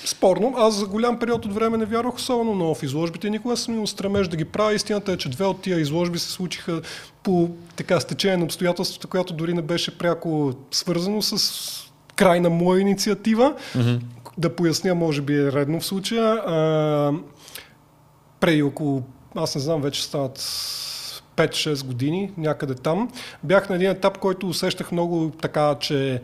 Спорно. 0.06 0.54
Аз 0.58 0.76
за 0.76 0.86
голям 0.86 1.20
период 1.20 1.46
от 1.46 1.54
време 1.54 1.78
не 1.78 1.86
вярвах 1.86 2.16
особено 2.16 2.54
много 2.54 2.76
в 2.76 2.84
изложбите. 2.84 3.30
Никога 3.30 3.58
съм 3.58 3.74
имал 3.74 3.88
стремеж 3.88 4.28
да 4.28 4.38
ги 4.38 4.46
правя. 4.46 4.74
Истината 4.74 5.12
е, 5.12 5.18
че 5.18 5.30
две 5.30 5.46
от 5.46 5.62
тия 5.62 5.80
изложби 5.80 6.20
се 6.20 6.32
случиха 6.32 6.82
по 7.24 7.50
така 7.76 8.00
стечение 8.00 8.38
на 8.38 8.44
обстоятелствата, 8.44 9.08
която 9.08 9.34
дори 9.34 9.54
не 9.54 9.62
беше 9.62 9.98
пряко 9.98 10.54
свързано 10.72 11.22
с 11.22 11.92
край 12.16 12.40
на 12.40 12.50
моя 12.50 12.82
инициатива. 12.82 13.56
Mm-hmm. 13.76 14.00
Да 14.38 14.56
поясня, 14.56 14.96
може 14.96 15.22
би 15.22 15.34
е 15.38 15.52
редно 15.52 15.80
в 15.80 15.86
случая. 15.86 16.34
А, 16.34 17.12
преди 18.40 18.64
около, 18.64 19.04
аз 19.36 19.56
не 19.56 19.62
знам, 19.62 19.82
вече 19.82 20.04
стават 20.04 20.40
5-6 21.36 21.86
години, 21.86 22.32
някъде 22.38 22.76
там. 22.76 23.12
Бях 23.44 23.70
на 23.70 23.76
един 23.76 23.90
етап, 23.90 24.18
който 24.18 24.50
усещах 24.50 24.92
много 24.92 25.32
така, 25.42 25.76
че 25.80 26.22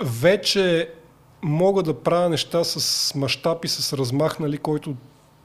вече 0.00 0.90
мога 1.42 1.82
да 1.82 2.02
правя 2.02 2.28
неща 2.28 2.64
с 2.64 3.14
мащаб 3.14 3.64
и 3.64 3.68
с 3.68 3.92
размах, 3.92 4.38
нали, 4.38 4.58
който 4.58 4.94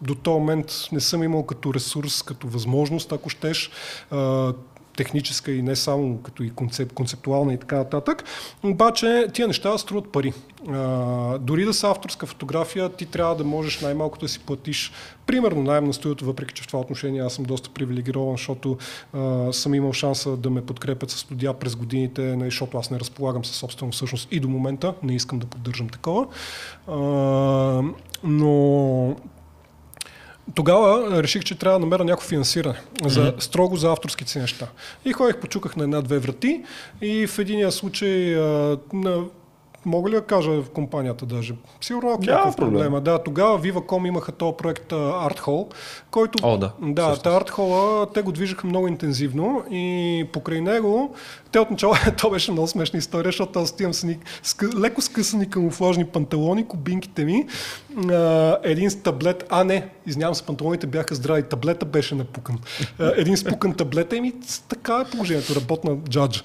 до 0.02 0.16
този 0.16 0.40
момент 0.40 0.72
не 0.92 1.00
съм 1.00 1.24
имал 1.24 1.44
като 1.44 1.74
ресурс, 1.74 2.22
като 2.22 2.48
възможност, 2.48 3.12
ако 3.12 3.30
щеш, 3.30 3.72
техническа 4.98 5.52
и 5.52 5.62
не 5.62 5.76
само 5.76 6.18
като 6.18 6.44
и 6.44 6.50
концеп, 6.50 6.94
концептуална 6.94 7.54
и 7.54 7.58
така 7.58 7.78
нататък. 7.78 8.24
Обаче 8.64 9.28
тия 9.34 9.48
неща 9.48 9.78
струват 9.78 10.12
пари. 10.12 10.34
А, 10.70 11.38
дори 11.38 11.66
да 11.66 11.74
са 11.74 11.90
авторска 11.90 12.26
фотография, 12.26 12.90
ти 12.90 13.06
трябва 13.06 13.36
да 13.36 13.44
можеш 13.44 13.82
най-малко 13.82 14.20
да 14.20 14.28
си 14.28 14.40
платиш 14.40 14.92
примерно 15.28 15.64
найем 15.64 15.86
на 15.86 15.94
студиото, 15.94 16.26
въпреки 16.26 16.54
че 16.54 16.64
в 16.64 16.68
това 16.68 16.80
отношение 16.80 17.22
аз 17.22 17.34
съм 17.34 17.46
доста 17.46 17.70
привилегирован, 17.70 18.34
защото 18.34 18.78
а, 19.14 19.54
съм 19.54 19.74
имал 19.74 19.94
шанса 19.94 20.38
да 20.38 20.50
ме 20.50 20.66
подкрепят 20.66 21.10
с 21.10 21.18
студия 21.18 21.54
през 21.54 21.76
годините, 21.76 22.22
нали, 22.22 22.50
защото 22.50 22.78
аз 22.78 22.92
не 22.92 23.00
разполагам 23.00 23.46
със 23.46 23.56
собствено 23.56 23.92
всъщност 23.92 24.28
и 24.32 24.40
до 24.40 24.48
момента, 24.48 24.94
не 25.04 25.16
искам 25.16 25.40
да 25.40 25.46
поддържам 25.46 25.90
такова. 25.90 26.28
А, 26.88 26.96
но 28.24 29.16
тогава 30.56 31.24
реших, 31.24 31.44
че 31.44 31.56
трябва 31.56 31.80
да 31.80 31.86
намеря 31.86 32.04
някакво 32.04 32.28
финансиране, 32.28 32.80
за, 33.06 33.22
mm-hmm. 33.22 33.40
строго 33.40 33.76
за 33.76 33.92
авторските 33.92 34.32
си 34.32 34.40
неща. 34.40 34.68
И 35.06 35.14
ходих, 35.14 35.38
почуках 35.38 35.76
на 35.76 35.84
една-две 35.84 36.20
врати 36.20 36.64
и 37.02 37.28
в 37.28 37.40
единия 37.40 37.72
случай 37.72 38.36
а, 38.36 38.78
на 38.94 39.24
Мога 39.88 40.10
ли 40.10 40.14
да 40.14 40.22
кажа 40.22 40.52
в 40.52 40.70
компанията 40.70 41.26
даже? 41.26 41.56
Сигурно 41.82 42.12
ако 42.12 42.22
Няма 42.22 42.38
някакъв 42.38 42.56
проблем. 42.56 42.74
проблема. 42.74 43.02
Да, 43.02 43.24
тогава 43.24 43.60
Viva.com 43.60 44.08
имаха 44.08 44.32
този 44.32 44.54
проект 44.58 44.92
Art 44.92 45.40
Hall, 45.40 45.74
който... 46.12 46.48
О, 46.48 46.58
да. 46.58 46.72
Да, 46.82 47.16
та 47.18 47.30
Art 47.40 47.50
Hall, 47.50 48.14
те 48.14 48.22
го 48.22 48.32
движиха 48.32 48.68
много 48.68 48.88
интензивно 48.88 49.64
и 49.72 50.26
покрай 50.34 50.62
него, 50.62 51.16
те 51.52 51.60
отначало, 51.60 51.94
то 52.18 52.30
беше 52.30 52.52
много 52.52 52.68
смешна 52.68 53.00
история, 53.00 53.28
защото 53.28 53.60
аз 53.60 53.72
отивам 53.72 53.94
с 53.94 54.04
ни, 54.04 54.18
ска, 54.44 54.70
леко 54.80 55.02
скъсани 55.02 55.50
камуфлажни 55.50 56.06
панталони, 56.06 56.68
кубинките 56.68 57.26
ми, 57.26 57.46
а, 58.10 58.58
един 58.64 58.90
таблет, 59.04 59.46
а 59.50 59.64
не, 59.64 59.90
извинявам 60.06 60.36
се, 60.36 60.44
панталоните 60.44 60.88
бяха 60.88 61.16
здрави, 61.16 61.44
таблета 61.44 61.86
беше 61.86 62.16
напукан. 62.16 62.60
А, 63.00 63.14
един 63.18 63.38
спукан 63.38 63.74
таблета 63.74 64.16
и 64.16 64.22
ми 64.22 64.34
така 64.70 65.06
е 65.08 65.12
положението, 65.12 65.56
работна 65.56 65.98
джадж. 66.10 66.44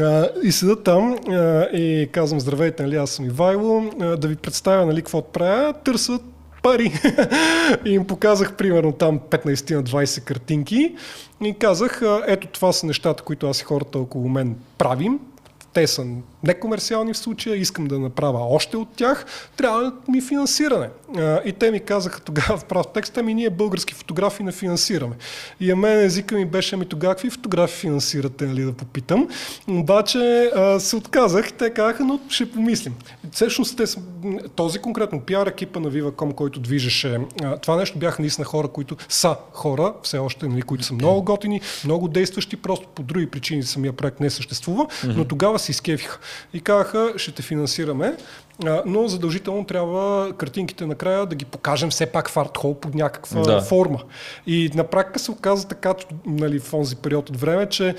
А, 0.00 0.28
и 0.42 0.52
седа 0.52 0.82
там 0.82 1.16
а, 1.28 1.64
и 1.72 2.08
казвам, 2.12 2.40
здравейте, 2.40 2.81
нали, 2.82 2.96
аз 2.96 3.10
съм 3.10 3.24
Ивайло, 3.24 3.90
да 4.18 4.28
ви 4.28 4.36
представя, 4.36 4.86
нали, 4.86 5.02
какво 5.02 5.22
правя, 5.22 5.72
търсят 5.72 6.22
пари. 6.62 6.92
и 7.84 7.90
им 7.90 8.06
показах 8.06 8.56
примерно 8.56 8.92
там 8.92 9.20
15 9.20 9.74
на 9.74 9.82
20 9.82 10.24
картинки 10.24 10.94
и 11.44 11.54
казах, 11.58 12.02
ето 12.26 12.46
това 12.46 12.72
са 12.72 12.86
нещата, 12.86 13.22
които 13.22 13.48
аз 13.48 13.60
и 13.60 13.64
хората 13.64 13.98
около 13.98 14.28
мен 14.28 14.56
правим. 14.78 15.20
Те 15.72 15.86
са 15.86 16.06
некомерциални 16.42 17.12
в 17.12 17.18
случая, 17.18 17.56
искам 17.56 17.86
да 17.86 17.98
направя 17.98 18.38
още 18.38 18.76
от 18.76 18.88
тях, 18.96 19.26
трябва 19.56 19.82
да 19.82 19.92
ми 20.08 20.20
финансиране. 20.20 20.88
И 21.44 21.52
те 21.52 21.70
ми 21.70 21.80
казаха 21.80 22.20
тогава 22.20 22.56
в 22.56 22.64
прав 22.68 22.86
текст, 22.94 23.18
ами 23.18 23.34
ние 23.34 23.50
български 23.50 23.94
фотографи 23.94 24.42
не 24.42 24.52
финансираме. 24.52 25.14
И 25.60 25.70
а 25.70 25.76
мен 25.76 26.00
езика 26.00 26.34
ми 26.34 26.46
беше, 26.46 26.74
ами 26.74 26.84
тогава 26.84 27.14
какви 27.14 27.30
фотографи 27.30 27.80
финансирате, 27.80 28.46
нали, 28.46 28.62
да 28.62 28.72
попитам. 28.72 29.28
Обаче 29.68 30.50
се 30.78 30.96
отказах, 30.96 31.52
те 31.52 31.70
казаха, 31.70 32.04
но 32.04 32.20
ще 32.28 32.50
помислим. 32.50 32.94
Всъщност 33.32 33.76
те, 33.76 33.84
този 34.56 34.78
конкретно 34.78 35.20
пиар 35.20 35.46
екипа 35.46 35.80
на 35.80 35.90
Viva.com, 35.90 36.34
който 36.34 36.60
движеше 36.60 37.20
това 37.62 37.76
нещо, 37.76 37.98
бяха 37.98 38.22
наистина 38.22 38.44
хора, 38.44 38.68
които 38.68 38.96
са 39.08 39.36
хора, 39.52 39.94
все 40.02 40.18
още, 40.18 40.48
нали, 40.48 40.62
които 40.62 40.84
са 40.84 40.94
много 40.94 41.22
готини, 41.22 41.60
много 41.84 42.08
действащи, 42.08 42.56
просто 42.56 42.88
по 42.88 43.02
други 43.02 43.26
причини 43.26 43.62
самия 43.62 43.92
проект 43.92 44.20
не 44.20 44.30
съществува, 44.30 44.86
но 45.04 45.24
тогава 45.24 45.58
се 45.62 45.70
изкефиха 45.70 46.18
и 46.54 46.60
казаха, 46.60 47.12
ще 47.16 47.32
те 47.32 47.42
финансираме, 47.42 48.16
но 48.86 49.08
задължително 49.08 49.64
трябва 49.64 50.32
картинките 50.32 50.86
накрая 50.86 51.26
да 51.26 51.34
ги 51.34 51.44
покажем 51.44 51.90
все 51.90 52.06
пак 52.06 52.28
в 52.28 52.36
арт-хол 52.36 52.74
под 52.74 52.94
някаква 52.94 53.40
Да. 53.42 53.60
форма. 53.60 53.98
И 54.46 54.70
на 54.74 54.84
практика 54.84 55.18
се 55.18 55.30
оказа 55.30 55.68
така, 55.68 55.94
нали, 56.26 56.58
в 56.60 56.70
този 56.70 56.96
период 56.96 57.30
от 57.30 57.36
време, 57.36 57.68
че 57.68 57.94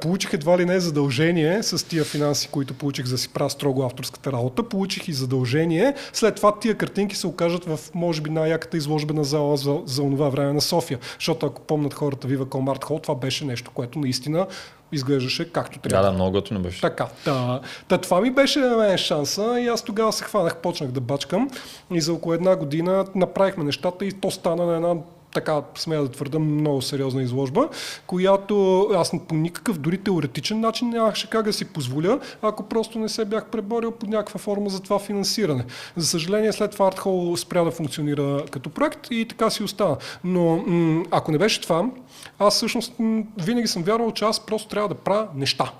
получих 0.00 0.32
едва 0.32 0.58
ли 0.58 0.64
не 0.64 0.80
задължение 0.80 1.62
с 1.62 1.88
тия 1.88 2.04
финанси, 2.04 2.48
които 2.48 2.74
получих 2.74 3.06
за 3.06 3.14
да 3.14 3.18
си 3.18 3.28
правя 3.28 3.50
строго 3.50 3.82
авторската 3.82 4.32
работа, 4.32 4.62
получих 4.62 5.08
и 5.08 5.12
задължение. 5.12 5.94
След 6.12 6.34
това 6.36 6.58
тия 6.58 6.74
картинки 6.74 7.16
се 7.16 7.26
окажат 7.26 7.64
в, 7.64 7.78
може 7.94 8.20
би, 8.20 8.30
най-яката 8.30 8.76
изложбена 8.76 9.24
зала 9.24 9.56
за, 9.56 9.78
за 9.86 10.02
това 10.02 10.28
време 10.28 10.52
на 10.52 10.60
София. 10.60 10.98
Защото 11.18 11.46
ако 11.46 11.62
помнят 11.62 11.94
хората 11.94 12.28
Com 12.44 12.78
Art 12.78 12.84
Hall, 12.84 13.02
това 13.02 13.14
беше 13.14 13.44
нещо, 13.44 13.70
което 13.74 13.98
наистина 13.98 14.46
изглеждаше 14.92 15.52
както 15.52 15.78
Да, 15.82 15.88
трябва. 15.88 16.06
да, 16.06 16.12
много 16.12 16.32
готино 16.32 16.60
беше. 16.60 16.80
Така, 16.80 17.06
та, 17.24 17.60
та 17.88 17.98
това 17.98 18.20
ми 18.20 18.30
беше 18.30 18.58
на 18.58 18.76
мен 18.76 18.98
шанса 18.98 19.60
и 19.60 19.68
аз 19.68 19.83
тогава 19.84 20.12
се 20.12 20.24
хванах, 20.24 20.56
почнах 20.56 20.90
да 20.90 21.00
бачкам 21.00 21.50
и 21.92 22.00
за 22.00 22.12
около 22.12 22.34
една 22.34 22.56
година 22.56 23.04
направихме 23.14 23.64
нещата 23.64 24.04
и 24.04 24.12
то 24.12 24.30
стана 24.30 24.66
на 24.66 24.76
една 24.76 24.94
така, 25.34 25.62
смея 25.74 26.02
да 26.02 26.08
твърда, 26.08 26.38
много 26.38 26.82
сериозна 26.82 27.22
изложба, 27.22 27.68
която 28.06 28.82
аз 28.94 29.12
по 29.28 29.34
никакъв, 29.34 29.78
дори 29.78 29.98
теоретичен 29.98 30.60
начин 30.60 30.88
нямаше 30.88 31.30
как 31.30 31.44
да 31.44 31.52
си 31.52 31.64
позволя, 31.64 32.18
ако 32.42 32.62
просто 32.62 32.98
не 32.98 33.08
се 33.08 33.24
бях 33.24 33.46
преборил 33.46 33.90
под 33.90 34.08
някаква 34.08 34.38
форма 34.38 34.70
за 34.70 34.80
това 34.80 34.98
финансиране. 34.98 35.64
За 35.96 36.06
съжаление, 36.06 36.52
след 36.52 36.70
това 36.70 36.90
ArtHall 36.90 37.36
спря 37.36 37.64
да 37.64 37.70
функционира 37.70 38.44
като 38.50 38.70
проект 38.70 39.08
и 39.10 39.26
така 39.28 39.50
си 39.50 39.62
остана. 39.62 39.96
Но 40.24 40.56
м- 40.56 41.04
ако 41.10 41.32
не 41.32 41.38
беше 41.38 41.60
това, 41.60 41.90
аз 42.38 42.54
всъщност 42.54 42.98
м- 42.98 43.22
винаги 43.38 43.68
съм 43.68 43.82
вярвал, 43.82 44.10
че 44.10 44.24
аз 44.24 44.46
просто 44.46 44.68
трябва 44.68 44.88
да 44.88 44.94
правя 44.94 45.28
неща. 45.34 45.72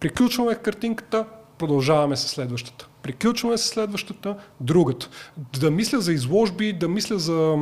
Приключваме 0.00 0.54
картинката, 0.54 1.24
продължаваме 1.58 2.16
с 2.16 2.28
следващата. 2.28 2.89
Приключваме 3.02 3.58
с 3.58 3.62
следващата, 3.62 4.36
другата. 4.60 5.08
Да 5.60 5.70
мисля 5.70 6.00
за 6.00 6.12
изложби, 6.12 6.72
да 6.72 6.88
мисля 6.88 7.18
за 7.18 7.56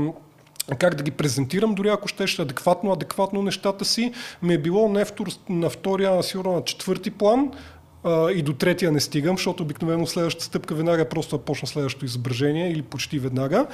как 0.78 0.94
да 0.94 1.02
ги 1.02 1.10
презентирам, 1.10 1.74
дори 1.74 1.88
ако 1.88 2.08
щеше 2.08 2.42
адекватно, 2.42 2.92
адекватно 2.92 3.42
нещата 3.42 3.84
си, 3.84 4.12
ми 4.42 4.54
е 4.54 4.58
било 4.58 4.88
не 4.88 5.04
втор, 5.04 5.26
на 5.48 5.70
втория, 5.70 6.18
а 6.18 6.22
сигурно 6.22 6.52
на 6.52 6.64
четвърти 6.64 7.10
план, 7.10 7.50
а, 8.04 8.30
и 8.30 8.42
до 8.42 8.52
третия 8.52 8.92
не 8.92 9.00
стигам, 9.00 9.36
защото 9.36 9.62
обикновено 9.62 10.06
следващата 10.06 10.44
стъпка 10.44 10.74
веднага 10.74 11.02
е 11.02 11.08
просто 11.08 11.38
да 11.38 11.44
почна 11.44 11.68
следващото 11.68 12.04
изображение 12.04 12.70
или 12.70 12.82
почти 12.82 13.18
веднага. 13.18 13.66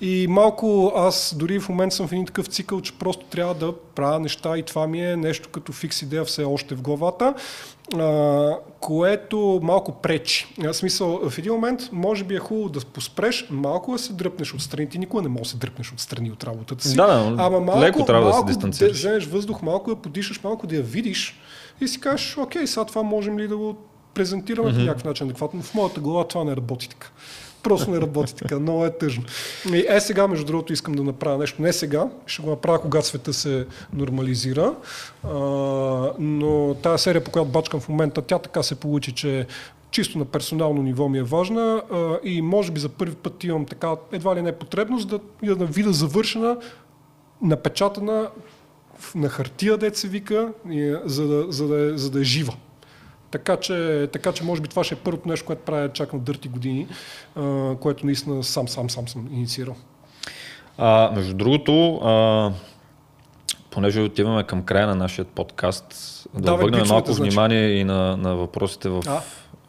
И 0.00 0.26
малко 0.28 0.92
аз 0.96 1.34
дори 1.38 1.60
в 1.60 1.68
момента 1.68 1.96
съм 1.96 2.08
в 2.08 2.12
един 2.12 2.26
такъв 2.26 2.46
цикъл, 2.46 2.80
че 2.80 2.92
просто 2.98 3.24
трябва 3.24 3.54
да 3.54 3.72
правя 3.94 4.20
неща 4.20 4.58
и 4.58 4.62
това 4.62 4.86
ми 4.86 5.06
е 5.06 5.16
нещо 5.16 5.48
като 5.48 5.72
фикс 5.72 6.02
идея 6.02 6.24
все 6.24 6.44
още 6.44 6.74
в 6.74 6.82
главата, 6.82 7.34
а, 7.98 8.50
което 8.80 9.60
малко 9.62 9.92
пречи. 9.92 10.54
В 10.58 10.74
смисъл, 10.74 11.30
в 11.30 11.38
един 11.38 11.52
момент 11.52 11.88
може 11.92 12.24
би 12.24 12.34
е 12.34 12.38
хубаво 12.38 12.68
да 12.68 12.80
поспреш, 12.80 13.46
малко 13.50 13.92
да 13.92 13.98
се 13.98 14.12
дръпнеш 14.12 14.54
отстрани. 14.54 14.88
Ти 14.88 14.98
никога 14.98 15.22
не 15.22 15.28
можеш 15.28 15.46
да 15.46 15.50
се 15.50 15.56
дръпнеш 15.56 15.92
отстрани 15.92 16.30
от 16.30 16.44
работата 16.44 16.88
си. 16.88 16.96
Да, 16.96 17.06
да, 17.06 17.42
Ама 17.42 17.60
малко, 17.60 17.80
леко 17.80 18.04
трябва 18.04 18.26
да 18.26 18.32
се 18.32 18.36
малко 18.36 18.48
дистанцираш. 18.48 18.92
Да 18.92 18.98
вземеш 18.98 19.26
въздух, 19.26 19.62
малко 19.62 19.90
да 19.90 19.96
подишаш, 19.96 20.42
малко 20.44 20.66
да 20.66 20.76
я 20.76 20.82
видиш 20.82 21.40
и 21.82 21.88
си 21.88 22.00
кажеш, 22.00 22.38
окей, 22.38 22.66
сега 22.66 22.84
това 22.84 23.02
можем 23.02 23.38
ли 23.38 23.48
да 23.48 23.56
го 23.56 23.76
презентираме 24.14 24.70
mm-hmm. 24.70 24.74
по 24.74 24.80
някакъв 24.80 25.04
начин 25.04 25.26
адекватно. 25.26 25.62
В 25.62 25.74
моята 25.74 26.00
глава 26.00 26.28
това 26.28 26.44
не 26.44 26.56
работи 26.56 26.88
така. 26.88 27.08
Просто 27.62 27.90
не 27.90 28.00
работи 28.00 28.34
така, 28.34 28.58
много 28.58 28.86
е 28.86 28.98
тъжно. 28.98 29.24
И 29.72 29.86
е 29.88 30.00
сега, 30.00 30.28
между 30.28 30.46
другото, 30.46 30.72
искам 30.72 30.94
да 30.94 31.02
направя 31.02 31.38
нещо. 31.38 31.62
Не 31.62 31.72
сега, 31.72 32.08
ще 32.26 32.42
го 32.42 32.50
направя, 32.50 32.80
когато 32.80 33.06
света 33.06 33.32
се 33.32 33.66
нормализира. 33.92 34.74
А, 35.24 35.30
но 36.18 36.74
тази 36.74 37.02
серия, 37.02 37.24
по 37.24 37.30
която 37.30 37.50
бачкам 37.50 37.80
в 37.80 37.88
момента, 37.88 38.22
тя 38.22 38.38
така 38.38 38.62
се 38.62 38.74
получи, 38.74 39.12
че 39.12 39.46
чисто 39.90 40.18
на 40.18 40.24
персонално 40.24 40.82
ниво 40.82 41.08
ми 41.08 41.18
е 41.18 41.22
важна 41.22 41.82
а, 41.92 42.18
и 42.24 42.42
може 42.42 42.72
би 42.72 42.80
за 42.80 42.88
първи 42.88 43.14
път 43.14 43.44
имам 43.44 43.66
така 43.66 43.94
едва 44.12 44.36
ли 44.36 44.42
не 44.42 44.52
потребност 44.52 45.08
да 45.08 45.20
я 45.42 45.56
да 45.56 45.66
видя 45.66 45.92
завършена, 45.92 46.56
напечатана 47.42 48.28
на 49.14 49.28
хартия, 49.28 49.76
дет 49.76 49.96
се 49.96 50.08
вика, 50.08 50.48
за, 51.04 51.26
да, 51.26 51.52
за, 51.52 51.68
да, 51.68 51.80
е- 51.80 51.96
за 51.96 52.10
да 52.10 52.20
е 52.20 52.24
жива. 52.24 52.54
Така 53.30 53.56
че, 53.56 54.08
така 54.12 54.32
че 54.32 54.44
може 54.44 54.60
би 54.60 54.68
това 54.68 54.84
ще 54.84 54.94
е 54.94 54.98
първото 54.98 55.28
нещо, 55.28 55.46
което 55.46 55.62
правя 55.62 55.92
чак 55.92 56.12
на 56.12 56.18
дърти 56.18 56.48
години, 56.48 56.86
а, 57.36 57.74
което 57.80 58.06
наистина 58.06 58.44
сам, 58.44 58.68
сам, 58.68 58.90
сам 58.90 59.08
съм 59.08 59.28
инициирал. 59.32 59.76
А, 60.78 61.10
между 61.14 61.34
другото, 61.34 61.96
а, 61.96 62.52
понеже 63.70 64.00
отиваме 64.00 64.44
към 64.44 64.62
края 64.62 64.86
на 64.86 64.94
нашия 64.94 65.24
подкаст, 65.24 65.86
да 66.34 66.40
Давай 66.40 66.64
обърнем 66.66 66.88
малко 66.88 67.12
значи. 67.12 67.30
внимание 67.30 67.68
и 67.68 67.84
на, 67.84 68.16
на 68.16 68.36
въпросите 68.36 68.88
в, 68.88 69.02
А. 69.06 69.20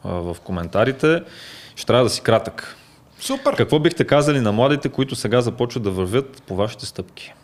а, 0.04 0.08
в 0.08 0.36
коментарите, 0.44 1.22
ще 1.76 1.86
трябва 1.86 2.04
да 2.04 2.10
си 2.10 2.20
кратък. 2.20 2.76
Супер! 3.20 3.56
Какво 3.56 3.78
бихте 3.78 4.04
казали 4.04 4.40
на 4.40 4.52
младите, 4.52 4.88
които 4.88 5.16
сега 5.16 5.40
започват 5.40 5.82
да 5.82 5.90
вървят 5.90 6.42
по 6.46 6.56
вашите 6.56 6.86
стъпки? 6.86 7.34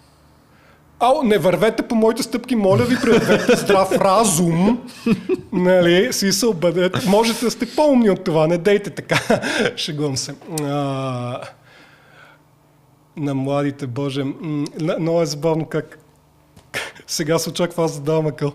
Ау, 1.01 1.23
не 1.23 1.39
вървете 1.39 1.83
по 1.83 1.95
моите 1.95 2.23
стъпки, 2.23 2.57
моля 2.57 2.85
ви, 2.85 2.97
проявете 3.01 3.57
здрав 3.57 3.93
разум. 3.93 4.89
нали, 5.53 6.13
смисъл, 6.13 6.53
бъдете. 6.53 7.09
Можете 7.09 7.45
да 7.45 7.51
сте 7.51 7.67
по-умни 7.77 8.11
от 8.11 8.25
това, 8.25 8.47
не 8.47 8.59
дейте 8.59 8.91
така. 8.91 9.21
Шегувам 9.77 10.17
се. 10.17 10.35
А, 10.63 11.41
на 13.17 13.35
младите, 13.35 13.87
боже. 13.87 14.25
Много 14.99 15.23
е 15.23 15.27
забавно 15.27 15.67
как 15.67 15.99
сега 17.07 17.39
се 17.39 17.51
очаква 17.51 17.85
аз 17.85 17.95
да 17.95 18.01
давам 18.01 18.27
акъл. 18.27 18.53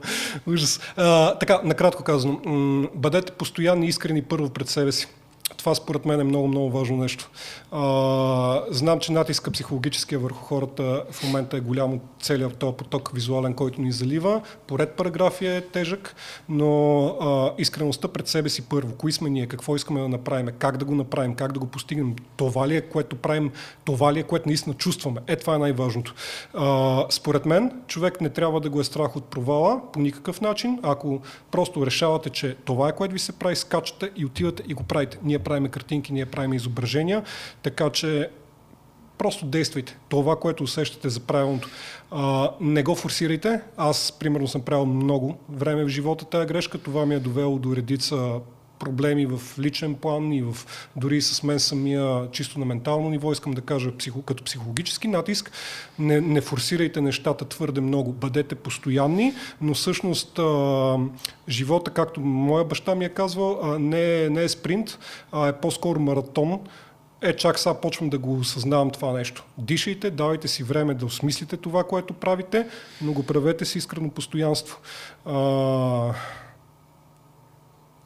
Ужас. 0.48 0.80
А, 0.96 1.36
така, 1.36 1.62
накратко 1.64 2.04
казано, 2.04 2.40
м, 2.46 2.88
бъдете 2.96 3.32
постоянни 3.32 3.88
искрени 3.88 4.22
първо 4.22 4.50
пред 4.50 4.70
себе 4.70 4.92
си. 4.92 5.08
Това 5.58 5.76
според 5.76 6.06
мен 6.06 6.20
е 6.20 6.24
много, 6.24 6.48
много 6.48 6.70
важно 6.70 6.98
нещо. 6.98 7.30
А, 7.72 8.62
знам, 8.70 9.00
че 9.00 9.12
натиска 9.12 9.52
психологическия 9.52 10.20
върху 10.20 10.46
хората 10.46 11.04
в 11.12 11.24
момента 11.24 11.58
е 11.58 11.60
голям 11.60 11.94
от 11.94 12.02
целият 12.22 12.58
този 12.58 12.76
поток 12.78 13.12
визуален, 13.14 13.54
който 13.54 13.82
ни 13.82 13.92
залива. 13.92 14.42
Поред 14.68 14.92
параграфи 14.92 15.48
е 15.48 15.62
тежък, 15.62 16.16
но 16.50 17.06
а, 17.06 17.54
искреността 17.58 18.08
пред 18.08 18.28
себе 18.28 18.50
си 18.50 18.62
първо. 18.62 18.96
Кои 18.96 19.12
сме 19.12 19.30
ние, 19.30 19.48
какво 19.48 19.76
искаме 19.76 20.02
да 20.02 20.10
направим, 20.10 20.48
как 20.60 20.78
да 20.78 20.86
го 20.86 20.96
направим, 20.96 21.36
как 21.36 21.52
да 21.52 21.60
го 21.60 21.68
постигнем, 21.68 22.16
това 22.38 22.68
ли 22.68 22.76
е, 22.76 22.82
което 22.82 23.16
правим, 23.16 23.52
това 23.86 24.14
ли 24.14 24.20
е, 24.20 24.24
което 24.24 24.50
наистина 24.50 24.76
чувстваме. 24.76 25.22
Е, 25.28 25.36
това 25.36 25.56
е 25.56 25.60
най-важното. 25.60 26.14
А, 26.54 27.06
според 27.10 27.46
мен, 27.46 27.72
човек 27.88 28.22
не 28.22 28.30
трябва 28.30 28.62
да 28.62 28.70
го 28.70 28.80
е 28.80 28.84
страх 28.84 29.16
от 29.16 29.24
провала 29.24 29.82
по 29.94 30.00
никакъв 30.00 30.42
начин. 30.42 30.80
Ако 30.84 31.22
просто 31.52 31.86
решавате, 31.86 32.30
че 32.30 32.56
това 32.66 32.90
е, 32.90 32.96
което 32.96 33.14
ви 33.14 33.20
се 33.20 33.32
прави, 33.32 33.56
скачате 33.56 34.12
и 34.16 34.26
отивате 34.26 34.64
и 34.68 34.74
го 34.74 34.84
правите. 34.84 35.20
Ние 35.24 35.35
правиме 35.40 35.70
картинки, 35.70 36.14
ние 36.14 36.26
правиме 36.26 36.56
изображения, 36.56 37.24
така 37.64 37.90
че 37.90 38.30
просто 39.18 39.46
действайте. 39.46 39.98
Това, 40.10 40.40
което 40.40 40.64
усещате 40.64 41.10
за 41.10 41.20
правилното. 41.20 41.70
А, 42.12 42.52
не 42.62 42.84
го 42.84 42.96
форсирайте. 42.96 43.62
Аз, 43.78 44.12
примерно, 44.20 44.48
съм 44.48 44.62
правил 44.62 44.86
много 44.86 45.38
време 45.50 45.84
в 45.84 45.88
живота 45.88 46.26
тази 46.26 46.48
грешка. 46.48 46.78
Това 46.78 47.06
ми 47.06 47.16
е 47.16 47.20
довело 47.20 47.60
до 47.60 47.76
редица 47.76 48.40
проблеми 48.80 49.26
в 49.26 49.60
личен 49.60 49.96
план 49.96 50.34
и 50.34 50.42
в, 50.42 50.56
дори 50.96 51.22
с 51.22 51.44
мен 51.44 51.60
самия 51.60 52.32
чисто 52.32 52.60
на 52.60 52.66
ментално 52.66 53.10
ниво, 53.10 53.32
искам 53.32 53.54
да 53.54 53.62
кажа 53.62 53.98
психо, 53.98 54.22
като 54.22 54.44
психологически 54.44 55.08
натиск, 55.08 55.52
не, 56.00 56.22
не 56.22 56.42
форсирайте 56.42 57.02
нещата 57.02 57.46
твърде 57.46 57.82
много, 57.82 58.14
бъдете 58.14 58.56
постоянни, 58.56 59.34
но 59.62 59.74
всъщност 59.74 60.40
а, 60.40 60.98
живота, 61.50 61.92
както 61.92 62.22
моя 62.22 62.66
баща 62.66 62.96
ми 62.96 63.06
е 63.06 63.10
казвал, 63.10 63.60
а, 63.64 63.80
не, 63.80 64.24
е, 64.24 64.30
не 64.30 64.44
е 64.44 64.50
спринт, 64.50 65.00
а 65.32 65.48
е 65.48 65.54
по-скоро 65.54 66.00
маратон, 66.00 66.60
е, 67.22 67.36
чак 67.36 67.60
сега 67.60 67.74
почвам 67.74 68.10
да 68.10 68.18
го 68.18 68.38
осъзнавам 68.38 68.90
това 68.90 69.14
нещо. 69.14 69.44
Дишайте, 69.58 70.12
давайте 70.12 70.48
си 70.48 70.64
време 70.64 70.94
да 70.94 71.06
осмислите 71.06 71.58
това, 71.58 71.84
което 71.84 72.14
правите, 72.14 72.68
но 73.02 73.14
го 73.14 73.24
правете 73.24 73.66
с 73.66 73.76
искрено 73.76 74.10
постоянство. 74.10 74.80
А, 75.26 76.14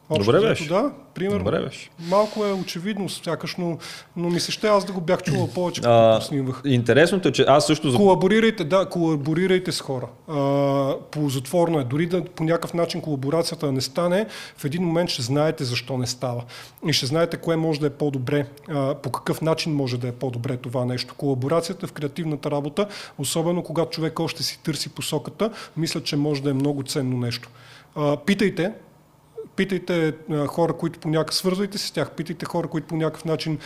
Общо 0.10 0.32
Добре 0.32 0.48
беше. 0.48 0.68
Да, 0.68 0.92
примерно. 1.14 1.40
Добре 1.40 1.60
беше. 1.60 1.90
Малко 2.00 2.46
е 2.46 2.52
очевидно, 2.52 3.10
сякаш, 3.10 3.56
но, 3.58 3.78
но 4.16 4.30
ми 4.30 4.40
се 4.40 4.52
ще 4.52 4.68
аз 4.68 4.86
да 4.86 4.94
го 4.94 5.02
бях 5.02 5.24
чувал 5.24 5.48
повече, 5.56 5.82
като 5.82 6.22
снимах. 6.22 6.62
Интересното 6.66 7.28
е, 7.28 7.32
че 7.32 7.46
аз 7.48 7.68
също... 7.68 7.96
Колаборирайте, 7.96 8.64
да, 8.64 8.86
колаборирайте 8.86 9.72
с 9.72 9.82
хора. 9.82 10.08
А, 10.28 10.96
ползотворно 11.12 11.80
е. 11.80 11.84
Дори 11.84 12.06
да 12.06 12.26
по 12.26 12.44
някакъв 12.44 12.74
начин 12.74 13.02
колаборацията 13.02 13.72
не 13.72 13.82
стане, 13.82 14.26
в 14.58 14.66
един 14.66 14.84
момент 14.84 15.10
ще 15.10 15.22
знаете 15.22 15.64
защо 15.64 15.98
не 15.98 16.08
става. 16.08 16.44
И 16.88 16.94
ще 16.94 17.06
знаете 17.06 17.38
кое 17.38 17.56
може 17.56 17.80
да 17.80 17.88
е 17.88 17.90
по-добре, 17.90 18.46
а, 18.70 18.96
по 18.96 19.12
какъв 19.12 19.42
начин 19.42 19.74
може 19.74 19.98
да 19.98 20.08
е 20.08 20.12
по-добре 20.12 20.58
това 20.58 20.86
нещо. 20.86 21.14
Колаборацията 21.18 21.88
в 21.88 21.94
креативната 21.94 22.52
работа, 22.52 22.88
особено 23.18 23.64
когато 23.64 23.90
човек 23.90 24.20
още 24.20 24.44
си 24.44 24.60
търси 24.64 24.90
посоката, 24.90 25.50
мисля, 25.78 26.04
че 26.04 26.16
може 26.16 26.44
да 26.44 26.50
е 26.50 26.54
много 26.54 26.84
ценно 26.84 27.18
нещо. 27.18 27.50
А, 27.96 28.18
питайте, 28.18 28.72
питайте 29.60 30.14
хора, 30.48 30.74
които 30.74 31.00
по 31.00 31.10
някакъв, 31.10 31.36
свързвайте 31.36 31.78
се 31.78 31.88
с 31.88 31.92
тях, 31.92 32.12
питайте 32.12 32.46
хора, 32.46 32.68
които 32.68 32.88
по 32.88 32.96
някакъв 32.96 33.26
начин 33.26 33.60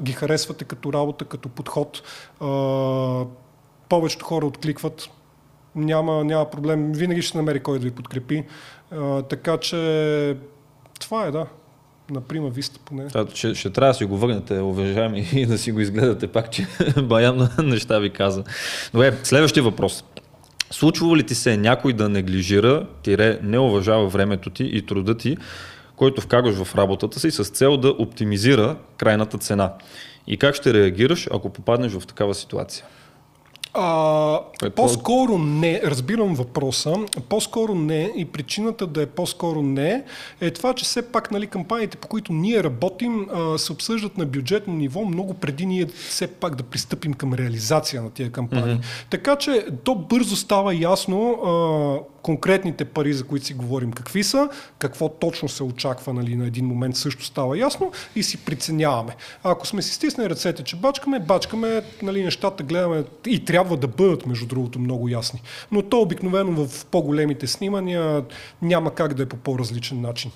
ги 0.00 0.12
харесвате 0.12 0.64
като 0.64 0.92
работа, 0.92 1.24
като 1.24 1.48
подход. 1.48 2.02
Повечето 3.88 4.24
хора 4.24 4.46
откликват, 4.46 5.08
няма, 5.74 6.24
няма 6.24 6.50
проблем, 6.50 6.92
винаги 6.92 7.22
ще 7.22 7.38
намери 7.38 7.60
кой 7.60 7.78
да 7.78 7.84
ви 7.84 7.90
подкрепи. 7.90 8.44
А, 8.90 9.22
така 9.22 9.56
че 9.56 10.36
това 11.00 11.26
е, 11.26 11.30
да. 11.30 11.46
Например, 12.10 12.50
виста 12.50 12.80
поне. 12.84 13.06
А, 13.14 13.26
ще, 13.34 13.54
ще 13.54 13.70
трябва 13.70 13.90
да 13.90 13.94
си 13.94 14.04
го 14.04 14.18
върнете, 14.18 14.60
уважаеми, 14.60 15.28
и 15.32 15.46
да 15.46 15.58
си 15.58 15.72
го 15.72 15.80
изгледате 15.80 16.26
пак, 16.26 16.50
че 16.50 16.66
баян 17.02 17.48
неща 17.58 17.98
ви 17.98 18.10
каза. 18.10 18.44
Добре, 18.92 19.18
следващия 19.22 19.62
въпрос. 19.62 20.04
Случва 20.70 21.16
ли 21.16 21.22
ти 21.22 21.34
се 21.34 21.56
някой 21.56 21.92
да 21.92 22.08
неглижира, 22.08 22.86
тире 23.02 23.38
не 23.42 23.58
уважава 23.58 24.08
времето 24.08 24.50
ти 24.50 24.64
и 24.64 24.86
труда 24.86 25.16
ти, 25.16 25.36
който 25.96 26.20
вкарваш 26.20 26.54
в 26.54 26.74
работата 26.74 27.20
си 27.20 27.30
с 27.30 27.44
цел 27.44 27.76
да 27.76 27.88
оптимизира 27.88 28.76
крайната 28.96 29.38
цена? 29.38 29.72
И 30.26 30.36
как 30.36 30.54
ще 30.54 30.74
реагираш, 30.74 31.28
ако 31.32 31.52
попаднеш 31.52 31.92
в 31.92 32.06
такава 32.06 32.34
ситуация? 32.34 32.84
А, 33.78 34.40
е, 34.64 34.70
по-скоро 34.70 35.38
не, 35.38 35.80
разбирам 35.84 36.34
въпроса, 36.34 36.94
по-скоро 37.28 37.74
не 37.74 38.12
и 38.16 38.24
причината 38.24 38.86
да 38.86 39.02
е 39.02 39.06
по-скоро 39.06 39.62
не 39.62 40.04
е 40.40 40.50
това, 40.50 40.74
че 40.74 40.84
все 40.84 41.12
пак 41.12 41.30
нали, 41.30 41.46
кампаниите, 41.46 41.96
по 41.96 42.08
които 42.08 42.32
ние 42.32 42.64
работим, 42.64 43.26
а, 43.32 43.58
се 43.58 43.72
обсъждат 43.72 44.18
на 44.18 44.26
бюджетно 44.26 44.74
ниво 44.74 45.04
много 45.04 45.34
преди 45.34 45.66
ние 45.66 45.86
все 45.86 46.26
пак 46.26 46.54
да 46.54 46.62
пристъпим 46.62 47.14
към 47.14 47.34
реализация 47.34 48.02
на 48.02 48.10
тия 48.10 48.32
кампании. 48.32 48.74
Mm-hmm. 48.74 49.10
Така 49.10 49.36
че 49.36 49.66
то 49.84 49.94
бързо 49.94 50.36
става 50.36 50.74
ясно 50.74 51.30
а, 51.32 52.15
конкретните 52.26 52.84
пари, 52.84 53.12
за 53.12 53.24
които 53.24 53.46
си 53.46 53.54
говорим, 53.54 53.92
какви 53.92 54.24
са, 54.24 54.48
какво 54.78 55.08
точно 55.08 55.48
се 55.48 55.62
очаква 55.62 56.12
нали, 56.12 56.36
на 56.36 56.46
един 56.46 56.66
момент 56.66 56.96
също 56.96 57.24
става 57.24 57.58
ясно 57.58 57.92
и 58.16 58.22
си 58.22 58.44
преценяваме. 58.44 59.16
А 59.44 59.50
ако 59.50 59.66
сме 59.66 59.82
си 59.82 59.94
стиснали 59.94 60.30
ръцете, 60.30 60.64
че 60.64 60.76
бачкаме, 60.76 61.18
бачкаме, 61.18 61.82
нали, 62.02 62.24
нещата 62.24 62.62
гледаме 62.62 63.04
и 63.26 63.44
трябва 63.44 63.76
да 63.76 63.88
бъдат, 63.88 64.26
между 64.26 64.46
другото, 64.46 64.78
много 64.78 65.08
ясни. 65.08 65.42
Но 65.72 65.82
то 65.82 66.00
обикновено 66.00 66.66
в 66.66 66.86
по-големите 66.86 67.46
снимания 67.46 68.24
няма 68.62 68.94
как 68.94 69.14
да 69.14 69.22
е 69.22 69.26
по 69.26 69.36
по-различен 69.36 70.00
начин. 70.00 70.30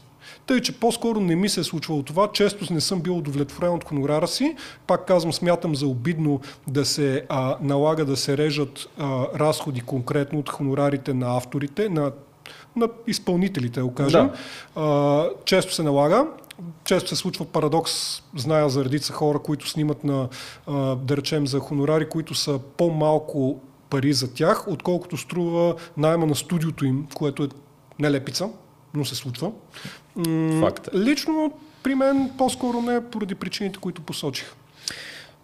Тъй, 0.50 0.60
че 0.60 0.80
по-скоро 0.80 1.20
не 1.20 1.36
ми 1.36 1.48
се 1.48 1.60
е 1.60 1.64
случвало 1.64 2.02
това. 2.02 2.32
Често 2.32 2.74
не 2.74 2.80
съм 2.80 3.00
бил 3.00 3.18
удовлетворен 3.18 3.72
от 3.72 3.84
хонорара 3.84 4.28
си. 4.28 4.56
Пак 4.86 5.06
казвам, 5.06 5.32
смятам 5.32 5.74
за 5.74 5.86
обидно 5.86 6.40
да 6.66 6.84
се 6.84 7.26
а, 7.28 7.56
налага 7.60 8.04
да 8.04 8.16
се 8.16 8.36
режат 8.36 8.88
а, 8.98 9.26
разходи 9.34 9.80
конкретно 9.80 10.38
от 10.38 10.48
хонорарите 10.48 11.14
на 11.14 11.36
авторите, 11.36 11.88
на, 11.88 12.12
на 12.76 12.88
изпълнителите, 13.06 13.80
да 13.80 13.94
кажем. 13.94 14.30
Да. 14.74 14.82
А, 14.82 15.28
често 15.44 15.74
се 15.74 15.82
налага 15.82 16.26
често 16.84 17.08
се 17.08 17.16
случва 17.16 17.44
парадокс, 17.44 18.22
зная 18.36 18.68
за 18.68 18.84
редица 18.84 19.12
хора, 19.12 19.38
които 19.38 19.68
снимат 19.68 20.04
на, 20.04 20.28
да 20.96 21.16
речем, 21.16 21.46
за 21.46 21.58
хонорари, 21.58 22.08
които 22.08 22.34
са 22.34 22.58
по-малко 22.76 23.60
пари 23.90 24.12
за 24.12 24.34
тях, 24.34 24.68
отколкото 24.68 25.16
струва 25.16 25.74
найма 25.96 26.26
на 26.26 26.34
студиото 26.34 26.84
им, 26.84 27.06
което 27.14 27.44
е 27.44 27.48
нелепица, 27.98 28.48
но 28.94 29.04
се 29.04 29.14
случва. 29.14 29.50
Факт. 30.60 30.88
Е. 30.94 30.98
Лично 30.98 31.52
при 31.82 31.94
мен 31.94 32.30
по-скоро 32.38 32.80
не 32.80 33.04
поради 33.10 33.34
причините, 33.34 33.78
които 33.78 34.02
посочих. 34.02 34.54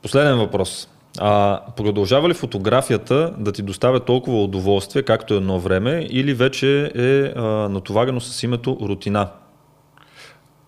Последен 0.02 0.38
въпрос. 0.38 0.88
А, 1.18 1.60
продължава 1.76 2.28
ли 2.28 2.34
фотографията 2.34 3.34
да 3.38 3.52
ти 3.52 3.62
доставя 3.62 4.00
толкова 4.00 4.42
удоволствие, 4.42 5.02
както 5.02 5.34
едно 5.34 5.60
време, 5.60 6.06
или 6.10 6.34
вече 6.34 6.92
е 6.94 7.32
а, 7.36 7.42
натоварено 7.68 8.20
с 8.20 8.42
името 8.42 8.78
рутина? 8.82 9.28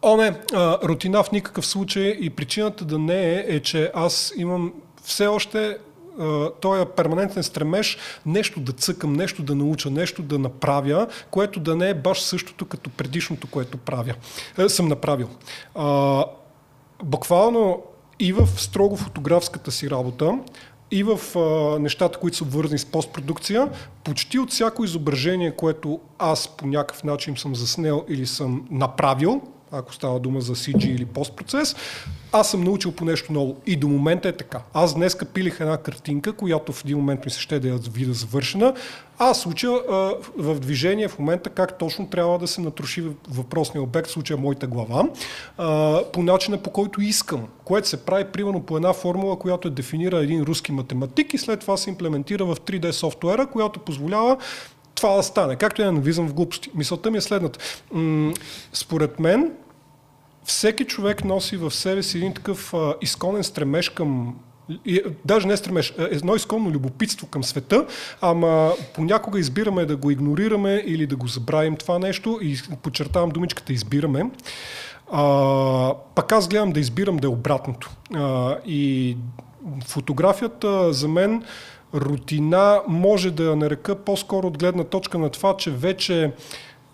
О, 0.02 0.16
не, 0.16 0.40
а, 0.55 0.78
рутина 0.84 1.22
в 1.22 1.32
никакъв 1.32 1.66
случай 1.66 2.16
и 2.20 2.30
причината 2.30 2.84
да 2.84 2.98
не 2.98 3.34
е, 3.34 3.44
е, 3.48 3.60
че 3.60 3.90
аз 3.94 4.32
имам 4.36 4.72
все 5.02 5.26
още 5.26 5.78
този 6.61 6.85
перманентен 6.97 7.43
стремеж 7.43 7.99
нещо 8.27 8.61
да 8.61 8.73
цъкам, 8.73 9.12
нещо 9.12 9.43
да 9.43 9.55
науча, 9.55 9.90
нещо 9.90 10.23
да 10.23 10.39
направя, 10.39 11.07
което 11.31 11.61
да 11.61 11.77
не 11.77 11.89
е 11.89 11.95
баш 11.95 12.23
същото 12.23 12.66
като 12.66 12.90
предишното, 12.90 13.47
което 13.47 13.78
правя. 13.78 14.15
Е, 14.59 14.69
съм 14.69 14.89
направил. 14.89 15.28
А, 15.74 16.24
буквално 17.03 17.82
и 18.20 18.32
в 18.32 18.49
строго 18.57 18.97
фотографската 18.97 19.73
си 19.73 19.90
работа, 19.90 20.39
и 20.90 21.03
в 21.03 21.39
а, 21.39 21.78
нещата, 21.78 22.19
които 22.19 22.36
са 22.36 22.45
обвързани 22.45 22.78
с 22.78 22.85
постпродукция, 22.85 23.69
почти 24.05 24.39
от 24.39 24.51
всяко 24.51 24.85
изображение, 24.85 25.57
което 25.57 26.01
аз 26.19 26.49
по 26.49 26.66
някакъв 26.66 27.05
начин 27.05 27.36
съм 27.36 27.55
заснел 27.55 28.05
или 28.09 28.27
съм 28.27 28.66
направил, 28.70 29.43
ако 29.73 29.95
става 29.95 30.20
дума 30.20 30.40
за 30.40 30.55
CG 30.55 30.86
или 30.86 31.05
постпроцес, 31.05 31.77
аз 32.32 32.51
съм 32.51 32.65
научил 32.65 32.93
по 32.93 33.05
нещо 33.05 33.32
ново. 33.32 33.57
И 33.66 33.77
до 33.77 33.89
момента 33.89 34.28
е 34.28 34.32
така. 34.32 34.61
Аз 34.74 34.95
днес 34.95 35.16
пилих 35.35 35.61
една 35.61 35.77
картинка, 35.77 36.32
която 36.32 36.73
в 36.73 36.85
един 36.85 36.97
момент 36.97 37.24
ми 37.24 37.31
се 37.31 37.40
ще 37.40 37.61
да 37.61 37.69
я 37.69 37.78
вида 37.93 38.12
завършена. 38.12 38.74
Аз 39.19 39.47
уча 39.47 39.70
в 40.36 40.61
движение 40.61 41.09
в 41.09 41.19
момента 41.19 41.51
как 41.51 41.78
точно 41.78 42.09
трябва 42.09 42.39
да 42.39 42.47
се 42.47 42.61
натроши 42.61 43.05
въпросния 43.28 43.82
обект, 43.82 44.09
в 44.09 44.12
случая 44.12 44.36
моята 44.36 44.66
глава, 44.66 45.09
а, 45.59 46.01
по 46.12 46.23
начина 46.23 46.59
по 46.59 46.70
който 46.70 47.01
искам, 47.01 47.49
което 47.65 47.89
се 47.89 48.05
прави 48.05 48.24
примерно 48.24 48.62
по 48.62 48.77
една 48.77 48.93
формула, 48.93 49.39
която 49.39 49.69
е 49.69 49.70
дефинира 49.70 50.19
един 50.19 50.43
руски 50.43 50.73
математик 50.73 51.35
и 51.35 51.39
след 51.39 51.61
това 51.61 51.77
се 51.77 51.90
имплементира 51.90 52.45
в 52.45 52.57
3D 52.57 52.90
софтуера, 52.90 53.47
която 53.47 53.81
позволява 53.81 54.36
това 55.01 55.16
да 55.16 55.23
стане. 55.23 55.57
Както 55.57 55.83
я 55.83 55.93
навизам 55.93 56.29
в 56.29 56.35
глупости. 56.35 56.70
Мисълта 56.75 57.11
ми 57.11 57.19
е 57.19 57.20
следната. 57.20 57.59
М- 57.93 58.33
според 58.73 59.20
мен, 59.20 59.53
всеки 60.45 60.85
човек 60.85 61.25
носи 61.25 61.57
в 61.57 61.70
себе 61.70 62.03
си 62.03 62.19
един 62.19 62.35
такъв 62.35 62.75
а, 62.75 62.95
изконен 63.01 63.45
стремеж 63.45 63.89
към 63.89 64.35
и, 64.85 65.03
даже 65.25 65.47
не 65.47 65.57
стремеш, 65.57 65.95
едно 65.99 66.35
изконно 66.35 66.70
любопитство 66.70 67.27
към 67.27 67.45
света, 67.45 67.87
ама 68.20 68.73
понякога 68.95 69.39
избираме 69.39 69.85
да 69.85 69.97
го 69.97 70.11
игнорираме 70.11 70.83
или 70.87 71.07
да 71.07 71.16
го 71.16 71.27
забравим 71.27 71.77
това 71.77 71.99
нещо 71.99 72.39
и 72.43 72.59
подчертавам 72.83 73.31
думичката 73.31 73.73
избираме. 73.73 74.31
А, 75.12 75.95
пък 76.15 76.33
аз 76.33 76.49
гледам 76.49 76.73
да 76.73 76.81
избирам 76.81 77.16
да 77.16 77.27
е 77.27 77.31
обратното. 77.31 77.91
А, 78.15 78.57
и 78.66 79.16
фотографията 79.87 80.93
за 80.93 81.09
мен 81.09 81.43
рутина 81.94 82.82
може 82.89 83.31
да 83.31 83.44
я 83.44 83.56
нарека 83.56 83.97
по-скоро 83.97 84.47
от 84.47 84.59
гледна 84.59 84.85
точка 84.85 85.19
на 85.19 85.31
това, 85.31 85.56
че 85.56 85.70
вече 85.70 86.32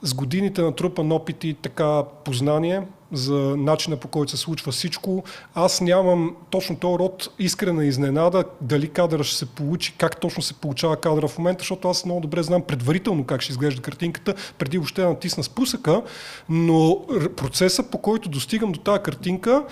с 0.02 0.14
годините 0.14 0.62
натрупан 0.62 1.12
опит 1.12 1.44
и 1.44 1.54
така 1.54 2.02
познание 2.24 2.82
за 3.12 3.34
начина 3.56 3.96
по 3.96 4.08
който 4.08 4.30
се 4.30 4.36
случва 4.36 4.72
всичко. 4.72 5.24
Аз 5.54 5.80
нямам 5.80 6.36
точно 6.50 6.76
този 6.76 6.98
род 6.98 7.28
искрена 7.38 7.84
изненада 7.84 8.44
дали 8.60 8.88
кадъра 8.88 9.24
ще 9.24 9.36
се 9.36 9.46
получи, 9.46 9.94
как 9.98 10.20
точно 10.20 10.42
се 10.42 10.54
получава 10.54 10.96
кадъра 10.96 11.28
в 11.28 11.38
момента, 11.38 11.60
защото 11.60 11.88
аз 11.88 12.04
много 12.04 12.20
добре 12.20 12.42
знам 12.42 12.62
предварително 12.62 13.24
как 13.24 13.40
ще 13.40 13.52
изглежда 13.52 13.82
картинката, 13.82 14.34
преди 14.58 14.78
въобще 14.78 15.02
да 15.02 15.08
натисна 15.08 15.42
спусъка, 15.42 16.02
но 16.48 17.06
процеса 17.36 17.90
по 17.90 17.98
който 17.98 18.28
достигам 18.28 18.72
до 18.72 18.80
тази 18.80 19.02
картинка 19.02 19.64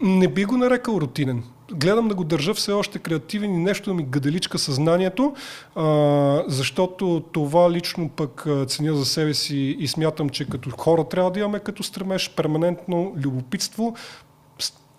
не 0.00 0.28
би 0.28 0.44
го 0.44 0.56
нарекал 0.56 0.92
рутинен 0.92 1.42
гледам 1.74 2.08
да 2.08 2.14
го 2.14 2.24
държа 2.24 2.54
все 2.54 2.72
още 2.72 2.98
креативен 2.98 3.54
и 3.54 3.58
нещо 3.58 3.90
да 3.90 3.94
ми 3.94 4.02
гаделичка 4.02 4.58
съзнанието, 4.58 5.34
а, 5.74 6.44
защото 6.48 7.24
това 7.32 7.70
лично 7.70 8.08
пък 8.08 8.46
ценя 8.66 8.94
за 8.94 9.04
себе 9.04 9.34
си 9.34 9.76
и 9.78 9.88
смятам, 9.88 10.28
че 10.28 10.48
като 10.48 10.70
хора 10.70 11.04
трябва 11.04 11.30
да 11.30 11.40
имаме 11.40 11.58
като 11.58 11.82
стремеж 11.82 12.30
перманентно 12.30 13.12
любопитство, 13.16 13.94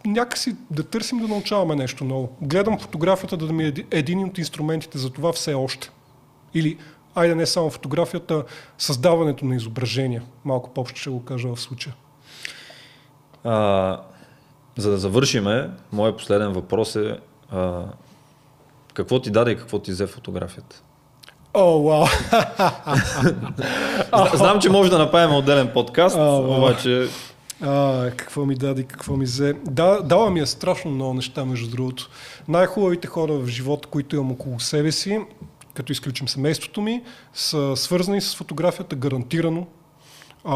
някакси 0.06 0.56
да 0.72 0.84
търсим 0.84 1.19
да 1.19 1.27
научаваме 1.27 1.76
нещо 1.76 2.06
ново. 2.06 2.30
Гледам 2.41 2.80
фотографията 2.80 3.38
да 3.38 3.53
ми 3.53 3.65
е 3.65 3.73
един 3.91 4.23
от 4.23 4.38
инструментите 4.38 4.97
за 4.97 5.10
това 5.10 5.34
все 5.34 5.53
още. 5.53 5.89
Или, 6.53 6.77
айде 7.15 7.35
не 7.35 7.45
само 7.45 7.69
фотографията, 7.69 8.43
създаването 8.77 9.45
на 9.45 9.56
изображения. 9.56 10.23
Малко 10.45 10.69
по-общо 10.69 10.99
ще 10.99 11.10
го 11.10 11.26
кажа 11.26 11.56
в 11.56 11.61
случая. 11.61 11.95
А, 13.43 14.02
за 14.77 14.91
да 14.91 14.97
завършиме, 14.97 15.69
моят 15.91 16.18
последен 16.18 16.53
въпрос 16.53 16.95
е 16.95 17.19
а, 17.52 17.84
какво 18.93 19.19
ти 19.19 19.31
даде 19.31 19.52
и 19.52 19.57
какво 19.57 19.80
ти 19.80 19.91
взе 19.91 20.07
фотографията? 20.07 20.81
О, 21.53 21.84
вау! 21.84 22.06
Знам, 24.38 24.60
че 24.61 24.69
може 24.69 24.89
да 24.89 24.97
направим 24.97 25.35
отделен 25.35 25.72
подкаст, 25.73 26.15
О, 26.19 26.57
обаче... 26.57 27.07
А, 27.61 28.11
какво 28.18 28.45
ми 28.45 28.56
даде, 28.56 28.84
какво 28.84 29.15
ми 29.15 29.26
взе. 29.26 29.53
Да, 29.65 30.02
дава 30.03 30.30
ми 30.30 30.39
е 30.39 30.45
страшно 30.45 30.91
много 30.91 31.14
неща, 31.14 31.45
между 31.45 31.69
другото. 31.69 32.10
Най-хубавите 32.47 33.07
хора 33.07 33.34
в 33.34 33.47
живота, 33.47 33.88
които 33.88 34.15
имам 34.15 34.31
около 34.31 34.60
себе 34.60 34.91
си, 34.91 35.19
като 35.73 35.91
изключим 35.91 36.27
семейството 36.27 36.81
ми, 36.81 37.03
са 37.34 37.73
свързани 37.76 38.22
с 38.22 38.35
фотографията 38.35 38.95
гарантирано. 38.95 39.68
А, 40.45 40.56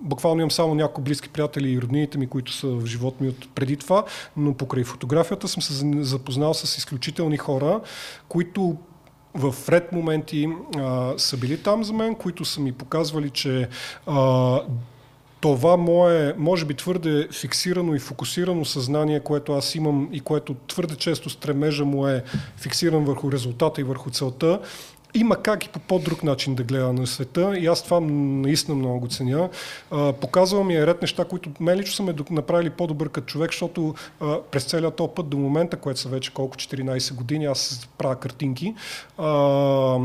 буквално 0.00 0.40
имам 0.40 0.50
само 0.50 0.74
някои 0.74 1.04
близки 1.04 1.28
приятели 1.28 1.70
и 1.72 1.80
роднините 1.80 2.18
ми, 2.18 2.26
които 2.26 2.52
са 2.52 2.68
в 2.68 2.86
живот 2.86 3.20
ми 3.20 3.28
от 3.28 3.54
преди 3.54 3.76
това, 3.76 4.04
но 4.36 4.54
покрай 4.54 4.84
фотографията 4.84 5.48
съм 5.48 5.62
се 5.62 6.02
запознал 6.02 6.54
с 6.54 6.78
изключителни 6.78 7.36
хора, 7.36 7.80
които 8.28 8.76
в 9.34 9.54
ред 9.68 9.92
моменти 9.92 10.48
а, 10.76 11.14
са 11.16 11.36
били 11.36 11.62
там 11.62 11.84
за 11.84 11.92
мен, 11.92 12.14
които 12.14 12.44
са 12.44 12.60
ми 12.60 12.72
показвали, 12.72 13.30
че 13.30 13.68
а, 14.06 14.60
това 15.40 15.76
мое, 15.76 16.34
може 16.38 16.64
би 16.64 16.74
твърде 16.74 17.28
фиксирано 17.32 17.94
и 17.94 17.98
фокусирано 17.98 18.64
съзнание, 18.64 19.20
което 19.20 19.52
аз 19.52 19.74
имам 19.74 20.08
и 20.12 20.20
което 20.20 20.54
твърде 20.54 20.96
често 20.96 21.30
стремежа 21.30 21.84
му 21.84 22.06
е 22.06 22.24
фиксиран 22.56 23.04
върху 23.04 23.32
резултата 23.32 23.80
и 23.80 23.84
върху 23.84 24.10
целта, 24.10 24.60
има 25.16 25.36
как 25.36 25.64
и 25.64 25.68
по 25.68 25.78
по-друг 25.78 26.22
начин 26.22 26.54
да 26.54 26.62
гледа 26.62 26.92
на 26.92 27.06
света 27.06 27.58
и 27.58 27.66
аз 27.66 27.84
това 27.84 28.00
наистина 28.00 28.76
много 28.76 29.00
го 29.00 29.08
ценя. 29.08 29.48
А, 29.90 30.12
показва 30.12 30.64
ми 30.64 30.76
е 30.76 30.86
ред 30.86 31.02
неща, 31.02 31.24
които 31.24 31.50
мен 31.60 31.78
лично 31.78 31.94
са 31.94 32.02
ме 32.02 32.14
направили 32.30 32.70
по-добър 32.70 33.08
като 33.08 33.26
човек, 33.26 33.50
защото 33.50 33.94
а, 34.20 34.40
през 34.50 34.64
целият 34.64 34.96
този 34.96 35.10
път 35.16 35.28
до 35.28 35.36
момента, 35.36 35.76
което 35.76 36.00
са 36.00 36.08
вече 36.08 36.34
колко 36.34 36.56
14 36.56 37.14
години, 37.14 37.46
аз 37.46 37.88
правя 37.98 38.16
картинки, 38.16 38.74
а, 39.18 39.98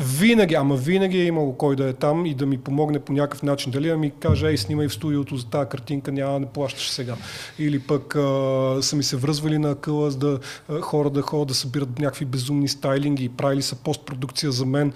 винаги, 0.00 0.54
ама 0.54 0.76
винаги 0.76 1.18
е 1.18 1.24
имало 1.24 1.56
кой 1.56 1.76
да 1.76 1.88
е 1.88 1.92
там 1.92 2.26
и 2.26 2.34
да 2.34 2.46
ми 2.46 2.58
помогне 2.58 2.98
по 2.98 3.12
някакъв 3.12 3.42
начин. 3.42 3.72
Дали 3.72 3.88
да 3.88 3.96
ми 3.96 4.12
каже, 4.20 4.46
ей, 4.46 4.56
снимай 4.56 4.88
в 4.88 4.94
студиото 4.94 5.36
за 5.36 5.46
тази 5.46 5.68
картинка, 5.68 6.12
няма 6.12 6.40
не 6.40 6.46
плащаш 6.46 6.90
сега. 6.90 7.16
Или 7.58 7.78
пък 7.78 8.16
а, 8.16 8.78
са 8.82 8.96
ми 8.96 9.02
се 9.02 9.16
връзвали 9.16 9.58
на 9.58 9.74
къла, 9.74 10.10
за 10.10 10.18
да 10.18 10.40
хора 10.80 11.10
да 11.10 11.22
ходят 11.22 11.48
да 11.48 11.54
събират 11.54 11.98
някакви 11.98 12.24
безумни 12.24 12.68
стайлинги 12.68 13.24
и 13.24 13.28
правили 13.28 13.62
са 13.62 13.76
постпродукция 13.76 14.52
за 14.52 14.66
мен 14.66 14.92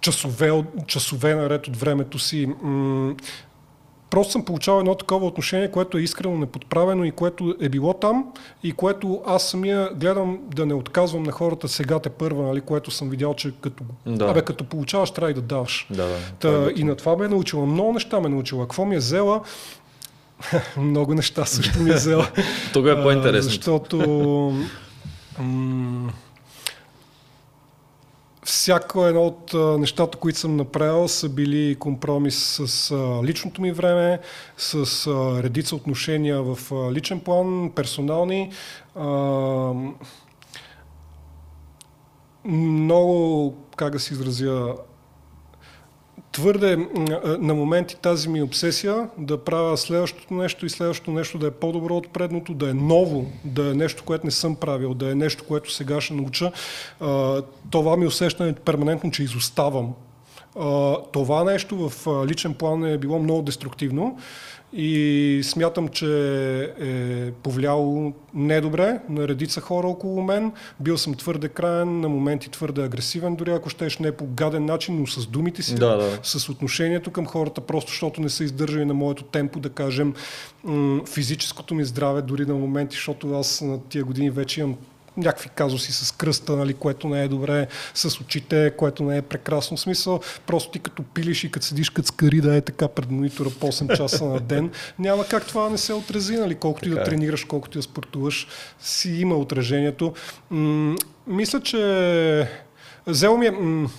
часове, 0.00 0.64
часове 0.86 1.34
наред 1.34 1.68
от 1.68 1.76
времето 1.76 2.18
си. 2.18 2.46
М- 2.62 3.14
просто 4.10 4.32
съм 4.32 4.44
получавал 4.44 4.78
едно 4.78 4.94
такова 4.94 5.26
отношение, 5.26 5.70
което 5.70 5.98
е 5.98 6.02
искрено 6.02 6.38
неподправено 6.38 7.04
и 7.04 7.10
което 7.10 7.54
е 7.60 7.68
било 7.68 7.92
там 7.94 8.24
и 8.62 8.72
което 8.72 9.22
аз 9.26 9.48
самия 9.48 9.90
гледам 9.94 10.38
да 10.54 10.66
не 10.66 10.74
отказвам 10.74 11.22
на 11.22 11.32
хората 11.32 11.68
сега 11.68 11.98
те 11.98 12.08
първа, 12.10 12.42
нали, 12.42 12.60
което 12.60 12.90
съм 12.90 13.10
видял, 13.10 13.34
че 13.34 13.52
като, 13.60 13.84
Да. 14.06 14.24
абе, 14.30 14.42
като 14.42 14.64
получаваш, 14.64 15.10
трябва 15.10 15.30
и 15.30 15.34
да 15.34 15.40
даваш. 15.42 15.86
Да, 15.90 16.06
да. 16.06 16.16
Та, 16.38 16.68
и 16.76 16.84
на 16.84 16.96
това 16.96 17.16
ме 17.16 17.24
е 17.24 17.28
научила. 17.28 17.66
Много 17.66 17.92
неща 17.92 18.20
ме 18.20 18.26
е 18.26 18.30
научила. 18.30 18.64
Какво 18.64 18.84
ми 18.84 18.94
е 18.94 18.98
взела? 18.98 19.40
Много 20.76 21.14
неща 21.14 21.44
също 21.44 21.80
ми 21.80 21.90
е 21.90 21.94
взела. 21.94 22.28
Тук 22.72 22.86
е 22.86 23.02
по-интересно. 23.02 23.42
Защото 23.50 23.96
м- 25.38 26.12
всяко 28.46 29.06
едно 29.06 29.26
от 29.26 29.54
нещата, 29.80 30.18
които 30.18 30.38
съм 30.38 30.56
направил, 30.56 31.08
са 31.08 31.28
били 31.28 31.76
компромис 31.78 32.60
с 32.66 32.94
личното 33.24 33.62
ми 33.62 33.72
време, 33.72 34.20
с 34.56 35.06
редица 35.42 35.76
отношения 35.76 36.42
в 36.42 36.58
личен 36.92 37.20
план, 37.20 37.72
персонални. 37.74 38.52
Много, 42.44 43.54
как 43.76 43.92
да 43.92 44.00
се 44.00 44.14
изразя, 44.14 44.74
твърде 46.36 46.76
на 47.38 47.54
моменти 47.54 47.96
тази 47.96 48.28
ми 48.28 48.42
обсесия 48.42 49.08
да 49.18 49.44
правя 49.44 49.76
следващото 49.76 50.34
нещо 50.34 50.66
и 50.66 50.70
следващото 50.70 51.10
нещо 51.10 51.38
да 51.38 51.46
е 51.46 51.50
по-добро 51.50 51.96
от 51.96 52.12
предното, 52.12 52.54
да 52.54 52.70
е 52.70 52.74
ново, 52.74 53.26
да 53.44 53.70
е 53.70 53.74
нещо, 53.74 54.02
което 54.06 54.26
не 54.26 54.30
съм 54.30 54.56
правил, 54.56 54.94
да 54.94 55.10
е 55.10 55.14
нещо, 55.14 55.44
което 55.48 55.72
сега 55.72 56.00
ще 56.00 56.14
науча. 56.14 56.52
Това 57.70 57.96
ми 57.96 58.06
усещане 58.06 58.52
перманентно, 58.52 59.10
че 59.10 59.22
изоставам. 59.22 59.94
Това 61.12 61.44
нещо 61.44 61.88
в 61.88 62.06
личен 62.26 62.54
план 62.54 62.84
е 62.84 62.98
било 62.98 63.18
много 63.18 63.42
деструктивно 63.42 64.18
и 64.72 65.40
смятам, 65.44 65.88
че 65.88 66.06
е 66.80 67.30
повлияло 67.30 68.12
недобре 68.34 69.00
на 69.08 69.28
редица 69.28 69.60
хора 69.60 69.86
около 69.86 70.22
мен. 70.22 70.52
Бил 70.80 70.98
съм 70.98 71.14
твърде 71.14 71.48
краен, 71.48 72.00
на 72.00 72.08
моменти 72.08 72.50
твърде 72.50 72.82
агресивен, 72.84 73.36
дори 73.36 73.50
ако 73.50 73.68
щеш 73.68 73.98
не 73.98 74.12
по 74.12 74.26
гаден 74.26 74.64
начин, 74.64 75.00
но 75.00 75.06
с 75.06 75.26
думите 75.26 75.62
си, 75.62 75.74
Да, 75.74 75.96
да. 75.96 76.18
с 76.22 76.48
отношението 76.48 77.10
към 77.10 77.26
хората, 77.26 77.60
просто 77.60 77.90
защото 77.90 78.20
не 78.20 78.28
са 78.28 78.44
издържали 78.44 78.84
на 78.84 78.94
моето 78.94 79.24
темпо, 79.24 79.58
да 79.58 79.68
кажем, 79.70 80.14
физическото 81.08 81.74
ми 81.74 81.84
здраве, 81.84 82.22
дори 82.22 82.46
на 82.46 82.54
моменти, 82.54 82.94
защото 82.94 83.32
аз 83.32 83.60
на 83.60 83.80
тия 83.88 84.04
години 84.04 84.30
вече 84.30 84.60
имам 84.60 84.76
някакви 85.16 85.48
казуси 85.48 85.92
с 85.92 86.12
кръста, 86.12 86.56
нали, 86.56 86.74
което 86.74 87.08
не 87.08 87.24
е 87.24 87.28
добре, 87.28 87.66
с 87.94 88.20
очите, 88.20 88.72
което 88.76 89.02
не 89.02 89.16
е 89.16 89.22
прекрасно. 89.22 89.76
В 89.76 89.80
смисъл, 89.80 90.20
просто 90.46 90.70
ти 90.70 90.78
като 90.78 91.02
пилиш 91.02 91.44
и 91.44 91.50
като 91.50 91.66
седиш 91.66 91.90
като 91.90 92.08
скари 92.08 92.40
да 92.40 92.56
е 92.56 92.60
така 92.60 92.88
пред 92.88 93.10
монитора 93.10 93.50
по 93.60 93.66
8 93.66 93.96
часа 93.96 94.24
на 94.24 94.40
ден, 94.40 94.70
няма 94.98 95.26
как 95.26 95.46
това 95.46 95.70
не 95.70 95.78
се 95.78 95.92
отрази, 95.92 96.36
нали, 96.36 96.54
колкото 96.54 96.88
и 96.88 96.92
да 96.92 97.00
е. 97.00 97.04
тренираш, 97.04 97.44
колкото 97.44 97.78
и 97.78 97.80
да 97.80 97.82
спортуваш, 97.82 98.46
си 98.80 99.10
има 99.10 99.36
отражението. 99.36 100.14
М- 100.50 100.96
мисля, 101.26 101.60
че 101.60 102.48
взело 103.06 103.36
ми 103.36 103.46
е... 103.46 103.50
М- 103.50 103.90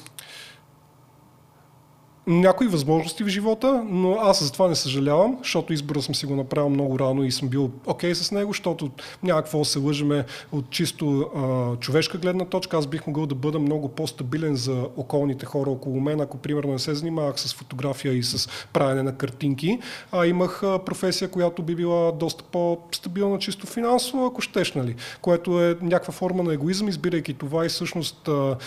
някои 2.27 2.67
възможности 2.67 3.23
в 3.23 3.27
живота, 3.27 3.83
но 3.89 4.17
аз 4.21 4.43
за 4.43 4.51
това 4.51 4.67
не 4.67 4.75
съжалявам, 4.75 5.37
защото 5.37 5.73
избора 5.73 6.01
съм 6.01 6.15
си 6.15 6.25
го 6.25 6.35
направил 6.35 6.69
много 6.69 6.99
рано 6.99 7.23
и 7.23 7.31
съм 7.31 7.47
бил 7.47 7.71
окей 7.85 8.15
с 8.15 8.31
него, 8.31 8.49
защото 8.49 8.91
няма 9.23 9.41
какво 9.41 9.59
да 9.59 9.65
се 9.65 9.79
лъжеме 9.79 10.25
от 10.51 10.69
чисто 10.69 11.29
а, 11.35 11.75
човешка 11.79 12.17
гледна 12.17 12.45
точка. 12.45 12.77
Аз 12.77 12.87
бих 12.87 13.07
могъл 13.07 13.25
да 13.25 13.35
бъда 13.35 13.59
много 13.59 13.87
по-стабилен 13.87 14.55
за 14.55 14.87
околните 14.97 15.45
хора 15.45 15.69
около 15.69 15.99
мен, 15.99 16.21
ако 16.21 16.37
примерно 16.37 16.71
не 16.71 16.79
се 16.79 16.95
занимавах 16.95 17.39
с 17.39 17.53
фотография 17.53 18.13
и 18.13 18.23
с 18.23 18.49
правене 18.73 19.03
на 19.03 19.17
картинки, 19.17 19.79
а 20.11 20.25
имах 20.25 20.61
професия, 20.61 21.31
която 21.31 21.63
би 21.63 21.75
била 21.75 22.11
доста 22.11 22.43
по-стабилна 22.43 23.39
чисто 23.39 23.67
финансово, 23.67 24.25
ако 24.25 24.41
щеш, 24.41 24.73
нали? 24.73 24.95
Което 25.21 25.63
е 25.63 25.77
някаква 25.81 26.13
форма 26.13 26.43
на 26.43 26.53
егоизъм, 26.53 26.87
избирайки 26.87 27.33
това 27.33 27.65
и 27.65 27.69
всъщност 27.69 28.27
а, 28.27 28.57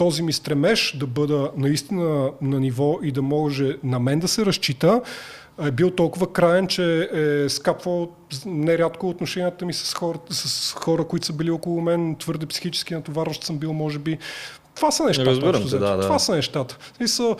този 0.00 0.22
ми 0.22 0.32
стремеж 0.32 0.96
да 0.96 1.06
бъда 1.06 1.50
наистина 1.56 2.30
на 2.42 2.60
ниво 2.60 2.98
и 3.02 3.12
да 3.12 3.22
може 3.22 3.76
на 3.84 3.98
мен 3.98 4.20
да 4.20 4.28
се 4.28 4.46
разчита, 4.46 5.02
е 5.62 5.70
бил 5.70 5.90
толкова 5.90 6.32
краен, 6.32 6.66
че 6.66 7.08
е 7.12 7.48
скапвал 7.48 8.08
нерядко 8.46 9.08
отношенията 9.08 9.66
ми 9.66 9.72
с 9.72 9.94
хора, 9.94 10.18
с 10.30 10.72
хора, 10.72 11.04
които 11.04 11.26
са 11.26 11.32
били 11.32 11.50
около 11.50 11.80
мен, 11.80 12.16
твърде 12.18 12.46
психически 12.46 12.94
натоварващ 12.94 13.44
съм 13.44 13.58
бил, 13.58 13.72
може 13.72 13.98
би. 13.98 14.18
Това 14.74 14.90
са 14.90 15.04
нещата. 15.04 15.30
Разбирам 15.30 15.62
общо 15.62 15.70
те, 15.70 15.78
да, 15.78 15.96
да. 15.96 16.02
Това 16.02 16.18
са 16.18 16.34
нещата. 16.34 16.78
Смисъл, 16.96 17.36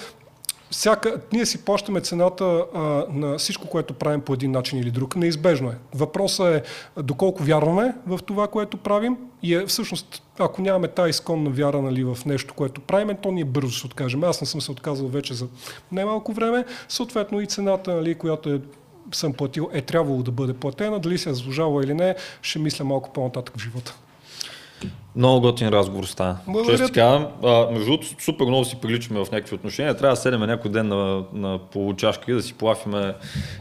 всяка, 0.70 1.20
ние 1.32 1.46
си 1.46 1.64
плащаме 1.64 2.00
цената 2.00 2.64
а, 2.74 2.78
на 3.12 3.38
всичко, 3.38 3.68
което 3.68 3.94
правим 3.94 4.20
по 4.20 4.34
един 4.34 4.50
начин 4.50 4.78
или 4.78 4.90
друг. 4.90 5.16
Неизбежно 5.16 5.68
е. 5.70 5.78
Въпросът 5.94 6.46
е 6.46 6.62
доколко 7.02 7.42
вярваме 7.42 7.94
в 8.06 8.18
това, 8.26 8.48
което 8.48 8.76
правим 8.76 9.16
и 9.42 9.54
е, 9.54 9.66
всъщност, 9.66 10.22
ако 10.38 10.62
нямаме 10.62 10.88
тази 10.88 11.10
изконна 11.10 11.50
вяра 11.50 11.82
нали, 11.82 12.04
в 12.04 12.18
нещо, 12.26 12.54
което 12.54 12.80
правим, 12.80 13.16
то 13.22 13.32
ние 13.32 13.44
бързо 13.44 13.70
се 13.70 13.86
откажем. 13.86 14.24
Аз 14.24 14.40
не 14.40 14.46
съм 14.46 14.60
се 14.60 14.70
отказал 14.70 15.08
вече 15.08 15.34
за 15.34 15.46
немалко 15.92 16.32
време. 16.32 16.64
Съответно 16.88 17.40
и 17.40 17.46
цената, 17.46 17.94
нали, 17.94 18.14
която 18.14 18.50
е, 18.50 18.60
съм 19.12 19.32
платил, 19.32 19.70
е 19.72 19.82
трябвало 19.82 20.22
да 20.22 20.30
бъде 20.30 20.52
платена. 20.52 20.98
Дали 21.00 21.18
се 21.18 21.30
е 21.30 21.34
заслужава 21.34 21.84
или 21.84 21.94
не, 21.94 22.14
ще 22.42 22.58
мисля 22.58 22.84
малко 22.84 23.12
по-нататък 23.12 23.56
в 23.56 23.62
живота. 23.62 23.94
Много 25.16 25.40
готин 25.40 25.68
разговор 25.68 26.04
стана. 26.04 26.36
Често 26.66 26.92
казвам, 26.94 27.26
а, 27.44 27.70
между 27.70 27.84
другото, 27.84 28.06
супер 28.18 28.44
много 28.44 28.64
си 28.64 28.76
приличаме 28.82 29.24
в 29.24 29.30
някакви 29.32 29.54
отношения. 29.54 29.96
Трябва 29.96 30.16
да 30.16 30.20
седеме 30.20 30.46
някой 30.46 30.70
ден 30.70 30.88
на, 30.88 31.24
на 31.32 31.58
получашка 31.58 32.30
и 32.32 32.34
да 32.34 32.42
си 32.42 32.54
плафиме 32.54 33.14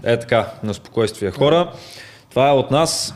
е 0.03 0.19
така, 0.19 0.47
на 0.63 0.73
спокойствие. 0.73 1.31
Хора, 1.31 1.71
това 2.29 2.49
е 2.49 2.53
от 2.53 2.71
нас. 2.71 3.15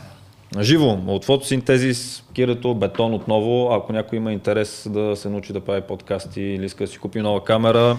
Живо, 0.60 0.98
от 1.06 1.24
фотосинтезис, 1.24 2.24
кирето, 2.34 2.74
бетон 2.74 3.14
отново. 3.14 3.72
Ако 3.72 3.92
някой 3.92 4.18
има 4.18 4.32
интерес 4.32 4.86
да 4.90 5.16
се 5.16 5.28
научи 5.28 5.52
да 5.52 5.60
прави 5.60 5.80
подкасти 5.80 6.40
или 6.40 6.64
иска 6.64 6.84
да 6.84 6.90
си 6.90 6.98
купи 6.98 7.20
нова 7.20 7.44
камера, 7.44 7.96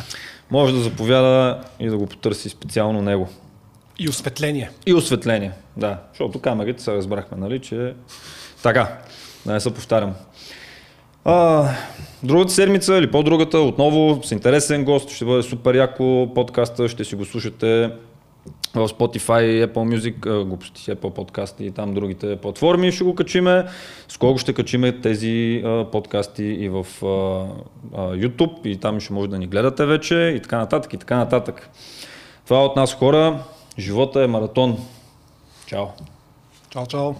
може 0.50 0.74
да 0.74 0.80
заповяда 0.80 1.60
и 1.80 1.88
да 1.88 1.98
го 1.98 2.06
потърси 2.06 2.48
специално 2.48 3.02
него. 3.02 3.28
И 3.98 4.08
осветление. 4.08 4.70
И 4.86 4.94
осветление, 4.94 5.52
да. 5.76 5.98
Защото 6.12 6.38
камерите 6.38 6.82
се 6.82 6.92
разбрахме, 6.92 7.36
нали, 7.36 7.58
че 7.58 7.94
така, 8.62 8.98
да 9.46 9.52
не 9.52 9.60
се 9.60 9.74
повтарям. 9.74 10.14
А, 11.24 11.68
другата 12.22 12.52
седмица 12.52 12.96
или 12.96 13.10
по-другата, 13.10 13.58
отново 13.58 14.22
с 14.24 14.30
интересен 14.30 14.84
гост, 14.84 15.10
ще 15.10 15.24
бъде 15.24 15.42
супер 15.42 15.74
яко 15.74 16.28
подкаста, 16.34 16.88
ще 16.88 17.04
си 17.04 17.14
го 17.14 17.24
слушате 17.24 17.90
в 18.74 18.88
Spotify, 18.88 19.66
Apple 19.66 19.96
Music, 19.96 20.44
глупости, 20.44 20.90
Apple 20.90 20.96
Podcast 20.96 21.60
и 21.60 21.70
там 21.70 21.94
другите 21.94 22.36
платформи 22.36 22.92
ще 22.92 23.04
го 23.04 23.14
качиме. 23.14 23.66
Скоро 24.08 24.38
ще 24.38 24.52
качиме 24.52 25.00
тези 25.00 25.62
а, 25.64 25.90
подкасти 25.92 26.44
и 26.44 26.68
в 26.68 26.86
а, 27.02 27.06
а, 27.06 28.12
YouTube 28.16 28.66
и 28.66 28.76
там 28.76 29.00
ще 29.00 29.12
може 29.12 29.30
да 29.30 29.38
ни 29.38 29.46
гледате 29.46 29.86
вече 29.86 30.14
и 30.36 30.42
така 30.42 30.58
нататък 30.58 30.92
и 30.92 30.96
така 30.96 31.16
нататък. 31.16 31.70
Това 32.44 32.60
е 32.60 32.64
от 32.64 32.76
нас 32.76 32.94
хора. 32.94 33.44
Живота 33.78 34.24
е 34.24 34.26
маратон. 34.26 34.78
Чао! 35.66 35.86
Чао, 36.70 36.86
чао. 36.86 37.14